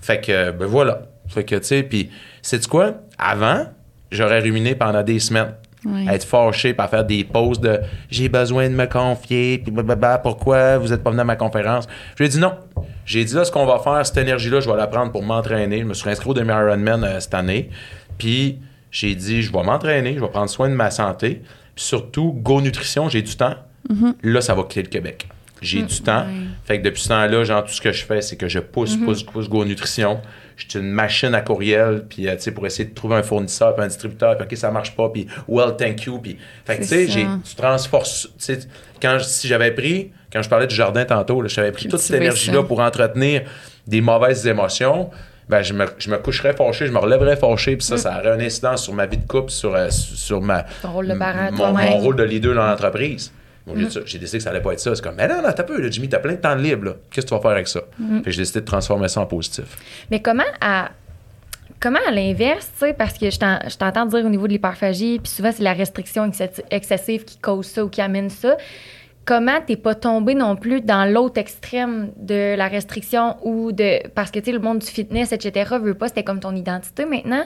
Fait 0.00 0.20
que, 0.20 0.50
ben 0.50 0.66
voilà. 0.66 1.02
Fait 1.28 1.44
que, 1.44 1.56
tu 1.56 1.64
sais, 1.64 1.82
puis, 1.82 2.10
c'est 2.42 2.66
quoi? 2.66 2.94
Avant, 3.18 3.66
j'aurais 4.10 4.40
ruminé 4.40 4.74
pendant 4.74 5.02
des 5.02 5.18
semaines. 5.18 5.54
Ouais. 5.84 6.14
Être 6.14 6.24
fâché, 6.24 6.74
par 6.74 6.90
faire 6.90 7.04
des 7.04 7.22
pauses 7.22 7.60
de 7.60 7.80
j'ai 8.10 8.28
besoin 8.28 8.68
de 8.68 8.74
me 8.74 8.86
confier, 8.86 9.58
puis 9.58 9.70
blablabla, 9.70 10.18
pourquoi 10.18 10.78
vous 10.78 10.92
êtes 10.92 11.02
pas 11.02 11.10
venu 11.10 11.20
à 11.20 11.24
ma 11.24 11.36
conférence? 11.36 11.86
Je 12.16 12.22
lui 12.22 12.26
ai 12.26 12.28
dit 12.28 12.40
non. 12.40 12.54
J'ai 13.04 13.24
dit 13.24 13.34
là, 13.34 13.44
ce 13.44 13.52
qu'on 13.52 13.66
va 13.66 13.78
faire, 13.78 14.04
cette 14.04 14.16
énergie-là, 14.16 14.60
je 14.60 14.68
vais 14.68 14.76
la 14.76 14.88
prendre 14.88 15.12
pour 15.12 15.22
m'entraîner. 15.22 15.78
Je 15.78 15.84
me 15.84 15.94
suis 15.94 16.10
inscrit 16.10 16.28
au 16.28 16.34
demi 16.34 16.50
Ironman 16.50 17.04
euh, 17.04 17.20
cette 17.20 17.34
année. 17.34 17.70
Puis 18.18 18.58
j'ai 18.98 19.14
dit, 19.14 19.42
je 19.42 19.52
vais 19.52 19.62
m'entraîner, 19.62 20.14
je 20.14 20.20
vais 20.20 20.28
prendre 20.28 20.48
soin 20.48 20.70
de 20.70 20.74
ma 20.74 20.90
santé. 20.90 21.42
Puis 21.74 21.84
surtout, 21.84 22.32
Go 22.32 22.62
Nutrition, 22.62 23.10
j'ai 23.10 23.20
du 23.20 23.36
temps. 23.36 23.54
Là, 24.22 24.40
ça 24.40 24.54
va 24.54 24.62
quitter 24.62 24.82
le 24.84 24.88
Québec. 24.88 25.28
J'ai 25.60 25.82
du 25.82 26.00
temps. 26.00 26.24
Fait 26.64 26.78
que 26.78 26.84
depuis 26.84 27.02
ce 27.02 27.08
temps-là, 27.08 27.44
genre, 27.44 27.62
tout 27.64 27.72
ce 27.72 27.80
que 27.82 27.92
je 27.92 28.04
fais, 28.06 28.22
c'est 28.22 28.36
que 28.36 28.48
je 28.48 28.58
pousse, 28.58 28.96
pousse, 28.96 29.22
pousse 29.22 29.48
Go 29.50 29.66
Nutrition. 29.66 30.20
Je 30.56 30.64
suis 30.66 30.78
une 30.78 30.90
machine 30.90 31.34
à 31.34 31.42
courriel, 31.42 32.06
puis, 32.08 32.26
euh, 32.26 32.36
tu 32.36 32.42
sais, 32.42 32.52
pour 32.52 32.66
essayer 32.66 32.88
de 32.88 32.94
trouver 32.94 33.16
un 33.16 33.22
fournisseur, 33.22 33.74
puis 33.74 33.84
un 33.84 33.88
distributeur, 33.88 34.38
puis 34.38 34.46
OK, 34.50 34.56
ça 34.56 34.70
marche 34.70 34.96
pas, 34.96 35.10
puis 35.10 35.26
well, 35.46 35.76
thank 35.76 36.04
you, 36.04 36.18
puis... 36.18 36.38
Fait 36.64 36.76
que, 36.76 36.82
tu 36.82 36.88
sais, 36.88 37.08
j'ai- 37.08 37.26
tu 37.44 37.54
transformes... 37.54 38.04
Tu 38.04 38.28
sais, 38.38 38.60
quand, 39.02 39.18
si 39.20 39.46
j'avais 39.46 39.72
pris... 39.72 40.12
Quand 40.32 40.40
je 40.40 40.48
parlais 40.48 40.66
du 40.66 40.74
jardin 40.74 41.04
tantôt, 41.04 41.42
là, 41.42 41.48
j'avais 41.48 41.72
pris 41.72 41.88
toute 41.88 42.00
cette 42.00 42.16
énergie-là 42.16 42.60
ça. 42.60 42.62
pour 42.62 42.80
entretenir 42.80 43.42
des 43.86 44.00
mauvaises 44.00 44.46
émotions, 44.46 45.10
ben, 45.48 45.62
je, 45.62 45.72
me, 45.74 45.86
je 45.98 46.10
me 46.10 46.18
coucherais 46.18 46.52
fâché, 46.54 46.86
je 46.86 46.92
me 46.92 46.98
relèverais 46.98 47.36
fâché, 47.36 47.76
puis 47.76 47.86
ça, 47.86 47.96
ça 47.98 48.18
aurait 48.18 48.30
un 48.32 48.40
incidence 48.40 48.82
sur 48.84 48.94
ma 48.94 49.06
vie 49.06 49.18
de 49.18 49.26
couple, 49.26 49.50
sur, 49.50 49.74
euh, 49.74 49.90
sur 49.90 50.40
ma, 50.40 50.64
Ton 50.82 50.92
rôle 50.92 51.08
de 51.08 51.14
parent, 51.14 51.50
mon, 51.52 51.72
rôle 51.98 52.16
de 52.16 52.24
leader 52.24 52.54
dans 52.54 52.66
l'entreprise. 52.66 53.32
De 53.66 53.88
ça, 53.90 54.00
J'ai 54.06 54.18
décidé 54.20 54.38
que 54.38 54.44
ça 54.44 54.50
allait 54.50 54.60
pas 54.60 54.72
être 54.74 54.80
ça. 54.80 54.94
C'est 54.94 55.02
comme, 55.02 55.16
mais 55.16 55.26
non, 55.26 55.42
non, 55.42 55.50
t'as 55.54 55.64
peu, 55.64 55.80
là, 55.80 55.90
Jimmy, 55.90 56.08
t'as 56.08 56.20
plein 56.20 56.34
de 56.34 56.38
temps 56.38 56.54
de 56.54 56.62
libre. 56.62 56.98
Qu'est-ce 57.10 57.26
que 57.26 57.30
tu 57.30 57.34
vas 57.34 57.40
faire 57.40 57.50
avec 57.50 57.66
ça? 57.66 57.80
Que 58.22 58.30
j'ai 58.30 58.42
décidé 58.42 58.60
de 58.60 58.64
transformer 58.64 59.08
ça 59.08 59.20
en 59.20 59.26
positif. 59.26 59.64
Mais 60.08 60.22
comment 60.22 60.44
à 60.60 60.90
comment 61.80 61.98
à 62.06 62.12
l'inverse, 62.12 62.70
tu 62.78 62.86
sais, 62.86 62.94
parce 62.94 63.18
que 63.18 63.28
je 63.28 63.38
t'en- 63.38 63.58
je 63.68 63.76
t'entends 63.76 64.06
dire 64.06 64.24
au 64.24 64.28
niveau 64.28 64.46
de 64.46 64.52
l'hyperphagie, 64.52 65.18
puis 65.18 65.30
souvent 65.30 65.50
c'est 65.52 65.62
la 65.64 65.72
restriction 65.74 66.26
excessi- 66.28 66.62
excessive 66.70 67.24
qui 67.24 67.38
cause 67.38 67.66
ça 67.66 67.84
ou 67.84 67.88
qui 67.88 68.00
amène 68.00 68.30
ça. 68.30 68.56
Comment 69.26 69.60
t'es 69.66 69.76
pas 69.76 69.94
tombé 69.94 70.34
non 70.34 70.56
plus 70.56 70.80
dans 70.80 71.04
l'autre 71.04 71.38
extrême 71.38 72.10
de 72.16 72.56
la 72.56 72.68
restriction 72.68 73.36
ou 73.42 73.72
de 73.72 74.08
parce 74.14 74.30
que 74.30 74.38
tu 74.38 74.46
sais 74.46 74.52
le 74.52 74.60
monde 74.60 74.78
du 74.78 74.86
fitness 74.86 75.32
etc 75.32 75.74
veut 75.82 75.94
pas 75.94 76.08
c'était 76.08 76.22
comme 76.24 76.40
ton 76.40 76.54
identité 76.54 77.04
maintenant 77.04 77.44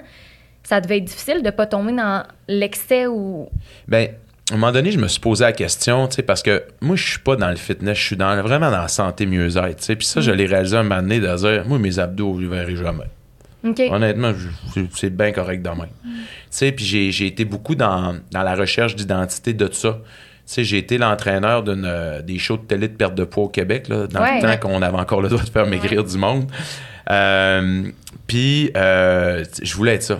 ça 0.62 0.80
devait 0.82 0.98
être 0.98 1.04
difficile 1.04 1.42
de 1.42 1.50
pas 1.50 1.64
tomber 1.66 1.92
dans 1.92 2.22
l'excès 2.48 3.06
ou 3.06 3.48
Ben, 3.88 4.10
à 4.50 4.54
un 4.54 4.56
moment 4.58 4.72
donné, 4.72 4.90
je 4.90 4.98
me 4.98 5.08
suis 5.08 5.20
posé 5.20 5.44
la 5.44 5.52
question, 5.52 6.06
tu 6.08 6.16
sais, 6.16 6.22
parce 6.22 6.42
que 6.42 6.64
moi, 6.80 6.96
je 6.96 7.08
suis 7.08 7.18
pas 7.20 7.36
dans 7.36 7.48
le 7.50 7.56
fitness, 7.56 7.96
je 7.96 8.04
suis 8.04 8.16
dans, 8.16 8.42
vraiment 8.42 8.70
dans 8.70 8.82
la 8.82 8.88
santé 8.88 9.24
mieux-être, 9.24 9.76
tu 9.76 9.84
sais. 9.84 9.96
Puis 9.96 10.06
ça, 10.06 10.20
je 10.20 10.32
l'ai 10.32 10.46
réalisé 10.46 10.76
un 10.76 10.82
moment 10.82 11.00
donné 11.00 11.20
de 11.20 11.34
dire, 11.36 11.64
moi, 11.66 11.78
mes 11.78 11.98
abdos, 12.00 12.34
je 12.36 12.40
les 12.42 12.48
verrai 12.48 12.74
jamais. 12.76 13.04
Honnêtement, 13.90 14.32
c'est- 14.96 15.10
bien 15.10 15.30
correct 15.32 15.62
demain. 15.62 15.86
Tu 16.02 16.10
sais, 16.50 16.72
puis 16.72 16.84
j'ai, 16.84 17.12
j'ai 17.12 17.26
été 17.28 17.44
beaucoup 17.44 17.74
dans, 17.76 18.16
dans 18.32 18.42
la 18.42 18.54
recherche 18.56 18.96
d'identité 18.96 19.52
de 19.54 19.66
tout 19.68 19.74
ça. 19.74 19.98
Tu 20.50 20.54
sais, 20.56 20.64
j'ai 20.64 20.78
été 20.78 20.98
l'entraîneur 20.98 21.62
d'une, 21.62 21.84
euh, 21.86 22.22
des 22.22 22.38
shows 22.40 22.56
de 22.56 22.62
télé 22.62 22.88
de 22.88 22.94
perte 22.96 23.14
de 23.14 23.22
poids 23.22 23.44
au 23.44 23.48
Québec, 23.48 23.86
là, 23.88 24.08
dans 24.08 24.20
Ouais. 24.20 24.40
le 24.40 24.42
temps 24.42 24.56
qu'on 24.68 24.82
avait 24.82 24.98
encore 24.98 25.22
le 25.22 25.28
droit 25.28 25.44
de 25.44 25.48
faire 25.48 25.64
maigrir 25.68 26.02
du 26.02 26.18
monde. 26.18 26.50
Euh, 27.08 27.84
puis, 28.26 28.72
euh, 28.76 29.44
je 29.62 29.74
voulais 29.76 29.94
être 29.94 30.02
ça. 30.02 30.18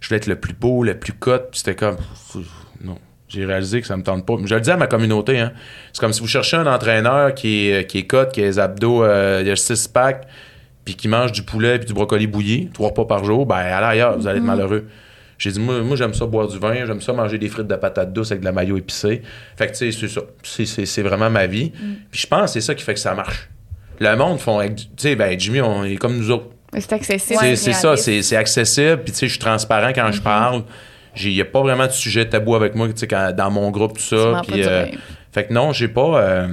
Je 0.00 0.08
voulais 0.08 0.16
être 0.16 0.28
le 0.28 0.36
plus 0.36 0.54
beau, 0.54 0.82
le 0.82 0.98
plus 0.98 1.12
cut. 1.12 1.30
Puis 1.50 1.58
c'était 1.60 1.74
comme, 1.74 1.96
non. 2.82 2.96
J'ai 3.28 3.44
réalisé 3.44 3.82
que 3.82 3.86
ça 3.86 3.98
me 3.98 4.02
tente 4.02 4.24
pas. 4.24 4.36
Je 4.46 4.54
le 4.54 4.60
dis 4.62 4.70
à 4.70 4.78
ma 4.78 4.86
communauté, 4.86 5.38
hein. 5.38 5.52
C'est 5.92 6.00
comme 6.00 6.14
si 6.14 6.20
vous 6.22 6.26
cherchez 6.26 6.56
un 6.56 6.66
entraîneur 6.66 7.34
qui 7.34 7.68
est, 7.68 7.86
qui 7.86 7.98
est 7.98 8.06
cut, 8.06 8.28
qui 8.32 8.40
a 8.40 8.44
les 8.44 8.58
abdos, 8.58 9.04
euh, 9.04 9.42
il 9.44 9.50
a 9.50 9.56
six 9.56 9.88
pack, 9.88 10.26
puis 10.86 10.94
qui 10.94 11.06
mange 11.08 11.32
du 11.32 11.42
poulet 11.42 11.78
puis 11.78 11.86
du 11.86 11.92
brocoli 11.92 12.26
bouilli, 12.26 12.70
trois 12.72 12.88
repas 12.88 13.04
par 13.04 13.24
jour, 13.24 13.44
ben, 13.44 13.56
à 13.56 13.80
l'arrière, 13.82 14.16
vous 14.16 14.26
allez 14.26 14.38
être 14.38 14.44
malheureux. 14.44 14.86
J'ai 15.38 15.50
dit, 15.50 15.60
moi, 15.60 15.80
moi 15.82 15.96
j'aime 15.96 16.14
ça 16.14 16.24
boire 16.26 16.48
du 16.48 16.58
vin, 16.58 16.74
j'aime 16.86 17.00
ça 17.00 17.12
manger 17.12 17.38
des 17.38 17.48
frites 17.48 17.66
de 17.66 17.76
patates 17.76 18.12
douces 18.12 18.30
avec 18.30 18.40
de 18.40 18.46
la 18.46 18.52
mayo 18.52 18.76
épicée. 18.76 19.22
Fait 19.56 19.66
que, 19.66 19.72
tu 19.72 19.92
sais, 19.92 19.92
c'est 19.92 20.08
ça. 20.08 20.86
C'est- 20.86 21.02
vraiment 21.02 21.28
ma 21.30 21.46
vie. 21.46 21.70
Puis 22.10 22.20
je 22.22 22.26
pense 22.26 22.42
que 22.42 22.46
c'est 22.48 22.60
ça 22.66 22.74
qui 22.74 22.82
fait 22.84 22.94
que 22.94 23.00
ça 23.00 23.14
marche. 23.14 23.48
Le 24.00 24.14
monde 24.16 24.38
font, 24.38 24.60
tu 24.66 24.84
sais, 24.96 25.14
ben, 25.16 25.38
Jimmy, 25.38 25.60
on 25.60 25.84
est 25.84 25.96
comme 25.96 26.16
nous 26.16 26.30
autres. 26.30 26.46
C'est 26.78 26.92
accessible. 26.92 27.38
Ouais, 27.40 27.56
C'est- 27.56 27.72
ça, 27.72 27.96
c'est 28.22 28.36
accessible. 28.36 29.02
Puis, 29.02 29.12
tu 29.12 29.18
sais, 29.18 29.26
je 29.26 29.32
suis 29.32 29.38
transparent 29.40 29.92
quand 29.94 30.10
je 30.12 30.20
parle. 30.20 30.62
Il 31.18 31.30
n'y 31.30 31.40
a 31.40 31.46
pas 31.46 31.62
vraiment 31.62 31.86
de 31.86 31.92
sujet 31.92 32.28
tabou 32.28 32.54
avec 32.56 32.74
moi, 32.74 32.88
tu 32.88 32.94
sais, 32.96 33.06
dans 33.34 33.50
mon 33.50 33.70
groupe, 33.70 33.96
tout 33.96 34.02
ça. 34.04 34.16
Puis, 34.42 34.60
euh, 34.68 34.84
fait 35.32 35.44
que 35.46 35.52
non, 35.54 35.72
j'ai 35.72 35.88
pas. 35.88 36.20
euh, 36.20 36.48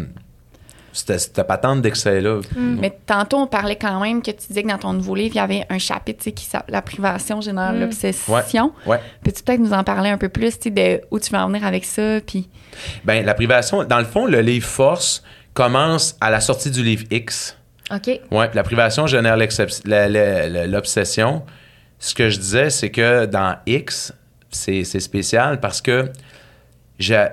cette, 0.94 1.42
patente 1.44 1.82
d'excès-là. 1.82 2.40
Mm. 2.56 2.78
Mais 2.80 2.98
tantôt, 3.06 3.38
on 3.38 3.48
parlait 3.48 3.76
quand 3.76 4.00
même 4.00 4.22
que 4.22 4.32
tu 4.32 4.48
disais 4.48 4.64
que 4.64 4.70
dans 4.70 4.78
ton 4.78 4.94
nouveau 4.94 5.16
livre, 5.16 5.36
il 5.36 5.38
y 5.38 5.42
avait 5.42 5.66
un 5.70 5.80
chapitre 5.80 6.30
qui 6.30 6.46
s'appelle 6.46 6.74
La 6.74 6.82
privation 6.82 7.42
génère 7.42 7.74
Mm. 7.74 7.80
l'obsession. 7.82 8.72
Ouais. 8.86 9.00
Peux-tu 9.24 9.44
peut-être 9.44 9.60
nous 9.60 9.74
en 9.74 9.84
parler 9.84 10.10
un 10.10 10.18
peu 10.18 10.30
plus, 10.30 10.60
de 10.60 11.02
où 11.12 11.20
tu 11.20 11.32
veux 11.32 11.40
en 11.40 11.48
venir 11.48 11.66
avec 11.66 11.84
ça? 11.86 12.22
Puis, 12.26 12.48
Ben, 13.04 13.26
la 13.26 13.34
privation, 13.34 13.84
dans 13.84 14.00
le 14.00 14.06
fond, 14.06 14.26
le 14.26 14.40
livre 14.42 14.68
Force 14.68 15.24
commence 15.54 16.16
à 16.22 16.30
la 16.30 16.40
sortie 16.40 16.72
du 16.72 16.84
livre 16.84 17.04
X. 17.12 17.58
OK. 17.92 18.08
Ouais, 18.32 18.48
puis 18.48 18.56
la 18.56 18.64
privation 18.64 19.08
génère 19.08 19.38
l'obsession. 20.68 21.44
Ce 22.00 22.14
que 22.14 22.30
je 22.30 22.38
disais, 22.40 22.70
c'est 22.70 22.90
que 22.90 23.26
dans 23.26 23.56
X, 23.66 24.14
c'est 24.50 24.84
spécial 24.84 25.60
parce 25.60 25.82
que 25.82 26.10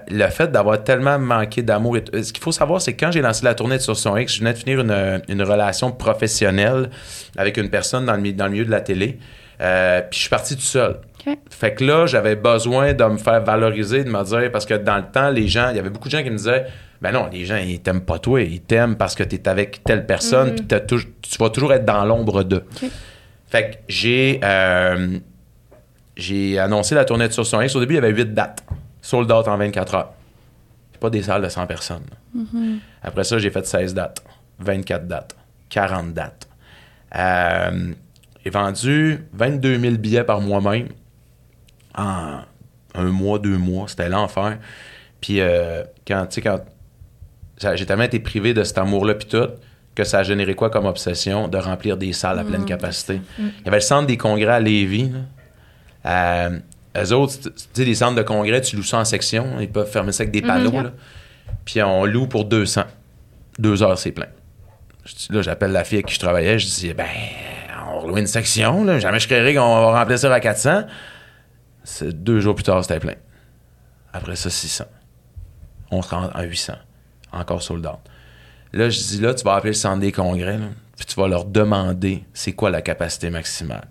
le 0.08 0.26
fait 0.28 0.50
d'avoir 0.50 0.82
tellement 0.82 1.18
manqué 1.18 1.62
d'amour. 1.62 1.96
et 1.98 2.22
Ce 2.22 2.32
qu'il 2.32 2.42
faut 2.42 2.52
savoir, 2.52 2.80
c'est 2.80 2.94
que 2.94 3.04
quand 3.04 3.12
j'ai 3.12 3.20
lancé 3.22 3.44
la 3.44 3.54
tournée 3.54 3.76
de 3.76 3.82
Sur 3.82 3.96
son 3.96 4.16
X, 4.16 4.34
je 4.34 4.38
venais 4.40 4.52
de 4.52 4.58
finir 4.58 4.80
une, 4.80 5.22
une 5.28 5.42
relation 5.42 5.92
professionnelle 5.92 6.90
avec 7.36 7.56
une 7.56 7.68
personne 7.70 8.06
dans 8.06 8.16
le, 8.16 8.32
dans 8.32 8.46
le 8.46 8.50
milieu 8.52 8.64
de 8.64 8.70
la 8.70 8.80
télé. 8.80 9.18
Euh, 9.60 10.00
puis 10.00 10.16
je 10.16 10.20
suis 10.22 10.30
parti 10.30 10.54
tout 10.56 10.62
seul. 10.62 10.96
Fait 11.50 11.74
que 11.74 11.84
là, 11.84 12.06
j'avais 12.06 12.34
besoin 12.36 12.94
de 12.94 13.04
me 13.04 13.18
faire 13.18 13.42
valoriser, 13.42 14.04
de 14.04 14.10
me 14.10 14.24
dire, 14.24 14.50
parce 14.50 14.64
que 14.64 14.72
dans 14.74 14.96
le 14.96 15.04
temps, 15.12 15.28
les 15.28 15.48
gens, 15.48 15.68
il 15.70 15.76
y 15.76 15.78
avait 15.78 15.90
beaucoup 15.90 16.08
de 16.08 16.12
gens 16.16 16.22
qui 16.22 16.30
me 16.30 16.36
disaient, 16.36 16.64
ben 17.02 17.12
non, 17.12 17.28
les 17.30 17.44
gens, 17.44 17.56
ils 17.56 17.78
t'aiment 17.80 18.00
pas 18.00 18.18
toi, 18.18 18.40
ils 18.40 18.60
t'aiment 18.62 18.96
parce 18.96 19.14
que 19.14 19.22
t'es 19.22 19.46
avec 19.48 19.84
telle 19.84 20.06
personne, 20.06 20.54
puis 20.54 20.64
t'as 20.66 20.80
tou- 20.80 20.98
tu 21.20 21.36
vas 21.38 21.50
toujours 21.50 21.74
être 21.74 21.84
dans 21.84 22.04
l'ombre 22.06 22.42
d'eux. 22.42 22.64
Fait 23.48 23.70
que 23.70 23.76
j'ai, 23.88 24.40
euh, 24.42 25.18
j'ai 26.16 26.58
annoncé 26.58 26.94
la 26.94 27.04
tournée 27.04 27.28
de 27.28 27.32
Sur 27.32 27.44
son 27.46 27.60
X. 27.60 27.74
Au 27.76 27.80
début, 27.80 27.94
il 27.94 27.96
y 27.96 27.98
avait 27.98 28.12
8 28.12 28.32
dates, 28.34 28.64
sold 29.10 29.30
out 29.32 29.48
en 29.48 29.56
24 29.56 29.94
heures. 29.94 30.12
C'est 30.92 31.00
pas 31.00 31.10
des 31.10 31.22
salles 31.22 31.42
de 31.42 31.48
100 31.48 31.66
personnes. 31.66 32.06
Après 33.02 33.24
ça, 33.24 33.38
j'ai 33.38 33.50
fait 33.50 33.66
16 33.66 33.94
dates, 33.94 34.22
24 34.60 35.06
dates, 35.08 35.36
40 35.68 36.14
dates. 36.14 36.48
Euh, 37.16 37.92
j'ai 38.44 38.50
vendu 38.50 39.24
22 39.32 39.78
000 39.80 39.94
billets 39.96 40.24
par 40.24 40.40
moi-même 40.40 40.88
en 41.96 42.40
un 42.94 43.04
mois, 43.04 43.38
deux 43.38 43.58
mois. 43.58 43.88
C'était 43.88 44.08
l'enfer. 44.08 44.58
Puis 45.20 45.40
euh, 45.40 45.82
quand, 46.06 46.26
tu 46.26 46.34
sais, 46.36 46.42
quand 46.42 46.60
j'ai 47.74 47.86
tellement 47.86 48.04
été 48.04 48.20
privé 48.20 48.54
de 48.54 48.62
cet 48.62 48.78
amour-là, 48.78 49.14
puis 49.14 49.28
tout, 49.28 49.48
que 49.94 50.04
ça 50.04 50.20
a 50.20 50.22
généré 50.22 50.54
quoi 50.54 50.70
comme 50.70 50.86
obsession? 50.86 51.48
De 51.48 51.58
remplir 51.58 51.96
des 51.96 52.12
salles 52.12 52.38
à 52.38 52.44
pleine 52.44 52.64
capacité. 52.64 53.20
Il 53.38 53.64
y 53.64 53.68
avait 53.68 53.78
le 53.78 53.82
centre 53.82 54.06
des 54.06 54.16
congrès 54.16 54.52
à 54.52 54.60
Lévis. 54.60 55.10
là. 55.10 55.18
Euh, 56.06 56.58
eux 56.96 57.12
autres, 57.12 57.34
tu 57.42 57.50
sais, 57.72 57.84
les 57.84 57.94
centres 57.94 58.16
de 58.16 58.22
congrès, 58.22 58.60
tu 58.60 58.76
loues 58.76 58.82
ça 58.82 58.98
en 58.98 59.04
section. 59.04 59.60
Ils 59.60 59.70
peuvent 59.70 59.90
fermer 59.90 60.12
ça 60.12 60.22
avec 60.22 60.32
des 60.32 60.42
panneaux. 60.42 60.70
là. 60.82 60.90
Puis 61.64 61.82
on 61.82 62.04
loue 62.04 62.26
pour 62.26 62.44
200. 62.46 62.82
Deux 63.58 63.82
heures, 63.82 63.98
c'est 63.98 64.12
plein. 64.12 64.26
Là, 65.30 65.42
j'appelle 65.42 65.72
la 65.72 65.84
fille 65.84 65.98
avec 65.98 66.06
qui 66.06 66.14
je 66.14 66.20
travaillais. 66.20 66.58
Je 66.58 66.66
dis, 66.66 66.92
ben, 66.94 67.06
on 67.92 68.00
va 68.00 68.06
louer 68.08 68.20
une 68.20 68.26
section. 68.26 68.84
Là. 68.84 68.98
Jamais 68.98 69.18
je 69.20 69.26
créerais 69.26 69.54
qu'on 69.54 69.60
va 69.92 69.98
remplir 70.00 70.18
ça 70.18 70.32
à 70.32 70.40
400. 70.40 70.84
C'est- 71.84 72.12
Deux 72.12 72.40
jours 72.40 72.54
plus 72.54 72.64
tard, 72.64 72.82
c'était 72.84 73.00
plein. 73.00 73.14
Après 74.12 74.36
ça, 74.36 74.50
600. 74.50 74.84
On 75.90 76.02
se 76.02 76.10
rend 76.10 76.28
à 76.34 76.42
800. 76.44 76.74
Encore 77.32 77.62
sold 77.62 77.86
out. 77.86 77.98
Là, 78.72 78.88
je 78.90 78.98
dis, 78.98 79.20
là, 79.20 79.34
tu 79.34 79.44
vas 79.44 79.54
appeler 79.54 79.70
le 79.70 79.74
centre 79.76 80.00
des 80.00 80.12
congrès, 80.12 80.58
là, 80.58 80.66
puis 80.96 81.06
tu 81.06 81.14
vas 81.20 81.26
leur 81.28 81.44
demander 81.44 82.24
c'est 82.32 82.52
quoi 82.52 82.70
la 82.70 82.82
capacité 82.82 83.30
maximale. 83.30 83.88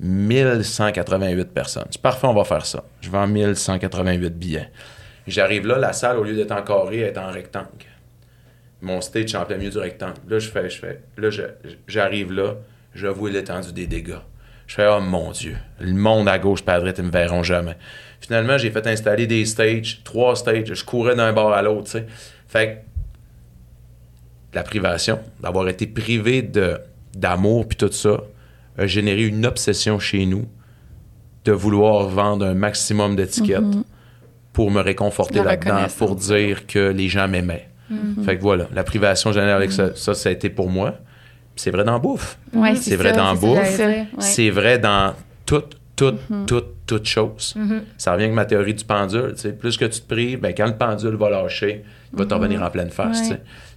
1188 0.00 1.52
personnes. 1.52 1.86
Dis, 1.90 1.98
parfait, 1.98 2.26
on 2.26 2.34
va 2.34 2.44
faire 2.44 2.66
ça. 2.66 2.84
Je 3.00 3.10
vends 3.10 3.26
1188 3.26 4.38
billets. 4.38 4.70
J'arrive 5.26 5.66
là, 5.66 5.78
la 5.78 5.92
salle, 5.92 6.18
au 6.18 6.24
lieu 6.24 6.34
d'être 6.34 6.52
en 6.52 6.62
carré, 6.62 7.00
est 7.00 7.18
en 7.18 7.30
rectangle. 7.30 7.66
Mon 8.82 9.00
stage 9.00 9.34
est 9.34 9.36
en 9.36 9.44
plein 9.44 9.56
milieu 9.56 9.70
du 9.70 9.78
rectangle. 9.78 10.20
Là, 10.28 10.38
je 10.38 10.48
fais, 10.48 10.68
je 10.68 10.78
fais. 10.78 11.00
Là, 11.16 11.30
j'arrive 11.88 12.32
là, 12.32 12.56
je 12.94 13.06
vois 13.06 13.30
l'étendue 13.30 13.72
des 13.72 13.86
dégâts. 13.86 14.18
Je 14.66 14.74
fais, 14.74 14.86
oh 14.86 15.00
mon 15.00 15.30
Dieu, 15.30 15.56
le 15.80 15.94
monde 15.94 16.28
à 16.28 16.38
gauche, 16.38 16.62
pas 16.62 16.74
à 16.74 16.80
droite, 16.80 16.96
ils 16.98 17.04
me 17.04 17.10
verront 17.10 17.42
jamais. 17.42 17.76
Finalement, 18.20 18.58
j'ai 18.58 18.70
fait 18.70 18.86
installer 18.86 19.26
des 19.26 19.44
stages, 19.44 20.02
trois 20.04 20.36
stages. 20.36 20.72
Je 20.72 20.84
courais 20.84 21.14
d'un 21.14 21.32
bord 21.32 21.52
à 21.52 21.62
l'autre. 21.62 21.90
Fait 22.48 22.66
que 22.66 24.56
la 24.56 24.62
privation, 24.62 25.20
d'avoir 25.40 25.68
été 25.68 25.86
privé 25.86 26.42
d'amour 27.14 27.68
puis 27.68 27.76
tout 27.76 27.92
ça, 27.92 28.20
a 28.78 28.86
généré 28.86 29.24
une 29.26 29.46
obsession 29.46 29.98
chez 29.98 30.26
nous 30.26 30.46
de 31.44 31.52
vouloir 31.52 32.08
vendre 32.08 32.44
un 32.46 32.54
maximum 32.54 33.16
d'étiquettes 33.16 33.62
pour 34.52 34.70
me 34.70 34.80
réconforter 34.80 35.42
là-dedans, 35.44 35.86
pour 35.98 36.16
dire 36.16 36.66
que 36.66 36.90
les 36.90 37.08
gens 37.08 37.28
m'aimaient. 37.28 37.68
Fait 38.24 38.36
que 38.36 38.42
voilà, 38.42 38.66
la 38.74 38.82
privation 38.82 39.30
générale 39.32 39.56
avec 39.56 39.70
ça, 39.72 39.94
ça, 39.94 40.14
ça 40.14 40.28
a 40.28 40.32
été 40.32 40.50
pour 40.50 40.68
moi. 40.70 40.94
C'est 41.54 41.70
vrai 41.70 41.84
dans 41.84 41.98
bouffe. 42.00 42.38
ouais, 42.52 42.74
C'est 42.74 42.96
vrai 42.96 43.10
ça, 43.10 43.16
dans 43.16 43.34
bouffe. 43.34 43.80
c'est 44.18 44.50
vrai 44.50 44.78
dans 44.78 45.14
toute, 45.46 45.78
toute, 45.94 46.18
toute, 46.46 46.66
toute 46.86 47.06
chose. 47.06 47.54
Ça 47.96 48.12
revient 48.12 48.24
avec 48.24 48.34
ma 48.34 48.44
théorie 48.44 48.74
du 48.74 48.84
pendule. 48.84 49.32
tu 49.34 49.42
sais. 49.42 49.52
Plus 49.52 49.76
que 49.76 49.84
tu 49.84 50.00
te 50.00 50.06
prives, 50.12 50.40
ben, 50.40 50.52
quand 50.54 50.66
le 50.66 50.76
pendule 50.76 51.14
va 51.14 51.30
lâcher, 51.30 51.84
il 52.12 52.18
va 52.18 52.26
te 52.26 52.34
revenir 52.34 52.62
en 52.62 52.70
pleine 52.70 52.90
face. 52.90 53.30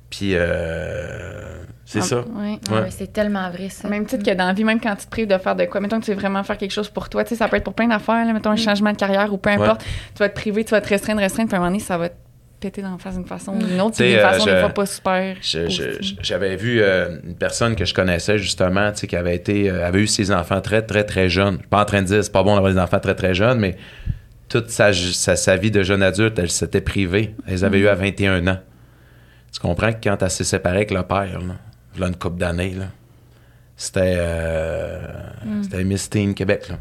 Puis, 0.10 0.32
euh, 0.34 1.59
c'est 1.92 2.00
Ah, 2.00 2.04
ça. 2.04 2.18
ouais. 2.18 2.60
Ah 2.70 2.74
Ouais. 2.74 2.80
ouais, 2.82 2.92
c'est 2.92 3.12
tellement 3.12 3.50
vrai, 3.50 3.70
ça. 3.70 3.88
Même 3.90 4.06
titre 4.06 4.24
que 4.24 4.36
dans 4.36 4.46
la 4.46 4.54
vie, 4.54 4.64
même 4.64 4.80
quand 4.80 4.96
tu 4.96 5.06
te 5.06 5.10
prives 5.10 5.28
de 5.28 5.38
faire 5.40 5.56
de 5.56 5.66
quoi, 5.66 5.82
mettons 5.82 6.00
que 6.00 6.06
tu 6.06 6.12
veux 6.12 6.20
vraiment 6.20 6.44
faire 6.44 6.58
quelque 6.58 6.70
chose 6.72 6.88
pour 6.90 7.10
toi, 7.10 7.24
tu 7.24 7.30
sais, 7.30 7.36
ça 7.36 7.48
peut 7.48 7.58
être 7.58 7.64
pour 7.64 7.74
plein 7.74 7.88
d'affaires, 7.88 8.26
là, 8.26 8.32
mettons 8.32 8.52
un 8.52 8.56
changement 8.56 8.92
de 8.92 8.98
carrière 8.98 9.34
ou 9.34 9.38
peu 9.38 9.50
importe, 9.50 9.82
tu 9.82 10.20
vas 10.20 10.30
te 10.30 10.36
priver, 10.36 10.64
tu 10.64 10.72
vas 10.72 10.82
te 10.82 10.90
restreindre, 10.90 11.20
restreindre, 11.22 11.50
puis 11.50 11.56
à 11.56 11.58
un 11.58 11.62
moment 11.62 11.72
donné, 11.72 11.84
ça 11.84 11.98
va 11.98 12.10
te 12.10 12.14
péter 12.60 12.82
dans 12.84 12.92
la 12.92 12.98
face 13.00 13.16
d'une 13.16 13.26
façon 13.26 13.54
ou 13.56 13.58
d'une 13.64 13.82
autre, 13.82 13.96
c'est 13.96 14.12
une 14.12 14.18
euh, 14.18 14.22
façon 14.22 14.46
je- 14.46 14.52
des 14.54 14.60
fois 14.60 14.70
pas 14.70 14.86
super. 14.86 15.36
Je- 15.42 15.68
je- 15.70 15.84
positive. 15.84 16.18
J'avais 16.22 16.56
vu 16.58 16.80
euh, 16.82 17.18
une 17.26 17.36
personne 17.36 17.76
que 17.76 17.86
je 17.86 17.94
connaissais 17.96 18.38
justement, 18.38 18.92
tu 18.92 18.98
sais, 19.00 19.08
qui 19.08 19.16
avait 19.16 19.36
été, 19.36 19.70
euh, 19.72 19.88
avait 19.88 20.02
eu 20.02 20.08
ses 20.08 20.32
enfants 20.32 20.62
très, 20.62 20.82
très, 20.84 21.04
très 21.06 21.28
jeunes. 21.28 21.54
Je 21.56 21.60
suis 21.60 21.68
pas 21.70 21.82
en 21.82 21.86
train 21.86 22.02
de 22.02 22.08
dire 22.08 22.24
c'est 22.24 22.32
pas 22.32 22.44
bon 22.44 22.54
d'avoir 22.56 22.72
des 22.72 22.80
enfants 22.80 23.00
très, 23.00 23.16
très 23.16 23.34
jeunes, 23.34 23.60
mais 23.60 23.78
toute 24.50 24.70
sa, 24.70 24.92
sa, 24.94 25.36
sa 25.36 25.56
vie 25.56 25.72
de 25.72 25.82
jeune 25.84 26.04
adulte, 26.04 26.38
elle 26.38 26.50
s'était 26.52 26.82
privée. 26.82 27.34
Elle 27.48 27.54
les 27.54 27.64
avait 27.64 27.80
eu 27.80 27.88
à 27.88 27.96
21 27.96 28.46
ans. 28.48 28.60
Tu 29.54 29.60
comprends 29.60 29.92
que 29.94 29.98
quand 30.04 30.22
elle 30.22 30.30
s'est 30.30 30.44
séparée 30.44 30.78
avec 30.78 30.92
le 30.92 31.02
père, 31.04 31.40
là, 31.40 31.56
a 32.02 32.08
une 32.08 32.16
couple 32.16 32.38
d'années, 32.38 32.72
là, 32.72 32.86
c'était 33.76 34.16
euh, 34.18 35.00
c'était 35.64 35.84
Miss 35.84 36.10
Teen 36.10 36.34
Québec, 36.34 36.70
là. 36.70 36.78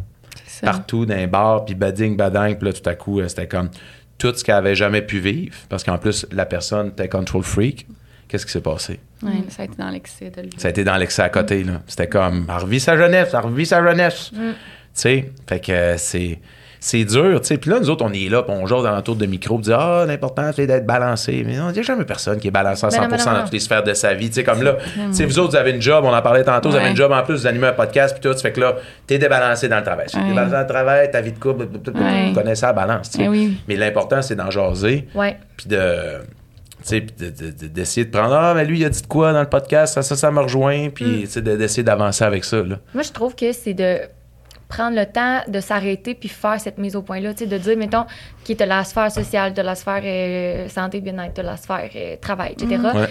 C'est 0.47 0.65
ça. 0.65 0.73
Partout, 0.73 1.07
dans 1.07 1.15
les 1.15 1.27
bars, 1.27 1.65
puis 1.65 1.75
bading, 1.75 2.17
badang, 2.17 2.55
puis 2.57 2.67
là, 2.69 2.73
tout 2.73 2.89
à 2.89 2.95
coup, 2.95 3.21
euh, 3.21 3.29
c'était 3.29 3.47
comme 3.47 3.71
tout 4.19 4.35
ce 4.35 4.43
qu'elle 4.43 4.57
avait 4.57 4.75
jamais 4.75 5.03
pu 5.03 5.21
vivre, 5.21 5.57
parce 5.69 5.85
qu'en 5.85 5.99
plus, 5.99 6.27
la 6.33 6.47
personne 6.47 6.89
était 6.89 7.09
control 7.09 7.43
freak. 7.43 7.87
Qu'est-ce 8.27 8.45
qui 8.45 8.53
s'est 8.53 8.61
passé? 8.61 9.01
Ouais, 9.23 9.45
ça 9.49 9.63
a 9.63 9.65
été 9.65 9.77
dans 9.79 9.89
l'excès 9.89 10.31
de 10.31 10.43
le 10.43 10.49
Ça 10.59 10.69
a 10.69 10.71
été 10.71 10.85
dans 10.85 10.97
l'excès 10.97 11.23
à 11.23 11.31
côté, 11.31 11.65
là. 11.65 11.81
C'était 11.87 12.09
comme, 12.09 12.47
elle 12.49 12.63
revit 12.63 12.81
sa 12.81 12.97
jeunesse, 12.97 13.31
elle 13.33 13.41
revit 13.41 13.65
sa 13.65 13.83
jeunesse. 13.83 14.31
Tu 14.35 14.55
sais, 14.93 15.33
fait 15.49 15.61
que 15.61 15.73
euh, 15.73 15.97
c'est... 15.97 16.39
C'est 16.81 17.05
dur, 17.05 17.41
tu 17.41 17.47
sais. 17.49 17.59
Puis 17.59 17.71
là, 17.71 17.81
nous 17.81 17.91
autres, 17.91 18.05
on 18.05 18.13
est 18.13 18.29
là, 18.29 18.43
puis 18.43 18.55
on 18.57 18.67
jase 18.67 18.83
dans 18.85 18.91
l'entour 18.93 19.17
de 19.17 19.27
micro, 19.27 19.59
puis 19.59 19.73
on 19.73 19.77
dit 19.77 19.79
Ah, 19.79 20.05
l'important, 20.07 20.51
c'est 20.55 20.67
d'être 20.67 20.87
balancé. 20.87 21.43
Mais 21.47 21.57
non, 21.57 21.71
il 21.71 21.73
n'y 21.73 21.79
a 21.81 21.83
jamais 21.83 22.05
personne 22.05 22.39
qui 22.39 22.49
est 22.49 22.53
balancé 22.53 22.87
à 22.87 22.89
100% 22.91 22.93
Ben 22.93 23.03
non, 23.03 23.09
ben 23.17 23.25
non, 23.25 23.33
dans 23.39 23.43
toutes 23.45 23.53
les 23.53 23.59
sphères 23.61 23.83
de 23.83 23.95
sa 23.95 24.15
vie. 24.15 24.29
Tu 24.29 24.35
sais, 24.37 24.45
comme 24.45 24.63
là, 24.63 24.77
tu 24.95 25.01
sais, 25.15 25.25
vous 25.25 25.39
autres, 25.39 25.51
vous 25.51 25.57
avez 25.57 25.73
une 25.73 25.83
job, 25.83 26.05
on 26.07 26.15
en 26.15 26.23
parlait 26.23 26.45
tantôt, 26.45 26.71
vous 26.71 26.77
avez 26.77 26.91
une 26.91 26.97
job 26.97 27.11
en 27.13 27.23
plus, 27.23 27.35
vous 27.35 27.47
animez 27.47 27.67
un 27.69 27.73
podcast, 27.73 28.17
puis 28.19 28.29
tout. 28.31 28.37
Ça 28.37 28.43
fait 28.43 28.53
que 28.53 28.61
là, 28.61 28.77
t'es 29.07 29.19
débalancé 29.19 29.69
dans 29.69 29.79
le 29.79 29.83
travail. 29.85 30.07
T'es 30.07 30.19
Ouais. 30.19 30.29
débalancé 30.29 30.53
dans 30.53 30.61
le 30.61 30.67
travail, 30.67 31.11
ta 31.11 31.21
vie 31.21 31.33
de 31.33 31.39
couple, 31.39 31.67
vous 31.67 32.33
connaissez 32.35 32.67
la 32.67 32.73
balance, 32.73 33.11
tu 33.11 33.19
sais. 33.19 33.29
Oui. 33.29 33.59
Mais 33.67 33.77
l'important, 33.77 34.23
c'est 34.23 34.37
d'en 34.37 34.51
jaser 34.51 35.09
puis 35.57 35.69
de 35.69 36.19
tu 36.81 36.85
sais, 36.85 37.01
puis 37.01 37.15
de- 37.19 37.31
de- 37.31 37.51
de- 37.51 37.67
d'essayer 37.67 38.07
de, 38.07 38.11
prendre 38.17 38.33
ah 38.35 38.55
mais 38.55 38.65
lui 38.65 38.79
il 38.79 38.85
a 38.85 38.89
dit 38.89 39.03
de 39.03 39.07
quoi 39.09 39.33
dans 39.33 39.41
le 39.41 39.49
podcast 39.49 39.95
ça 39.95 40.03
ça 40.03 40.15
ça 40.15 40.31
me 40.31 40.39
rejoint 40.41 40.91
puis 40.95 41.29
tu 41.31 41.43
de- 41.43 41.57
d'essayer 41.57 41.83
d'avancer 41.83 42.23
avec 42.23 42.45
ça 42.45 42.59
là 42.59 42.77
Moi, 42.95 43.03
je 43.03 43.11
trouve 43.11 43.35
que 43.35 43.53
c'est 43.53 43.75
de 43.75 43.99
prendre 44.69 44.97
le 44.97 45.07
temps 45.07 45.41
de 45.49 45.61
s'arrêter 45.61 46.15
puis 46.15 46.29
faire 46.29 46.61
cette 46.61 46.79
mise 46.79 46.95
au 46.95 47.03
point-là, 47.03 47.33
tu 47.33 47.41
sais, 47.45 47.47
de 47.47 47.57
dire, 47.59 47.77
mettons, 47.77 48.05
qui 48.45 48.53
est 48.53 48.61
de 48.61 48.65
la 48.65 48.85
sphère 48.85 49.11
sociale, 49.11 49.55
de 49.55 49.63
la 49.63 49.75
sphère 49.75 50.03
euh, 50.05 50.69
santé, 50.69 51.01
bien-être, 51.01 51.35
de 51.37 51.43
la 51.43 51.57
sphère 51.57 51.89
euh, 51.97 52.17
travail, 52.21 52.53
etc. 52.53 52.77
Ouais. 52.95 53.07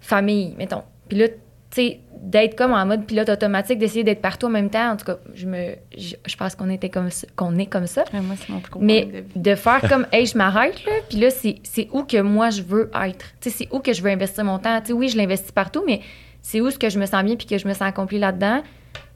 Famille, 0.00 0.54
mettons. 0.56 0.82
Puis 1.08 1.18
là, 1.18 1.28
tu 1.28 1.34
sais, 1.72 2.00
d'être 2.22 2.56
comme 2.56 2.72
en 2.72 2.84
mode 2.84 3.06
pilote 3.06 3.28
automatique, 3.28 3.78
d'essayer 3.78 4.04
d'être 4.04 4.20
partout 4.20 4.46
en 4.46 4.50
même 4.50 4.70
temps. 4.70 4.90
En 4.92 4.96
tout 4.96 5.04
cas, 5.06 5.16
je 5.34 5.46
me, 5.46 5.74
je, 5.96 6.14
je 6.26 6.36
pense 6.36 6.54
qu'on 6.54 6.68
était 6.70 6.88
comme 6.90 7.10
ça- 7.10 7.26
qu'on 7.36 7.56
est 7.58 7.66
comme 7.66 7.86
ça. 7.86 8.04
Ouais, 8.12 8.20
moi, 8.20 8.34
c'est 8.38 8.48
mon 8.50 8.60
plus 8.60 8.70
Mais 8.80 9.24
de 9.36 9.54
faire 9.54 9.80
comme, 9.88 10.06
hey, 10.12 10.26
je 10.26 10.36
m'arrête, 10.36 10.84
là, 10.84 10.92
puis 11.08 11.18
là, 11.18 11.30
c'est 11.30 11.56
c'est 11.62 11.88
où 11.92 12.02
que 12.04 12.20
moi 12.20 12.50
je 12.50 12.62
veux 12.62 12.90
être. 13.04 13.24
Tu 13.40 13.50
sais, 13.50 13.56
c'est 13.58 13.68
où 13.74 13.78
que 13.80 13.92
je 13.92 14.02
veux 14.02 14.10
investir 14.10 14.44
mon 14.44 14.58
temps. 14.58 14.80
Tu 14.80 14.88
sais, 14.88 14.92
oui, 14.92 15.08
je 15.08 15.16
l'investis 15.16 15.52
partout, 15.52 15.82
mais 15.86 16.00
c'est 16.42 16.60
où 16.60 16.70
ce 16.70 16.78
que 16.78 16.88
je 16.88 16.98
me 16.98 17.06
sens 17.06 17.22
bien 17.24 17.36
puis 17.36 17.46
que 17.46 17.56
je 17.58 17.66
me 17.68 17.72
sens 17.72 17.82
accomplie 17.82 18.18
là-dedans. 18.18 18.62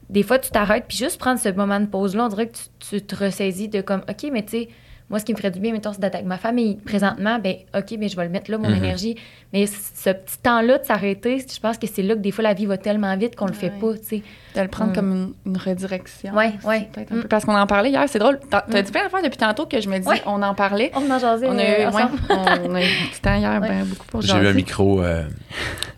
Des 0.09 0.23
fois, 0.23 0.39
tu 0.39 0.51
t'arrêtes, 0.51 0.85
puis 0.87 0.97
juste 0.97 1.17
prendre 1.17 1.39
ce 1.39 1.49
moment 1.49 1.79
de 1.79 1.87
pause-là, 1.87 2.25
on 2.25 2.29
dirait 2.29 2.47
que 2.47 2.57
tu, 2.57 2.99
tu 2.99 3.01
te 3.01 3.15
ressaisis 3.15 3.69
de 3.69 3.81
comme, 3.81 4.01
OK, 4.09 4.29
mais 4.31 4.43
tu 4.43 4.51
sais, 4.51 4.69
moi, 5.09 5.19
ce 5.19 5.25
qui 5.25 5.33
me 5.33 5.37
ferait 5.37 5.51
du 5.51 5.59
bien, 5.59 5.71
mettons, 5.71 5.93
c'est 5.93 5.99
d'être 6.01 6.15
avec 6.15 6.25
ma 6.27 6.37
famille. 6.37 6.77
Présentement, 6.77 7.37
ben 7.37 7.55
OK, 7.75 7.95
mais 7.99 8.07
je 8.09 8.15
vais 8.15 8.23
le 8.23 8.29
mettre 8.29 8.49
là, 8.49 8.57
mon 8.57 8.69
Mhm. 8.69 8.77
énergie. 8.77 9.15
Mais 9.53 9.67
ce 9.67 10.09
petit 10.09 10.37
temps-là 10.41 10.79
de 10.79 10.83
s'arrêter, 10.85 11.37
je 11.39 11.59
pense 11.59 11.77
que 11.77 11.85
c'est 11.87 12.01
là 12.01 12.15
que 12.15 12.19
des 12.19 12.31
fois, 12.31 12.43
la 12.43 12.53
vie 12.53 12.65
va 12.65 12.77
tellement 12.77 13.15
vite 13.15 13.35
qu'on 13.35 13.45
le 13.45 13.53
fait 13.53 13.67
Ouais. 13.81 13.93
pas, 13.93 13.97
tu 13.99 14.03
sais. 14.05 14.23
De 14.55 14.61
le 14.61 14.67
prendre 14.67 14.91
Mm. 14.91 14.95
comme 14.95 15.11
une, 15.11 15.33
une 15.53 15.57
redirection. 15.57 16.33
Ouais, 16.33 16.53
aussi, 16.57 16.67
ouais. 16.67 16.89
peut-être 16.91 17.11
un 17.11 17.15
Mm. 17.17 17.23
Parce 17.25 17.45
qu'on 17.45 17.55
en 17.55 17.67
parlait 17.67 17.89
hier, 17.91 18.03
c'est 18.07 18.19
drôle. 18.19 18.39
T'as 18.49 18.63
Mm. 18.67 18.81
dit 18.81 18.91
plein 18.91 19.03
d'affaires 19.03 19.21
depuis 19.21 19.37
tantôt 19.37 19.65
que 19.67 19.79
je 19.79 19.87
me 19.89 19.99
dis, 19.99 20.07
Ouais. 20.07 20.21
on 20.25 20.41
en 20.41 20.55
parlait. 20.55 20.91
On 20.95 21.09
en 21.11 21.19
jasait 21.19 21.47
On 21.49 21.57
a, 21.57 21.61
eu, 21.63 21.65
euh, 21.65 21.77
ouais, 21.77 21.85
ensemble. 22.03 22.19
on 22.29 22.75
a 22.75 22.81
eu 22.81 22.85
du 22.85 23.19
temps 23.21 23.35
hier, 23.35 23.61
Ouais. 23.61 23.67
ben, 23.67 23.85
beaucoup 23.85 24.05
pour 24.07 24.21
J'ai 24.21 24.33
eu 24.37 24.47
un 24.47 24.53
micro. 24.53 25.01
Euh, 25.03 25.23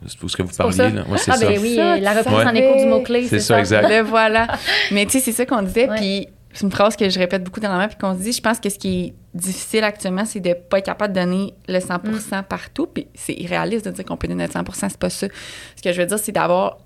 c'est 0.06 0.20
pour 0.20 0.30
ce 0.30 0.36
que 0.38 0.44
vous 0.44 0.50
parliez. 0.56 0.78
Là. 0.90 1.04
Ouais, 1.08 1.18
c'est 1.18 1.32
Ah, 1.32 1.36
ça. 1.38 1.48
ben 1.48 1.60
oui, 1.62 1.76
Ça, 1.76 1.94
euh, 1.94 2.00
la 2.00 2.12
reprise 2.14 2.34
en 2.36 2.54
écho 2.54 2.78
du 2.78 2.86
mot-clé, 2.88 3.28
C'est 3.28 3.40
ça, 3.40 3.58
exact. 3.60 3.88
Le 3.90 4.02
voilà. 4.02 4.48
Mais 4.92 5.06
tu 5.06 5.12
sais, 5.14 5.20
c'est 5.20 5.32
ça 5.32 5.46
qu'on 5.46 5.62
disait. 5.62 5.88
Puis 5.96 6.28
c'est 6.58 6.66
une 6.66 6.72
phrase 6.72 6.96
que 6.96 7.08
je 7.10 7.20
répète 7.20 7.44
beaucoup 7.44 7.60
dans 7.60 7.70
la 7.70 7.78
main, 7.78 7.88
puis 7.88 7.98
qu'on 7.98 8.14
se 8.16 8.20
dit, 8.24 8.32
je 8.32 8.42
pense 8.42 8.60
que 8.60 8.70
ce 8.70 8.80
qui 8.80 9.06
est 9.06 9.14
difficile 9.34 9.84
actuellement, 9.84 10.26
c'est 10.26 10.40
de 10.40 10.54
pas 10.54 10.80
être 10.80 10.86
capable 10.86 11.14
de 11.14 11.20
donner 11.20 11.54
le 11.68 11.80
100 11.80 11.96
Mm. 12.04 12.44
partout. 12.50 12.88
Puis 12.88 13.08
c'est 13.14 13.34
irréaliste 13.34 13.86
de 13.86 13.92
dire 13.92 14.04
qu'on 14.06 14.18
peut 14.18 14.28
donner 14.28 14.48
le 14.48 14.52
100 14.52 14.64
c'est 14.90 14.98
pas 14.98 15.10
ça. 15.12 15.28
Ce 15.76 15.82
que 15.84 15.92
je 15.94 16.02
veux 16.02 16.08
dire, 16.08 16.18
c'est 16.20 16.32
d'avoir 16.32 16.80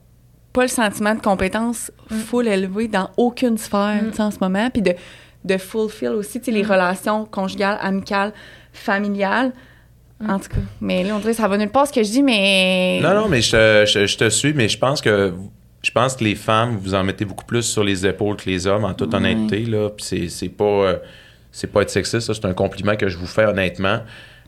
pas 0.51 0.63
le 0.63 0.67
sentiment 0.67 1.15
de 1.15 1.21
compétence 1.21 1.91
full 2.09 2.47
élevé 2.49 2.89
dans 2.89 3.09
aucune 3.15 3.57
sphère 3.57 4.01
Mm. 4.03 4.09
tu 4.11 4.17
sais, 4.17 4.23
en 4.23 4.31
ce 4.31 4.37
moment, 4.41 4.69
puis 4.69 4.81
de, 4.81 4.93
de 5.45 5.57
fulfill 5.57 6.09
aussi 6.09 6.39
tu 6.41 6.45
sais, 6.45 6.51
les 6.51 6.63
Mm. 6.63 6.71
relations 6.71 7.25
conjugales, 7.25 7.77
amicales, 7.81 8.33
familiales. 8.73 9.53
Mm. 10.19 10.29
En 10.29 10.39
tout 10.39 10.49
cas, 10.49 10.57
mais 10.81 11.03
là, 11.03 11.15
on 11.15 11.19
dirait 11.19 11.31
que 11.31 11.37
ça 11.37 11.47
va 11.47 11.57
nulle 11.57 11.69
part 11.69 11.87
ce 11.87 11.93
que 11.93 12.03
je 12.03 12.09
dis, 12.11 12.21
mais... 12.23 12.99
Non, 13.01 13.13
non, 13.15 13.27
mais 13.29 13.41
je 13.41 13.51
te, 13.51 13.85
je- 13.89 14.05
je 14.05 14.17
te 14.17 14.29
suis, 14.29 14.53
mais 14.53 14.67
je 14.69 14.77
pense 14.77 14.99
que 15.01 15.33
je 15.83 15.91
pense 15.91 16.15
que 16.15 16.23
les 16.23 16.35
femmes, 16.35 16.77
vous 16.77 16.93
en 16.93 17.03
mettez 17.03 17.25
beaucoup 17.25 17.45
plus 17.45 17.63
sur 17.63 17.83
les 17.83 18.05
épaules 18.05 18.35
que 18.35 18.49
les 18.49 18.67
hommes, 18.67 18.83
en 18.85 18.93
toute 18.93 19.09
Ouais. 19.13 19.17
honnêteté. 19.17 19.65
Là, 19.65 19.89
puis 19.89 20.05
c'est, 20.05 20.29
c'est 20.29 20.49
pas 20.49 20.63
euh, 20.65 20.95
c'est 21.51 21.67
pas 21.71 21.81
être 21.81 21.89
sexiste, 21.89 22.27
ça, 22.27 22.33
c'est 22.33 22.45
un 22.45 22.53
compliment 22.53 22.95
que 22.95 23.09
je 23.09 23.17
vous 23.17 23.27
fais 23.27 23.45
honnêtement. 23.45 23.99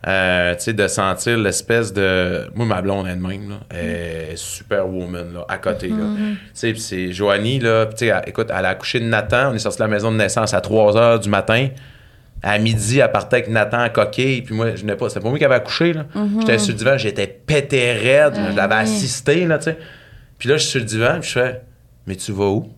Euh, 0.06 0.54
tu 0.56 0.64
sais, 0.64 0.74
de 0.74 0.86
sentir 0.88 1.38
l'espèce 1.38 1.94
de. 1.94 2.42
Moi, 2.56 2.66
ma 2.66 2.82
blonde 2.82 3.08
elle-même, 3.08 3.50
là, 3.52 3.56
elle 3.70 4.32
est 4.32 4.36
superwoman, 4.36 5.34
là, 5.34 5.46
à 5.48 5.58
côté. 5.58 5.88
là. 5.88 5.96
Tu 6.18 6.38
sais, 6.54 6.72
puis 6.74 6.82
c'est 6.82 7.14
Joanie, 7.14 7.60
là, 7.60 7.86
puis 7.86 7.96
tu 7.96 8.06
sais, 8.08 8.22
écoute, 8.28 8.48
elle 8.50 8.66
a 8.66 8.70
accouché 8.70 9.00
de 9.00 9.06
Nathan, 9.06 9.52
on 9.52 9.56
est 9.56 9.60
sorti 9.60 9.78
de 9.78 9.84
la 9.84 9.88
maison 9.90 10.12
de 10.12 10.18
naissance 10.18 10.54
à 10.54 10.60
3 10.60 10.94
h 10.94 11.20
du 11.22 11.30
matin. 11.30 11.70
À 12.42 12.60
midi, 12.60 13.00
elle 13.00 13.10
partait 13.12 13.38
avec 13.38 13.50
Nathan 13.50 13.80
à 13.80 13.88
coquille, 13.88 14.42
puis 14.42 14.54
moi, 14.54 14.76
je 14.76 14.84
n'ai 14.84 14.96
pas. 14.98 15.08
C'était 15.08 15.22
pas 15.22 15.30
moi 15.30 15.38
qui 15.40 15.46
avais 15.46 15.56
accouché, 15.56 15.94
là. 15.94 16.06
J'étais 16.42 16.58
sur 16.58 16.74
le 16.74 16.78
divan, 16.78 16.98
j'étais 16.98 17.28
pété 17.28 17.94
raide, 17.94 18.34
je 18.52 18.58
l'avais 18.58 18.76
assisté, 18.76 19.46
là, 19.46 19.58
tu 19.58 19.64
sais. 19.66 19.78
Puis 20.44 20.50
là, 20.50 20.58
je 20.58 20.64
suis 20.64 20.72
sur 20.72 20.80
le 20.82 20.86
divan, 20.86 21.20
puis 21.22 21.30
je 21.30 21.40
fais 21.40 21.62
Mais 22.06 22.18
tu 22.18 22.34
vas 22.34 22.48
où? 22.50 22.70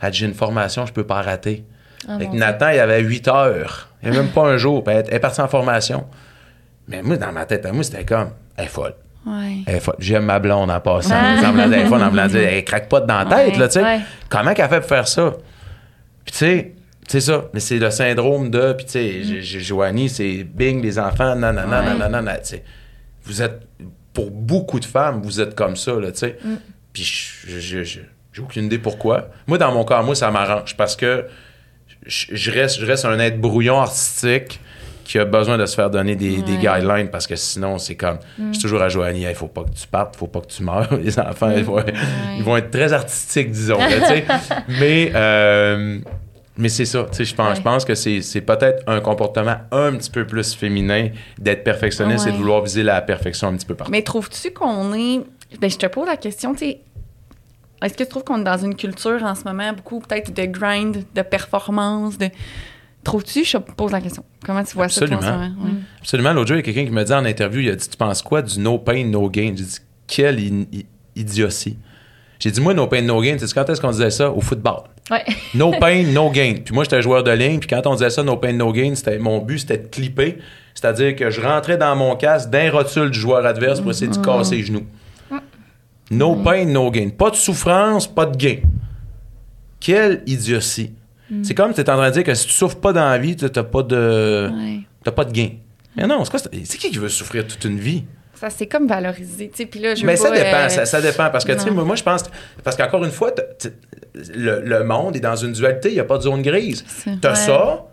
Elle 0.00 0.12
dit 0.12 0.18
J'ai 0.18 0.26
une 0.26 0.34
formation, 0.34 0.86
je 0.86 0.92
peux 0.92 1.02
pas 1.04 1.20
rater. 1.20 1.64
Ah, 2.06 2.12
mon 2.12 2.18
Dieu. 2.30 2.38
Nathan, 2.38 2.68
il 2.68 2.76
y 2.76 2.78
avait 2.78 3.00
8 3.00 3.26
heures. 3.26 3.88
Il 4.04 4.10
n'y 4.12 4.16
a 4.16 4.22
même 4.22 4.30
pas 4.30 4.42
un 4.46 4.56
jour. 4.56 4.84
Puis 4.84 4.94
elle 4.94 5.04
elle 5.08 5.14
est 5.14 5.18
partie 5.18 5.40
en 5.40 5.48
formation. 5.48 6.06
Mais 6.86 7.02
moi, 7.02 7.16
dans 7.16 7.32
ma 7.32 7.44
tête, 7.44 7.66
à 7.66 7.72
moi, 7.72 7.82
c'était 7.82 8.04
comme 8.04 8.28
Elle 8.56 8.66
est 8.66 8.68
folle. 8.68 8.94
Ouais. 9.26 9.56
Elle 9.66 9.74
est 9.74 9.80
folle. 9.80 9.96
J'aime 9.98 10.26
ma 10.26 10.38
blonde 10.38 10.70
en 10.70 10.78
passant. 10.78 11.16
En 11.16 11.58
Elle 11.58 11.74
est 11.74 11.86
folle, 11.86 12.04
en 12.04 12.16
Elle 12.36 12.64
craque 12.64 12.88
pas 12.88 13.00
dans 13.00 13.18
la 13.18 13.24
tête, 13.24 13.54
Ouais, 13.54 13.58
là, 13.58 13.66
tu 13.66 13.72
sais. 13.72 13.82
ouais. 13.82 14.00
Comment 14.28 14.54
qu'elle 14.54 14.68
fait 14.68 14.78
pour 14.78 14.88
faire 14.88 15.08
ça? 15.08 15.32
Puis 16.24 16.32
tu 16.32 16.38
sais, 16.38 16.74
c'est 17.08 17.20
ça. 17.20 17.46
Mais 17.52 17.58
c'est 17.58 17.78
le 17.78 17.90
syndrome 17.90 18.48
de. 18.48 18.74
Puis 18.74 18.86
tu 18.86 18.92
sais, 18.92 19.22
j'ai- 19.24 19.42
j'ai 19.42 19.58
Joanie, 19.58 20.08
c'est 20.08 20.44
bing, 20.44 20.80
les 20.80 21.00
enfants, 21.00 21.34
nanana, 21.34 21.62
Ouais. 21.64 21.84
nanana, 21.86 21.98
nanana, 22.10 22.38
tu 22.38 22.50
sais. 22.50 22.64
Vous 23.24 23.42
êtes, 23.42 23.66
pour 24.12 24.30
beaucoup 24.30 24.78
de 24.78 24.84
femmes, 24.84 25.20
vous 25.20 25.40
êtes 25.40 25.56
comme 25.56 25.74
ça, 25.74 25.94
là, 25.98 26.12
tu 26.12 26.18
sais. 26.18 26.38
Puis 27.02 27.60
je- 27.60 27.82
j'ai 27.82 28.42
aucune 28.42 28.66
idée 28.66 28.78
pourquoi. 28.78 29.28
Moi, 29.46 29.58
dans 29.58 29.72
mon 29.72 29.84
cas, 29.84 30.02
moi, 30.02 30.14
ça 30.14 30.30
m'arrange 30.30 30.76
parce 30.76 30.94
que 30.96 31.26
je, 32.06 32.26
je 32.34 32.50
reste, 32.50 32.80
je 32.80 32.86
reste 32.86 33.04
un 33.04 33.18
être 33.18 33.40
brouillon 33.40 33.80
artistique 33.80 34.60
qui 35.04 35.18
a 35.18 35.24
besoin 35.24 35.56
de 35.56 35.64
se 35.64 35.74
faire 35.74 35.88
donner 35.90 36.14
des, 36.16 36.42
des 36.42 36.56
guidelines 36.58 37.08
parce 37.10 37.26
que 37.26 37.34
sinon, 37.34 37.78
c'est 37.78 37.94
comme. 37.96 38.18
Je 38.38 38.52
suis 38.52 38.62
toujours 38.62 38.82
à 38.82 38.88
Joanie, 38.90 39.22
il 39.28 39.34
faut 39.34 39.48
pas 39.48 39.64
que 39.64 39.70
tu 39.70 39.86
partes, 39.86 40.16
faut 40.16 40.26
pas 40.26 40.40
que 40.40 40.46
tu 40.48 40.62
meurs. 40.62 40.88
Les 41.02 41.18
enfants, 41.18 41.50
ils, 41.56 41.64
vont, 41.64 41.82
ils 42.36 42.42
vont 42.44 42.56
être 42.58 42.70
très 42.70 42.92
artistiques, 42.92 43.50
disons. 43.50 43.78
là, 43.78 43.86
mais. 44.68 45.10
euh, 45.14 45.98
mais 46.60 46.68
c'est 46.68 46.84
ça, 46.86 47.04
tu 47.08 47.18
sais, 47.18 47.24
je 47.24 47.34
pense, 47.36 47.50
Ouais. 47.50 47.54
je 47.54 47.60
pense 47.62 47.84
que 47.84 47.94
c'est 47.94 48.20
c'est 48.20 48.40
peut-être 48.40 48.82
un 48.88 49.00
comportement 49.00 49.58
un 49.70 49.92
petit 49.96 50.10
peu 50.10 50.26
plus 50.26 50.54
féminin 50.56 51.08
d'être 51.38 51.62
perfectionniste 51.62 52.26
et 52.26 52.32
de 52.32 52.36
vouloir 52.36 52.62
viser 52.64 52.82
la 52.82 53.00
perfection 53.00 53.46
un 53.48 53.54
petit 53.56 53.64
peu 53.64 53.76
partout. 53.76 53.92
Mais 53.92 54.02
trouves-tu 54.02 54.50
qu'on 54.50 54.92
est. 54.92 55.20
Ben, 55.60 55.70
je 55.70 55.76
te 55.78 55.86
pose 55.86 56.06
la 56.08 56.16
question, 56.16 56.52
tu 56.54 56.58
sais. 56.66 56.80
Est-ce 57.82 57.94
que 57.94 58.02
tu 58.02 58.08
trouves 58.08 58.24
qu'on 58.24 58.40
est 58.40 58.44
dans 58.44 58.58
une 58.58 58.74
culture 58.74 59.22
en 59.22 59.34
ce 59.34 59.44
moment 59.44 59.72
beaucoup 59.72 60.00
peut-être 60.00 60.34
de 60.34 60.44
grind, 60.46 61.04
de 61.14 61.22
performance, 61.22 62.18
de. 62.18 62.28
Trouves-tu, 63.04 63.44
je 63.44 63.56
te 63.56 63.72
pose 63.72 63.92
la 63.92 64.00
question. 64.00 64.24
Comment 64.44 64.64
tu 64.64 64.74
vois 64.74 64.88
ça 64.88 65.04
en 65.04 65.08
ce 65.08 65.14
Absolument. 65.14 65.38
Ouais. 65.64 65.70
Absolument. 66.00 66.32
L'autre 66.32 66.48
jour, 66.48 66.56
il 66.56 66.60
y 66.60 66.62
a 66.62 66.64
quelqu'un 66.72 66.84
qui 66.84 66.94
me 66.94 67.04
dit 67.04 67.12
en 67.12 67.24
interview, 67.24 67.60
il 67.60 67.70
a 67.70 67.76
dit 67.76 67.88
Tu 67.88 67.96
penses 67.96 68.22
quoi 68.22 68.42
du 68.42 68.58
no 68.58 68.78
pain, 68.78 69.04
no 69.04 69.30
gain 69.30 69.54
J'ai 69.56 69.64
dit 69.64 69.78
Quelle 70.06 70.66
idiotie. 71.14 71.78
J'ai 72.40 72.50
dit 72.50 72.60
Moi, 72.60 72.74
no 72.74 72.86
pain, 72.86 73.02
no 73.02 73.20
gain, 73.20 73.36
tu 73.38 73.46
sais 73.46 73.54
quand 73.54 73.68
est-ce 73.70 73.80
qu'on 73.80 73.90
disait 73.90 74.10
ça 74.10 74.30
Au 74.30 74.40
football? 74.40 74.82
Ouais. 75.10 75.24
No 75.54 75.70
pain, 75.80 76.02
no 76.04 76.30
gain. 76.30 76.54
Puis 76.64 76.74
moi, 76.74 76.84
j'étais 76.84 77.00
joueur 77.02 77.22
de 77.22 77.30
ligne, 77.30 77.60
puis 77.60 77.68
quand 77.68 77.86
on 77.86 77.94
disait 77.94 78.10
ça, 78.10 78.22
no 78.22 78.36
pain, 78.36 78.52
no 78.52 78.72
gain, 78.72 78.94
c'était, 78.94 79.18
mon 79.18 79.38
but, 79.38 79.60
c'était 79.60 79.78
de 79.78 79.86
clipper. 79.86 80.38
C'est-à-dire 80.74 81.16
que 81.16 81.30
je 81.30 81.40
rentrais 81.40 81.76
dans 81.76 81.96
mon 81.96 82.14
casque 82.16 82.50
d'un 82.50 82.70
rotule 82.70 83.10
du 83.10 83.18
joueur 83.18 83.44
adverse 83.44 83.80
pour 83.80 83.90
essayer 83.90 84.10
de 84.10 84.16
casser 84.16 84.56
les 84.56 84.62
genoux. 84.62 84.86
No 86.10 86.36
pain, 86.36 86.64
no 86.64 86.90
gain. 86.90 87.10
Pas 87.10 87.30
de 87.30 87.36
souffrance, 87.36 88.06
pas 88.06 88.26
de 88.26 88.36
gain. 88.36 88.56
Quelle 89.80 90.22
idiotie. 90.26 90.92
C'est 91.42 91.54
comme 91.54 91.70
si 91.74 91.76
tu 91.76 91.80
es 91.82 91.90
en 91.90 91.96
train 91.96 92.08
de 92.08 92.14
dire 92.14 92.24
que 92.24 92.34
si 92.34 92.46
tu 92.46 92.52
souffres 92.54 92.78
pas 92.80 92.92
dans 92.94 93.06
la 93.08 93.18
vie, 93.18 93.36
tu 93.36 93.44
n'as 93.44 93.62
pas 93.62 93.82
de. 93.82 94.50
Ouais. 94.50 94.80
T'as 95.04 95.12
pas 95.12 95.24
de 95.26 95.32
gain. 95.32 95.50
Mais 95.96 96.06
non, 96.06 96.24
c'est 96.24 96.30
quoi? 96.30 96.38
C'est 96.40 96.50
c'est 96.64 96.78
qui 96.78 96.90
qui 96.90 96.98
veut 96.98 97.08
souffrir 97.10 97.46
toute 97.46 97.62
une 97.64 97.78
vie? 97.78 98.04
Ça, 98.34 98.48
c'est 98.50 98.66
comme 98.66 98.86
valorisé, 98.86 99.50
tu. 99.54 99.66
Puis 99.66 99.80
là, 99.80 99.94
je 99.94 100.06
Mais 100.06 100.16
ça 100.16 100.30
pas, 100.30 100.36
dépend, 100.36 100.56
euh, 100.64 100.68
ça, 100.68 100.86
ça 100.86 101.00
dépend. 101.02 101.28
Parce 101.28 101.44
que, 101.44 101.52
tu 101.52 101.58
sais, 101.60 101.70
moi, 101.70 101.84
moi, 101.84 101.96
je 101.96 102.02
pense. 102.04 102.22
Parce 102.64 102.76
qu'encore 102.76 103.04
une 103.04 103.10
fois, 103.10 103.32
le, 104.34 104.60
le 104.64 104.84
monde 104.84 105.16
est 105.16 105.20
dans 105.20 105.36
une 105.36 105.52
dualité, 105.52 105.88
il 105.90 105.94
n'y 105.94 106.00
a 106.00 106.04
pas 106.04 106.18
de 106.18 106.22
zone 106.22 106.40
grise. 106.42 106.84
T'as 107.20 107.30
Ouais. 107.30 107.34
ça, 107.34 107.84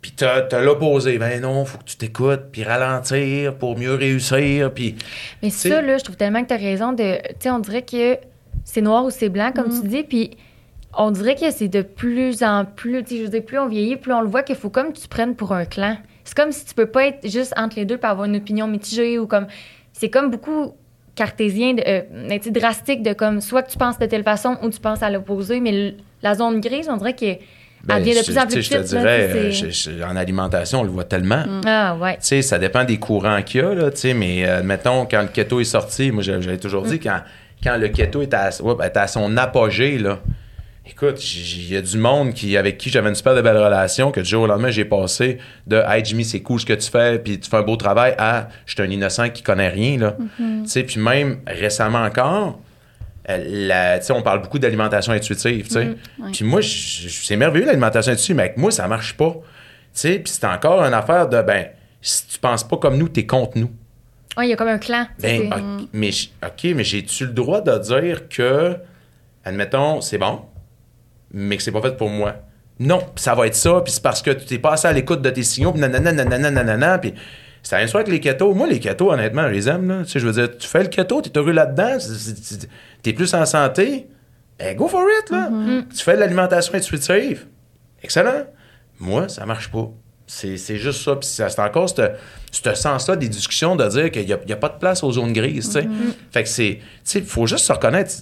puis 0.00 0.12
t'as 0.12 0.46
as, 0.50 0.60
l'opposé. 0.60 1.18
Ben 1.18 1.40
non, 1.42 1.64
faut 1.64 1.78
que 1.78 1.84
tu 1.84 1.96
t'écoutes, 1.96 2.44
puis 2.52 2.62
ralentir 2.64 3.54
pour 3.56 3.78
mieux 3.78 3.94
réussir, 3.94 4.72
puis. 4.72 4.96
Mais 5.42 5.50
ça, 5.50 5.80
là, 5.82 5.98
je 5.98 6.04
trouve 6.04 6.16
tellement 6.16 6.42
que 6.42 6.48
tu 6.48 6.54
as 6.54 6.58
raison 6.58 6.92
de. 6.92 7.16
Tu 7.22 7.34
sais, 7.40 7.50
on 7.50 7.58
dirait 7.58 7.82
que 7.82 8.16
c'est 8.64 8.80
noir 8.80 9.04
ou 9.04 9.10
c'est 9.10 9.28
blanc, 9.28 9.52
comme 9.54 9.68
Mm. 9.68 9.80
tu 9.82 9.88
dis, 9.88 10.02
puis 10.02 10.30
on 10.96 11.10
dirait 11.10 11.34
que 11.36 11.50
c'est 11.50 11.68
de 11.68 11.82
plus 11.82 12.42
en 12.42 12.64
plus. 12.64 13.02
Tu 13.04 13.10
sais, 13.10 13.16
je 13.18 13.22
veux 13.24 13.28
dire, 13.30 13.44
plus 13.44 13.58
on 13.58 13.68
vieillit, 13.68 13.96
plus 13.96 14.12
on 14.12 14.20
le 14.22 14.28
voit 14.28 14.42
qu'il 14.42 14.56
faut 14.56 14.70
comme 14.70 14.92
tu 14.92 15.02
te 15.02 15.08
prennes 15.08 15.34
pour 15.36 15.52
un 15.52 15.64
clan. 15.64 15.96
C'est 16.24 16.36
comme 16.36 16.52
si 16.52 16.64
tu 16.64 16.74
peux 16.74 16.86
pas 16.86 17.06
être 17.06 17.28
juste 17.28 17.52
entre 17.56 17.76
les 17.76 17.84
deux 17.84 17.96
pour 17.98 18.08
avoir 18.10 18.26
une 18.26 18.36
opinion 18.36 18.66
mitigée 18.68 19.18
ou 19.18 19.26
comme. 19.26 19.46
C'est 19.92 20.10
comme 20.10 20.30
beaucoup 20.30 20.72
cartésien, 21.14 21.74
de, 21.74 21.82
euh, 21.86 22.02
mais 22.12 22.38
tu 22.38 22.46
sais, 22.46 22.50
drastique 22.50 23.02
de 23.02 23.12
comme 23.12 23.40
soit 23.40 23.62
que 23.62 23.70
tu 23.70 23.76
penses 23.76 23.98
de 23.98 24.06
telle 24.06 24.22
façon 24.22 24.56
ou 24.62 24.70
tu 24.70 24.80
penses 24.80 25.02
à 25.02 25.10
l'opposé, 25.10 25.60
mais 25.60 25.72
le- 25.72 25.94
la 26.22 26.34
zone 26.34 26.60
grise, 26.60 26.88
on 26.88 26.96
dirait 26.96 27.14
qu'elle 27.14 27.38
Ben, 27.84 27.96
elle 27.96 28.02
devient 28.04 28.18
de 28.20 28.24
plus 28.24 28.38
en 28.38 28.46
plus 28.46 28.62
Je 28.62 28.70
te 28.70 28.82
dirais, 28.82 29.28
euh, 29.30 29.52
c'est- 29.52 29.70
je- 29.70 29.90
je- 29.98 30.02
en 30.04 30.14
alimentation, 30.16 30.80
on 30.80 30.84
le 30.84 30.90
voit 30.90 31.04
tellement. 31.04 31.44
Ah, 31.66 31.96
ouais. 32.00 32.14
Tu 32.14 32.18
sais, 32.26 32.42
ça 32.42 32.58
dépend 32.58 32.84
des 32.84 32.98
courants 32.98 33.40
qu'il 33.42 33.60
y 33.62 33.64
a, 33.64 33.74
là, 33.74 33.90
tu 33.90 33.96
sais, 33.98 34.14
mais 34.14 34.46
euh, 34.46 34.62
mettons, 34.62 35.06
quand 35.06 35.22
le 35.22 35.28
keto 35.28 35.60
est 35.60 35.64
sorti, 35.64 36.10
moi, 36.10 36.22
j'avais 36.22 36.58
toujours 36.58 36.82
dit, 36.82 37.00
quand, 37.00 37.20
quand 37.64 37.76
le 37.78 37.88
keto 37.88 38.22
est 38.22 38.34
à, 38.34 38.50
ouais, 38.62 38.86
était 38.86 38.98
à 39.00 39.06
son 39.06 39.36
apogée, 39.38 39.96
là, 39.98 40.18
écoute, 40.86 41.22
il 41.34 41.72
y 41.72 41.76
a 41.76 41.80
du 41.82 41.96
monde 41.96 42.34
qui, 42.34 42.56
avec 42.56 42.76
qui 42.76 42.90
j'avais 42.90 43.08
une 43.08 43.14
super 43.14 43.34
de 43.34 43.40
belle 43.42 43.56
relation, 43.56 44.10
que 44.10 44.20
du 44.20 44.28
jour 44.28 44.42
au 44.42 44.46
lendemain, 44.46 44.70
j'ai 44.70 44.84
passé 44.84 45.38
de 45.66 45.76
Hey 45.88 46.04
Jimmy, 46.04 46.24
c'est 46.24 46.40
cool 46.40 46.60
ce 46.60 46.66
que 46.66 46.72
tu 46.74 46.90
fais, 46.90 47.18
puis 47.18 47.38
tu 47.40 47.48
fais 47.48 47.56
un 47.58 47.62
beau 47.62 47.76
travail, 47.76 48.14
à 48.18 48.48
je 48.66 48.74
suis 48.74 48.82
un 48.82 48.90
innocent 48.90 49.28
qui 49.30 49.42
connaît 49.42 49.68
rien, 49.68 49.96
là. 49.98 50.16
Tu 50.64 50.68
sais, 50.70 50.82
puis 50.82 51.00
même 51.00 51.38
récemment 51.46 52.02
encore, 52.02 52.60
la- 53.28 53.98
tu 53.98 54.06
sais, 54.06 54.12
on 54.12 54.22
parle 54.22 54.42
beaucoup 54.42 54.58
d'alimentation 54.58 55.12
intuitive, 55.12 55.66
tu 55.66 55.72
sais. 55.74 55.78
ouais. 56.18 56.30
Puis 56.32 56.44
moi, 56.44 56.60
je- 56.60 57.08
je- 57.08 57.24
c'est 57.26 57.36
merveilleux 57.36 57.66
l'alimentation 57.66 58.12
intuitive, 58.12 58.36
mais 58.36 58.42
avec 58.44 58.56
moi, 58.56 58.70
ça 58.70 58.88
marche 58.88 59.16
pas. 59.16 59.32
Tu 59.32 59.40
sais, 59.92 60.18
puis 60.20 60.32
c'est 60.32 60.46
encore 60.46 60.82
une 60.82 60.94
affaire 60.94 61.28
de, 61.28 61.42
ben, 61.42 61.66
si 62.00 62.26
tu 62.26 62.38
penses 62.38 62.64
pas 62.64 62.76
comme 62.76 62.96
nous, 62.96 63.08
t'es 63.08 63.26
contre 63.26 63.58
nous. 63.58 63.70
Ouais, 64.36 64.46
il 64.46 64.50
y 64.50 64.52
a 64.52 64.56
comme 64.56 64.68
un 64.68 64.78
clan. 64.78 65.06
Ben, 65.18 65.50
mais, 65.92 66.10
OK, 66.44 66.64
mais 66.74 66.84
j'ai-tu 66.84 67.26
le 67.26 67.32
droit 67.32 67.60
de 67.60 67.76
dire 67.78 68.28
que, 68.28 68.76
admettons, 69.44 70.00
c'est 70.00 70.18
bon, 70.18 70.42
mais 71.32 71.56
que 71.56 71.62
c'est 71.62 71.72
pas 71.72 71.82
fait 71.82 71.96
pour 71.96 72.08
moi? 72.08 72.36
Non, 72.78 73.02
ça 73.16 73.34
va 73.34 73.46
être 73.46 73.54
ça, 73.56 73.80
puis 73.84 73.92
c'est 73.92 74.02
parce 74.02 74.22
que 74.22 74.30
tu 74.30 74.46
t'es 74.46 74.58
passé 74.58 74.88
à 74.88 74.92
l'écoute 74.92 75.20
de 75.20 75.30
tes 75.30 75.42
signaux, 75.42 75.72
puis 75.72 75.80
nanana, 75.80 76.12
nanana, 76.12 76.50
nanana, 76.50 76.98
puis 76.98 77.12
c'est 77.62 77.74
la 77.76 77.80
même 77.82 77.88
chose 77.88 77.96
avec 77.96 78.08
les 78.08 78.20
ketos. 78.20 78.54
Moi, 78.54 78.66
les 78.66 78.80
ketos, 78.80 79.12
honnêtement, 79.12 79.46
je 79.48 79.52
les 79.52 79.68
aime, 79.68 79.88
là. 79.88 80.02
Tu 80.04 80.10
sais, 80.10 80.20
je 80.20 80.26
veux 80.26 80.32
dire, 80.32 80.56
tu 80.56 80.66
fais 80.66 80.82
le 80.82 80.88
keto, 80.88 81.20
t'es 81.20 81.36
heureux 81.38 81.52
là-dedans, 81.52 81.98
t'es 83.02 83.12
plus 83.12 83.32
en 83.34 83.44
santé, 83.46 84.06
ben 84.58 84.76
go 84.76 84.88
for 84.88 85.02
it, 85.22 85.30
là. 85.30 85.50
Tu 85.94 86.02
fais 86.02 86.14
de 86.14 86.20
l'alimentation 86.20 86.74
intuitive, 86.74 87.46
excellent. 88.02 88.44
Moi, 88.98 89.28
ça 89.28 89.46
marche 89.46 89.70
pas. 89.70 89.88
C'est 90.26 90.56
c'est 90.58 90.76
juste 90.76 91.02
ça. 91.02 91.16
Puis 91.16 91.28
ça- 91.28 91.48
c'est 91.48 91.60
encore 91.60 91.88
ce 91.90 92.02
ce 92.52 92.74
sens-là 92.74 93.16
des 93.16 93.28
discussions 93.28 93.74
de 93.74 93.86
dire 93.88 94.10
qu'il 94.12 94.24
n'y 94.26 94.32
a, 94.32 94.36
a 94.52 94.56
pas 94.56 94.68
de 94.68 94.78
place 94.78 95.02
aux 95.02 95.10
zones 95.12 95.32
grises. 95.32 95.66
tu 95.66 95.72
sais. 95.80 95.88
Fait 96.30 96.42
que 96.44 96.48
c'est. 96.48 96.78
Il 97.14 97.24
faut 97.24 97.46
juste 97.46 97.64
se 97.64 97.72
reconnaître. 97.72 98.12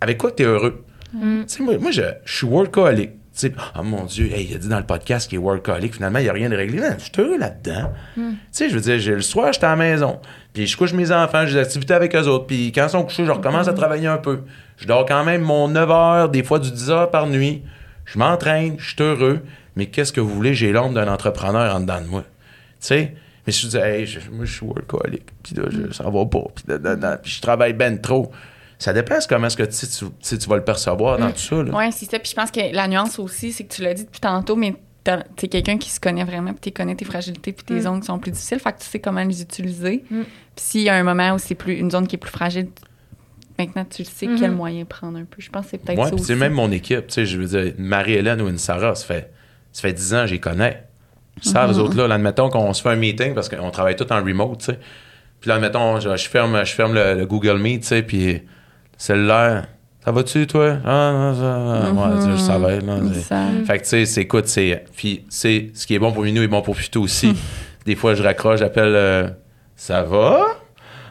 avec 0.00 0.16
quoi 0.18 0.30
tu 0.32 0.44
es 0.44 0.46
heureux? 0.46 0.84
Tu 1.12 1.18
sais, 1.46 1.62
moi, 1.62 1.76
moi, 1.78 1.90
je, 1.90 2.02
je 2.24 2.36
suis 2.36 2.46
workaholic. 2.46 3.10
Tu 3.34 3.48
sais, 3.48 3.52
oh 3.78 3.82
mon 3.82 4.04
Dieu, 4.04 4.26
hey, 4.30 4.46
il 4.50 4.54
a 4.56 4.58
dit 4.58 4.68
dans 4.68 4.78
le 4.78 4.84
podcast 4.84 5.28
qu'il 5.28 5.36
est 5.36 5.42
workaholic. 5.42 5.94
Finalement, 5.94 6.18
il 6.18 6.24
n'y 6.24 6.28
a 6.28 6.32
rien 6.34 6.50
de 6.50 6.56
réglé. 6.56 6.80
Non, 6.80 6.94
je 6.98 7.04
suis 7.04 7.12
heureux 7.18 7.38
là-dedans. 7.38 7.90
Tu 8.14 8.22
sais, 8.50 8.68
je 8.68 8.74
veux 8.74 8.80
dire, 8.80 8.98
j'ai- 8.98 9.14
le 9.14 9.22
soir, 9.22 9.52
j'étais 9.54 9.64
à 9.66 9.70
la 9.70 9.76
maison. 9.76 10.20
Puis 10.52 10.66
je 10.66 10.76
couche 10.76 10.92
mes 10.92 11.10
enfants, 11.12 11.46
j'ai 11.46 11.54
des 11.54 11.60
activités 11.60 11.94
avec 11.94 12.14
eux 12.14 12.26
autres. 12.28 12.46
Puis 12.46 12.72
quand 12.74 12.84
ils 12.84 12.90
sont 12.90 13.02
couchés, 13.04 13.24
je 13.24 13.30
recommence 13.30 13.68
à 13.68 13.72
travailler 13.72 14.06
un 14.06 14.18
peu. 14.18 14.40
Je 14.76 14.86
dors 14.86 15.06
quand 15.06 15.24
même 15.24 15.40
mon 15.40 15.68
9 15.68 15.90
heures, 15.90 16.28
des 16.28 16.42
fois 16.42 16.58
du 16.58 16.70
10 16.70 16.90
heures 16.90 17.10
par 17.10 17.26
nuit. 17.26 17.62
Je 18.04 18.18
m'entraîne, 18.18 18.74
je 18.78 18.90
suis 18.90 19.02
heureux. 19.02 19.40
Mais 19.76 19.86
qu'est-ce 19.86 20.12
que 20.12 20.20
vous 20.20 20.28
voulez? 20.34 20.54
J'ai 20.54 20.70
l'ombre 20.72 20.94
d'un 20.94 21.08
entrepreneur 21.08 21.74
en 21.74 21.80
dedans 21.80 22.02
de 22.02 22.06
moi. 22.08 22.22
Tu 22.22 22.28
sais? 22.80 23.14
Mais 23.46 23.52
je 23.52 23.64
me 23.66 23.70
dis, 23.70 23.76
hey, 23.78 24.06
je- 24.06 24.20
moi, 24.30 24.44
je 24.44 24.52
suis 24.54 24.66
workaholic. 24.66 25.22
Puis 25.42 25.54
là, 25.54 25.62
je, 25.70 25.90
ça 25.92 26.04
va 26.04 26.26
pas. 26.26 26.44
Puis, 26.54 26.64
da, 26.78 27.16
puis 27.16 27.30
je 27.30 27.40
travaille 27.40 27.72
ben 27.72 27.98
trop. 27.98 28.30
Ça 28.82 28.92
dépend 28.92 29.14
comment 29.28 29.46
est-ce 29.46 29.56
que 29.56 29.62
tu, 29.62 29.72
sais, 29.72 29.86
tu, 29.86 30.38
tu 30.38 30.48
vas 30.48 30.56
le 30.56 30.64
percevoir 30.64 31.18
dans 31.18 31.30
tout 31.30 31.38
ça. 31.38 31.62
Là. 31.62 31.70
Oui, 31.74 31.92
c'est 31.92 32.10
ça. 32.10 32.18
Puis 32.18 32.30
je 32.30 32.34
pense 32.36 32.50
que 32.50 32.60
la 32.74 32.88
nuance 32.88 33.18
aussi, 33.18 33.52
c'est 33.52 33.64
que 33.64 33.72
tu 33.74 33.82
l'as 33.82 33.94
dit 33.94 34.04
depuis 34.04 34.20
tantôt, 34.20 34.56
mais 34.56 34.74
t'es 35.36 35.48
quelqu'un 35.48 35.78
qui 35.78 35.90
se 35.90 35.98
connaît 36.00 36.24
vraiment, 36.24 36.52
puis 36.52 36.70
tu 36.70 36.72
connais 36.72 36.94
tes 36.94 37.04
fragilités, 37.04 37.52
puis 37.52 37.64
tes 37.64 37.80
zones 37.80 38.00
qui 38.00 38.06
sont 38.06 38.18
plus 38.18 38.30
difficiles. 38.32 38.58
Fait 38.60 38.72
que 38.72 38.78
tu 38.78 38.86
sais 38.86 38.98
comment 39.00 39.22
les 39.24 39.42
utiliser. 39.42 40.04
Mm. 40.10 40.22
Puis 40.22 40.64
s'il 40.64 40.80
y 40.82 40.88
a 40.88 40.94
un 40.94 41.02
moment 41.02 41.32
où 41.34 41.38
c'est 41.38 41.54
plus 41.54 41.74
une 41.76 41.90
zone 41.90 42.06
qui 42.06 42.16
est 42.16 42.18
plus 42.18 42.30
fragile, 42.30 42.68
maintenant 43.58 43.84
tu 43.84 44.04
sais 44.04 44.28
quel 44.38 44.50
moyen 44.52 44.84
prendre 44.84 45.18
un 45.18 45.24
peu. 45.24 45.40
Je 45.40 45.50
pense 45.50 45.64
que 45.66 45.70
c'est 45.72 45.78
peut-être 45.78 45.98
Ouais, 45.98 46.04
ça 46.04 46.10
puis 46.10 46.20
aussi. 46.20 46.26
c'est 46.26 46.36
même 46.36 46.52
mon 46.52 46.70
équipe. 46.72 47.06
Tu 47.08 47.14
sais, 47.14 47.26
je 47.26 47.38
veux 47.38 47.46
dire, 47.46 47.74
une 47.78 47.84
Marie-Hélène 47.86 48.40
ou 48.42 48.48
une 48.48 48.58
Sarah, 48.58 48.94
ça 48.94 49.04
fait, 49.06 49.32
ça 49.72 49.82
fait 49.82 49.92
10 49.92 50.14
ans, 50.14 50.26
je 50.26 50.32
les 50.32 50.40
connais. 50.40 50.84
Savent, 51.40 51.70
Mhm. 51.70 51.76
eux 51.76 51.80
autres, 51.80 51.96
là, 51.96 52.06
là, 52.08 52.14
admettons 52.16 52.50
qu'on 52.50 52.72
se 52.74 52.82
fait 52.82 52.90
un 52.90 52.96
meeting 52.96 53.34
parce 53.34 53.48
qu'on 53.48 53.70
travaille 53.70 53.96
tout 53.96 54.10
en 54.12 54.22
remote, 54.22 54.58
tu 54.58 54.64
sais. 54.66 54.78
Puis 55.40 55.48
là, 55.48 55.56
admettons, 55.56 55.98
je, 55.98 56.14
je 56.16 56.28
ferme, 56.28 56.64
je 56.64 56.72
ferme 56.72 56.94
le, 56.94 57.14
le 57.14 57.26
Google 57.26 57.58
Meet, 57.58 57.80
tu 57.82 57.86
sais, 57.88 58.02
puis 58.02 58.42
celle-là, 59.02 59.62
ça 60.04 60.10
va-tu, 60.12 60.46
toi? 60.46 60.78
Ah, 60.84 61.12
non, 61.12 61.34
ça, 61.34 61.92
ouais, 61.92 62.16
tu 62.16 62.22
sais, 62.24 62.30
je 62.32 62.36
savais, 62.36 62.80
là. 62.80 62.96
Savent. 63.22 63.64
Fait 63.66 63.78
que, 63.78 63.82
tu 63.82 63.88
sais, 63.88 64.04
c'est, 64.06 64.20
écoute, 64.22 64.46
c'est. 64.46 64.84
Puis, 64.96 65.24
c'est 65.28 65.70
ce 65.74 65.86
qui 65.86 65.94
est 65.94 65.98
bon 65.98 66.12
pour 66.12 66.22
Minou 66.24 66.42
est 66.42 66.48
bon 66.48 66.62
pour 66.62 66.76
Futo 66.76 67.02
aussi. 67.02 67.34
Des 67.86 67.94
fois, 67.96 68.14
je 68.14 68.22
raccroche, 68.22 68.60
j'appelle 68.60 68.94
euh, 68.94 69.28
Ça 69.76 70.02
va? 70.02 70.44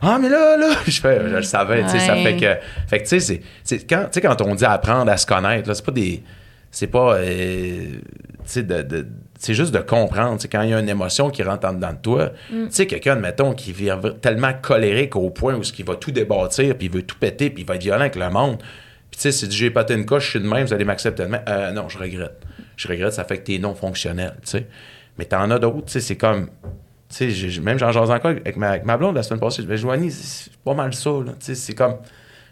Ah, 0.01 0.17
mais 0.21 0.29
là, 0.29 0.57
là, 0.57 0.69
je 0.87 0.99
fais, 1.01 1.19
je 1.29 1.35
le 1.35 1.41
savais, 1.43 1.83
tu 1.83 1.89
sais, 1.89 1.99
ça 1.99 2.13
Ouais. 2.13 2.23
fait 2.23 2.37
que. 2.37 2.87
Fait 2.89 2.97
que, 2.99 3.03
tu 3.03 3.09
sais, 3.09 3.19
c'est- 3.19 3.41
c'est. 3.63 3.85
Quand, 3.89 4.03
tu 4.03 4.07
sais, 4.13 4.21
quand 4.21 4.41
on 4.41 4.55
dit 4.55 4.65
apprendre 4.65 5.11
à 5.11 5.17
se 5.17 5.25
connaître, 5.25 5.67
là, 5.67 5.75
c'est 5.75 5.85
pas 5.85 5.91
des. 5.91 6.23
C'est 6.71 6.87
pas. 6.87 7.15
euh, 7.15 7.83
tu 7.93 7.99
sais, 8.45 8.63
de. 8.63 8.81
de- 8.83 9.07
c'est 9.41 9.55
juste 9.55 9.73
de 9.73 9.79
comprendre. 9.79 10.39
Quand 10.51 10.61
il 10.61 10.69
y 10.69 10.73
a 10.73 10.79
une 10.79 10.87
émotion 10.87 11.31
qui 11.31 11.41
rentre 11.41 11.67
en 11.67 11.73
dedans 11.73 11.93
de 11.93 11.97
toi, 11.97 12.31
tu 12.47 12.67
sais, 12.69 12.85
quelqu'un, 12.85 13.15
mettons, 13.15 13.53
qui 13.53 13.73
vient 13.73 13.99
tellement 14.21 14.53
colérique 14.53 15.15
au 15.15 15.31
point 15.31 15.55
où 15.55 15.63
il 15.63 15.85
va 15.85 15.95
tout 15.95 16.11
débâtir, 16.11 16.77
puis 16.77 16.85
il 16.85 16.93
veut 16.93 17.01
tout 17.01 17.17
péter, 17.17 17.49
puis 17.49 17.63
il 17.63 17.65
va 17.67 17.75
être 17.75 17.81
violent 17.81 18.01
avec 18.01 18.15
le 18.15 18.29
monde. 18.29 18.59
Puis 19.09 19.19
tu 19.19 19.21
sais, 19.21 19.31
si 19.31 19.49
j'ai 19.49 19.71
pété 19.71 19.95
une 19.95 20.05
coche, 20.05 20.25
je 20.25 20.29
suis 20.29 20.39
de 20.39 20.47
même, 20.47 20.67
vous 20.67 20.73
allez 20.73 20.85
m'accepter 20.85 21.23
de 21.23 21.29
même. 21.29 21.41
Euh, 21.49 21.71
non, 21.71 21.89
je 21.89 21.97
regrette. 21.97 22.39
Je 22.77 22.87
regrette, 22.87 23.13
ça 23.13 23.23
fait 23.23 23.39
que 23.39 23.43
t'es 23.43 23.57
non 23.57 23.73
fonctionnel, 23.73 24.35
tu 24.43 24.51
sais. 24.51 24.67
Mais 25.17 25.25
t'en 25.25 25.49
as 25.49 25.57
d'autres, 25.57 25.85
tu 25.85 25.93
sais, 25.93 26.01
c'est 26.01 26.17
comme... 26.17 26.49
Tu 27.09 27.31
sais, 27.33 27.59
même 27.61 27.79
j'en 27.79 27.91
jase 27.91 28.11
encore 28.11 28.31
avec 28.31 28.55
ma, 28.57 28.69
avec 28.69 28.85
ma 28.85 28.95
blonde 28.95 29.15
la 29.15 29.23
semaine 29.23 29.39
passée. 29.39 29.63
Je 29.63 29.67
dis, 29.67 29.77
Joanie, 29.77 30.11
c'est 30.11 30.53
pas 30.63 30.75
mal 30.75 30.93
ça, 30.93 31.09
là. 31.09 31.31
Tu 31.39 31.47
sais, 31.47 31.55
c'est 31.55 31.73
comme... 31.73 31.95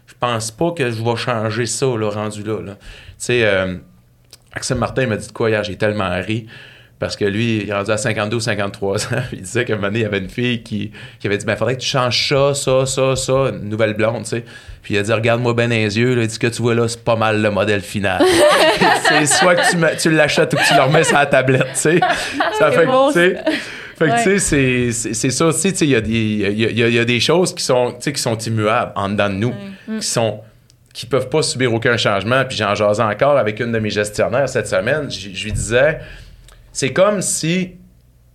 Je 0.06 0.14
pense 0.18 0.50
pas 0.50 0.72
que 0.72 0.90
je 0.90 1.02
vais 1.04 1.16
changer 1.16 1.66
ça, 1.66 1.86
là, 1.86 2.10
rendu 2.10 2.42
là, 2.42 2.60
là. 2.60 2.74
Tu 2.74 2.80
sais, 3.18 3.46
euh, 3.46 3.76
Axel 4.52 4.76
Martin 4.78 5.02
il 5.02 5.08
m'a 5.08 5.16
dit 5.16 5.28
de 5.28 5.32
quoi 5.32 5.50
hier? 5.50 5.62
J'ai 5.62 5.76
tellement 5.76 6.10
ri. 6.20 6.48
Parce 7.00 7.16
que 7.16 7.24
lui, 7.24 7.62
il 7.62 7.68
est 7.70 7.72
rendu 7.72 7.90
à 7.90 7.96
52 7.96 8.36
ou 8.36 8.40
53 8.40 9.06
ans. 9.06 9.08
il 9.32 9.40
disait 9.42 9.64
qu'à 9.64 9.72
un 9.72 9.76
moment 9.76 9.88
donné, 9.88 10.00
il 10.00 10.02
y 10.02 10.04
avait 10.06 10.18
une 10.18 10.28
fille 10.28 10.62
qui, 10.62 10.92
qui 11.18 11.26
avait 11.26 11.38
dit 11.38 11.46
Ben, 11.46 11.56
faudrait 11.56 11.74
que 11.76 11.80
tu 11.80 11.88
changes 11.88 12.28
ça, 12.28 12.54
ça, 12.54 12.86
ça, 12.86 13.16
ça, 13.16 13.32
une 13.32 13.68
nouvelle 13.70 13.94
blonde, 13.94 14.22
tu 14.24 14.28
sais. 14.28 14.44
Puis 14.82 14.94
il 14.94 14.98
a 14.98 15.02
dit 15.02 15.12
Regarde-moi 15.12 15.54
bien 15.54 15.66
les 15.68 15.98
yeux, 15.98 16.14
là. 16.14 16.22
il 16.22 16.28
dit 16.28 16.34
Ce 16.34 16.38
que 16.38 16.46
tu 16.46 16.60
vois 16.62 16.74
là, 16.74 16.86
c'est 16.88 17.02
pas 17.02 17.16
mal 17.16 17.40
le 17.42 17.50
modèle 17.50 17.80
final. 17.80 18.22
c'est 19.08 19.26
soit 19.26 19.54
que 19.54 19.70
tu, 19.70 19.76
me- 19.78 19.96
tu 19.98 20.10
l'achètes 20.10 20.52
ou 20.54 20.56
que 20.58 20.66
tu 20.68 20.74
le 20.74 20.82
remets 20.82 21.04
sur 21.04 21.16
la 21.16 21.26
tablette, 21.26 21.68
tu 21.74 21.80
sais. 21.80 22.00
Ça 22.58 22.70
fait 22.70 22.84
que, 22.86 23.06
tu 23.08 23.12
sais. 23.14 23.36
Fait 23.98 24.06
que, 24.06 24.10
Ouais. 24.12 24.22
tu 24.22 24.38
sais, 24.38 24.38
c'est- 24.38 24.92
c'est 24.92 25.14
c'est 25.14 25.30
ça 25.30 25.46
aussi, 25.46 25.72
tu 25.72 25.78
sais, 25.78 25.84
il 25.86 25.90
y, 25.90 25.96
a 25.96 26.00
des- 26.00 26.10
y 26.10 26.44
a- 26.46 26.50
y 26.70 26.82
a- 26.84 26.88
il 26.88 26.94
y 26.94 26.98
a 26.98 27.04
des 27.04 27.20
choses 27.20 27.54
qui 27.54 27.62
sont, 27.64 27.92
tu 27.92 27.96
sais, 28.00 28.12
qui 28.12 28.20
sont 28.22 28.36
immuables 28.38 28.92
en 28.94 29.08
dedans 29.10 29.28
de 29.28 29.34
nous, 29.34 29.54
qui 30.00 30.06
sont 30.06 30.40
qui 30.92 31.06
peuvent 31.06 31.28
pas 31.28 31.40
subir 31.42 31.72
aucun 31.72 31.96
changement. 31.96 32.44
Puis 32.46 32.56
j'en 32.58 32.74
jasais 32.74 33.02
encore 33.02 33.38
avec 33.38 33.60
une 33.60 33.70
de 33.72 33.78
mes 33.78 33.90
gestionnaires 33.90 34.48
cette 34.48 34.66
semaine. 34.66 35.08
Je 35.10 35.44
lui 35.44 35.52
disais, 35.52 35.98
c'est 36.72 36.92
comme 36.92 37.20
si, 37.22 37.72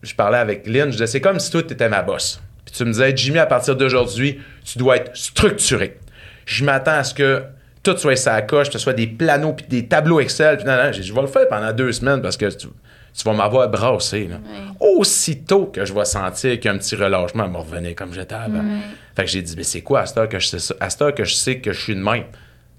je 0.02 0.14
parlais 0.16 0.38
avec 0.38 0.68
Lynn, 0.68 0.88
je 0.88 0.92
disais, 0.92 1.08
c'est 1.08 1.22
comme 1.22 1.40
si 1.40 1.50
toi, 1.52 1.64
tu 1.64 1.74
étais 1.74 1.90
ma 1.90 2.02
boss. 2.02 2.42
Puis 2.66 2.76
tu 2.76 2.86
me 2.86 2.92
disais, 2.92 3.16
Jimmy, 3.16 3.40
à 3.40 3.46
partir 3.46 3.76
d'aujourd'hui, 3.76 4.40
tu 4.64 4.78
dois 4.78 4.98
être 4.98 5.16
structuré. 5.16 5.98
Je 6.46 6.64
m'attends 6.66 6.92
à 6.92 7.04
ce 7.04 7.14
que 7.14 7.44
tout 7.84 7.96
soit 7.98 8.16
sa 8.16 8.42
coche, 8.42 8.68
que 8.68 8.74
ce 8.74 8.80
soit 8.80 8.94
des 8.94 9.08
planos 9.08 9.54
puis 9.56 9.66
des 9.68 9.88
tableaux 9.88 10.20
Excel. 10.20 10.58
Puis 10.58 10.66
non, 10.66 10.76
non, 10.76 10.92
je 10.92 11.14
vais 11.14 11.22
le 11.22 11.28
faire 11.28 11.48
pendant 11.48 11.72
deux 11.72 11.92
semaines 11.92 12.22
parce 12.22 12.36
que 12.38 12.46
tu, 12.50 12.68
tu 12.68 13.24
vas 13.24 13.34
m'avoir 13.34 13.70
brassé. 13.70 14.28
là. 14.28 14.38
Aussitôt 14.80 15.68
que 15.68 15.86
je 15.86 15.94
vais 15.94 16.06
sentir 16.06 16.54
qu'il 16.60 16.66
y 16.66 16.68
a 16.68 16.72
un 16.74 16.78
petit 16.78 16.96
relâchement, 16.96 17.46
elle 17.46 17.52
va 17.52 17.60
revenir 17.60 17.96
comme 17.96 18.14
j'étais 18.14 18.36
avant. 18.36 18.64
Fait 19.16 19.24
que 19.26 19.30
j'ai 19.30 19.42
dit, 19.42 19.54
mais 19.56 19.64
c'est 19.64 19.82
quoi 19.82 20.02
à 20.02 20.06
cette 20.08 20.18
heure 20.18 20.30
que 20.30 20.40
je 20.40 20.48
sais 20.48 20.60
ça? 20.60 20.76
À 20.80 20.90
cette 20.90 21.02
heure 21.02 21.14
que 21.16 21.24
je 21.24 21.34
sais 21.36 21.60
que 21.60 21.72
je 21.74 21.80
suis 21.82 21.96
de 21.96 22.02
même? 22.02 22.26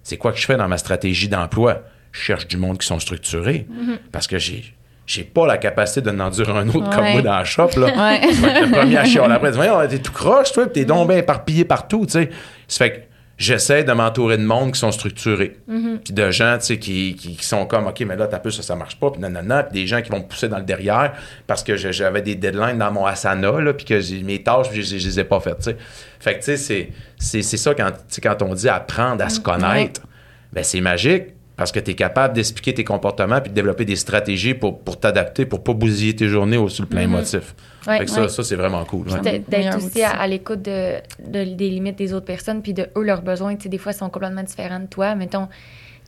C'est 0.02 0.16
quoi 0.16 0.32
que 0.32 0.38
je 0.38 0.46
fais 0.46 0.56
dans 0.56 0.68
ma 0.68 0.78
stratégie 0.78 1.28
d'emploi? 1.28 1.82
Je 2.12 2.20
cherche 2.20 2.46
du 2.48 2.56
monde 2.56 2.78
qui 2.78 2.86
sont 2.86 2.98
structurés 3.00 3.66
parce 4.12 4.26
que 4.26 4.38
j'ai. 4.38 4.74
J'ai 5.06 5.22
pas 5.24 5.46
la 5.46 5.56
capacité 5.56 6.00
de 6.00 6.10
n'endurer 6.10 6.52
un 6.52 6.68
autre 6.68 6.90
comme 6.90 7.04
moi 7.12 7.22
dans 7.22 7.36
la 7.38 7.44
shop. 7.44 7.68
Là. 7.76 7.86
Ouais. 7.86 8.20
Je 8.32 8.64
le 8.66 8.70
premier 8.72 8.96
à 8.96 9.04
chialer 9.04 9.34
après. 9.34 9.52
T'es 9.88 9.98
tout 9.98 10.12
croche, 10.12 10.52
toi, 10.52 10.66
t'es 10.66 10.84
donc 10.84 11.08
bien 11.08 11.18
éparpillé 11.18 11.64
partout, 11.64 12.04
tu 12.06 12.12
sais. 12.12 12.30
Ça 12.66 12.84
fait 12.84 12.90
que 12.92 12.96
j'essaie 13.38 13.84
de 13.84 13.92
m'entourer 13.92 14.36
de 14.36 14.42
monde 14.44 14.72
qui 14.72 14.80
sont 14.80 14.90
structurés. 14.90 15.58
Puis 16.04 16.12
de 16.12 16.30
gens, 16.32 16.56
tu 16.58 16.64
sais, 16.66 16.78
qui, 16.78 17.14
qui, 17.14 17.36
qui 17.36 17.44
sont 17.44 17.66
comme, 17.66 17.86
OK, 17.86 18.00
mais 18.00 18.16
là, 18.16 18.26
t'as 18.26 18.40
peu, 18.40 18.50
ça, 18.50 18.62
ça 18.62 18.74
marche 18.74 18.98
pas, 18.98 19.10
puis 19.12 19.20
nanana. 19.20 19.62
Puis 19.62 19.80
des 19.82 19.86
gens 19.86 20.02
qui 20.02 20.10
vont 20.10 20.18
me 20.18 20.24
pousser 20.24 20.48
dans 20.48 20.58
le 20.58 20.64
derrière 20.64 21.12
parce 21.46 21.62
que 21.62 21.76
je- 21.76 21.92
j'avais 21.92 22.22
des 22.22 22.34
deadlines 22.34 22.78
dans 22.78 22.90
mon 22.90 23.06
asana, 23.06 23.60
là, 23.60 23.74
puis 23.74 23.84
que 23.86 24.00
j'ai 24.00 24.22
mes 24.24 24.42
tâches, 24.42 24.70
puis 24.70 24.82
je, 24.82 24.98
je 24.98 25.06
les 25.06 25.20
ai 25.20 25.24
pas 25.24 25.38
faites, 25.38 25.58
tu 25.58 25.64
sais. 25.64 25.76
Fait 26.18 26.32
que, 26.34 26.38
tu 26.38 26.44
sais, 26.46 26.56
c'est- 26.56 26.88
c'est 27.18 27.42
c'est 27.42 27.56
ça 27.58 27.74
quand, 27.74 27.92
quand 28.22 28.42
on 28.42 28.54
dit 28.54 28.68
apprendre 28.68 29.22
à 29.24 29.28
se 29.28 29.38
connaître, 29.38 30.00
ben 30.52 30.64
c'est 30.64 30.80
magique. 30.80 31.26
Parce 31.56 31.72
que 31.72 31.80
tu 31.80 31.92
es 31.92 31.94
capable 31.94 32.34
d'expliquer 32.34 32.74
tes 32.74 32.84
comportements 32.84 33.40
puis 33.40 33.48
de 33.50 33.54
développer 33.54 33.86
des 33.86 33.96
stratégies 33.96 34.52
pour, 34.52 34.80
pour 34.80 35.00
t'adapter, 35.00 35.46
pour 35.46 35.62
pas 35.64 35.72
bousiller 35.72 36.14
tes 36.14 36.28
journées 36.28 36.58
au 36.58 36.68
sur 36.68 36.82
le 36.84 36.88
plein 36.90 37.06
motif. 37.06 37.54
Ouais, 37.86 37.98
fait 37.98 38.04
que 38.04 38.10
ça, 38.10 38.22
ouais. 38.22 38.28
ça 38.28 38.42
c'est 38.44 38.56
vraiment 38.56 38.84
cool. 38.84 39.08
ouais. 39.08 39.38
D'être 39.48 39.76
aussi 39.78 40.02
à, 40.02 40.10
à 40.10 40.26
l'écoute 40.26 40.60
de, 40.62 40.96
de- 41.26 41.54
des 41.54 41.70
limites 41.70 41.96
des 41.96 42.12
autres 42.12 42.26
personnes, 42.26 42.60
puis 42.60 42.74
de 42.74 42.88
eux, 42.96 43.02
leurs 43.02 43.22
besoins. 43.22 43.56
Tu 43.56 43.62
sais, 43.64 43.68
des 43.70 43.78
fois, 43.78 43.92
ils 43.92 43.96
sont 43.96 44.10
complètement 44.10 44.42
différents 44.42 44.80
de 44.80 44.86
toi. 44.86 45.14
Mettons, 45.14 45.48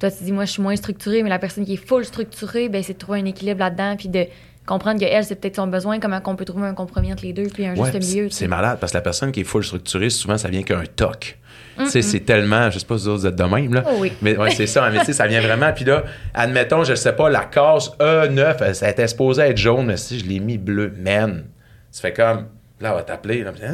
toi, 0.00 0.10
tu 0.10 0.22
dis, 0.22 0.32
moi, 0.32 0.44
je 0.44 0.52
suis 0.52 0.62
moins 0.62 0.76
structurée, 0.76 1.22
mais 1.22 1.30
la 1.30 1.38
personne 1.38 1.64
qui 1.64 1.74
est 1.74 1.76
full 1.76 2.04
structurée, 2.04 2.68
ben, 2.68 2.82
c'est 2.82 2.92
de 2.94 2.98
trouver 2.98 3.20
un 3.20 3.24
équilibre 3.24 3.60
là-dedans, 3.60 3.96
puis 3.96 4.08
de 4.08 4.26
comprendre 4.66 5.00
qu'elle, 5.00 5.24
c'est 5.24 5.36
peut-être 5.36 5.56
son 5.56 5.66
besoin, 5.66 5.98
comment 5.98 6.20
on 6.26 6.36
peut 6.36 6.44
trouver 6.44 6.66
un 6.66 6.74
compromis 6.74 7.10
entre 7.10 7.24
les 7.24 7.32
deux, 7.32 7.44
puis 7.46 7.64
un 7.64 7.74
Ouais, 7.74 7.90
juste 7.90 8.14
milieu. 8.14 8.28
C'est 8.28 8.48
malade 8.48 8.76
parce 8.80 8.92
que 8.92 8.98
la 8.98 9.02
personne 9.02 9.32
qui 9.32 9.40
est 9.40 9.44
full 9.44 9.64
structurée, 9.64 10.10
souvent, 10.10 10.36
ça 10.36 10.48
vient 10.50 10.62
qu'un 10.62 10.82
toc. 10.84 11.38
Tu 11.78 11.90
sais, 11.90 12.02
c'est 12.02 12.20
tellement, 12.20 12.70
je 12.70 12.78
sais 12.78 12.86
pas 12.86 12.98
si 12.98 13.04
vous 13.04 13.10
autres, 13.10 13.26
êtes 13.26 13.36
de 13.36 13.44
même, 13.44 13.74
là. 13.74 13.84
Oh 13.86 13.96
oui. 13.98 14.12
Mais 14.22 14.36
ouais, 14.36 14.50
c'est 14.50 14.66
ça, 14.66 14.88
mais 14.90 14.98
tu 15.00 15.06
sais, 15.06 15.12
ça 15.12 15.26
vient 15.26 15.40
vraiment. 15.40 15.72
Puis 15.72 15.84
là, 15.84 16.04
admettons, 16.34 16.84
je 16.84 16.94
sais 16.94 17.12
pas, 17.12 17.28
la 17.30 17.44
case 17.44 17.92
E9, 18.00 18.56
elle, 18.60 18.74
ça 18.74 18.90
était 18.90 19.06
supposée 19.06 19.42
être 19.42 19.56
jaune, 19.56 19.86
mais 19.86 19.96
si 19.96 20.18
je 20.18 20.26
l'ai 20.26 20.40
mis 20.40 20.58
bleu, 20.58 20.92
man. 20.98 21.44
Ça 21.90 22.02
fait 22.02 22.12
comme, 22.12 22.46
là, 22.80 22.92
on 22.92 22.96
va 22.96 23.02
t'appeler. 23.02 23.42
là, 23.42 23.52
puis, 23.52 23.62
ah, 23.66 23.72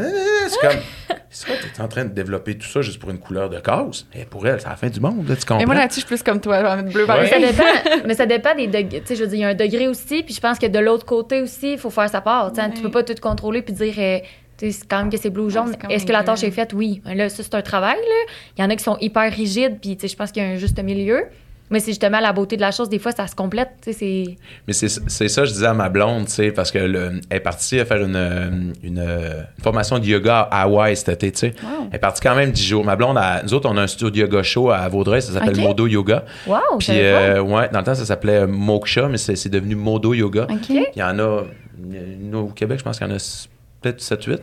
C'est 0.48 0.60
comme, 0.60 0.78
c'est 1.31 1.47
quoi, 1.47 1.56
t'es 1.56 1.82
en 1.82 1.89
train 1.89 2.05
de 2.05 2.10
développer 2.10 2.56
tout 2.56 2.66
ça 2.66 2.81
juste 2.82 2.98
pour 2.98 3.10
une 3.10 3.18
couleur 3.18 3.51
de 3.51 3.59
case? 3.59 4.06
Et 4.14 4.24
pour 4.24 4.47
elle, 4.47 4.60
c'est 4.60 4.68
la 4.68 4.76
fin 4.76 4.89
du 4.89 5.01
monde, 5.01 5.28
là, 5.28 5.36
tu 5.36 5.43
comprends? 5.43 5.59
Mais 5.59 5.66
moi, 5.66 5.74
là-dessus, 5.74 6.01
je 6.01 6.06
suis 6.06 6.14
plus 6.16 6.22
comme 6.22 6.40
toi, 6.40 6.59
je 6.60 6.64
vais 6.64 6.82
mettre 6.82 6.93
bleu 6.94 7.06
Mais 7.09 7.26
ça 7.26 7.39
dépend, 7.39 8.01
mais 8.06 8.14
ça 8.14 8.26
dépend 8.26 8.55
des 8.55 8.66
degrés. 8.66 9.01
Tu 9.01 9.06
sais, 9.06 9.16
je 9.16 9.22
veux 9.22 9.28
dire, 9.28 9.39
il 9.39 9.43
y 9.43 9.44
a 9.44 9.48
un 9.48 9.55
degré 9.55 9.89
aussi, 9.89 10.22
puis 10.22 10.35
je 10.35 10.40
pense 10.40 10.59
que 10.59 10.66
de 10.66 10.78
l'autre 10.78 11.05
côté 11.05 11.43
aussi, 11.43 11.72
il 11.72 11.78
faut 11.78 11.90
faire 11.90 12.09
sa 12.09 12.20
part. 12.20 12.52
Tu 12.52 12.60
sais, 12.60 12.70
Tu 12.70 12.82
peux 12.82 12.90
pas 12.90 13.02
tout 13.02 13.14
contrôler 13.20 13.62
puis 13.62 13.74
dire, 13.74 13.94
euh, 13.98 14.18
c'est 14.59 14.86
quand 14.89 14.98
même 14.98 15.10
que 15.10 15.16
c'est 15.16 15.31
bleu 15.31 15.44
ou 15.44 15.51
jaune. 15.51 15.68
c'est 15.70 15.81
comme 15.81 15.90
Est-ce 15.90 16.06
que 16.06 16.12
la 16.12 16.22
tâche 16.22 16.43
est 16.44 16.51
faite? 16.51 16.72
Oui. 16.74 17.02
Là, 17.05 17.28
ça, 17.28 17.43
c'est 17.43 17.55
un 17.55 17.62
travail. 17.62 17.97
Là. 17.97 18.32
Il 18.59 18.62
y 18.62 18.64
en 18.64 18.70
a 18.70 18.76
qui 18.76 18.85
sont 18.85 18.97
hyper 19.01 19.32
rigides, 19.32 19.78
puis 19.81 19.97
tu 19.97 20.02
sais, 20.02 20.09
je 20.09 20.16
pense 20.16 20.31
qu'il 20.32 20.43
y 20.43 20.47
a 20.47 20.51
un 20.51 20.56
juste 20.56 20.81
milieu. 20.82 21.24
Mais 21.70 21.81
c'est 21.81 21.93
justement 21.93 22.20
la 22.20 22.35
beauté 22.35 22.56
de 22.56 22.60
la 22.60 22.70
chose. 22.70 22.90
Des 22.90 22.98
fois, 22.98 23.10
ça 23.12 23.26
se 23.26 23.35
complète. 23.35 23.70
tu 23.82 23.93
sais, 23.94 23.98
C'est... 23.98 24.36
Mais 24.68 24.74
c'est 24.74 24.89
c'est 25.09 25.28
ça, 25.28 25.47
je 25.47 25.52
disais 25.52 25.66
à 25.66 25.72
ma 25.72 25.89
blonde, 25.89 26.26
tu 26.26 26.32
sais, 26.32 26.52
parce 26.52 26.70
qu'elle 26.70 27.22
est 27.31 27.40
partie 27.40 27.81
à 27.81 27.86
faire 27.86 28.05
une, 28.05 28.74
une, 28.82 28.98
une 28.98 29.47
formation 29.62 29.98
de 29.98 30.05
yoga 30.05 30.40
à 30.51 30.62
Hawaï 30.64 30.94
cet 30.94 31.09
été, 31.09 31.32
tu 31.32 31.39
sais. 31.39 31.55
Wow. 31.62 31.86
Elle 31.90 31.97
est 31.97 31.98
partie 31.98 32.20
quand 32.20 32.35
même 32.36 32.51
10 32.52 32.62
jours. 32.62 32.85
Ma 32.85 32.97
blonde, 32.97 33.18
elle- 33.18 33.44
nous 33.47 33.55
autres, 33.55 33.68
on 33.68 33.76
a 33.78 33.82
un 33.82 33.86
studio 33.86 34.10
de 34.10 34.16
yoga 34.18 34.43
show 34.43 34.70
à 34.70 34.86
Vaudreuil, 34.89 35.22
ça 35.22 35.32
s'appelle. 35.32 35.56
Modo 35.56 35.86
Yoga. 35.86 36.24
Wow, 36.47 36.59
Puis, 36.78 36.89
euh, 36.93 37.40
ouais, 37.40 37.70
dans 37.72 37.78
le 37.78 37.85
temps, 37.85 37.94
ça 37.94 38.05
s'appelait 38.05 38.47
Moksha, 38.47 39.09
mais 39.09 39.16
c'est 39.16 39.35
c'est 39.35 39.48
devenu 39.48 39.74
Modo 39.74 40.12
Yoga. 40.12 40.47
OK. 40.51 40.68
Il 40.68 40.85
y 40.97 41.02
en 41.02 41.18
a, 41.18 41.22
a 41.22 42.36
au 42.36 42.48
Québec, 42.48 42.78
je 42.78 42.85
pense 42.85 42.98
qu'il 42.98 43.09
y 43.09 43.10
en 43.10 43.14
a 43.14 43.47
peut-être 43.85 44.01
7-8. 44.01 44.32
OK. 44.35 44.40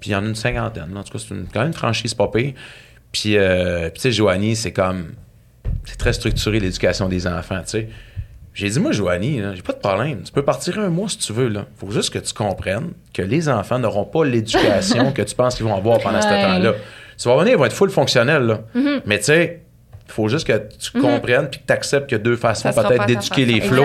Puis 0.00 0.10
il 0.10 0.12
y 0.12 0.14
en 0.14 0.24
a 0.24 0.28
une 0.28 0.34
cinquantaine. 0.34 0.96
En 0.96 1.02
tout 1.02 1.12
cas, 1.12 1.18
c'est 1.18 1.34
quand 1.52 1.60
même 1.60 1.68
une 1.68 1.74
franchise 1.74 2.14
pas 2.14 2.28
pire. 2.28 2.54
Puis, 3.12 3.36
euh, 3.36 3.90
puis 3.90 3.94
tu 3.94 4.00
sais, 4.00 4.12
Joanie, 4.12 4.56
c'est 4.56 4.72
comme. 4.72 5.12
C'est 5.84 5.98
très 5.98 6.12
structuré, 6.12 6.60
l'éducation 6.60 7.08
des 7.08 7.26
enfants, 7.26 7.60
tu 7.60 7.70
sais. 7.70 7.88
J'ai 8.54 8.70
dit, 8.70 8.78
moi, 8.78 8.92
Joanie, 8.92 9.42
j'ai 9.54 9.62
pas 9.62 9.72
de 9.72 9.78
problème. 9.78 10.22
Tu 10.22 10.32
peux 10.32 10.44
partir 10.44 10.78
un 10.78 10.88
mois 10.88 11.08
si 11.08 11.18
tu 11.18 11.32
veux, 11.32 11.48
là. 11.48 11.66
Faut 11.76 11.90
juste 11.90 12.12
que 12.12 12.20
tu 12.20 12.32
comprennes 12.32 12.92
que 13.12 13.22
les 13.22 13.48
enfants 13.48 13.78
n'auront 13.78 14.04
pas 14.04 14.24
l'éducation 14.24 15.12
que 15.14 15.22
tu 15.22 15.34
penses 15.34 15.56
qu'ils 15.56 15.66
vont 15.66 15.74
avoir 15.74 15.98
pendant 15.98 16.22
ce 16.22 16.28
temps-là. 16.28 16.74
Tu 17.18 17.28
vas 17.28 17.36
venir, 17.36 17.54
ils 17.54 17.58
vont 17.58 17.64
être 17.64 17.72
full 17.72 17.90
fonctionnels, 17.90 18.42
là. 18.42 18.60
Mm-hmm. 18.74 19.00
Mais 19.06 19.18
tu 19.18 19.24
sais, 19.24 19.63
il 20.06 20.12
faut 20.12 20.28
juste 20.28 20.46
que 20.46 20.52
tu 20.78 21.00
comprennes 21.00 21.48
puis 21.48 21.60
que 21.60 21.66
tu 21.66 21.72
acceptes 21.72 22.08
qu'il 22.08 22.18
y 22.18 22.20
a 22.20 22.24
deux 22.24 22.36
façons 22.36 22.70
peut-être 22.72 23.06
d'éduquer 23.06 23.46
les 23.46 23.60
flots. 23.60 23.84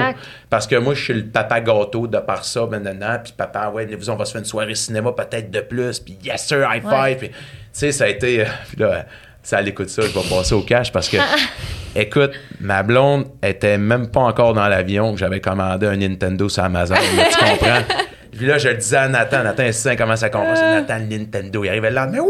Parce 0.49 0.67
que 0.67 0.75
moi, 0.75 0.93
je 0.93 1.03
suis 1.03 1.13
le 1.13 1.25
papa 1.25 1.61
gâteau 1.61 2.07
de 2.07 2.17
par 2.17 2.43
ça, 2.43 2.65
maintenant, 2.65 3.17
puis 3.23 3.33
papa, 3.35 3.69
ouais, 3.69 3.87
on 4.09 4.15
va 4.15 4.25
se 4.25 4.31
faire 4.31 4.39
une 4.39 4.45
soirée 4.45 4.75
cinéma 4.75 5.11
peut-être 5.13 5.49
de 5.49 5.61
plus, 5.61 5.99
puis 5.99 6.17
yes 6.23 6.45
sir, 6.45 6.67
high 6.71 6.83
five. 6.83 7.17
Puis, 7.17 7.29
tu 7.29 7.35
sais, 7.71 7.91
ça 7.91 8.03
a 8.05 8.07
été. 8.07 8.41
euh, 8.41 8.45
puis 8.67 8.77
là, 8.79 9.05
ça, 9.41 9.61
elle 9.61 9.69
écoute 9.69 9.89
ça, 9.89 10.01
je 10.01 10.07
vais 10.07 10.29
passer 10.29 10.53
au 10.53 10.61
cash 10.61 10.91
parce 10.91 11.07
que, 11.07 11.17
écoute, 11.95 12.31
ma 12.59 12.83
blonde 12.83 13.27
était 13.41 13.77
même 13.77 14.09
pas 14.09 14.21
encore 14.21 14.53
dans 14.53 14.67
l'avion 14.67 15.13
que 15.13 15.19
j'avais 15.19 15.39
commandé 15.39 15.87
un 15.87 15.95
Nintendo 15.95 16.49
sur 16.49 16.63
Amazon, 16.63 16.95
là, 16.95 17.25
tu 17.31 17.37
comprends? 17.37 17.81
Puis 18.31 18.45
là, 18.45 18.57
je 18.57 18.69
le 18.69 18.75
disais 18.75 18.97
à 18.97 19.07
Nathan, 19.07 19.43
Nathan, 19.43 19.63
il 19.63 19.73
sait 19.73 19.95
comment 19.95 20.15
ça 20.15 20.29
comprend. 20.29 20.55
C'est 20.55 20.61
Nathan, 20.61 20.99
le 20.99 21.17
Nintendo. 21.17 21.63
Il 21.63 21.69
arrivait 21.69 21.89
là, 21.89 22.07
mais 22.07 22.19
ouais! 22.19 22.27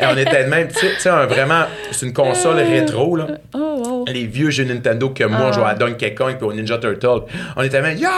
Et 0.00 0.06
on 0.06 0.16
était 0.16 0.44
de 0.44 0.48
même, 0.48 0.68
tu 0.68 0.86
sais, 0.98 1.08
vraiment, 1.26 1.64
c'est 1.90 2.06
une 2.06 2.12
console 2.12 2.56
rétro, 2.56 3.16
là 3.16 3.26
Oh, 3.54 3.58
wow. 3.84 4.04
les 4.08 4.26
vieux 4.26 4.50
jeux 4.50 4.64
Nintendo 4.64 5.10
que 5.10 5.24
moi, 5.24 5.48
je 5.50 5.58
jouais 5.58 5.68
à 5.68 5.74
Donkey 5.74 6.14
Kong 6.14 6.36
puis 6.38 6.46
au 6.46 6.52
Ninja 6.52 6.78
Turtle. 6.78 7.22
On 7.56 7.62
était 7.62 7.80
même, 7.82 7.96
yeah! 7.98 8.10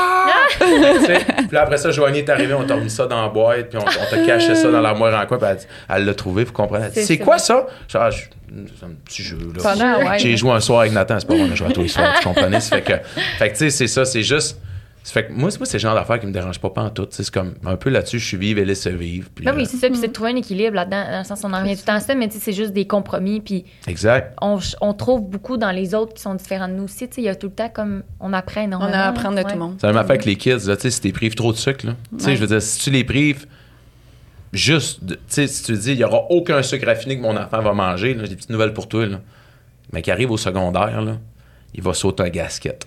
Sais, 0.58 1.18
puis 1.36 1.48
là, 1.52 1.62
après 1.62 1.76
ça, 1.76 1.90
Joanie 1.90 2.20
est 2.20 2.28
arrivée, 2.30 2.54
on 2.54 2.64
t'a 2.64 2.74
remis 2.74 2.90
ça 2.90 3.06
dans 3.06 3.22
la 3.22 3.28
boîte, 3.28 3.68
puis 3.70 3.78
on, 3.78 3.82
on 3.82 4.10
t'a 4.10 4.24
caché 4.24 4.54
ça 4.54 4.70
dans 4.70 4.80
l'armoire 4.80 5.20
en 5.20 5.26
coin, 5.26 5.38
puis 5.38 5.48
elle, 5.88 6.04
l'a 6.04 6.14
trouvé, 6.14 6.44
vous 6.44 6.52
comprenez? 6.52 6.86
C'est 6.92 7.18
quoi 7.18 7.38
ça? 7.38 7.66
Ah, 7.94 8.10
je- 8.10 8.22
c'est 8.78 8.86
un 8.86 8.90
petit 9.04 9.22
jeu, 9.22 9.38
là. 9.54 9.60
Ouais. 9.98 10.18
J'ai 10.18 10.36
joué 10.36 10.50
un 10.52 10.60
soir 10.60 10.80
avec 10.80 10.92
Nathan, 10.92 11.16
c'est 11.18 11.26
pas 11.26 11.34
bon, 11.34 11.46
on 11.48 11.52
a 11.52 11.54
joué 11.54 11.68
à 11.68 11.72
tous 11.72 11.82
les 11.82 11.88
soirs, 11.88 12.14
tu 12.20 12.24
comprenais? 12.28 12.60
Fait 12.60 12.82
que, 12.82 12.92
fait 13.38 13.48
que 13.48 13.52
tu 13.54 13.58
sais, 13.58 13.70
c'est 13.70 13.86
ça, 13.88 14.04
c'est 14.04 14.22
juste. 14.22 14.58
Ça 15.06 15.12
fait 15.12 15.26
que 15.26 15.32
moi, 15.32 15.50
c'est 15.50 15.58
moi, 15.60 15.66
c'est 15.66 15.74
le 15.76 15.80
genre 15.82 15.94
d'affaires 15.94 16.18
qui 16.18 16.26
me 16.26 16.32
dérange 16.32 16.58
pas, 16.58 16.70
pas 16.70 16.82
en 16.82 16.88
tout. 16.88 17.06
C'est 17.10 17.28
comme 17.30 17.54
un 17.66 17.76
peu 17.76 17.90
là-dessus, 17.90 18.18
je 18.18 18.26
suis 18.26 18.36
vive 18.38 18.58
et 18.58 18.64
laisse 18.64 18.86
vivre. 18.86 19.28
puis, 19.34 19.44
Ben 19.44 19.54
oui, 19.54 19.62
euh, 19.62 19.66
c'est 19.70 19.76
ça. 19.76 19.88
Puis 19.88 19.98
c'est 19.98 20.08
de 20.08 20.12
trouver 20.14 20.30
un 20.30 20.36
équilibre 20.36 20.74
là-dedans. 20.74 21.04
Dans 21.10 21.18
le 21.18 21.24
sens, 21.24 21.42
on 21.44 21.52
en 21.52 21.60
revient 21.60 21.74
tout 21.74 21.82
le 21.82 21.86
temps 21.86 21.94
à 21.96 22.00
ça, 22.00 22.14
mais 22.14 22.26
tu 22.26 22.34
sais, 22.34 22.40
c'est 22.40 22.52
juste 22.54 22.72
des 22.72 22.86
compromis. 22.86 23.40
Puis 23.42 23.66
exact. 23.86 24.34
on, 24.40 24.58
on 24.80 24.94
trouve 24.94 25.20
beaucoup 25.28 25.58
dans 25.58 25.70
les 25.72 25.94
autres 25.94 26.14
qui 26.14 26.22
sont 26.22 26.34
différents 26.34 26.68
de 26.68 26.72
nous 26.72 26.84
aussi. 26.84 27.06
Tu 27.06 27.16
sais, 27.16 27.20
il 27.20 27.24
y 27.24 27.28
a 27.28 27.34
tout 27.34 27.48
le 27.48 27.52
temps 27.52 27.68
comme. 27.68 28.02
On 28.18 28.32
apprend 28.32 28.62
On 28.62 28.64
énormément. 28.64 28.92
a 28.94 28.98
à 29.00 29.08
apprendre 29.10 29.32
de 29.36 29.36
Ouais. 29.36 29.44
tout 29.44 29.50
le 29.52 29.58
monde. 29.58 29.76
C'est 29.78 29.86
la 29.86 29.92
même 29.92 30.00
affaire 30.00 30.12
avec 30.12 30.24
les 30.24 30.36
kids, 30.36 30.66
là, 30.66 30.76
tu 30.76 30.82
sais, 30.82 30.90
si 30.90 31.00
tu 31.02 31.12
prives 31.12 31.34
trop 31.34 31.52
de 31.52 31.58
sucre, 31.58 31.84
là. 31.86 31.92
Tu 32.16 32.24
sais, 32.24 32.30
Ouais. 32.30 32.36
je 32.36 32.40
veux 32.40 32.46
dire, 32.46 32.62
si 32.62 32.80
tu 32.80 32.90
les 32.90 33.04
prives 33.04 33.46
juste, 34.52 35.04
de- 35.04 35.14
tu 35.16 35.20
sais, 35.28 35.46
si 35.46 35.64
tu 35.64 35.72
dis, 35.76 35.92
il 35.92 35.96
n'y 35.98 36.04
aura 36.04 36.30
aucun 36.30 36.62
sucre 36.62 36.86
raffiné 36.86 37.16
que 37.16 37.22
mon 37.22 37.36
enfant 37.36 37.60
va 37.60 37.72
manger, 37.72 38.14
là, 38.14 38.22
j'ai 38.24 38.30
des 38.30 38.36
petites 38.36 38.50
nouvelles 38.50 38.72
pour 38.72 38.88
toi, 38.88 39.06
là. 39.06 39.20
Mais 39.92 40.02
qui 40.02 40.10
arrive 40.10 40.30
au 40.30 40.36
secondaire, 40.36 41.02
là, 41.02 41.18
il 41.74 41.82
va 41.82 41.92
sauter 41.94 42.22
un 42.22 42.28
gasket. 42.28 42.86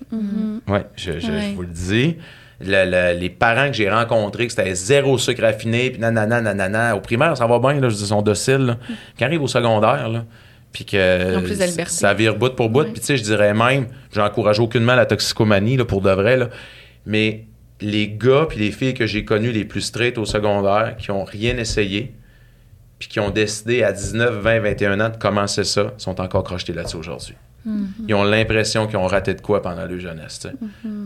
Ouais, 0.67 0.85
je, 0.95 1.13
je- 1.13 1.19
je 1.19 1.31
Ouais. 1.31 1.53
vous 1.55 1.61
le 1.63 1.67
dis. 1.67 2.17
Le- 2.59 2.85
le- 2.89 3.19
les 3.19 3.29
parents 3.29 3.67
que 3.67 3.73
j'ai 3.73 3.87
rencontrés, 3.89 4.47
que 4.47 4.53
c'était 4.53 4.73
zéro 4.73 5.17
sucre 5.19 5.43
raffiné, 5.43 5.91
puis 5.91 5.99
nanana, 5.99 6.41
nanana, 6.41 6.95
au 6.95 7.01
primaire, 7.01 7.37
ça 7.37 7.45
va 7.45 7.59
bien, 7.59 7.79
là, 7.79 7.89
je 7.89 7.95
dis, 7.95 8.01
ils 8.03 8.07
sont 8.07 8.23
dociles, 8.23 8.57
là. 8.65 8.77
Qui 9.15 9.23
arrive 9.23 9.43
au 9.43 9.47
secondaire, 9.47 10.09
là, 10.09 10.25
puis 10.71 10.83
que 10.85 11.39
plus 11.41 11.85
ça 11.87 12.13
vire 12.15 12.35
bout 12.35 12.55
pour 12.55 12.69
bout. 12.69 12.79
Ouais. 12.79 12.85
Puis 12.91 12.99
tu 13.01 13.05
sais, 13.07 13.17
je 13.17 13.23
dirais 13.23 13.53
même, 13.53 13.87
j'encourage 14.11 14.59
aucunement 14.59 14.95
la 14.95 15.05
toxicomanie, 15.05 15.77
là, 15.77 15.85
pour 15.85 16.01
de 16.01 16.09
vrai, 16.09 16.35
là. 16.37 16.49
Mais 17.05 17.45
les 17.79 18.07
gars 18.09 18.47
puis 18.49 18.57
les 18.57 18.71
filles 18.71 18.95
que 18.95 19.05
j'ai 19.05 19.23
connus 19.23 19.51
les 19.51 19.63
plus 19.65 19.81
straight 19.81 20.17
au 20.17 20.25
secondaire, 20.25 20.95
qui 20.97 21.11
ont 21.11 21.25
rien 21.25 21.55
essayé, 21.57 22.15
puis 22.97 23.07
qui 23.07 23.19
ont 23.19 23.29
décidé 23.29 23.83
à 23.83 23.91
19, 23.91 24.33
20, 24.41 24.59
21 24.61 24.99
ans 24.99 25.09
de 25.09 25.17
commencer 25.17 25.63
ça, 25.63 25.93
sont 25.99 26.19
encore 26.19 26.43
crochetés 26.43 26.73
là-dessus 26.73 26.97
aujourd'hui. 26.97 27.35
Ils 28.07 28.13
ont 28.15 28.23
l'impression 28.23 28.87
qu'ils 28.87 28.97
ont 28.97 29.07
raté 29.07 29.33
de 29.33 29.41
quoi 29.41 29.61
pendant 29.61 29.85
leur 29.85 29.99
jeunesse. 29.99 30.39
sais. 30.41 30.53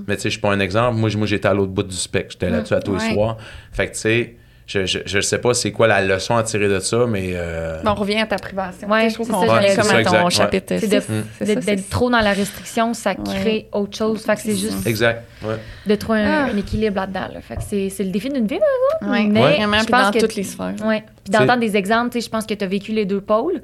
Mais 0.08 0.16
tu 0.16 0.22
sais, 0.24 0.30
je 0.30 0.34
suis 0.34 0.42
pas 0.42 0.52
un 0.52 0.60
exemple. 0.60 0.98
Moi, 0.98 1.10
j'étais 1.26 1.48
à 1.48 1.54
l'autre 1.54 1.72
bout 1.72 1.84
du 1.84 1.96
spectre. 1.96 2.34
J'étais 2.34 2.50
là-dessus 2.50 2.74
à 2.76 2.82
tous 2.82 2.96
les 2.96 3.14
soirs. 3.14 3.38
Fait 3.72 3.88
que 3.88 3.94
tu 3.94 4.00
sais, 4.00 4.36
je, 4.68 4.86
je, 4.86 5.00
je 5.06 5.20
sais 5.20 5.40
pas 5.40 5.54
c'est 5.54 5.72
quoi 5.74 5.88
la 5.88 6.02
leçon 6.02 6.38
à 6.38 6.44
tirer 6.44 6.70
de 6.70 6.80
ça, 6.80 7.06
mais. 7.08 7.32
euh, 7.34 7.82
on 7.84 7.94
revient 7.96 8.20
à 8.20 8.26
ta 8.28 8.38
privation. 8.38 8.88
Ouais, 8.90 9.10
je 9.10 9.16
trouve 9.16 9.26
c'est 9.26 9.34
qu'on 9.34 9.40
revient 9.42 9.76
comme 9.76 9.88
à 9.88 9.92
ton 9.92 9.98
Exact, 10.00 10.24
ouais. 10.24 10.30
chapitre. 10.32 10.66
C'est 10.70 10.80
six. 10.80 10.88
de- 10.88 11.02
C'est 11.40 11.46
d'être 11.46 11.60
ça, 11.64 11.66
d'être 11.72 11.80
c'est- 11.80 11.90
trop 11.90 12.10
dans 12.10 12.20
la 12.22 12.32
restriction, 12.32 12.94
ça 12.94 13.10
Ouais. 13.12 13.18
crée 13.26 13.68
autre 13.74 13.98
chose. 13.98 14.22
Fait 14.24 14.36
que 14.36 14.42
c'est 14.42 14.56
juste. 14.56 14.86
Exact. 14.88 15.26
Ouais. 15.44 15.56
de 15.88 15.96
trouver 15.96 16.20
un, 16.20 16.46
Ah. 16.46 16.52
un 16.54 16.58
équilibre 16.58 16.96
là-dedans. 16.98 17.28
là. 17.34 17.42
Fait 17.42 17.56
que 17.56 17.64
c'est 17.68 17.90
c'est 17.90 18.04
le 18.04 18.12
défi 18.12 18.30
d'une 18.30 18.46
vie, 18.48 18.60
par 19.02 19.10
Ouais, 19.10 19.24
Mais 19.24 19.40
vraiment, 19.42 19.80
je 19.80 19.84
puis 19.86 19.92
pense 19.92 20.04
dans 20.06 20.12
que- 20.12 20.20
toutes 20.20 20.36
les 20.36 20.44
sphères. 20.44 20.76
Ouais. 20.86 21.04
Puis 21.24 21.32
d'entendre 21.34 21.60
des 21.60 21.76
exemples, 21.76 22.12
tu 22.12 22.22
sais, 22.22 22.26
je 22.28 22.30
pense 22.30 22.46
que 22.46 22.54
tu 22.54 22.64
as 22.64 22.68
vécu 22.68 22.92
les 22.94 23.06
deux 23.06 23.20
pôles. 23.22 23.62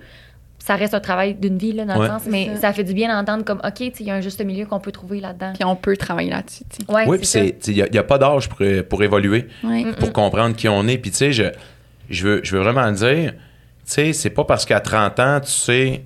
Ça 0.68 0.76
reste 0.76 0.94
un 0.94 1.00
travail 1.00 1.34
d'une 1.34 1.58
vie, 1.58 1.72
là, 1.72 1.86
dans 1.86 1.96
Ouais. 1.96 2.08
le 2.08 2.08
sens, 2.08 2.24
mais 2.28 2.50
ça. 2.56 2.62
ça. 2.62 2.74
fait 2.74 2.84
du 2.84 2.94
bien 2.94 3.08
d'entendre 3.08 3.46
comme, 3.46 3.62
OK, 3.64 3.80
il 3.80 4.06
y 4.06 4.12
a 4.12 4.16
un 4.16 4.20
juste 4.22 4.44
milieu 4.44 4.66
qu'on 4.66 4.82
peut 4.82 4.92
trouver 4.92 5.22
là-dedans. 5.22 5.54
Puis 5.54 5.64
on 5.64 5.78
peut 5.78 5.96
travailler 5.96 6.30
là-dessus. 6.30 6.64
Ouais, 6.90 7.06
Oui, 7.08 7.20
puis. 7.20 7.56
Il 7.68 7.88
n'y 7.90 7.98
a, 7.98 8.04
pas 8.04 8.18
d'âge 8.18 8.50
pour, 8.50 8.60
pour 8.90 9.02
évoluer. 9.02 9.48
Ouais. 9.64 9.86
pour 9.98 10.12
comprendre 10.12 10.58
qui 10.58 10.68
on 10.68 10.86
est. 10.90 10.98
Puis, 10.98 11.12
tu 11.12 11.18
sais, 11.18 11.32
je, 11.32 11.46
je, 12.10 12.28
veux, 12.28 12.42
je 12.44 12.58
veux 12.58 12.62
vraiment 12.62 12.92
dire, 12.92 13.32
tu 13.32 13.38
sais, 13.86 14.12
c'est 14.12 14.30
pas 14.30 14.44
parce 14.44 14.66
qu'à 14.66 14.82
30 14.82 15.20
ans, 15.22 15.40
tu 15.40 15.50
sais, 15.50 16.04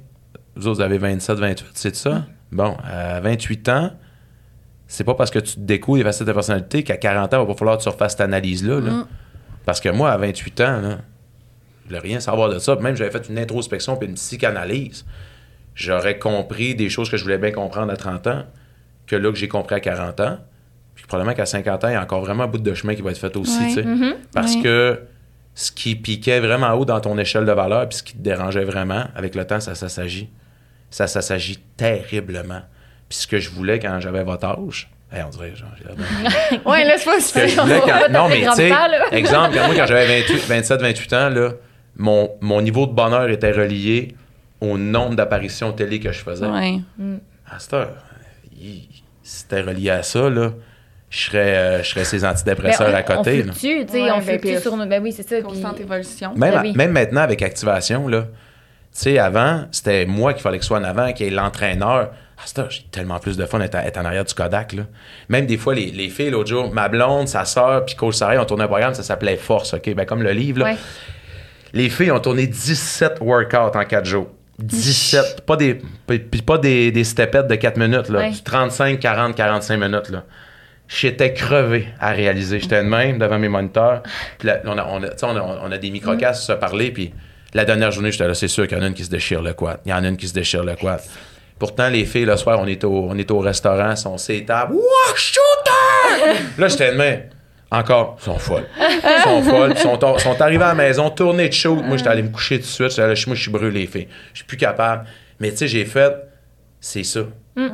vous 0.56 0.68
autres, 0.68 0.78
vous 0.78 0.82
avez 0.82 1.00
27, 1.00 1.40
28, 1.40 1.68
c'est 1.74 1.96
ça? 1.96 2.26
Bon, 2.52 2.78
à 2.84 3.20
28 3.20 3.70
ans, 3.70 3.92
c'est 4.88 5.04
pas 5.06 5.16
parce 5.16 5.32
que 5.32 5.40
tu 5.40 5.56
te 5.56 5.60
découvres 5.62 5.98
les 5.98 6.04
facettes 6.04 6.28
de 6.28 6.34
personnalité 6.34 6.84
qu'à 6.84 6.98
40 6.98 7.34
ans, 7.34 7.38
il 7.38 7.48
va 7.48 7.54
pas 7.54 7.58
falloir 7.58 7.78
que 7.78 7.84
tu 7.84 7.90
refasses 7.90 8.12
cette 8.12 8.22
analyse-là. 8.22 8.80
là. 8.80 8.92
Mm. 8.92 9.06
Parce 9.66 9.80
que 9.80 9.90
moi, 9.90 10.12
à 10.12 10.18
28 10.18 10.62
ans, 10.62 10.82
là, 10.82 10.98
voulais 11.96 12.08
rien 12.08 12.20
savoir 12.20 12.50
de 12.50 12.60
ça. 12.60 12.76
Même 12.76 12.96
j'avais 12.96 13.12
fait 13.12 13.28
une 13.30 13.38
introspection 13.40 13.96
puis 13.96 14.08
une 14.08 14.16
psychanalyse. 14.16 15.06
J'aurais 15.76 16.18
compris 16.20 16.76
des 16.76 16.90
choses 16.90 17.10
que 17.10 17.18
je 17.18 17.24
voulais 17.24 17.38
bien 17.38 17.52
comprendre 17.52 17.92
à 17.92 17.96
30 17.96 18.28
ans 18.28 18.44
que 19.08 19.16
là 19.16 19.30
que 19.32 19.38
j'ai 19.38 19.48
compris 19.48 19.76
à 19.76 19.80
40 19.80 20.20
ans. 20.20 20.38
Puis 20.96 21.06
probablement 21.08 21.36
qu'à 21.36 21.46
50 21.46 21.84
ans, 21.86 21.88
il 21.88 21.94
y 21.94 21.96
a 21.96 22.02
encore 22.02 22.22
vraiment 22.22 22.44
un 22.44 22.48
bout 22.48 22.58
de 22.58 22.74
chemin 22.74 22.94
qui 22.96 23.02
va 23.02 23.12
être 23.12 23.18
fait 23.18 23.36
aussi. 23.38 23.76
Ouais. 23.76 23.84
Mhm. 23.84 24.16
Parce 24.34 24.56
Ouais. 24.56 24.62
que 24.62 25.00
ce 25.56 25.72
qui 25.72 25.96
piquait 25.96 26.40
vraiment 26.40 26.72
haut 26.74 26.86
dans 26.86 27.00
ton 27.00 27.18
échelle 27.18 27.46
de 27.46 27.52
valeur, 27.52 27.88
puis 27.90 27.98
ce 27.98 28.04
qui 28.04 28.14
te 28.14 28.22
dérangeait 28.22 28.64
vraiment, 28.66 29.06
avec 29.16 29.36
le 29.36 29.46
temps, 29.46 29.60
ça 29.60 29.76
s'assagit. 29.76 30.30
Ça 30.90 31.08
s'assagit 31.08 31.60
terriblement. 31.78 32.62
Puis 33.10 33.20
ce 33.20 33.28
que 33.28 33.40
je 33.40 33.50
voulais 33.50 33.80
quand 33.80 34.00
j'avais 34.02 34.24
votre 34.24 34.46
âge, 34.46 34.90
hey, 35.12 35.24
on 35.26 35.30
dirait, 35.30 35.54
genre, 35.56 35.70
j'ai 35.78 36.60
Ouais, 36.70 36.84
laisse 36.86 37.04
pas 37.06 37.20
ce 37.20 37.34
que 37.34 37.48
je 37.48 37.60
voulais 37.60 37.80
quand- 37.80 38.10
Non, 38.12 38.28
mais 38.30 38.42
tu 38.46 38.52
sais, 38.56 38.72
exemple, 39.12 39.56
quand 39.56 39.66
moi, 39.68 39.76
quand 39.76 39.88
j'avais 39.88 40.22
28, 40.22 40.46
27, 40.48 40.82
28 40.82 41.14
ans, 41.14 41.30
là, 41.30 41.52
mon, 41.98 42.32
mon 42.42 42.62
niveau 42.62 42.86
de 42.88 42.94
bonheur 42.94 43.30
était 43.30 43.52
relié 43.52 44.16
au 44.60 44.78
nombre 44.78 45.16
d'apparitions 45.16 45.72
télé 45.74 46.00
que 46.00 46.12
je 46.12 46.20
faisais. 46.20 46.46
Ouais. 46.46 46.80
À 47.50 47.60
cette 47.60 47.74
heure, 47.74 47.94
il- 48.60 48.88
si 49.24 49.40
c'était 49.42 49.62
relié 49.62 49.90
à 49.92 50.04
ça, 50.04 50.30
là, 50.30 50.52
je 51.10 51.20
serais, 51.20 51.56
euh, 51.58 51.84
je 51.84 51.90
serais 51.90 52.06
ces 52.06 52.24
antidépresseurs 52.26 52.88
Ben, 52.88 52.94
on- 52.94 52.98
à 52.98 53.04
côté. 53.04 53.40
On 53.40 53.52
fluctue, 53.54 53.86
tu 53.86 53.92
sais, 53.92 54.02
Ouais, 54.04 54.12
on 54.12 54.18
ben, 54.18 54.22
fluctue 54.24 54.48
puis- 54.54 54.60
sur 54.62 54.78
nos. 54.78 54.86
Ben 54.86 55.02
oui, 55.04 55.12
c'est 55.12 55.28
ça. 55.28 55.36
puis- 55.36 55.44
Constante 55.44 55.80
évolution. 55.80 56.34
Même, 56.36 56.54
Ben 56.54 56.62
oui. 56.64 56.74
même 56.76 56.92
maintenant, 56.92 57.22
avec 57.22 57.42
activation, 57.42 58.08
là, 58.08 58.22
tu 58.24 58.28
sais, 58.94 59.20
avant, 59.20 59.66
c'était 59.72 60.06
moi 60.06 60.34
qu'il 60.34 60.42
fallait 60.42 60.60
que 60.60 60.66
soit 60.66 60.80
en 60.80 60.84
avant, 60.84 61.12
qui 61.14 61.26
est 61.26 61.30
l'entraîneur. 61.30 62.12
À 62.44 62.48
cette 62.48 62.60
heure, 62.60 62.72
j'ai 62.72 62.84
tellement 62.92 63.20
plus 63.20 63.38
de 63.38 63.46
fun 63.46 63.60
d'être 63.60 63.76
à- 63.76 63.86
être 63.86 63.98
en 63.98 64.06
arrière 64.06 64.26
du 64.26 64.34
Kodak. 64.34 64.74
Là. 64.74 64.84
Même 65.30 65.46
des 65.46 65.58
fois, 65.58 65.76
les, 65.76 65.92
les 65.92 66.10
filles, 66.10 66.32
l'autre 66.32 66.50
jour, 66.50 66.74
ma 66.74 66.90
blonde, 66.90 67.28
sa 67.28 67.46
soeur, 67.46 67.86
puis 67.86 67.96
Cole 67.96 68.14
Sarray, 68.14 68.38
ont 68.40 68.46
tourné 68.46 68.64
un 68.64 68.68
programme, 68.68 68.94
ça 68.96 69.04
s'appelait 69.04 69.38
Force, 69.38 69.74
OK? 69.76 69.94
Ben, 69.94 70.06
comme 70.06 70.24
le 70.24 70.32
livre, 70.32 70.60
là. 70.60 70.66
Ouais. 70.66 70.76
Les 71.74 71.90
filles 71.90 72.12
ont 72.12 72.20
tourné 72.20 72.48
17 72.48 73.20
workouts 73.22 73.78
en 73.78 73.86
4 73.86 74.06
jours. 74.06 74.28
17. 74.60 75.46
Pas 75.46 75.56
des, 75.56 75.82
pas 76.46 76.58
des, 76.58 76.92
des 76.92 77.04
stepettes 77.04 77.48
de 77.48 77.56
4 77.56 77.78
minutes, 77.78 78.10
là. 78.10 78.20
Ouais. 78.20 78.30
Du 78.32 78.42
35, 78.44 79.00
40, 79.00 79.36
45 79.36 79.78
minutes, 79.78 80.10
là. 80.10 80.24
J'étais 80.88 81.34
crevé 81.34 81.88
à 82.00 82.12
réaliser. 82.12 82.60
J'étais 82.60 82.84
de 82.84 82.88
même 82.90 83.18
devant 83.18 83.40
mes 83.40 83.48
moniteurs. 83.48 84.04
Puis 84.38 84.48
là, 84.50 84.60
on, 84.66 84.78
a, 84.78 84.86
on, 84.90 85.02
a, 85.04 85.08
on, 85.24 85.36
a, 85.38 85.60
on 85.64 85.72
a 85.72 85.78
des 85.78 85.90
microcastes 85.90 86.44
se 86.44 86.52
parler. 86.52 86.92
Puis 86.92 87.14
la 87.54 87.64
dernière 87.64 87.92
journée, 87.92 88.12
j'étais 88.12 88.28
là, 88.28 88.34
c'est 88.34 88.50
sûr 88.50 88.68
qu'il 88.68 88.78
y 88.78 88.82
en 88.82 88.84
a 88.84 88.88
une 88.88 88.94
qui 88.94 89.06
se 89.06 89.10
déchire 89.10 89.42
le 89.42 89.54
quad. 89.54 89.80
Il 89.86 89.92
y 89.92 89.94
en 89.94 90.04
a 90.04 90.08
une 90.10 90.18
qui 90.18 90.28
se 90.28 90.34
déchire 90.34 90.66
le 90.66 90.76
quad. 90.76 91.00
Pourtant, 91.58 91.88
les 91.90 92.06
filles, 92.06 92.26
le 92.26 92.36
soir, 92.36 92.60
on 92.60 92.68
est 92.68 92.84
au, 92.84 93.08
on 93.10 93.18
est 93.18 93.32
au 93.32 93.40
restaurant, 93.40 93.96
sont 93.96 94.18
ces 94.18 94.44
tables. 94.44 94.74
Wow, 94.74 95.16
shooter! 95.16 96.40
là, 96.58 96.68
j'étais 96.68 96.92
de 96.92 96.98
même. 96.98 97.22
Encore, 97.72 98.18
ils 98.20 98.24
sont 98.26 98.38
folles. 98.38 98.66
Ils 98.78 99.22
sont 99.24 99.42
folles. 99.44 99.72
Ils 99.72 99.78
sont, 99.78 100.18
sont 100.18 100.42
arrivés 100.42 100.64
à 100.64 100.70
la 100.70 100.74
maison, 100.76 101.10
tournés 101.10 101.48
de 101.48 101.54
shoot. 101.54 101.82
Moi, 101.82 101.96
j'étais 101.96 102.10
allé 102.10 102.22
me 102.22 102.30
coucher 102.30 102.58
tout 102.58 102.64
de 102.64 102.68
suite. 102.68 102.90
J'étais 102.90 103.02
allé, 103.02 103.16
moi, 103.28 103.36
je 103.36 103.42
suis 103.42 103.52
brûlé, 103.52 103.82
les 103.82 103.88
filles. 103.88 104.08
Je 104.34 104.40
suis 104.40 104.46
plus 104.46 104.58
capable. 104.58 105.06
Mais 105.40 105.52
tu 105.52 105.58
sais, 105.58 105.68
j'ai 105.68 105.86
fait, 105.86 106.14
c'est 106.82 107.04
ça. 107.04 107.22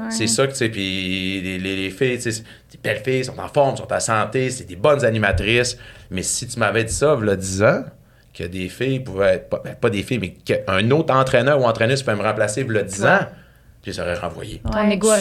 C'est 0.10 0.28
ça 0.28 0.46
que, 0.48 0.52
tu 0.52 0.58
sais, 0.58 0.70
puis 0.70 1.42
les, 1.42 1.60
les, 1.60 1.76
les 1.76 1.90
filles, 1.90 2.18
tu 2.20 2.32
sais, 2.32 2.44
des 2.72 2.80
belles 2.84 3.02
filles, 3.04 3.26
sont 3.26 3.40
en 3.40 3.48
forme, 3.48 3.78
sont 3.78 3.92
en 3.92 4.00
santé, 4.00 4.50
c'est 4.50 4.66
des 4.66 4.76
bonnes 4.76 5.04
animatrices. 5.06 5.78
Mais 6.10 6.24
si 6.24 6.48
tu 6.48 6.60
m'avais 6.60 6.84
dit 6.84 6.94
ça, 6.94 7.18
il 7.20 7.28
y 7.28 7.30
a 7.30 7.36
10 7.36 7.64
ans, 7.64 7.84
que 8.34 8.44
des 8.44 8.70
filles 8.70 9.00
pouvaient 9.00 9.36
être, 9.36 9.50
pas, 9.50 9.62
ben, 9.64 9.76
pas 9.76 9.90
des 9.90 10.04
filles, 10.04 10.20
mais 10.20 10.30
qu'un 10.32 10.92
autre 10.92 11.14
entraîneur 11.14 11.60
ou 11.60 11.66
entraîneuse 11.66 12.04
pouvait 12.04 12.18
me 12.18 12.24
remplacer 12.24 12.66
il 12.68 12.74
y 12.74 12.78
a 12.78 12.84
10 12.84 13.06
ans, 13.06 13.20
je 13.88 13.92
les 13.92 14.00
aurais 14.00 14.16
renvoyés. 14.16 14.62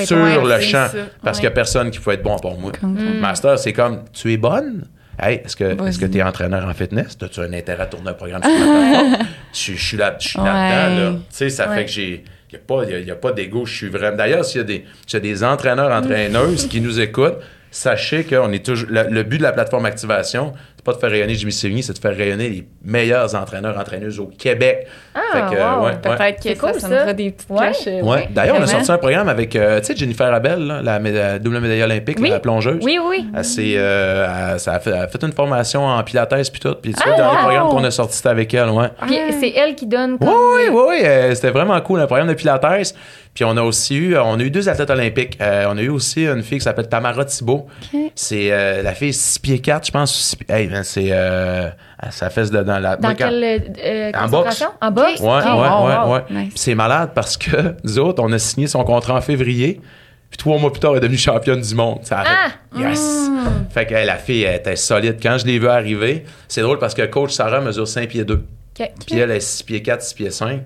Sur 0.04 0.16
Ouais, 0.18 0.34
le 0.42 0.60
champ. 0.60 0.86
ça. 0.88 0.92
Parce 1.22 1.38
Ouais. 1.38 1.40
qu'il 1.40 1.40
n'y 1.42 1.46
a 1.46 1.50
personne 1.52 1.90
qui 1.90 1.98
peut 2.00 2.12
être 2.12 2.22
bon 2.22 2.36
pour 2.38 2.58
moi. 2.58 2.72
Comme 2.80 2.96
ça. 2.98 3.04
Master, 3.20 3.58
c'est 3.58 3.72
comme, 3.72 4.00
tu 4.12 4.32
es 4.32 4.36
bonne? 4.36 4.84
Hey, 5.18 5.40
est-ce 5.44 5.56
que 5.56 5.64
Vas-y. 5.74 5.88
est-ce 5.88 5.98
que 5.98 6.06
tu 6.06 6.18
es 6.18 6.22
entraîneur 6.22 6.66
en 6.68 6.74
fitness? 6.74 7.16
As-tu 7.22 7.40
un 7.40 7.52
intérêt 7.52 7.84
à 7.84 7.86
tourner 7.86 8.10
un 8.10 8.14
programme 8.14 8.42
sur 8.42 8.50
ma 8.50 8.90
plateforme? 8.90 9.26
Je, 9.54 9.72
suis 9.72 9.96
là, 9.96 10.16
je 10.20 10.28
suis 10.28 10.38
là-dedans, 10.38 11.02
là. 11.04 11.10
Tu 11.12 11.24
sais, 11.30 11.48
ça 11.48 11.68
Ouais. 11.70 11.76
fait 11.76 11.84
que 11.86 11.90
j'ai. 11.90 12.24
Il 12.52 12.54
n'y 12.54 12.56
a 12.56 12.60
pas, 12.66 12.84
y 12.84 12.94
a- 12.94 12.98
y 13.00 13.10
a 13.10 13.16
pas 13.16 13.32
d'ego. 13.32 13.64
Je 13.64 13.74
suis 13.74 13.88
vraiment. 13.88 14.16
D'ailleurs, 14.16 14.44
s'il 14.44 14.58
y 14.60 14.64
a 14.64 14.66
des, 14.66 14.84
s'il 15.06 15.14
y 15.14 15.16
a 15.16 15.20
des 15.20 15.42
entraîneurs, 15.42 15.90
entraîneuses 15.90 16.68
qui 16.68 16.80
nous 16.82 17.00
écoutent, 17.00 17.38
sachez 17.70 18.24
qu'on 18.24 18.52
est 18.52 18.64
toujours. 18.64 18.88
Le, 18.90 19.04
le 19.10 19.22
but 19.22 19.38
de 19.38 19.42
la 19.42 19.52
plateforme 19.52 19.86
Activation, 19.86 20.52
c'est 20.75 20.75
pas 20.86 20.92
de 20.94 20.98
faire 20.98 21.10
rayonner 21.10 21.34
Jimmy 21.34 21.52
Sévigny, 21.52 21.82
c'est 21.82 21.92
de 21.92 21.98
faire 21.98 22.16
rayonner 22.16 22.48
les 22.48 22.66
meilleurs 22.84 23.34
entraîneurs, 23.34 23.76
entraîneuses 23.78 24.18
au 24.20 24.26
Québec. 24.26 24.86
Ah, 25.14 25.20
Fait 25.32 25.54
que, 25.56 25.60
wow. 25.60 25.80
ouais, 25.84 25.90
ouais. 25.90 25.96
Peut-être 26.00 26.36
que 26.36 26.42
C'est 26.42 26.54
ça, 26.54 26.60
cool, 26.60 26.74
ça 26.74 26.80
ça. 26.80 26.88
nous 26.88 26.94
fera 27.00 27.12
des 27.12 27.30
petites 27.32 27.50
Ouais. 27.50 27.72
euh, 27.88 28.02
Ouais. 28.02 28.28
D'ailleurs, 28.30 28.56
on 28.58 28.62
a 28.62 28.66
sorti 28.66 28.90
un 28.92 28.98
programme 28.98 29.28
avec, 29.28 29.54
euh, 29.56 29.80
tu 29.80 29.86
sais, 29.86 29.96
Jennifer 29.96 30.32
Abel, 30.32 30.60
là, 30.66 30.82
la, 30.82 31.38
double 31.38 31.60
médaille 31.60 31.82
olympique, 31.82 32.18
Oui. 32.20 32.30
la 32.30 32.40
plongeuse. 32.40 32.80
Oui, 32.84 32.98
oui. 33.04 33.26
Elle, 33.34 33.42
euh, 33.76 34.52
elle- 34.54 34.60
ça 34.60 34.72
a 34.74 34.80
fait, 34.80 34.90
elle 34.90 34.96
a 35.02 35.08
fait 35.08 35.22
une 35.22 35.32
formation 35.32 35.84
en 35.84 36.02
pilates 36.04 36.34
puis 36.50 36.60
tout. 36.60 36.74
Puis 36.80 36.92
tu 36.94 37.02
vois, 37.02 37.04
Ah, 37.06 37.10
le 37.10 37.16
dernier 37.16 37.36
wow. 37.36 37.42
programme 37.42 37.68
qu'on 37.70 37.84
a 37.84 37.90
sorti, 37.90 38.16
c'était 38.16 38.28
avec 38.28 38.54
elle, 38.54 38.68
ouais. 38.70 38.88
Puis 39.06 39.16
c'est 39.40 39.50
elle 39.56 39.74
qui 39.74 39.86
donne. 39.86 40.18
comme- 40.18 40.28
Oui, 40.28 40.34
oui, 40.34 40.68
oui, 40.72 40.82
oui, 40.88 41.00
euh, 41.04 41.34
c'était 41.34 41.50
vraiment 41.50 41.80
cool, 41.80 42.00
un 42.00 42.06
programme 42.06 42.28
de 42.28 42.34
pilates. 42.34 42.94
Puis 43.34 43.44
on 43.44 43.54
a 43.58 43.62
aussi 43.62 43.96
eu, 43.96 44.16
on 44.16 44.38
a 44.40 44.42
eu 44.42 44.50
deux 44.50 44.66
athlètes 44.70 44.88
olympiques. 44.88 45.36
Euh, 45.42 45.66
on 45.68 45.76
a 45.76 45.82
eu 45.82 45.90
aussi 45.90 46.26
une 46.26 46.42
fille 46.42 46.56
qui 46.56 46.64
s'appelle 46.64 46.88
Tamara 46.88 47.24
Thibault. 47.26 47.66
C'est 48.14 48.50
euh, 48.50 48.82
la 48.82 48.94
fille 48.94 49.12
6 49.12 49.38
pieds 49.38 49.58
4, 49.58 49.86
je 49.88 49.92
pense. 49.92 50.36
hey, 50.48 50.68
c'est 50.82 51.08
euh, 51.10 51.68
ça 52.10 52.30
fesse 52.30 52.50
dedans 52.50 52.78
la 52.78 52.96
Dans 52.96 53.14
quelle 53.14 53.44
euh, 53.84 54.10
En 54.14 54.22
concentration? 54.22 54.68
En 54.80 54.90
boxe? 54.90 55.20
Ouais, 55.20 55.28
Ok. 55.28 55.44
ouais, 55.44 55.50
Wow, 55.50 55.86
ouais, 55.86 55.96
wow. 55.96 56.12
ouais. 56.14 56.24
Nice. 56.30 56.48
Puis 56.50 56.58
c'est 56.58 56.74
malade 56.74 57.10
parce 57.14 57.36
que 57.36 57.74
nous 57.84 57.98
autres, 57.98 58.22
on 58.22 58.32
a 58.32 58.38
signé 58.38 58.66
son 58.66 58.84
contrat 58.84 59.14
en 59.14 59.20
février. 59.20 59.80
Puis 60.28 60.38
trois 60.38 60.58
mois 60.58 60.72
plus 60.72 60.80
tard, 60.80 60.90
elle 60.92 60.98
est 60.98 61.00
devenue 61.00 61.18
championne 61.18 61.60
du 61.60 61.74
monde. 61.74 62.00
Ça 62.02 62.24
Ah! 62.26 62.48
Yes! 62.76 63.30
Fait 63.70 63.86
que 63.86 63.94
hey, 63.94 64.06
la 64.06 64.16
fille, 64.16 64.42
elle 64.42 64.56
était 64.56 64.76
solide. 64.76 65.16
Quand 65.22 65.38
je 65.38 65.46
l'ai 65.46 65.58
vue 65.58 65.68
arriver, 65.68 66.24
c'est 66.48 66.62
drôle 66.62 66.78
parce 66.78 66.94
que 66.94 67.02
coach 67.06 67.30
Sarah 67.32 67.60
mesure 67.60 67.86
5 67.86 68.08
pieds 68.08 68.24
2. 68.24 68.34
Ok. 68.78 68.90
Puis 69.06 69.18
elle 69.18 69.30
est 69.30 69.40
6 69.40 69.62
pieds 69.62 69.82
4, 69.82 70.02
6 70.02 70.14
pieds 70.14 70.30
5. 70.30 70.62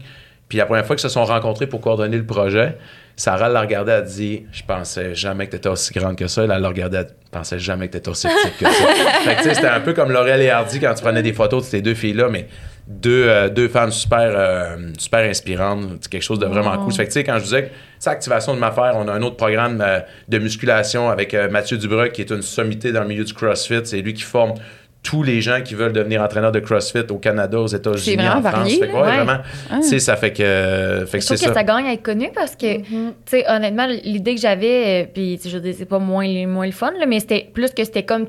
Puis 0.49 0.59
la 0.59 0.66
première 0.66 0.85
fois 0.87 0.97
qu'ils 0.97 1.03
se 1.03 1.09
sont 1.09 1.24
rencontrés 1.24 1.66
pour 1.66 1.81
coordonner 1.81 2.16
le 2.16 2.24
projet, 2.27 2.77
Sarah 3.20 3.51
l'a 3.51 3.60
regardé, 3.60 3.92
elle 3.92 3.98
a 3.98 4.01
dit 4.01 4.47
Je 4.51 4.62
pensais 4.62 5.14
jamais 5.14 5.44
que 5.44 5.51
tu 5.51 5.56
étais 5.59 5.68
aussi 5.68 5.92
grande 5.92 6.16
que 6.16 6.26
ça. 6.26 6.42
Elle 6.42 6.48
l'a 6.48 6.66
regardé, 6.66 6.97
elle 6.97 7.09
pensait 7.30 7.59
jamais 7.59 7.86
que 7.88 7.92
tu 7.92 7.98
étais 7.98 8.09
aussi 8.09 8.26
petite 8.26 8.56
que 8.56 8.64
ça. 8.64 8.72
fait 9.24 9.36
que 9.36 9.55
c'était 9.55 9.68
un 9.68 9.80
peu 9.80 9.92
comme 9.92 10.10
Laurel 10.10 10.40
et 10.40 10.48
Hardy 10.48 10.80
quand 10.80 10.94
tu 10.94 11.02
prenais 11.02 11.22
des 11.22 11.34
photos 11.34 11.64
de 11.64 11.68
ces 11.68 11.82
deux 11.82 11.92
filles-là, 11.92 12.30
mais 12.30 12.48
deux, 12.86 13.26
euh, 13.28 13.51
deux 13.51 13.68
femmes 13.68 13.92
super, 13.92 14.32
euh, 14.34 14.76
super 14.97 15.28
inspirantes. 15.28 15.98
C'est 16.01 16.10
quelque 16.10 16.22
chose 16.22 16.38
de 16.38 16.47
vraiment 16.47 16.78
cool. 16.78 16.94
Fait 16.94 17.05
que 17.05 17.09
tu 17.09 17.12
sais, 17.12 17.24
quand 17.24 17.36
je 17.36 17.44
disais 17.44 17.64
que 17.64 17.70
c'est 17.98 18.09
activation 18.09 18.55
de 18.55 18.59
ma 18.59 18.72
faire, 18.72 18.94
on 18.97 19.06
a 19.06 19.12
un 19.12 19.20
autre 19.20 19.36
programme 19.36 19.82
euh, 19.86 20.01
de 20.26 20.38
musculation 20.38 21.10
avec 21.10 21.34
euh, 21.34 21.51
Mathieu 21.51 21.76
Dubreuil, 21.76 22.12
qui 22.12 22.22
est 22.22 22.30
une 22.30 22.40
sommité 22.40 22.90
dans 22.90 23.02
le 23.02 23.09
milieu 23.09 23.24
du 23.24 23.34
CrossFit. 23.34 23.82
C'est 23.84 24.01
lui 24.01 24.14
qui 24.14 24.22
forme 24.22 24.55
tous 25.02 25.22
les 25.22 25.40
gens 25.40 25.62
qui 25.64 25.74
veulent 25.74 25.94
devenir 25.94 26.20
entraîneurs 26.22 26.52
de 26.52 26.60
CrossFit 26.60 27.05
au 27.10 27.16
Canada, 27.16 27.59
aux 27.59 27.66
États-Unis, 27.66 28.28
en 28.28 28.31
France. 28.32 28.43
varié, 28.43 28.78
Fait 28.81 28.89
que, 28.89 28.93
ouais, 28.93 29.01
Ouais. 29.01 29.16
vraiment. 29.24 29.43
Tu 29.77 29.82
sais, 29.82 29.98
ça 29.98 30.16
fait 30.16 30.32
que, 30.32 31.05
fait 31.06 31.18
que 31.18 31.22
Je 31.22 31.27
trouve 31.27 31.36
c'est 31.39 31.47
que 31.47 31.52
ça. 31.52 31.55
ça. 31.55 31.64
gagne 31.64 31.86
à 31.86 31.93
être 31.94 32.02
connu 32.02 32.28
parce 32.35 32.55
que, 32.55 32.78
tu 32.81 32.85
sais, 33.24 33.44
honnêtement, 33.48 33.86
l'idée 33.86 34.35
que 34.35 34.40
j'avais, 34.40 35.05
euh, 35.05 35.06
puis 35.12 35.36
tu 35.39 35.44
sais, 35.44 35.48
je 35.48 35.56
veux 35.56 35.62
dire, 35.62 35.74
c'est 35.77 35.86
pas 35.86 35.98
moins, 35.98 36.47
moins 36.47 36.66
le 36.66 36.72
fun, 36.72 36.93
là, 36.98 37.06
mais 37.06 37.18
c'était 37.20 37.48
plus 37.52 37.70
que 37.70 37.82
c'était 37.85 38.02
comme 38.05 38.27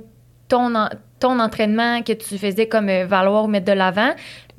ton, 0.48 0.74
en- 0.76 0.90
ton 1.20 1.40
entraînement 1.40 2.02
que 2.04 2.14
tu 2.14 2.38
faisais 2.38 2.68
comme 2.68 2.90
euh, 2.90 3.06
valoir 3.06 3.44
ou 3.44 3.48
mettre 3.48 3.66
de 3.68 3.74
l'avant. 3.74 4.12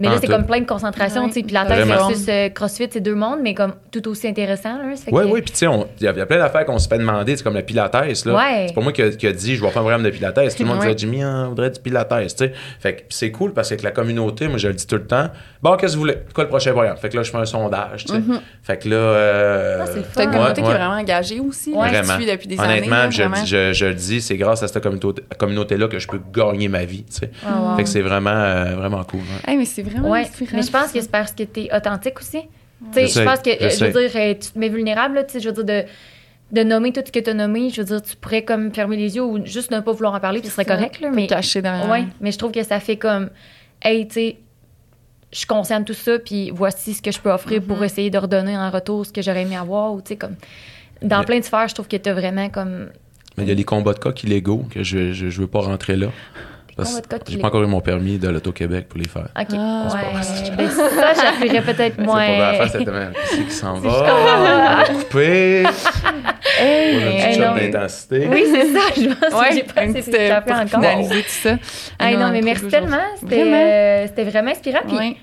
Mais 0.02 0.08
là, 0.08 0.18
c'est 0.20 0.26
comme 0.26 0.44
plein 0.46 0.60
de 0.60 0.66
concentration, 0.66 1.22
Ouais. 1.22 1.28
tu 1.28 1.34
sais, 1.34 1.42
puis 1.42 1.54
versus 1.54 2.26
euh, 2.28 2.48
CrossFit, 2.50 2.88
c'est 2.90 3.00
deux 3.00 3.14
mondes, 3.14 3.38
mais 3.42 3.54
comme 3.54 3.72
tout 3.90 4.06
aussi 4.08 4.26
intéressant, 4.28 4.78
Oui, 4.84 5.22
que- 5.22 5.28
oui, 5.28 5.42
puis 5.42 5.52
tu 5.52 5.58
sais, 5.58 5.66
il 6.00 6.04
y, 6.04 6.08
a 6.08 6.12
il 6.12 6.18
y 6.18 6.20
a 6.20 6.26
plein 6.26 6.38
d'affaires 6.38 6.64
qu'on 6.64 6.78
se 6.78 6.88
fait 6.88 6.98
demander, 6.98 7.36
c'est 7.36 7.42
comme 7.44 7.54
le 7.54 7.62
pilates, 7.62 7.94
là. 7.94 8.02
Ouais. 8.34 8.66
C'est 8.68 8.74
pas 8.74 8.80
moi 8.80 8.92
qui 8.92 9.02
a, 9.02 9.10
qui 9.10 9.26
a 9.26 9.32
dit, 9.32 9.56
je 9.56 9.62
vais 9.62 9.68
faire 9.68 9.78
un 9.78 9.84
programme 9.84 10.02
de 10.02 10.10
pilates. 10.10 10.34
Tout 10.34 10.62
le 10.62 10.64
monde 10.66 10.78
Ouais. 10.78 10.86
disait, 10.94 10.98
Jimmy, 10.98 11.22
hein, 11.22 11.44
on 11.46 11.48
voudrait 11.50 11.70
du 11.70 11.80
pilates, 11.80 12.08
tu 12.08 12.28
sais. 12.36 12.52
Fait 12.80 12.94
que 12.96 13.02
c'est 13.10 13.30
cool 13.30 13.52
parce 13.52 13.68
qu'avec 13.68 13.82
la 13.84 13.90
communauté, 13.92 14.48
moi, 14.48 14.58
je 14.58 14.68
le 14.68 14.74
dis 14.74 14.86
tout 14.86 14.96
le 14.96 15.06
temps, 15.06 15.28
bon, 15.62 15.76
qu'est-ce 15.76 15.92
que 15.92 15.96
vous 15.96 16.00
voulez? 16.02 16.16
Quoi 16.34 16.44
le 16.44 16.48
prochain 16.50 16.72
programme? 16.72 16.96
Fait 16.96 17.08
que 17.08 17.16
là, 17.16 17.22
je 17.22 17.30
fais 17.30 17.38
un 17.38 17.44
sondage, 17.44 18.04
tu 18.04 18.12
sais. 18.12 18.20
Fait 18.62 18.78
que 18.78 18.88
là, 18.88 18.96
euh, 18.96 19.78
Ah, 19.82 19.86
c'est 19.86 20.24
une 20.24 20.30
communauté 20.30 20.60
ouais, 20.62 20.66
qui 20.68 20.72
est 20.72 20.78
vraiment 20.78 20.94
engagée 21.00 21.40
aussi. 21.40 21.72
Ouais. 21.72 21.92
là, 21.92 22.02
suit 22.04 22.26
depuis 22.26 22.48
des 22.48 22.58
Honnêtement, 22.58 22.96
années. 22.96 23.04
là, 23.06 23.10
je, 23.10 23.22
le 23.22 23.28
vraiment. 23.28 23.42
dis- 23.44 23.50
je, 23.50 23.72
je 23.72 23.86
le 23.86 23.94
dis, 23.94 24.20
c'est 24.20 24.36
grâce 24.36 24.62
à 24.62 24.68
cette 24.68 24.82
communauté- 24.82 25.22
communauté-là 25.38 25.88
que 25.88 25.98
je 25.98 26.08
peux 26.08 26.20
gagner 26.32 26.68
ma 26.68 26.84
vie, 26.84 27.04
tu 27.04 27.12
sais. 27.18 27.30
Ah. 27.46 27.74
Fait 27.76 27.84
que 27.84 27.88
c'est 27.88 28.02
vraiment, 28.02 28.30
euh, 28.30 28.74
vraiment 28.76 29.02
cool. 29.04 29.20
mais 29.46 29.64
c'est 29.64 29.82
vraiment 29.92 30.10
Ouais, 30.10 30.20
inspirant, 30.22 30.50
mais 30.56 30.62
je 30.62 30.70
pense 30.70 30.86
ça. 30.86 30.92
que 30.92 31.00
c'est 31.00 31.10
parce 31.10 31.32
que 31.32 31.42
t'es 31.44 31.68
authentique 31.74 32.18
aussi. 32.20 32.40
Tu 32.40 32.48
Je 32.90 32.94
sais, 32.94 33.06
je 33.06 33.12
sais, 33.12 33.24
pense 33.24 33.38
que, 33.40 33.50
je 33.60 33.68
je 33.68 33.84
veux 33.84 34.08
dire, 34.08 34.38
tu 34.40 34.50
te 34.52 34.58
mets 34.58 34.68
vulnérable, 34.68 35.14
là, 35.14 35.24
tu 35.24 35.38
je 35.40 35.48
veux 35.48 35.62
dire, 35.64 35.84
de, 36.52 36.60
de 36.60 36.64
nommer 36.64 36.92
tout 36.92 37.00
ce 37.06 37.12
que 37.12 37.20
tu 37.20 37.30
as 37.30 37.34
nommé, 37.34 37.70
je 37.70 37.80
veux 37.80 37.86
dire, 37.86 38.02
tu 38.02 38.16
pourrais 38.16 38.42
comme 38.42 38.72
fermer 38.74 38.96
les 38.96 39.14
yeux 39.16 39.22
ou 39.22 39.44
juste 39.46 39.70
ne 39.70 39.78
pas 39.80 39.92
vouloir 39.92 40.14
en 40.14 40.20
parler, 40.20 40.40
puis 40.40 40.48
ce 40.48 40.54
serait 40.54 40.64
correct, 40.64 41.00
là, 41.00 41.10
mais... 41.10 41.26
cacher 41.28 41.62
derrière. 41.62 41.88
Ouais, 41.88 42.04
mais 42.20 42.32
je 42.32 42.38
trouve 42.38 42.50
que 42.52 42.62
ça 42.64 42.80
fait 42.80 42.96
comme, 42.96 43.30
hey, 43.82 44.06
tu 44.08 44.14
sais, 44.14 44.38
je 45.32 45.38
suis 45.38 45.46
consciente 45.46 45.86
de 45.86 45.92
tout 45.94 45.98
ça, 45.98 46.18
puis 46.18 46.50
voici 46.50 46.92
ce 46.92 47.00
que 47.00 47.10
je 47.12 47.18
peux 47.20 47.30
offrir 47.30 47.60
Mm-hmm. 47.60 47.66
pour 47.66 47.84
essayer 47.84 48.10
de 48.10 48.18
redonner 48.18 48.56
en 48.56 48.70
retour 48.70 49.06
ce 49.06 49.12
que 49.12 49.22
j'aurais 49.22 49.42
aimé 49.42 49.56
avoir, 49.56 49.92
ou 49.94 50.00
tu 50.02 50.08
sais, 50.08 50.16
comme... 50.16 50.34
Dans 51.00 51.20
Mais- 51.20 51.24
plein 51.24 51.38
de 51.38 51.44
sphères, 51.44 51.68
je 51.68 51.74
trouve 51.74 51.88
que 51.88 51.96
tu 51.96 52.08
as 52.10 52.14
vraiment 52.14 52.48
comme... 52.50 52.88
Mais 53.38 53.44
il 53.44 53.48
y 53.48 53.52
a 53.52 53.54
les 53.54 53.64
combats 53.64 53.94
de 53.94 53.98
coq 53.98 54.22
illégaux 54.24 54.64
que 54.70 54.82
je, 54.82 55.12
je, 55.12 55.30
je 55.30 55.40
veux 55.40 55.46
pas 55.46 55.60
rentrer 55.60 55.96
là. 55.96 56.08
De 56.78 56.84
que 57.18 57.30
j'ai 57.30 57.38
pas 57.38 57.48
encore 57.48 57.62
eu 57.62 57.66
mon 57.66 57.80
permis 57.80 58.18
de 58.18 58.28
l'Auto-Québec 58.28 58.88
pour 58.88 58.98
les 58.98 59.08
faire. 59.08 59.28
OK, 59.38 59.46
Ah, 59.56 59.86
c'est 60.22 60.50
ouais, 60.50 60.56
ben 60.56 60.68
ça, 60.70 60.88
j'appuierais 61.14 61.60
peut-être 61.62 61.94
C'est 61.98 62.04
moins... 62.04 62.26
pas 62.26 62.38
ma 62.38 62.54
face, 62.54 62.72
c'était 62.72 62.90
même 62.90 63.12
qui 63.46 63.50
s'en 63.50 63.74
va? 63.74 63.90
comprends. 63.90 64.14
On 64.14 64.44
va 64.44 64.84
couper. 65.04 65.64
Hey, 66.58 66.96
On 66.96 67.06
a 67.06 67.06
un 67.06 67.10
hey, 67.12 67.32
petit 67.34 67.40
non, 67.40 67.54
d'intensité. 67.54 68.28
Oui, 68.30 68.44
c'est 68.50 68.66
ça, 68.72 68.80
je 68.96 69.06
pense 69.08 69.30
que 69.30 69.38
Ouais, 69.38 69.52
j'ai 69.52 69.62
pas 69.62 69.80
un 69.82 69.90
assez 69.90 70.00
petit, 70.02 70.10
fait 70.12 70.30
euh, 70.30 70.36
encore. 70.38 70.54
pour 70.62 70.80
finaliser 70.80 71.22
tout 71.22 71.28
ça. 71.28 71.56
Hey, 72.00 72.16
non, 72.16 72.30
mais 72.30 72.40
merci 72.42 72.66
tellement. 72.68 72.96
C'était 73.20 73.40
Vraiment. 73.42 73.56
euh, 73.56 74.06
c'était 74.08 74.24
vraiment 74.24 74.50
inspirant. 74.50 74.80
Puis 74.86 74.96
Ouais. 74.96 75.16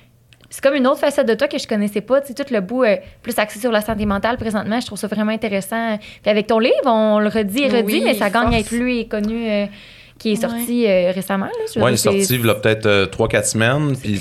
c'est 0.49 0.61
comme 0.63 0.75
une 0.75 0.87
autre 0.87 0.99
facette 0.99 1.27
de 1.27 1.33
toi 1.33 1.47
que 1.47 1.57
je 1.57 1.67
connaissais 1.67 2.01
pas. 2.01 2.21
Tu 2.21 2.27
sais, 2.27 2.33
tout 2.33 2.51
le 2.53 2.61
bout 2.61 2.83
euh, 2.83 2.95
plus 3.21 3.37
axé 3.37 3.59
sur 3.59 3.71
la 3.71 3.81
santé 3.81 4.05
mentale 4.05 4.37
présentement, 4.37 4.79
je 4.79 4.85
trouve 4.85 4.97
ça 4.99 5.07
vraiment 5.07 5.31
intéressant. 5.31 5.97
Puis 6.21 6.29
avec 6.31 6.47
ton 6.47 6.59
livre, 6.59 6.75
on 6.85 7.19
le 7.19 7.27
redit 7.29 7.63
et 7.63 7.67
redit, 7.69 7.83
Oui, 7.85 8.01
mais 8.03 8.13
ça 8.13 8.29
gagne 8.29 8.53
à 8.55 8.59
être 8.59 8.71
lu 8.71 8.93
et 8.93 9.07
connu. 9.07 9.49
euh, 9.49 9.65
qui 10.19 10.33
est 10.33 10.35
sorti 10.35 10.85
euh, 10.85 11.11
récemment. 11.13 11.47
Ouais, 11.77 11.91
il 11.91 11.93
est 11.93 11.97
sorti 11.97 12.19
il 12.35 12.45
y 12.45 12.49
a 12.49 12.55
peut-être 12.55 12.85
euh, 12.85 13.05
3-4 13.07 13.43
semaines. 13.45 13.95
Puis 13.97 14.17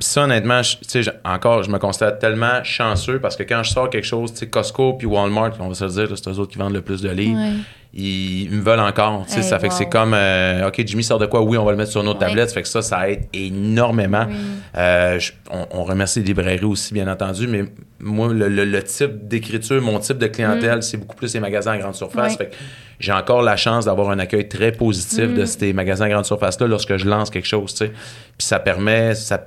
ça, 0.00 0.22
honnêtement, 0.24 0.62
je- 0.62 0.76
tu 0.78 0.84
sais, 0.88 1.02
je- 1.04 1.10
encore, 1.24 1.62
je 1.62 1.70
me 1.70 1.78
constate 1.78 2.18
tellement 2.18 2.64
chanceux 2.64 3.20
parce 3.20 3.36
que 3.36 3.42
quand 3.44 3.62
je 3.62 3.70
sors 3.70 3.88
quelque 3.90 4.04
chose, 4.06 4.32
tu 4.32 4.38
sais, 4.38 4.48
Costco 4.48 4.94
puis 4.94 5.06
Walmart, 5.06 5.52
on 5.60 5.68
va 5.68 5.74
se 5.74 5.84
le 5.84 5.90
dire, 5.90 6.16
c'est 6.16 6.28
eux 6.30 6.38
autres 6.38 6.52
qui 6.52 6.58
vendent 6.58 6.72
le 6.74 6.82
plus 6.82 7.02
de 7.02 7.10
livres. 7.10 7.38
Ouais. 7.38 7.52
Ils, 7.94 8.42
ils 8.44 8.50
me 8.50 8.62
veulent 8.62 8.80
encore. 8.80 9.24
Hey, 9.34 9.42
ça 9.42 9.58
fait 9.58 9.68
que 9.68 9.74
c'est 9.74 9.88
comme, 9.88 10.12
euh, 10.14 10.68
OK, 10.68 10.82
Jimmy 10.86 11.02
sort 11.02 11.18
de 11.18 11.26
quoi? 11.26 11.40
Oui, 11.42 11.56
on 11.56 11.64
va 11.64 11.70
le 11.70 11.76
mettre 11.78 11.90
sur 11.90 12.02
nos 12.02 12.12
Ouais. 12.12 12.18
tablettes. 12.18 12.48
Ça 12.50 12.54
fait 12.54 12.62
que 12.62 12.68
ça, 12.68 12.82
ça 12.82 13.08
aide 13.08 13.24
énormément. 13.32 14.26
Oui. 14.28 14.34
Euh, 14.76 15.18
je- 15.18 15.32
on, 15.50 15.66
on 15.70 15.84
remercie 15.84 16.20
les 16.20 16.26
librairies 16.26 16.64
aussi, 16.64 16.92
bien 16.92 17.08
entendu, 17.10 17.46
mais 17.46 17.64
moi, 17.98 18.28
le, 18.32 18.48
le- 18.48 18.64
le 18.66 18.82
type 18.82 19.26
d'écriture, 19.26 19.80
mon 19.80 19.98
type 20.00 20.18
de 20.18 20.26
clientèle, 20.26 20.82
c'est 20.82 20.98
beaucoup 20.98 21.16
plus 21.16 21.32
les 21.32 21.40
magasins 21.40 21.72
à 21.72 21.78
grande 21.78 21.94
surface. 21.94 22.32
Ouais. 22.32 22.38
Fait 22.38 22.46
que 22.50 22.54
j'ai 23.00 23.12
encore 23.12 23.42
la 23.42 23.56
chance 23.56 23.86
d'avoir 23.86 24.10
un 24.10 24.18
accueil 24.18 24.48
très 24.48 24.70
positif 24.72 25.32
de 25.34 25.44
ces 25.46 25.72
magasins 25.72 26.04
à 26.04 26.08
grande 26.10 26.26
surface-là 26.26 26.66
lorsque 26.66 26.96
je 26.96 27.06
lance 27.06 27.30
quelque 27.30 27.48
chose, 27.48 27.72
tu 27.72 27.86
sais. 27.86 27.88
Puis 27.88 28.46
ça 28.46 28.58
permet, 28.58 29.14
ça, 29.14 29.42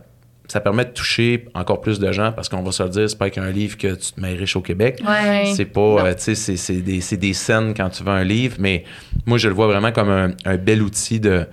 ça 0.52 0.60
permet 0.60 0.84
de 0.84 0.90
toucher 0.92 1.46
encore 1.54 1.80
plus 1.80 1.98
de 2.00 2.12
gens 2.12 2.34
parce 2.34 2.50
qu'on 2.50 2.62
va 2.62 2.72
se 2.74 2.84
le 2.84 2.90
dire, 2.90 3.10
c'est 3.10 3.18
pas 3.18 3.30
qu'un 3.30 3.50
livre 3.52 3.78
que 3.78 3.96
tu 3.96 4.12
te 4.12 4.20
mets 4.20 4.34
riche 4.34 4.56
au 4.58 4.62
Québec. 4.62 5.02
Ouais. 5.08 5.54
C'est 5.56 5.64
pas, 5.66 5.80
euh, 6.06 6.14
tu 6.14 6.22
sais, 6.24 6.36
c'est- 6.36 6.58
c'est 6.58 6.82
des, 6.82 7.00
c'est 7.00 7.16
des 7.16 7.34
scènes 7.34 7.74
quand 7.74 7.90
tu 7.90 8.04
veux 8.04 8.10
un 8.12 8.26
livre, 8.26 8.58
mais 8.60 8.84
moi, 9.26 9.38
je 9.38 9.48
le 9.48 9.54
vois 9.54 9.68
vraiment 9.68 9.94
comme 9.94 10.10
un, 10.10 10.32
un 10.44 10.58
bel 10.58 10.82
outil 10.82 11.22
de, 11.22 11.46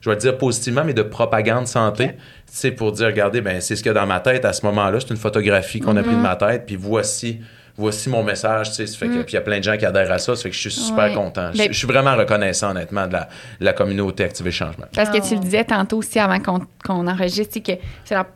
je 0.00 0.08
vais 0.08 0.16
le 0.16 0.20
dire 0.20 0.38
positivement, 0.38 0.84
mais 0.84 0.94
de 0.94 1.02
propagande 1.02 1.66
santé. 1.66 2.06
Tu 2.06 2.12
sais, 2.46 2.70
pour 2.70 2.92
dire, 2.92 3.06
regardez, 3.08 3.42
ben, 3.42 3.60
c'est 3.60 3.76
ce 3.76 3.82
qu'il 3.82 3.90
y 3.90 3.94
a 3.94 4.00
dans 4.00 4.06
ma 4.06 4.20
tête 4.20 4.46
à 4.46 4.52
ce 4.54 4.64
moment-là. 4.64 5.00
C'est 5.00 5.10
une 5.10 5.16
photographie 5.16 5.80
qu'on 5.80 5.96
a 5.98 6.02
pris 6.02 6.14
de 6.14 6.20
ma 6.20 6.36
tête, 6.36 6.64
puis 6.66 6.76
voici, 6.76 7.40
voici 7.76 8.08
mon 8.08 8.22
message, 8.22 8.70
tu 8.70 8.86
sais. 8.86 8.96
Fait 8.96 9.06
que, 9.08 9.22
puis 9.22 9.32
il 9.32 9.34
y 9.34 9.36
a 9.36 9.42
plein 9.42 9.58
de 9.58 9.64
gens 9.64 9.76
qui 9.76 9.84
adhèrent 9.84 10.10
à 10.12 10.18
ça, 10.18 10.34
ça 10.34 10.42
fait 10.44 10.48
que 10.50 10.54
je 10.56 10.60
suis 10.60 10.70
super 10.70 11.08
Ouais. 11.10 11.14
content. 11.14 11.50
Je, 11.52 11.58
Ben- 11.58 11.68
je 11.72 11.76
suis 11.76 11.86
vraiment 11.86 12.16
reconnaissant, 12.16 12.70
honnêtement, 12.70 13.06
de 13.06 13.12
la, 13.14 13.28
de 13.60 13.64
la 13.66 13.72
communauté 13.74 14.24
Activer 14.24 14.50
Changement. 14.50 14.86
Parce 14.94 15.10
que 15.10 15.18
Ah. 15.18 15.26
tu 15.28 15.34
le 15.34 15.40
disais 15.40 15.64
tantôt 15.64 15.98
aussi 15.98 16.18
avant 16.18 16.38
qu'on 16.40 16.60
qu'on 16.86 17.06
enregistre, 17.06 17.58
que 17.62 17.72
c'est 18.04 18.14
la- 18.14 18.26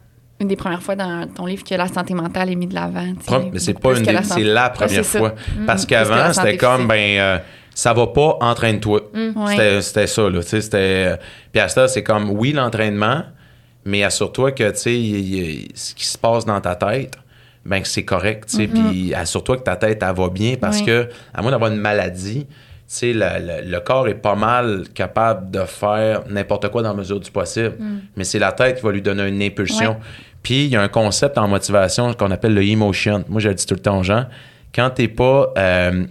une 0.40 0.48
des 0.48 0.56
premières 0.56 0.82
fois 0.82 0.96
dans 0.96 1.26
ton 1.28 1.46
livre 1.46 1.62
que 1.64 1.74
la 1.74 1.86
santé 1.88 2.14
mentale 2.14 2.50
est 2.50 2.54
mise 2.56 2.68
de 2.70 2.74
l'avant. 2.74 3.06
mais 3.52 3.58
c'est 3.58 3.78
pas 3.78 3.96
une 3.96 4.02
des- 4.04 4.12
la 4.12 4.22
santé- 4.22 4.42
c'est 4.42 4.48
la 4.48 4.70
première 4.70 5.04
fois. 5.04 5.34
Parce 5.66 5.84
qu'avant, 5.86 6.32
c'était 6.32 6.56
comme, 6.56 6.86
ben, 6.88 7.18
euh, 7.20 7.38
ça 7.74 7.92
va 7.92 8.06
pas, 8.08 8.38
entraîne-toi. 8.40 9.00
Ouais. 9.14 9.80
C'était- 9.82 10.06
ça, 10.06 10.28
là. 10.30 10.42
C'était. 10.42 10.76
euh, 11.12 11.16
Puis 11.52 11.60
à 11.60 11.68
ça, 11.68 11.88
c'est 11.88 12.02
comme, 12.02 12.30
oui, 12.30 12.52
l'entraînement, 12.52 13.22
mais 13.84 14.02
assure-toi 14.02 14.52
que, 14.52 14.70
tu 14.70 14.76
sais, 14.76 15.68
ce 15.74 15.94
qui 15.94 16.04
se 16.06 16.16
passe 16.18 16.44
dans 16.46 16.60
ta 16.60 16.74
tête, 16.74 17.14
ben 17.64 17.82
c'est 17.84 18.04
correct, 18.04 18.48
tu 18.48 18.56
sais. 18.56 18.66
Puis 18.66 19.12
assure-toi 19.14 19.58
que 19.58 19.62
ta 19.62 19.76
tête, 19.76 20.02
elle 20.02 20.14
va 20.16 20.28
bien 20.30 20.54
parce 20.60 20.78
Oui. 20.80 20.86
que, 20.86 21.08
à 21.34 21.42
moins 21.42 21.50
d'avoir 21.50 21.70
une 21.70 21.78
maladie, 21.78 22.46
tu 22.46 22.56
sais, 22.86 23.12
le, 23.12 23.20
le- 23.20 23.70
le 23.70 23.80
corps 23.80 24.08
est 24.08 24.14
pas 24.14 24.34
mal 24.34 24.84
capable 24.94 25.50
de 25.50 25.60
faire 25.64 26.22
n'importe 26.28 26.68
quoi 26.70 26.82
dans 26.82 26.88
la 26.88 26.94
mesure 26.96 27.20
du 27.20 27.30
possible. 27.30 27.74
Mais 28.16 28.24
c'est 28.24 28.38
la 28.40 28.50
tête 28.52 28.78
qui 28.78 28.82
va 28.82 28.90
lui 28.92 29.02
donner 29.02 29.28
une 29.28 29.42
impulsion. 29.42 29.90
Ouais. 29.90 29.96
Puis 30.42 30.64
il 30.64 30.70
y 30.70 30.76
a 30.76 30.82
un 30.82 30.88
concept 30.88 31.36
en 31.38 31.48
motivation 31.48 32.14
qu'on 32.14 32.30
appelle 32.30 32.54
le 32.54 32.62
emotion. 32.64 33.24
Moi, 33.28 33.40
je 33.40 33.48
le 33.48 33.54
dis 33.54 33.66
tout 33.66 33.74
le 33.74 33.80
temps 33.80 33.98
aux 33.98 34.02
gens. 34.02 34.26
Quand 34.74 34.90
t'es 34.90 35.08
pas 35.08 35.52
euh, 35.58 36.04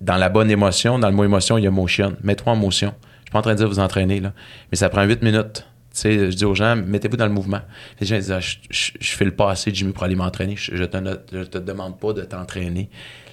dans 0.00 0.16
la 0.16 0.28
bonne 0.28 0.50
émotion, 0.50 0.98
dans 0.98 1.08
le 1.08 1.14
mot 1.14 1.24
émotion, 1.24 1.58
il 1.58 1.64
y 1.64 1.66
a 1.66 1.70
motion. 1.70 2.16
Mets-toi 2.22 2.52
en 2.52 2.56
motion. 2.56 2.94
Je 3.20 3.24
suis 3.26 3.30
pas 3.32 3.38
en 3.38 3.42
train 3.42 3.52
de 3.52 3.58
dire 3.58 3.68
vous 3.68 3.78
entraîner, 3.78 4.20
là. 4.20 4.32
Mais 4.72 4.76
ça 4.76 4.88
prend 4.88 5.04
huit 5.04 5.22
minutes. 5.22 5.66
Tu 5.92 6.00
sais, 6.00 6.30
je 6.30 6.36
dis 6.36 6.44
aux 6.44 6.54
gens, 6.54 6.76
mettez-vous 6.76 7.16
dans 7.16 7.26
le 7.26 7.32
mouvement. 7.32 7.60
Les 8.00 8.06
gens 8.06 8.16
disent, 8.16 8.32
Ah, 8.32 8.40
je, 8.40 8.56
je, 8.70 8.92
je 8.98 9.10
fais 9.12 9.24
le 9.24 9.32
pas 9.32 9.50
assez, 9.50 9.72
Jimmy, 9.74 9.92
pour 9.92 10.04
aller 10.04 10.14
m'entraîner. 10.16 10.54
Je, 10.56 10.74
je 10.76 10.84
te, 10.84 10.96
ne- 10.96 11.16
je 11.32 11.42
te 11.42 11.58
demande 11.58 11.98
pas 11.98 12.12
de 12.12 12.22
t'entraîner. 12.22 12.88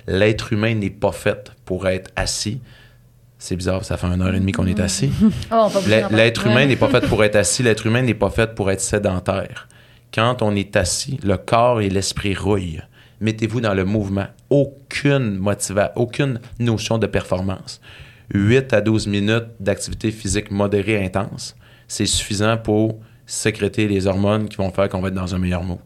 L'être 0.07 0.53
humain 0.53 0.73
n'est 0.75 0.89
pas 0.89 1.11
fait 1.11 1.51
pour 1.65 1.87
être 1.87 2.11
assis. 2.15 2.59
C'est 3.39 3.55
bizarre, 3.55 3.85
ça 3.85 3.97
fait 3.97 4.07
une 4.07 4.21
heure 4.23 4.33
et 4.33 4.39
demie 4.39 4.51
qu'on 4.51 4.65
est 4.65 4.79
assis. 4.79 5.11
Oh, 5.51 5.69
L'être 6.11 6.47
humain 6.47 6.65
n'est 6.65 6.75
pas 6.75 6.89
fait 6.89 7.07
pour 7.07 7.23
être 7.23 7.35
assis, 7.35 7.61
l'être 7.61 7.85
humain 7.85 8.01
n'est 8.01 8.13
pas 8.15 8.31
fait 8.31 8.55
pour 8.55 8.71
être 8.71 8.81
sédentaire. 8.81 9.67
Quand 10.13 10.41
on 10.41 10.55
est 10.55 10.75
assis, 10.75 11.19
le 11.23 11.37
corps 11.37 11.81
et 11.81 11.89
l'esprit 11.89 12.33
rouillent. 12.33 12.81
Mettez-vous 13.21 13.61
dans 13.61 13.73
le 13.73 13.83
mouvement. 13.85 14.27
Aucune 14.49 15.35
motivation, 15.37 15.91
aucune 15.95 16.39
notion 16.59 16.97
de 16.97 17.07
performance. 17.07 17.81
8 18.33 18.73
à 18.73 18.81
12 18.81 19.07
minutes 19.07 19.45
d'activité 19.59 20.11
physique 20.11 20.51
modérée 20.51 21.03
intense, 21.03 21.55
c'est 21.87 22.05
suffisant 22.05 22.57
pour 22.57 22.99
sécréter 23.25 23.87
les 23.87 24.05
hormones 24.07 24.47
qui 24.49 24.57
vont 24.57 24.69
faire 24.71 24.89
qu'on 24.89 24.99
va 25.01 25.07
être 25.09 25.13
dans 25.13 25.33
un 25.33 25.39
meilleur 25.39 25.63
mood. 25.63 25.79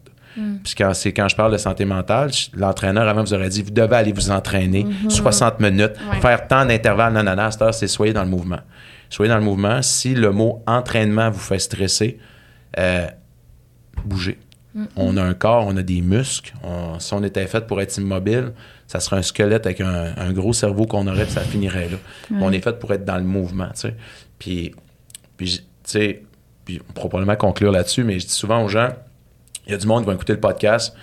Puis 0.64 0.76
quand, 0.78 0.94
c'est 0.94 1.12
quand 1.12 1.28
je 1.28 1.36
parle 1.36 1.52
de 1.52 1.58
santé 1.58 1.84
mentale, 1.84 2.32
l'entraîneur 2.54 3.06
avant 3.08 3.22
vous 3.22 3.34
aurait 3.34 3.50
dit 3.50 3.62
vous 3.64 3.70
devez 3.72 3.96
aller 3.98 4.14
vous 4.14 4.32
entraîner 4.32 4.86
60 5.10 5.60
minutes, 5.60 5.92
Ouais. 6.10 6.22
faire 6.22 6.48
tant 6.48 6.66
d'intervalles, 6.66 7.12
non, 7.14 7.22
non, 7.22 7.36
non, 7.36 7.44
à 7.44 7.52
cette 7.52 7.62
heure, 7.62 7.74
c'est 7.74 7.88
soyez 7.88 8.14
dans 8.14 8.24
le 8.24 8.30
mouvement. 8.30 8.60
Soyez 9.10 9.30
dans 9.30 9.38
le 9.38 9.44
mouvement. 9.44 9.82
Si 9.82 10.16
le 10.16 10.32
mot 10.32 10.64
entraînement 10.68 11.30
vous 11.30 11.40
fait 11.40 11.60
stresser, 11.60 12.18
euh, 12.80 13.08
bougez. 14.06 14.38
On 14.96 15.18
a 15.18 15.22
un 15.24 15.34
corps, 15.34 15.66
on 15.68 15.76
a 15.76 15.82
des 15.84 16.00
muscles. 16.02 16.54
On- 16.64 16.98
si 16.98 17.14
on 17.14 17.22
était 17.24 17.46
fait 17.48 17.68
pour 17.68 17.82
être 17.82 17.98
immobile, 17.98 18.54
ça 18.88 19.02
serait 19.02 19.18
un 19.18 19.22
squelette 19.22 19.66
avec 19.66 19.82
un, 19.82 20.14
un 20.16 20.32
gros 20.32 20.54
cerveau 20.54 20.86
qu'on 20.86 21.08
aurait, 21.08 21.24
puis 21.26 21.34
ça 21.34 21.42
finirait 21.42 21.90
là. 21.90 21.98
On 22.40 22.52
est 22.54 22.62
fait 22.62 22.80
pour 22.80 22.94
être 22.94 23.04
dans 23.04 23.18
le 23.18 23.24
mouvement, 23.24 23.68
tu 23.74 23.82
sais. 23.82 23.96
Puis, 24.40 24.74
puis 25.36 25.58
tu 25.58 25.64
sais, 25.84 26.24
puis 26.64 26.80
on 26.90 26.94
pourra 26.94 27.10
probablement 27.10 27.36
conclure 27.36 27.72
là-dessus, 27.74 28.04
mais 28.06 28.18
je 28.20 28.28
dis 28.28 28.34
souvent 28.34 28.64
aux 28.64 28.70
gens, 28.70 28.90
il 29.68 29.72
y 29.74 29.76
a 29.76 29.78
du 29.78 29.88
monde 29.88 30.04
qui 30.04 30.08
va 30.08 30.14
écouter 30.14 30.34
le 30.34 30.40
podcast, 30.40 30.94
tu 30.96 31.02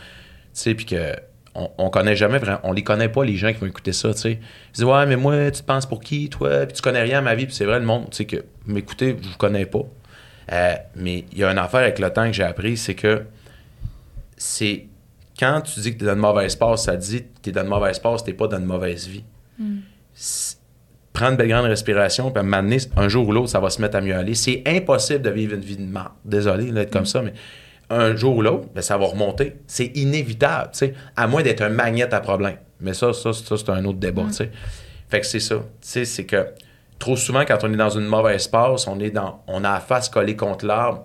sais, 0.54 0.74
puis 0.74 0.86
que 0.86 1.12
on, 1.54 1.68
on 1.76 1.90
connaît 1.90 2.16
jamais 2.16 2.38
vraiment, 2.38 2.60
on 2.62 2.72
les 2.72 2.84
connaît 2.84 3.08
pas 3.10 3.24
les 3.24 3.36
gens 3.36 3.52
qui 3.52 3.58
vont 3.58 3.66
écouter 3.66 3.92
ça, 3.92 4.14
tu 4.14 4.20
sais. 4.20 4.32
Ils 4.32 4.72
disent 4.76 4.84
ouais, 4.84 5.04
mais 5.06 5.16
moi, 5.16 5.50
tu 5.50 5.60
te 5.60 5.66
penses 5.66 5.84
pour 5.84 6.00
qui, 6.00 6.30
toi, 6.30 6.64
puis 6.64 6.74
tu 6.74 6.80
connais 6.82 7.02
rien 7.02 7.18
à 7.18 7.22
ma 7.22 7.34
vie, 7.34 7.44
puis 7.44 7.54
c'est 7.54 7.64
vrai 7.66 7.80
le 7.80 7.84
monde, 7.86 8.04
tu 8.10 8.16
sais 8.18 8.24
que 8.24 8.44
m'écouter, 8.66 9.14
je 9.20 9.28
vous 9.28 9.36
connais 9.36 9.66
pas. 9.66 9.80
Euh, 10.52 10.74
mais 10.96 11.24
il 11.32 11.38
y 11.38 11.44
a 11.44 11.50
une 11.50 11.58
affaire 11.58 11.80
avec 11.80 11.98
le 11.98 12.10
temps 12.10 12.26
que 12.26 12.32
j'ai 12.32 12.42
appris, 12.44 12.76
c'est 12.76 12.94
que 12.94 13.22
c'est 14.36 14.86
quand 15.38 15.60
tu 15.60 15.80
dis 15.80 15.92
que 15.94 15.98
tu 15.98 16.04
es 16.04 16.06
dans 16.06 16.14
une 16.14 16.20
mauvaise 16.20 16.56
passe, 16.56 16.84
ça 16.84 16.96
dit 16.96 17.22
que 17.22 17.28
tu 17.42 17.50
es 17.50 17.52
dans 17.52 17.62
une 17.62 17.68
mauvaise 17.68 17.98
passe, 17.98 18.24
tu 18.24 18.34
pas 18.34 18.48
dans 18.48 18.58
une 18.58 18.64
mauvaise 18.64 19.06
vie. 19.06 19.24
S- 20.16 20.54
Prends 21.12 21.30
une 21.30 21.36
belle 21.36 21.48
grande 21.48 21.64
respiration, 21.66 22.30
puis 22.30 22.40
à 22.44 23.00
un 23.00 23.08
jour 23.08 23.26
ou 23.26 23.32
l'autre, 23.32 23.48
ça 23.48 23.58
va 23.58 23.70
se 23.70 23.80
mettre 23.80 23.96
à 23.96 24.00
mieux 24.00 24.14
aller. 24.14 24.34
C'est 24.36 24.62
impossible 24.66 25.22
de 25.22 25.30
vivre 25.30 25.54
une 25.54 25.60
vie 25.62 25.76
de 25.76 25.82
merde. 25.82 26.12
Désolé 26.24 26.70
d'être 26.70 26.92
comme 26.92 27.06
ça, 27.06 27.22
mais 27.22 27.32
un 27.90 28.14
jour 28.14 28.36
ou 28.36 28.42
l'autre, 28.42 28.68
ben, 28.72 28.82
ça 28.82 28.96
va 28.96 29.06
remonter. 29.06 29.56
C'est 29.66 29.86
inévitable, 29.96 30.70
tu 30.72 30.78
sais, 30.78 30.94
à 31.16 31.26
moins 31.26 31.42
d'être 31.42 31.62
un 31.62 31.70
magnète 31.70 32.12
à 32.14 32.20
problème. 32.20 32.58
Mais 32.80 32.94
ça, 32.94 33.12
ça, 33.12 33.32
ça 33.32 33.56
c'est 33.56 33.68
un 33.70 33.84
autre 33.84 33.98
débat, 33.98 34.26
tu 34.28 34.34
sais. 34.34 34.50
Fait 35.08 35.18
que 35.20 35.26
c'est 35.26 35.40
ça. 35.40 35.56
Tu 35.56 35.62
sais, 35.80 36.04
c'est 36.04 36.24
que 36.24 36.46
trop 36.98 37.16
souvent, 37.16 37.44
quand 37.46 37.58
on 37.64 37.72
est 37.72 37.76
dans 37.76 37.90
une 37.90 38.06
mauvaise 38.06 38.48
passe, 38.48 38.86
on 38.86 38.98
est 39.00 39.10
dans, 39.10 39.42
on 39.46 39.64
a 39.64 39.74
la 39.74 39.80
face 39.80 40.08
collée 40.08 40.36
contre 40.36 40.66
l'arbre, 40.66 41.04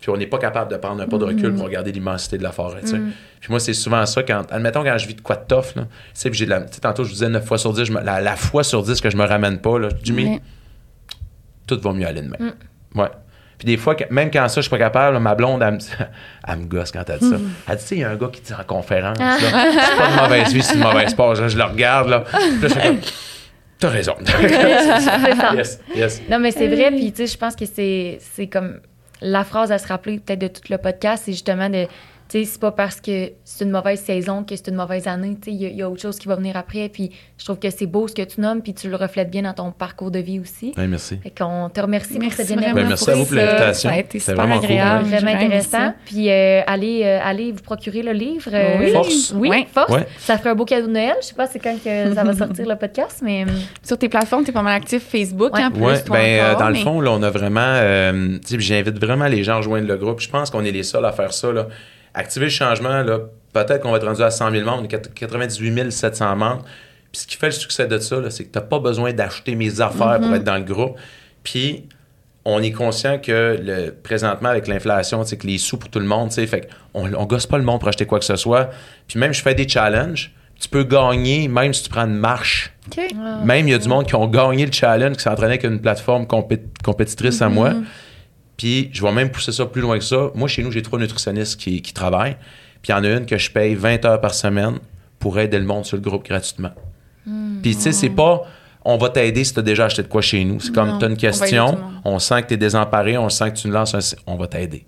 puis 0.00 0.10
on 0.10 0.16
n'est 0.16 0.26
pas 0.26 0.38
capable 0.38 0.70
de 0.70 0.76
prendre 0.76 1.02
un 1.02 1.06
pas 1.06 1.18
de 1.18 1.24
recul 1.24 1.54
pour 1.54 1.64
regarder 1.66 1.92
l'immensité 1.92 2.38
de 2.38 2.42
la 2.42 2.52
forêt. 2.52 2.80
sais. 2.86 2.98
Puis 3.40 3.50
moi, 3.50 3.60
c'est 3.60 3.74
souvent 3.74 4.04
ça, 4.06 4.22
quand, 4.22 4.44
admettons, 4.50 4.82
quand 4.82 4.96
je 4.98 5.06
vis 5.06 5.14
de 5.14 5.20
quoi 5.20 5.36
de 5.36 5.44
tough, 5.46 5.74
là, 5.76 5.82
tu 5.82 5.88
sais, 6.14 6.30
puis 6.30 6.38
j'ai 6.38 6.44
de 6.46 6.50
la, 6.50 6.60
tantôt, 6.62 7.04
je 7.04 7.08
vous 7.08 7.14
disais 7.14 7.28
9 7.28 7.44
fois 7.44 7.58
sur 7.58 7.72
10, 7.72 7.84
je 7.84 7.92
me- 7.92 8.00
la, 8.02 8.20
la 8.20 8.36
fois 8.36 8.62
sur 8.64 8.82
10 8.82 9.00
que 9.00 9.10
je 9.10 9.16
me 9.16 9.24
ramène 9.26 9.58
pas, 9.58 9.78
là, 9.78 9.88
Jimmy, 10.02 10.24
Ouais. 10.26 10.40
tout 11.66 11.78
va 11.82 11.92
mieux 11.92 12.06
aller 12.06 12.22
demain. 12.22 12.52
Ouais. 12.94 13.08
Puis 13.58 13.66
des 13.66 13.76
fois, 13.76 13.94
même 14.10 14.30
quand 14.30 14.48
ça, 14.48 14.56
je 14.56 14.62
suis 14.62 14.70
pas 14.70 14.78
capable, 14.78 15.14
là, 15.14 15.20
ma 15.20 15.34
blonde, 15.34 15.62
elle 15.62 15.74
me, 15.74 15.78
elle 16.48 16.56
me 16.60 16.64
gosse 16.64 16.90
quand 16.92 17.04
elle 17.08 17.18
dit 17.18 17.28
ça. 17.28 17.36
Elle 17.68 17.76
dit, 17.76 17.82
tu 17.82 17.88
sais, 17.88 17.96
il 17.96 18.00
y 18.00 18.04
a 18.04 18.10
un 18.10 18.16
gars 18.16 18.28
qui 18.32 18.40
dit 18.40 18.54
en 18.54 18.64
conférence, 18.64 19.18
là, 19.18 19.36
c'est 19.38 19.96
pas 19.98 20.10
une 20.10 20.16
mauvaise 20.22 20.52
vie, 20.54 20.62
c'est 20.62 20.74
une 20.76 20.82
mauvaise 20.82 21.12
passe. 21.14 21.38
Je 21.46 21.56
le 21.58 21.64
regarde, 21.64 22.08
là. 22.08 22.20
Puis 22.20 22.40
là, 22.62 22.68
je 22.68 22.68
fais 22.68 22.86
comme, 22.88 22.98
t'as 23.80 23.88
raison. 23.88 24.14
C'est 24.24 24.48
ça. 24.48 25.54
yes, 25.54 25.80
yes. 25.94 26.22
Non, 26.30 26.38
mais 26.38 26.52
c'est 26.52 26.68
vrai, 26.68 26.90
puis 26.90 27.10
tu 27.12 27.18
sais, 27.18 27.26
je 27.26 27.38
pense 27.38 27.56
que 27.56 27.64
c'est 27.64 28.18
c'est 28.20 28.46
comme 28.46 28.80
la 29.20 29.44
phrase 29.44 29.72
à 29.72 29.78
se 29.78 29.88
rappeler 29.88 30.18
peut-être 30.18 30.38
de 30.38 30.48
tout 30.48 30.62
le 30.70 30.78
podcast, 30.78 31.24
c'est 31.26 31.32
justement 31.32 31.68
de, 31.68 31.86
c'est 32.32 32.60
pas 32.60 32.70
parce 32.70 33.00
que 33.00 33.32
c'est 33.44 33.64
une 33.64 33.70
mauvaise 33.70 34.00
saison 34.00 34.44
que 34.44 34.54
c'est 34.56 34.68
une 34.68 34.76
mauvaise 34.76 35.06
année, 35.08 35.36
tu 35.40 35.50
sais, 35.50 35.56
il 35.56 35.62
y, 35.62 35.66
a- 35.66 35.68
il 35.70 35.76
y 35.76 35.82
a 35.82 35.90
autre 35.90 36.00
chose 36.00 36.18
qui 36.18 36.28
va 36.28 36.36
venir 36.36 36.56
après, 36.56 36.88
puis 36.88 37.10
je 37.38 37.44
trouve 37.44 37.58
que 37.58 37.70
c'est 37.70 37.86
beau 37.86 38.06
ce 38.08 38.14
que 38.14 38.22
tu 38.22 38.40
nommes, 38.40 38.62
puis 38.62 38.72
tu 38.74 38.88
le 38.88 38.96
reflètes 38.96 39.30
bien 39.30 39.42
dans 39.42 39.52
ton 39.52 39.72
parcours 39.72 40.10
de 40.10 40.18
vie 40.20 40.38
aussi. 40.38 40.72
Ouais, 40.76 40.86
merci. 40.86 41.18
Fait 41.22 41.30
qu'on 41.36 41.68
te 41.68 41.80
remercie 41.80 42.10
pour 42.14 42.20
Merci 42.20 42.36
cette 42.36 42.46
vraiment 42.48 42.62
générosité. 42.68 42.82
Ben, 42.82 42.88
merci 42.88 43.10
à 43.10 43.14
vous 43.14 43.24
pour 43.24 43.34
l'invitation. 43.34 43.90
C'était 43.94 44.18
super 44.20 44.34
vraiment 44.36 44.56
cool. 44.56 44.64
agréable. 44.66 45.04
Vraiment 45.08 45.30
intéressant. 45.32 45.70
ça. 45.70 45.94
Puis 46.04 46.30
euh, 46.30 46.60
allez, 46.66 47.02
euh, 47.04 47.18
allez 47.22 47.52
vous 47.52 47.62
procurer 47.62 48.02
le 48.02 48.12
livre. 48.12 48.50
euh, 48.52 48.76
Oui. 48.78 48.90
Force. 48.92 49.32
Oui, 49.36 49.48
Ouais. 49.48 49.66
Force. 49.72 49.92
Ça 50.18 50.38
ferait 50.38 50.50
un 50.50 50.54
beau 50.54 50.64
cadeau 50.64 50.86
de 50.86 50.92
Noël. 50.92 51.14
Je 51.20 51.26
sais 51.26 51.34
pas 51.34 51.46
c'est 51.46 51.58
quand 51.58 51.76
que 51.82 52.14
ça 52.14 52.22
va 52.24 52.34
sortir 52.34 52.66
le 52.68 52.76
podcast, 52.76 53.20
mais 53.22 53.44
Sur 53.82 53.98
tes 53.98 54.08
plateformes, 54.08 54.44
tu 54.44 54.50
es 54.50 54.52
pas 54.52 54.62
mal 54.62 54.76
actif 54.76 55.02
Facebook, 55.02 55.54
Ouais. 55.54 55.64
en 55.64 55.70
plus. 55.70 55.82
Ouais, 55.82 56.02
toi 56.04 56.16
ben, 56.16 56.44
encore, 56.46 56.58
dans 56.60 56.68
le 56.68 56.74
fond, 56.76 57.00
là, 57.00 57.10
on 57.12 57.22
a 57.22 57.30
vraiment. 57.30 57.60
euh, 57.60 58.38
tu 58.46 58.54
sais, 58.54 58.60
j'invite 58.60 58.98
vraiment 59.04 59.26
les 59.26 59.42
gens 59.42 59.54
à 59.54 59.56
rejoindre 59.56 59.88
le 59.88 59.96
groupe. 59.96 60.20
Je 60.20 60.28
pense 60.28 60.50
qu'on 60.50 60.64
est 60.64 60.70
les 60.72 60.82
seuls 60.82 61.04
à 61.04 61.12
faire 61.12 61.32
ça. 61.32 61.50
Là. 61.52 61.66
Activer 62.14 62.46
le 62.46 62.50
changement, 62.50 63.02
là, 63.02 63.18
peut-être 63.52 63.80
qu'on 63.80 63.90
va 63.90 63.98
être 63.98 64.06
rendu 64.06 64.22
à 64.22 64.30
100 64.30 64.50
000 64.50 64.64
membres, 64.64 64.82
on 64.82 64.84
est 64.84 65.14
98 65.14 65.90
700 65.92 66.36
membres. 66.36 66.64
Puis 67.12 67.22
ce 67.22 67.26
qui 67.26 67.36
fait 67.36 67.46
le 67.46 67.52
succès 67.52 67.86
de 67.86 67.98
ça, 67.98 68.16
c'est 68.30 68.44
que 68.44 68.52
tu 68.52 68.58
n'as 68.58 68.64
pas 68.64 68.78
besoin 68.78 69.12
d'acheter 69.12 69.54
mes 69.54 69.80
affaires 69.80 70.20
pour 70.20 70.34
être 70.34 70.44
dans 70.44 70.56
le 70.56 70.62
groupe. 70.64 70.96
Puis 71.42 71.84
on 72.44 72.62
est 72.62 72.72
conscient 72.72 73.18
que 73.18 73.58
le, 73.60 73.90
présentement, 73.90 74.48
avec 74.48 74.66
l'inflation, 74.68 75.24
que 75.24 75.46
les 75.46 75.58
sous 75.58 75.76
pour 75.76 75.90
tout 75.90 75.98
le 75.98 76.06
monde, 76.06 76.32
fait 76.32 76.68
qu'on 76.92 77.12
on 77.12 77.26
gosse 77.26 77.46
pas 77.46 77.58
le 77.58 77.64
monde 77.64 77.80
pour 77.80 77.88
acheter 77.88 78.06
quoi 78.06 78.18
que 78.18 78.24
ce 78.24 78.36
soit. 78.36 78.70
Puis 79.08 79.18
même, 79.18 79.34
je 79.34 79.42
fais 79.42 79.54
des 79.54 79.68
challenges. 79.68 80.32
Tu 80.60 80.68
peux 80.68 80.84
gagner 80.84 81.48
même 81.48 81.72
si 81.72 81.84
tu 81.84 81.88
prends 81.90 82.04
une 82.06 82.16
marche. 82.16 82.72
Même, 83.44 83.66
il 83.66 83.70
y 83.70 83.74
a 83.74 83.78
du 83.78 83.88
monde 83.88 84.06
qui 84.06 84.14
ont 84.14 84.26
gagné 84.26 84.66
le 84.66 84.72
challenge, 84.72 85.16
qui 85.16 85.22
s'entraînait 85.22 85.54
avec 85.54 85.64
une 85.64 85.80
plateforme 85.80 86.24
compé- 86.24 86.60
compétitrice 86.84 87.40
à 87.42 87.48
moi. 87.48 87.72
Puis, 88.60 88.90
je 88.92 89.00
vais 89.02 89.10
même 89.10 89.30
pousser 89.30 89.52
ça 89.52 89.64
plus 89.64 89.80
loin 89.80 89.96
que 89.96 90.04
ça. 90.04 90.30
Moi, 90.34 90.46
chez 90.46 90.62
nous, 90.62 90.70
j'ai 90.70 90.82
trois 90.82 90.98
nutritionnistes 90.98 91.58
qui, 91.58 91.80
qui 91.80 91.94
travaillent. 91.94 92.36
Puis, 92.82 92.90
il 92.90 92.92
y 92.92 92.94
en 92.94 93.02
a 93.04 93.08
une 93.08 93.24
que 93.24 93.38
je 93.38 93.50
paye 93.50 93.74
20 93.74 94.04
heures 94.04 94.20
par 94.20 94.34
semaine 94.34 94.74
pour 95.18 95.38
aider 95.38 95.58
le 95.58 95.64
monde 95.64 95.86
sur 95.86 95.96
le 95.96 96.02
groupe 96.02 96.26
gratuitement. 96.26 96.72
Puis, 97.62 97.74
tu 97.74 97.80
sais, 97.80 97.92
c'est 97.92 98.10
pas 98.10 98.42
on 98.84 98.98
va 98.98 99.08
t'aider 99.08 99.44
si 99.44 99.54
tu 99.54 99.60
as 99.60 99.62
déjà 99.62 99.86
acheté 99.86 100.02
de 100.02 100.08
quoi 100.08 100.20
chez 100.20 100.44
nous. 100.44 100.60
C'est 100.60 100.74
comme 100.74 100.98
tu 100.98 101.04
as 101.06 101.08
une 101.08 101.16
question, 101.16 101.78
on 102.04 102.18
sent 102.18 102.42
que 102.42 102.48
tu 102.48 102.54
es 102.54 102.56
désemparé, 102.58 103.16
on 103.16 103.30
sent 103.30 103.52
que 103.52 103.56
tu 103.56 103.68
nous 103.68 103.72
lances 103.72 103.94
un. 103.94 104.00
On 104.26 104.36
va 104.36 104.46
t'aider. 104.46 104.84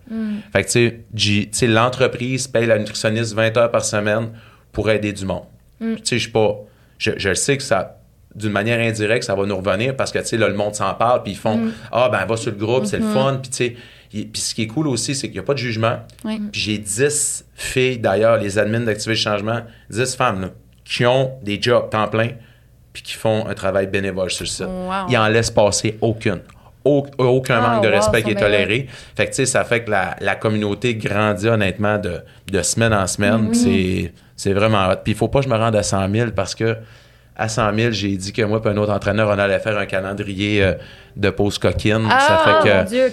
Fait 0.53 0.65
que, 0.65 0.89
tu 1.17 1.49
sais, 1.51 1.67
l'entreprise 1.67 2.49
paye 2.49 2.67
la 2.67 2.79
nutritionniste 2.79 3.35
20 3.35 3.57
heures 3.57 3.71
par 3.71 3.85
semaine 3.85 4.31
pour 4.71 4.91
aider 4.91 5.13
du 5.13 5.25
monde. 5.25 5.45
Tu 5.79 5.97
sais, 6.05 6.19
je 6.19 6.23
suis 6.25 6.31
pas. 6.31 6.57
Je, 6.99 7.35
sais 7.35 7.57
que 7.57 7.63
ça. 7.63 8.02
D'une 8.35 8.53
manière 8.53 8.79
indirecte, 8.81 9.25
ça 9.25 9.35
va 9.35 9.45
nous 9.47 9.57
revenir 9.57 9.95
parce 9.97 10.11
que, 10.13 10.19
tu 10.21 10.27
sais, 10.27 10.37
là, 10.39 10.49
le 10.49 10.55
monde 10.55 10.75
s'en 10.75 10.95
parle, 10.95 11.23
puis 11.23 11.33
ils 11.33 11.39
font 11.39 11.61
Ah, 11.91 12.09
ben, 12.11 12.25
va 12.25 12.37
sur 12.37 12.51
le 12.51 12.57
groupe, 12.57 12.87
c'est 12.87 12.99
le 12.99 13.05
fun. 13.05 13.39
Puis, 13.43 13.51
tu 13.51 13.57
sais, 13.57 13.77
puis 14.11 14.41
ce 14.41 14.55
qui 14.55 14.63
est 14.63 14.67
cool 14.67 14.89
aussi, 14.89 15.15
c'est 15.15 15.27
qu'il 15.29 15.35
n'y 15.37 15.41
a 15.41 15.43
pas 15.43 15.55
de 15.55 15.59
jugement. 15.59 15.99
Oui. 16.25 16.41
Puis 16.51 16.61
j'ai 16.61 16.79
10 16.79 17.45
filles, 17.55 17.99
d'ailleurs, 17.99 18.39
les 18.39 18.59
admins 18.59 18.81
d'Activer 18.81 19.15
le 19.15 19.19
Changement, 19.21 19.61
10 19.91 20.15
femmes, 20.17 20.41
là, 20.43 20.49
qui 20.85 21.05
ont 21.07 21.33
des 21.43 21.61
jobs 21.61 21.89
temps 21.91 22.09
plein, 22.09 22.29
puis 22.93 23.03
qui 23.03 23.15
font 23.15 23.47
un 23.47 23.55
travail 23.55 23.87
bénévole 23.87 24.31
sur 24.31 24.45
le 24.45 24.49
site. 24.49 24.67
Wow. 24.67 25.07
Ils 25.09 25.17
en 25.17 25.29
laissent 25.29 25.51
passer 25.51 25.97
aucune. 26.01 26.41
Au- 26.85 27.07
aucun 27.19 27.61
Ah, 27.63 27.75
manque 27.75 27.85
de 27.85 27.89
wow, 27.89 27.95
respect 27.95 28.23
qui 28.23 28.31
est 28.33 28.35
bien 28.35 28.43
toléré. 28.45 28.87
Fait 29.17 29.25
que, 29.27 29.31
tu 29.31 29.37
sais, 29.37 29.47
ça 29.47 29.63
fait 29.65 29.85
que 29.85 29.91
la, 29.91 30.17
la 30.21 30.35
communauté 30.35 30.95
grandit 30.97 31.49
honnêtement 31.49 31.97
de, 31.99 32.21
de 32.51 32.63
semaine 32.63 32.93
en 32.93 33.07
semaine. 33.07 33.51
Puis 33.51 33.59
C'est, 33.59 34.13
c'est 34.37 34.53
vraiment 34.53 34.89
hot. 34.91 34.97
Puis 35.05 35.13
il 35.13 35.17
faut 35.17 35.29
pas 35.29 35.39
que 35.39 35.45
je 35.45 35.51
me 35.51 35.57
rende 35.57 35.77
à 35.77 35.83
100 35.85 36.11
000 36.13 36.31
parce 36.33 36.55
que 36.57 36.77
à 37.37 37.49
100 37.49 37.75
000, 37.75 37.93
j'ai 37.93 38.09
dit 38.17 38.33
que 38.33 38.43
moi 38.43 38.61
et 38.65 38.69
un 38.69 38.77
autre 38.77 38.93
entraîneur, 38.93 39.29
on 39.29 39.39
allait 39.39 39.59
faire 39.59 39.79
un 39.79 39.87
calendrier 39.87 40.63
euh, 40.63 40.75
de 41.17 41.31
pause 41.31 41.59
coquine. 41.59 42.07
Ah, 42.11 42.21
ça 42.21 42.39
fait 42.45 42.69
que... 42.69 42.75
mon 42.77 42.85
Dieu, 42.85 43.11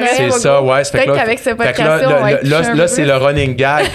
Noël. 0.00 0.08
C'est 0.16 0.30
ça, 0.40 0.62
ouais. 0.62 0.84
Ça 0.84 0.98
fait 0.98 1.04
que 1.04 1.10
là- 1.10 1.16
qu'avec 1.18 1.38
ce 1.38 1.50
que 1.50 1.82
là, 1.82 2.40
là, 2.42 2.74
là, 2.74 2.88
c'est 2.88 3.02
plus. 3.02 3.08
le 3.10 3.16
running 3.16 3.54
gag. 3.56 3.86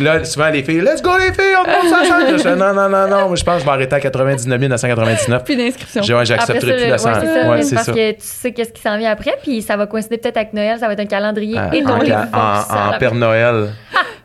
là, 0.00 0.24
souvent, 0.24 0.48
les 0.48 0.62
filles, 0.62 0.80
let's 0.80 1.02
go 1.02 1.10
les 1.18 1.32
filles, 1.32 1.54
on 1.62 1.68
monte 1.70 1.88
ça 1.90 2.00
ensemble. 2.02 2.38
Je 2.38 2.42
fais, 2.42 2.56
non, 2.56 2.72
non, 2.74 2.88
non, 2.88 3.08
non. 3.08 3.26
Moi, 3.28 3.36
je 3.36 3.44
pense 3.44 3.54
que 3.56 3.60
je 3.60 3.64
vais 3.66 3.70
arrêter 3.72 3.94
à 3.96 4.00
99 4.00 4.58
999. 4.68 5.44
Puis 5.44 5.56
d'inscription. 5.56 6.02
J'ai- 6.02 6.14
ouais, 6.14 6.24
J'accepterai 6.26 6.72
plus 6.76 6.88
la 6.88 6.98
ça, 6.98 7.08
ouais, 7.08 7.14
100. 7.14 7.20
c'est 7.20 7.26
ça, 7.42 7.48
Ouais, 7.50 7.56
mais 7.56 7.62
c'est 7.62 7.74
parce 7.74 7.86
ça. 7.86 7.92
que 7.92 8.10
tu 8.12 8.16
sais 8.20 8.52
qu'est-ce 8.52 8.72
qui 8.72 8.82
s'en 8.82 8.96
vient 8.98 9.10
après, 9.12 9.34
puis 9.42 9.62
ça 9.62 9.76
va 9.76 9.86
coïncider 9.86 10.18
peut-être 10.18 10.36
avec 10.38 10.52
Noël, 10.54 10.78
ça 10.78 10.86
va 10.86 10.94
être 10.94 11.00
un 11.00 11.06
calendrier 11.06 11.56
Ah, 11.58 11.70
et 11.74 11.82
en. 12.94 12.98
Père 12.98 13.14
Noël. 13.14 13.68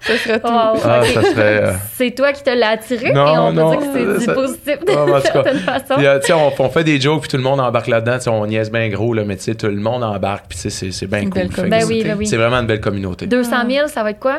Ce 0.07 0.17
serait 0.17 0.39
tout. 0.39 0.47
Wow. 0.47 0.79
Ah, 0.83 1.01
Ok. 1.01 1.07
ça 1.13 1.21
serait. 1.21 1.63
euh, 1.63 1.71
C'est 1.95 2.11
toi 2.11 2.31
qui 2.33 2.43
te 2.43 2.49
l'as 2.49 2.69
attiré? 2.69 3.11
Non, 3.13 3.27
et 3.27 3.37
on 3.37 3.51
non, 3.53 3.71
peut 3.71 3.77
dire 3.77 3.91
que 3.93 4.19
c'est 4.19 4.27
du 4.27 4.33
positif 4.33 4.77
Ah, 4.89 5.05
cas. 5.05 5.21
certaine 5.21 5.57
façon. 5.59 5.95
Puis, 5.97 6.05
euh, 6.05 6.19
on, 6.35 6.63
on 6.63 6.69
fait 6.69 6.83
des 6.83 6.99
jokes, 6.99 7.21
puis 7.21 7.29
tout 7.29 7.37
le 7.37 7.43
monde 7.43 7.59
embarque 7.59 7.87
là-dedans. 7.87 8.17
On 8.31 8.45
niaise 8.47 8.71
bien 8.71 8.87
gros, 8.89 9.13
là, 9.13 9.23
mais 9.25 9.35
tu 9.35 9.43
sais, 9.43 9.55
tout 9.55 9.67
le 9.67 9.75
monde 9.75 10.03
embarque, 10.03 10.45
puis 10.49 10.57
c'est- 10.57 10.69
c'est 10.91 11.07
bien 11.07 11.29
cool. 11.29 11.47
Ben 11.69 11.83
oui, 11.87 12.03
ben 12.03 12.15
oui. 12.17 12.27
C'est 12.27 12.37
vraiment 12.37 12.57
une 12.57 12.67
belle 12.67 12.81
communauté. 12.81 13.27
200 13.27 13.55
000, 13.69 13.87
ça 13.87 14.03
va 14.03 14.11
être 14.11 14.19
quoi? 14.19 14.37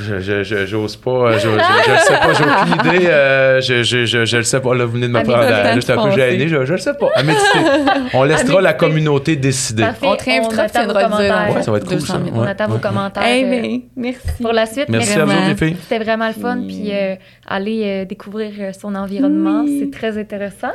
Je, 0.00 0.20
je, 0.20 0.42
je- 0.44 0.66
j'ose 0.66 0.96
pas, 0.96 1.10
euh, 1.10 1.38
je, 1.38 1.48
le 1.50 1.58
sais 1.58 2.14
pas, 2.14 2.32
j'ai 2.32 2.44
aucune 2.44 2.90
idée. 2.96 3.06
euh, 3.08 3.60
je, 3.60 3.82
je, 3.82 4.06
je, 4.06 4.24
je 4.24 4.36
le 4.38 4.42
sais 4.42 4.60
pas. 4.60 4.74
Là, 4.74 4.86
vous 4.86 4.92
venez 4.92 5.08
de 5.08 5.12
me 5.12 5.22
prendre 5.22 5.38
à- 5.38 5.50
là, 5.50 5.74
j'étais 5.74 5.92
un 5.92 6.04
peu 6.08 6.10
gêné. 6.16 6.48
Je, 6.48 6.64
je 6.64 6.72
le 6.72 6.78
sais 6.78 6.94
pas. 6.94 7.08
À 7.14 7.22
méditer. 7.22 7.58
On 8.14 8.24
laissera 8.24 8.60
la 8.62 8.72
communauté 8.72 9.36
décider. 9.36 9.82
Parfait. 9.82 10.06
On 10.06 10.16
te 10.16 10.24
réinvitera, 10.24 10.62
attend 10.62 10.80
tu 10.80 10.86
vos 10.86 10.92
viendras 10.98 11.18
le 11.18 11.24
dire. 11.24 11.34
commentaires. 11.34 11.56
Ouais, 11.56 11.62
ça 11.62 11.70
va 11.70 11.76
être 11.78 11.84
cool, 11.86 11.98
200 11.98 12.06
ça. 12.14 12.20
000. 12.24 12.36
On 12.36 12.42
attend 12.42 12.64
ouais. 12.66 12.70
vos 12.72 12.78
commentaires 12.78 13.22
Eh 13.26 13.44
euh, 13.44 13.60
bien, 13.60 13.80
merci. 13.96 14.20
pour 14.42 14.52
la 14.52 14.66
suite. 14.66 14.88
Merci 14.88 15.10
mais 15.16 15.20
à 15.20 15.24
vous, 15.24 15.30
Vraiment. 15.32 15.48
les 15.48 15.54
filles. 15.56 15.76
C'était 15.82 16.02
vraiment 16.04 16.26
le 16.28 16.32
fun. 16.34 16.62
Puis 16.66 16.88
euh, 16.92 17.14
aller 17.46 17.82
euh, 17.84 18.04
découvrir 18.06 18.52
euh, 18.60 18.72
son 18.72 18.94
environnement, 18.94 19.62
Oui. 19.64 19.80
c'est 19.82 19.90
très 19.98 20.16
intéressant. 20.18 20.72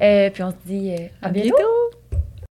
Euh, 0.00 0.30
puis 0.30 0.42
on 0.42 0.50
se 0.50 0.56
dit 0.66 0.90
euh, 0.92 1.04
à 1.22 1.26
À 1.26 1.30
bientôt. 1.30 1.48
bientôt. 1.56 2.01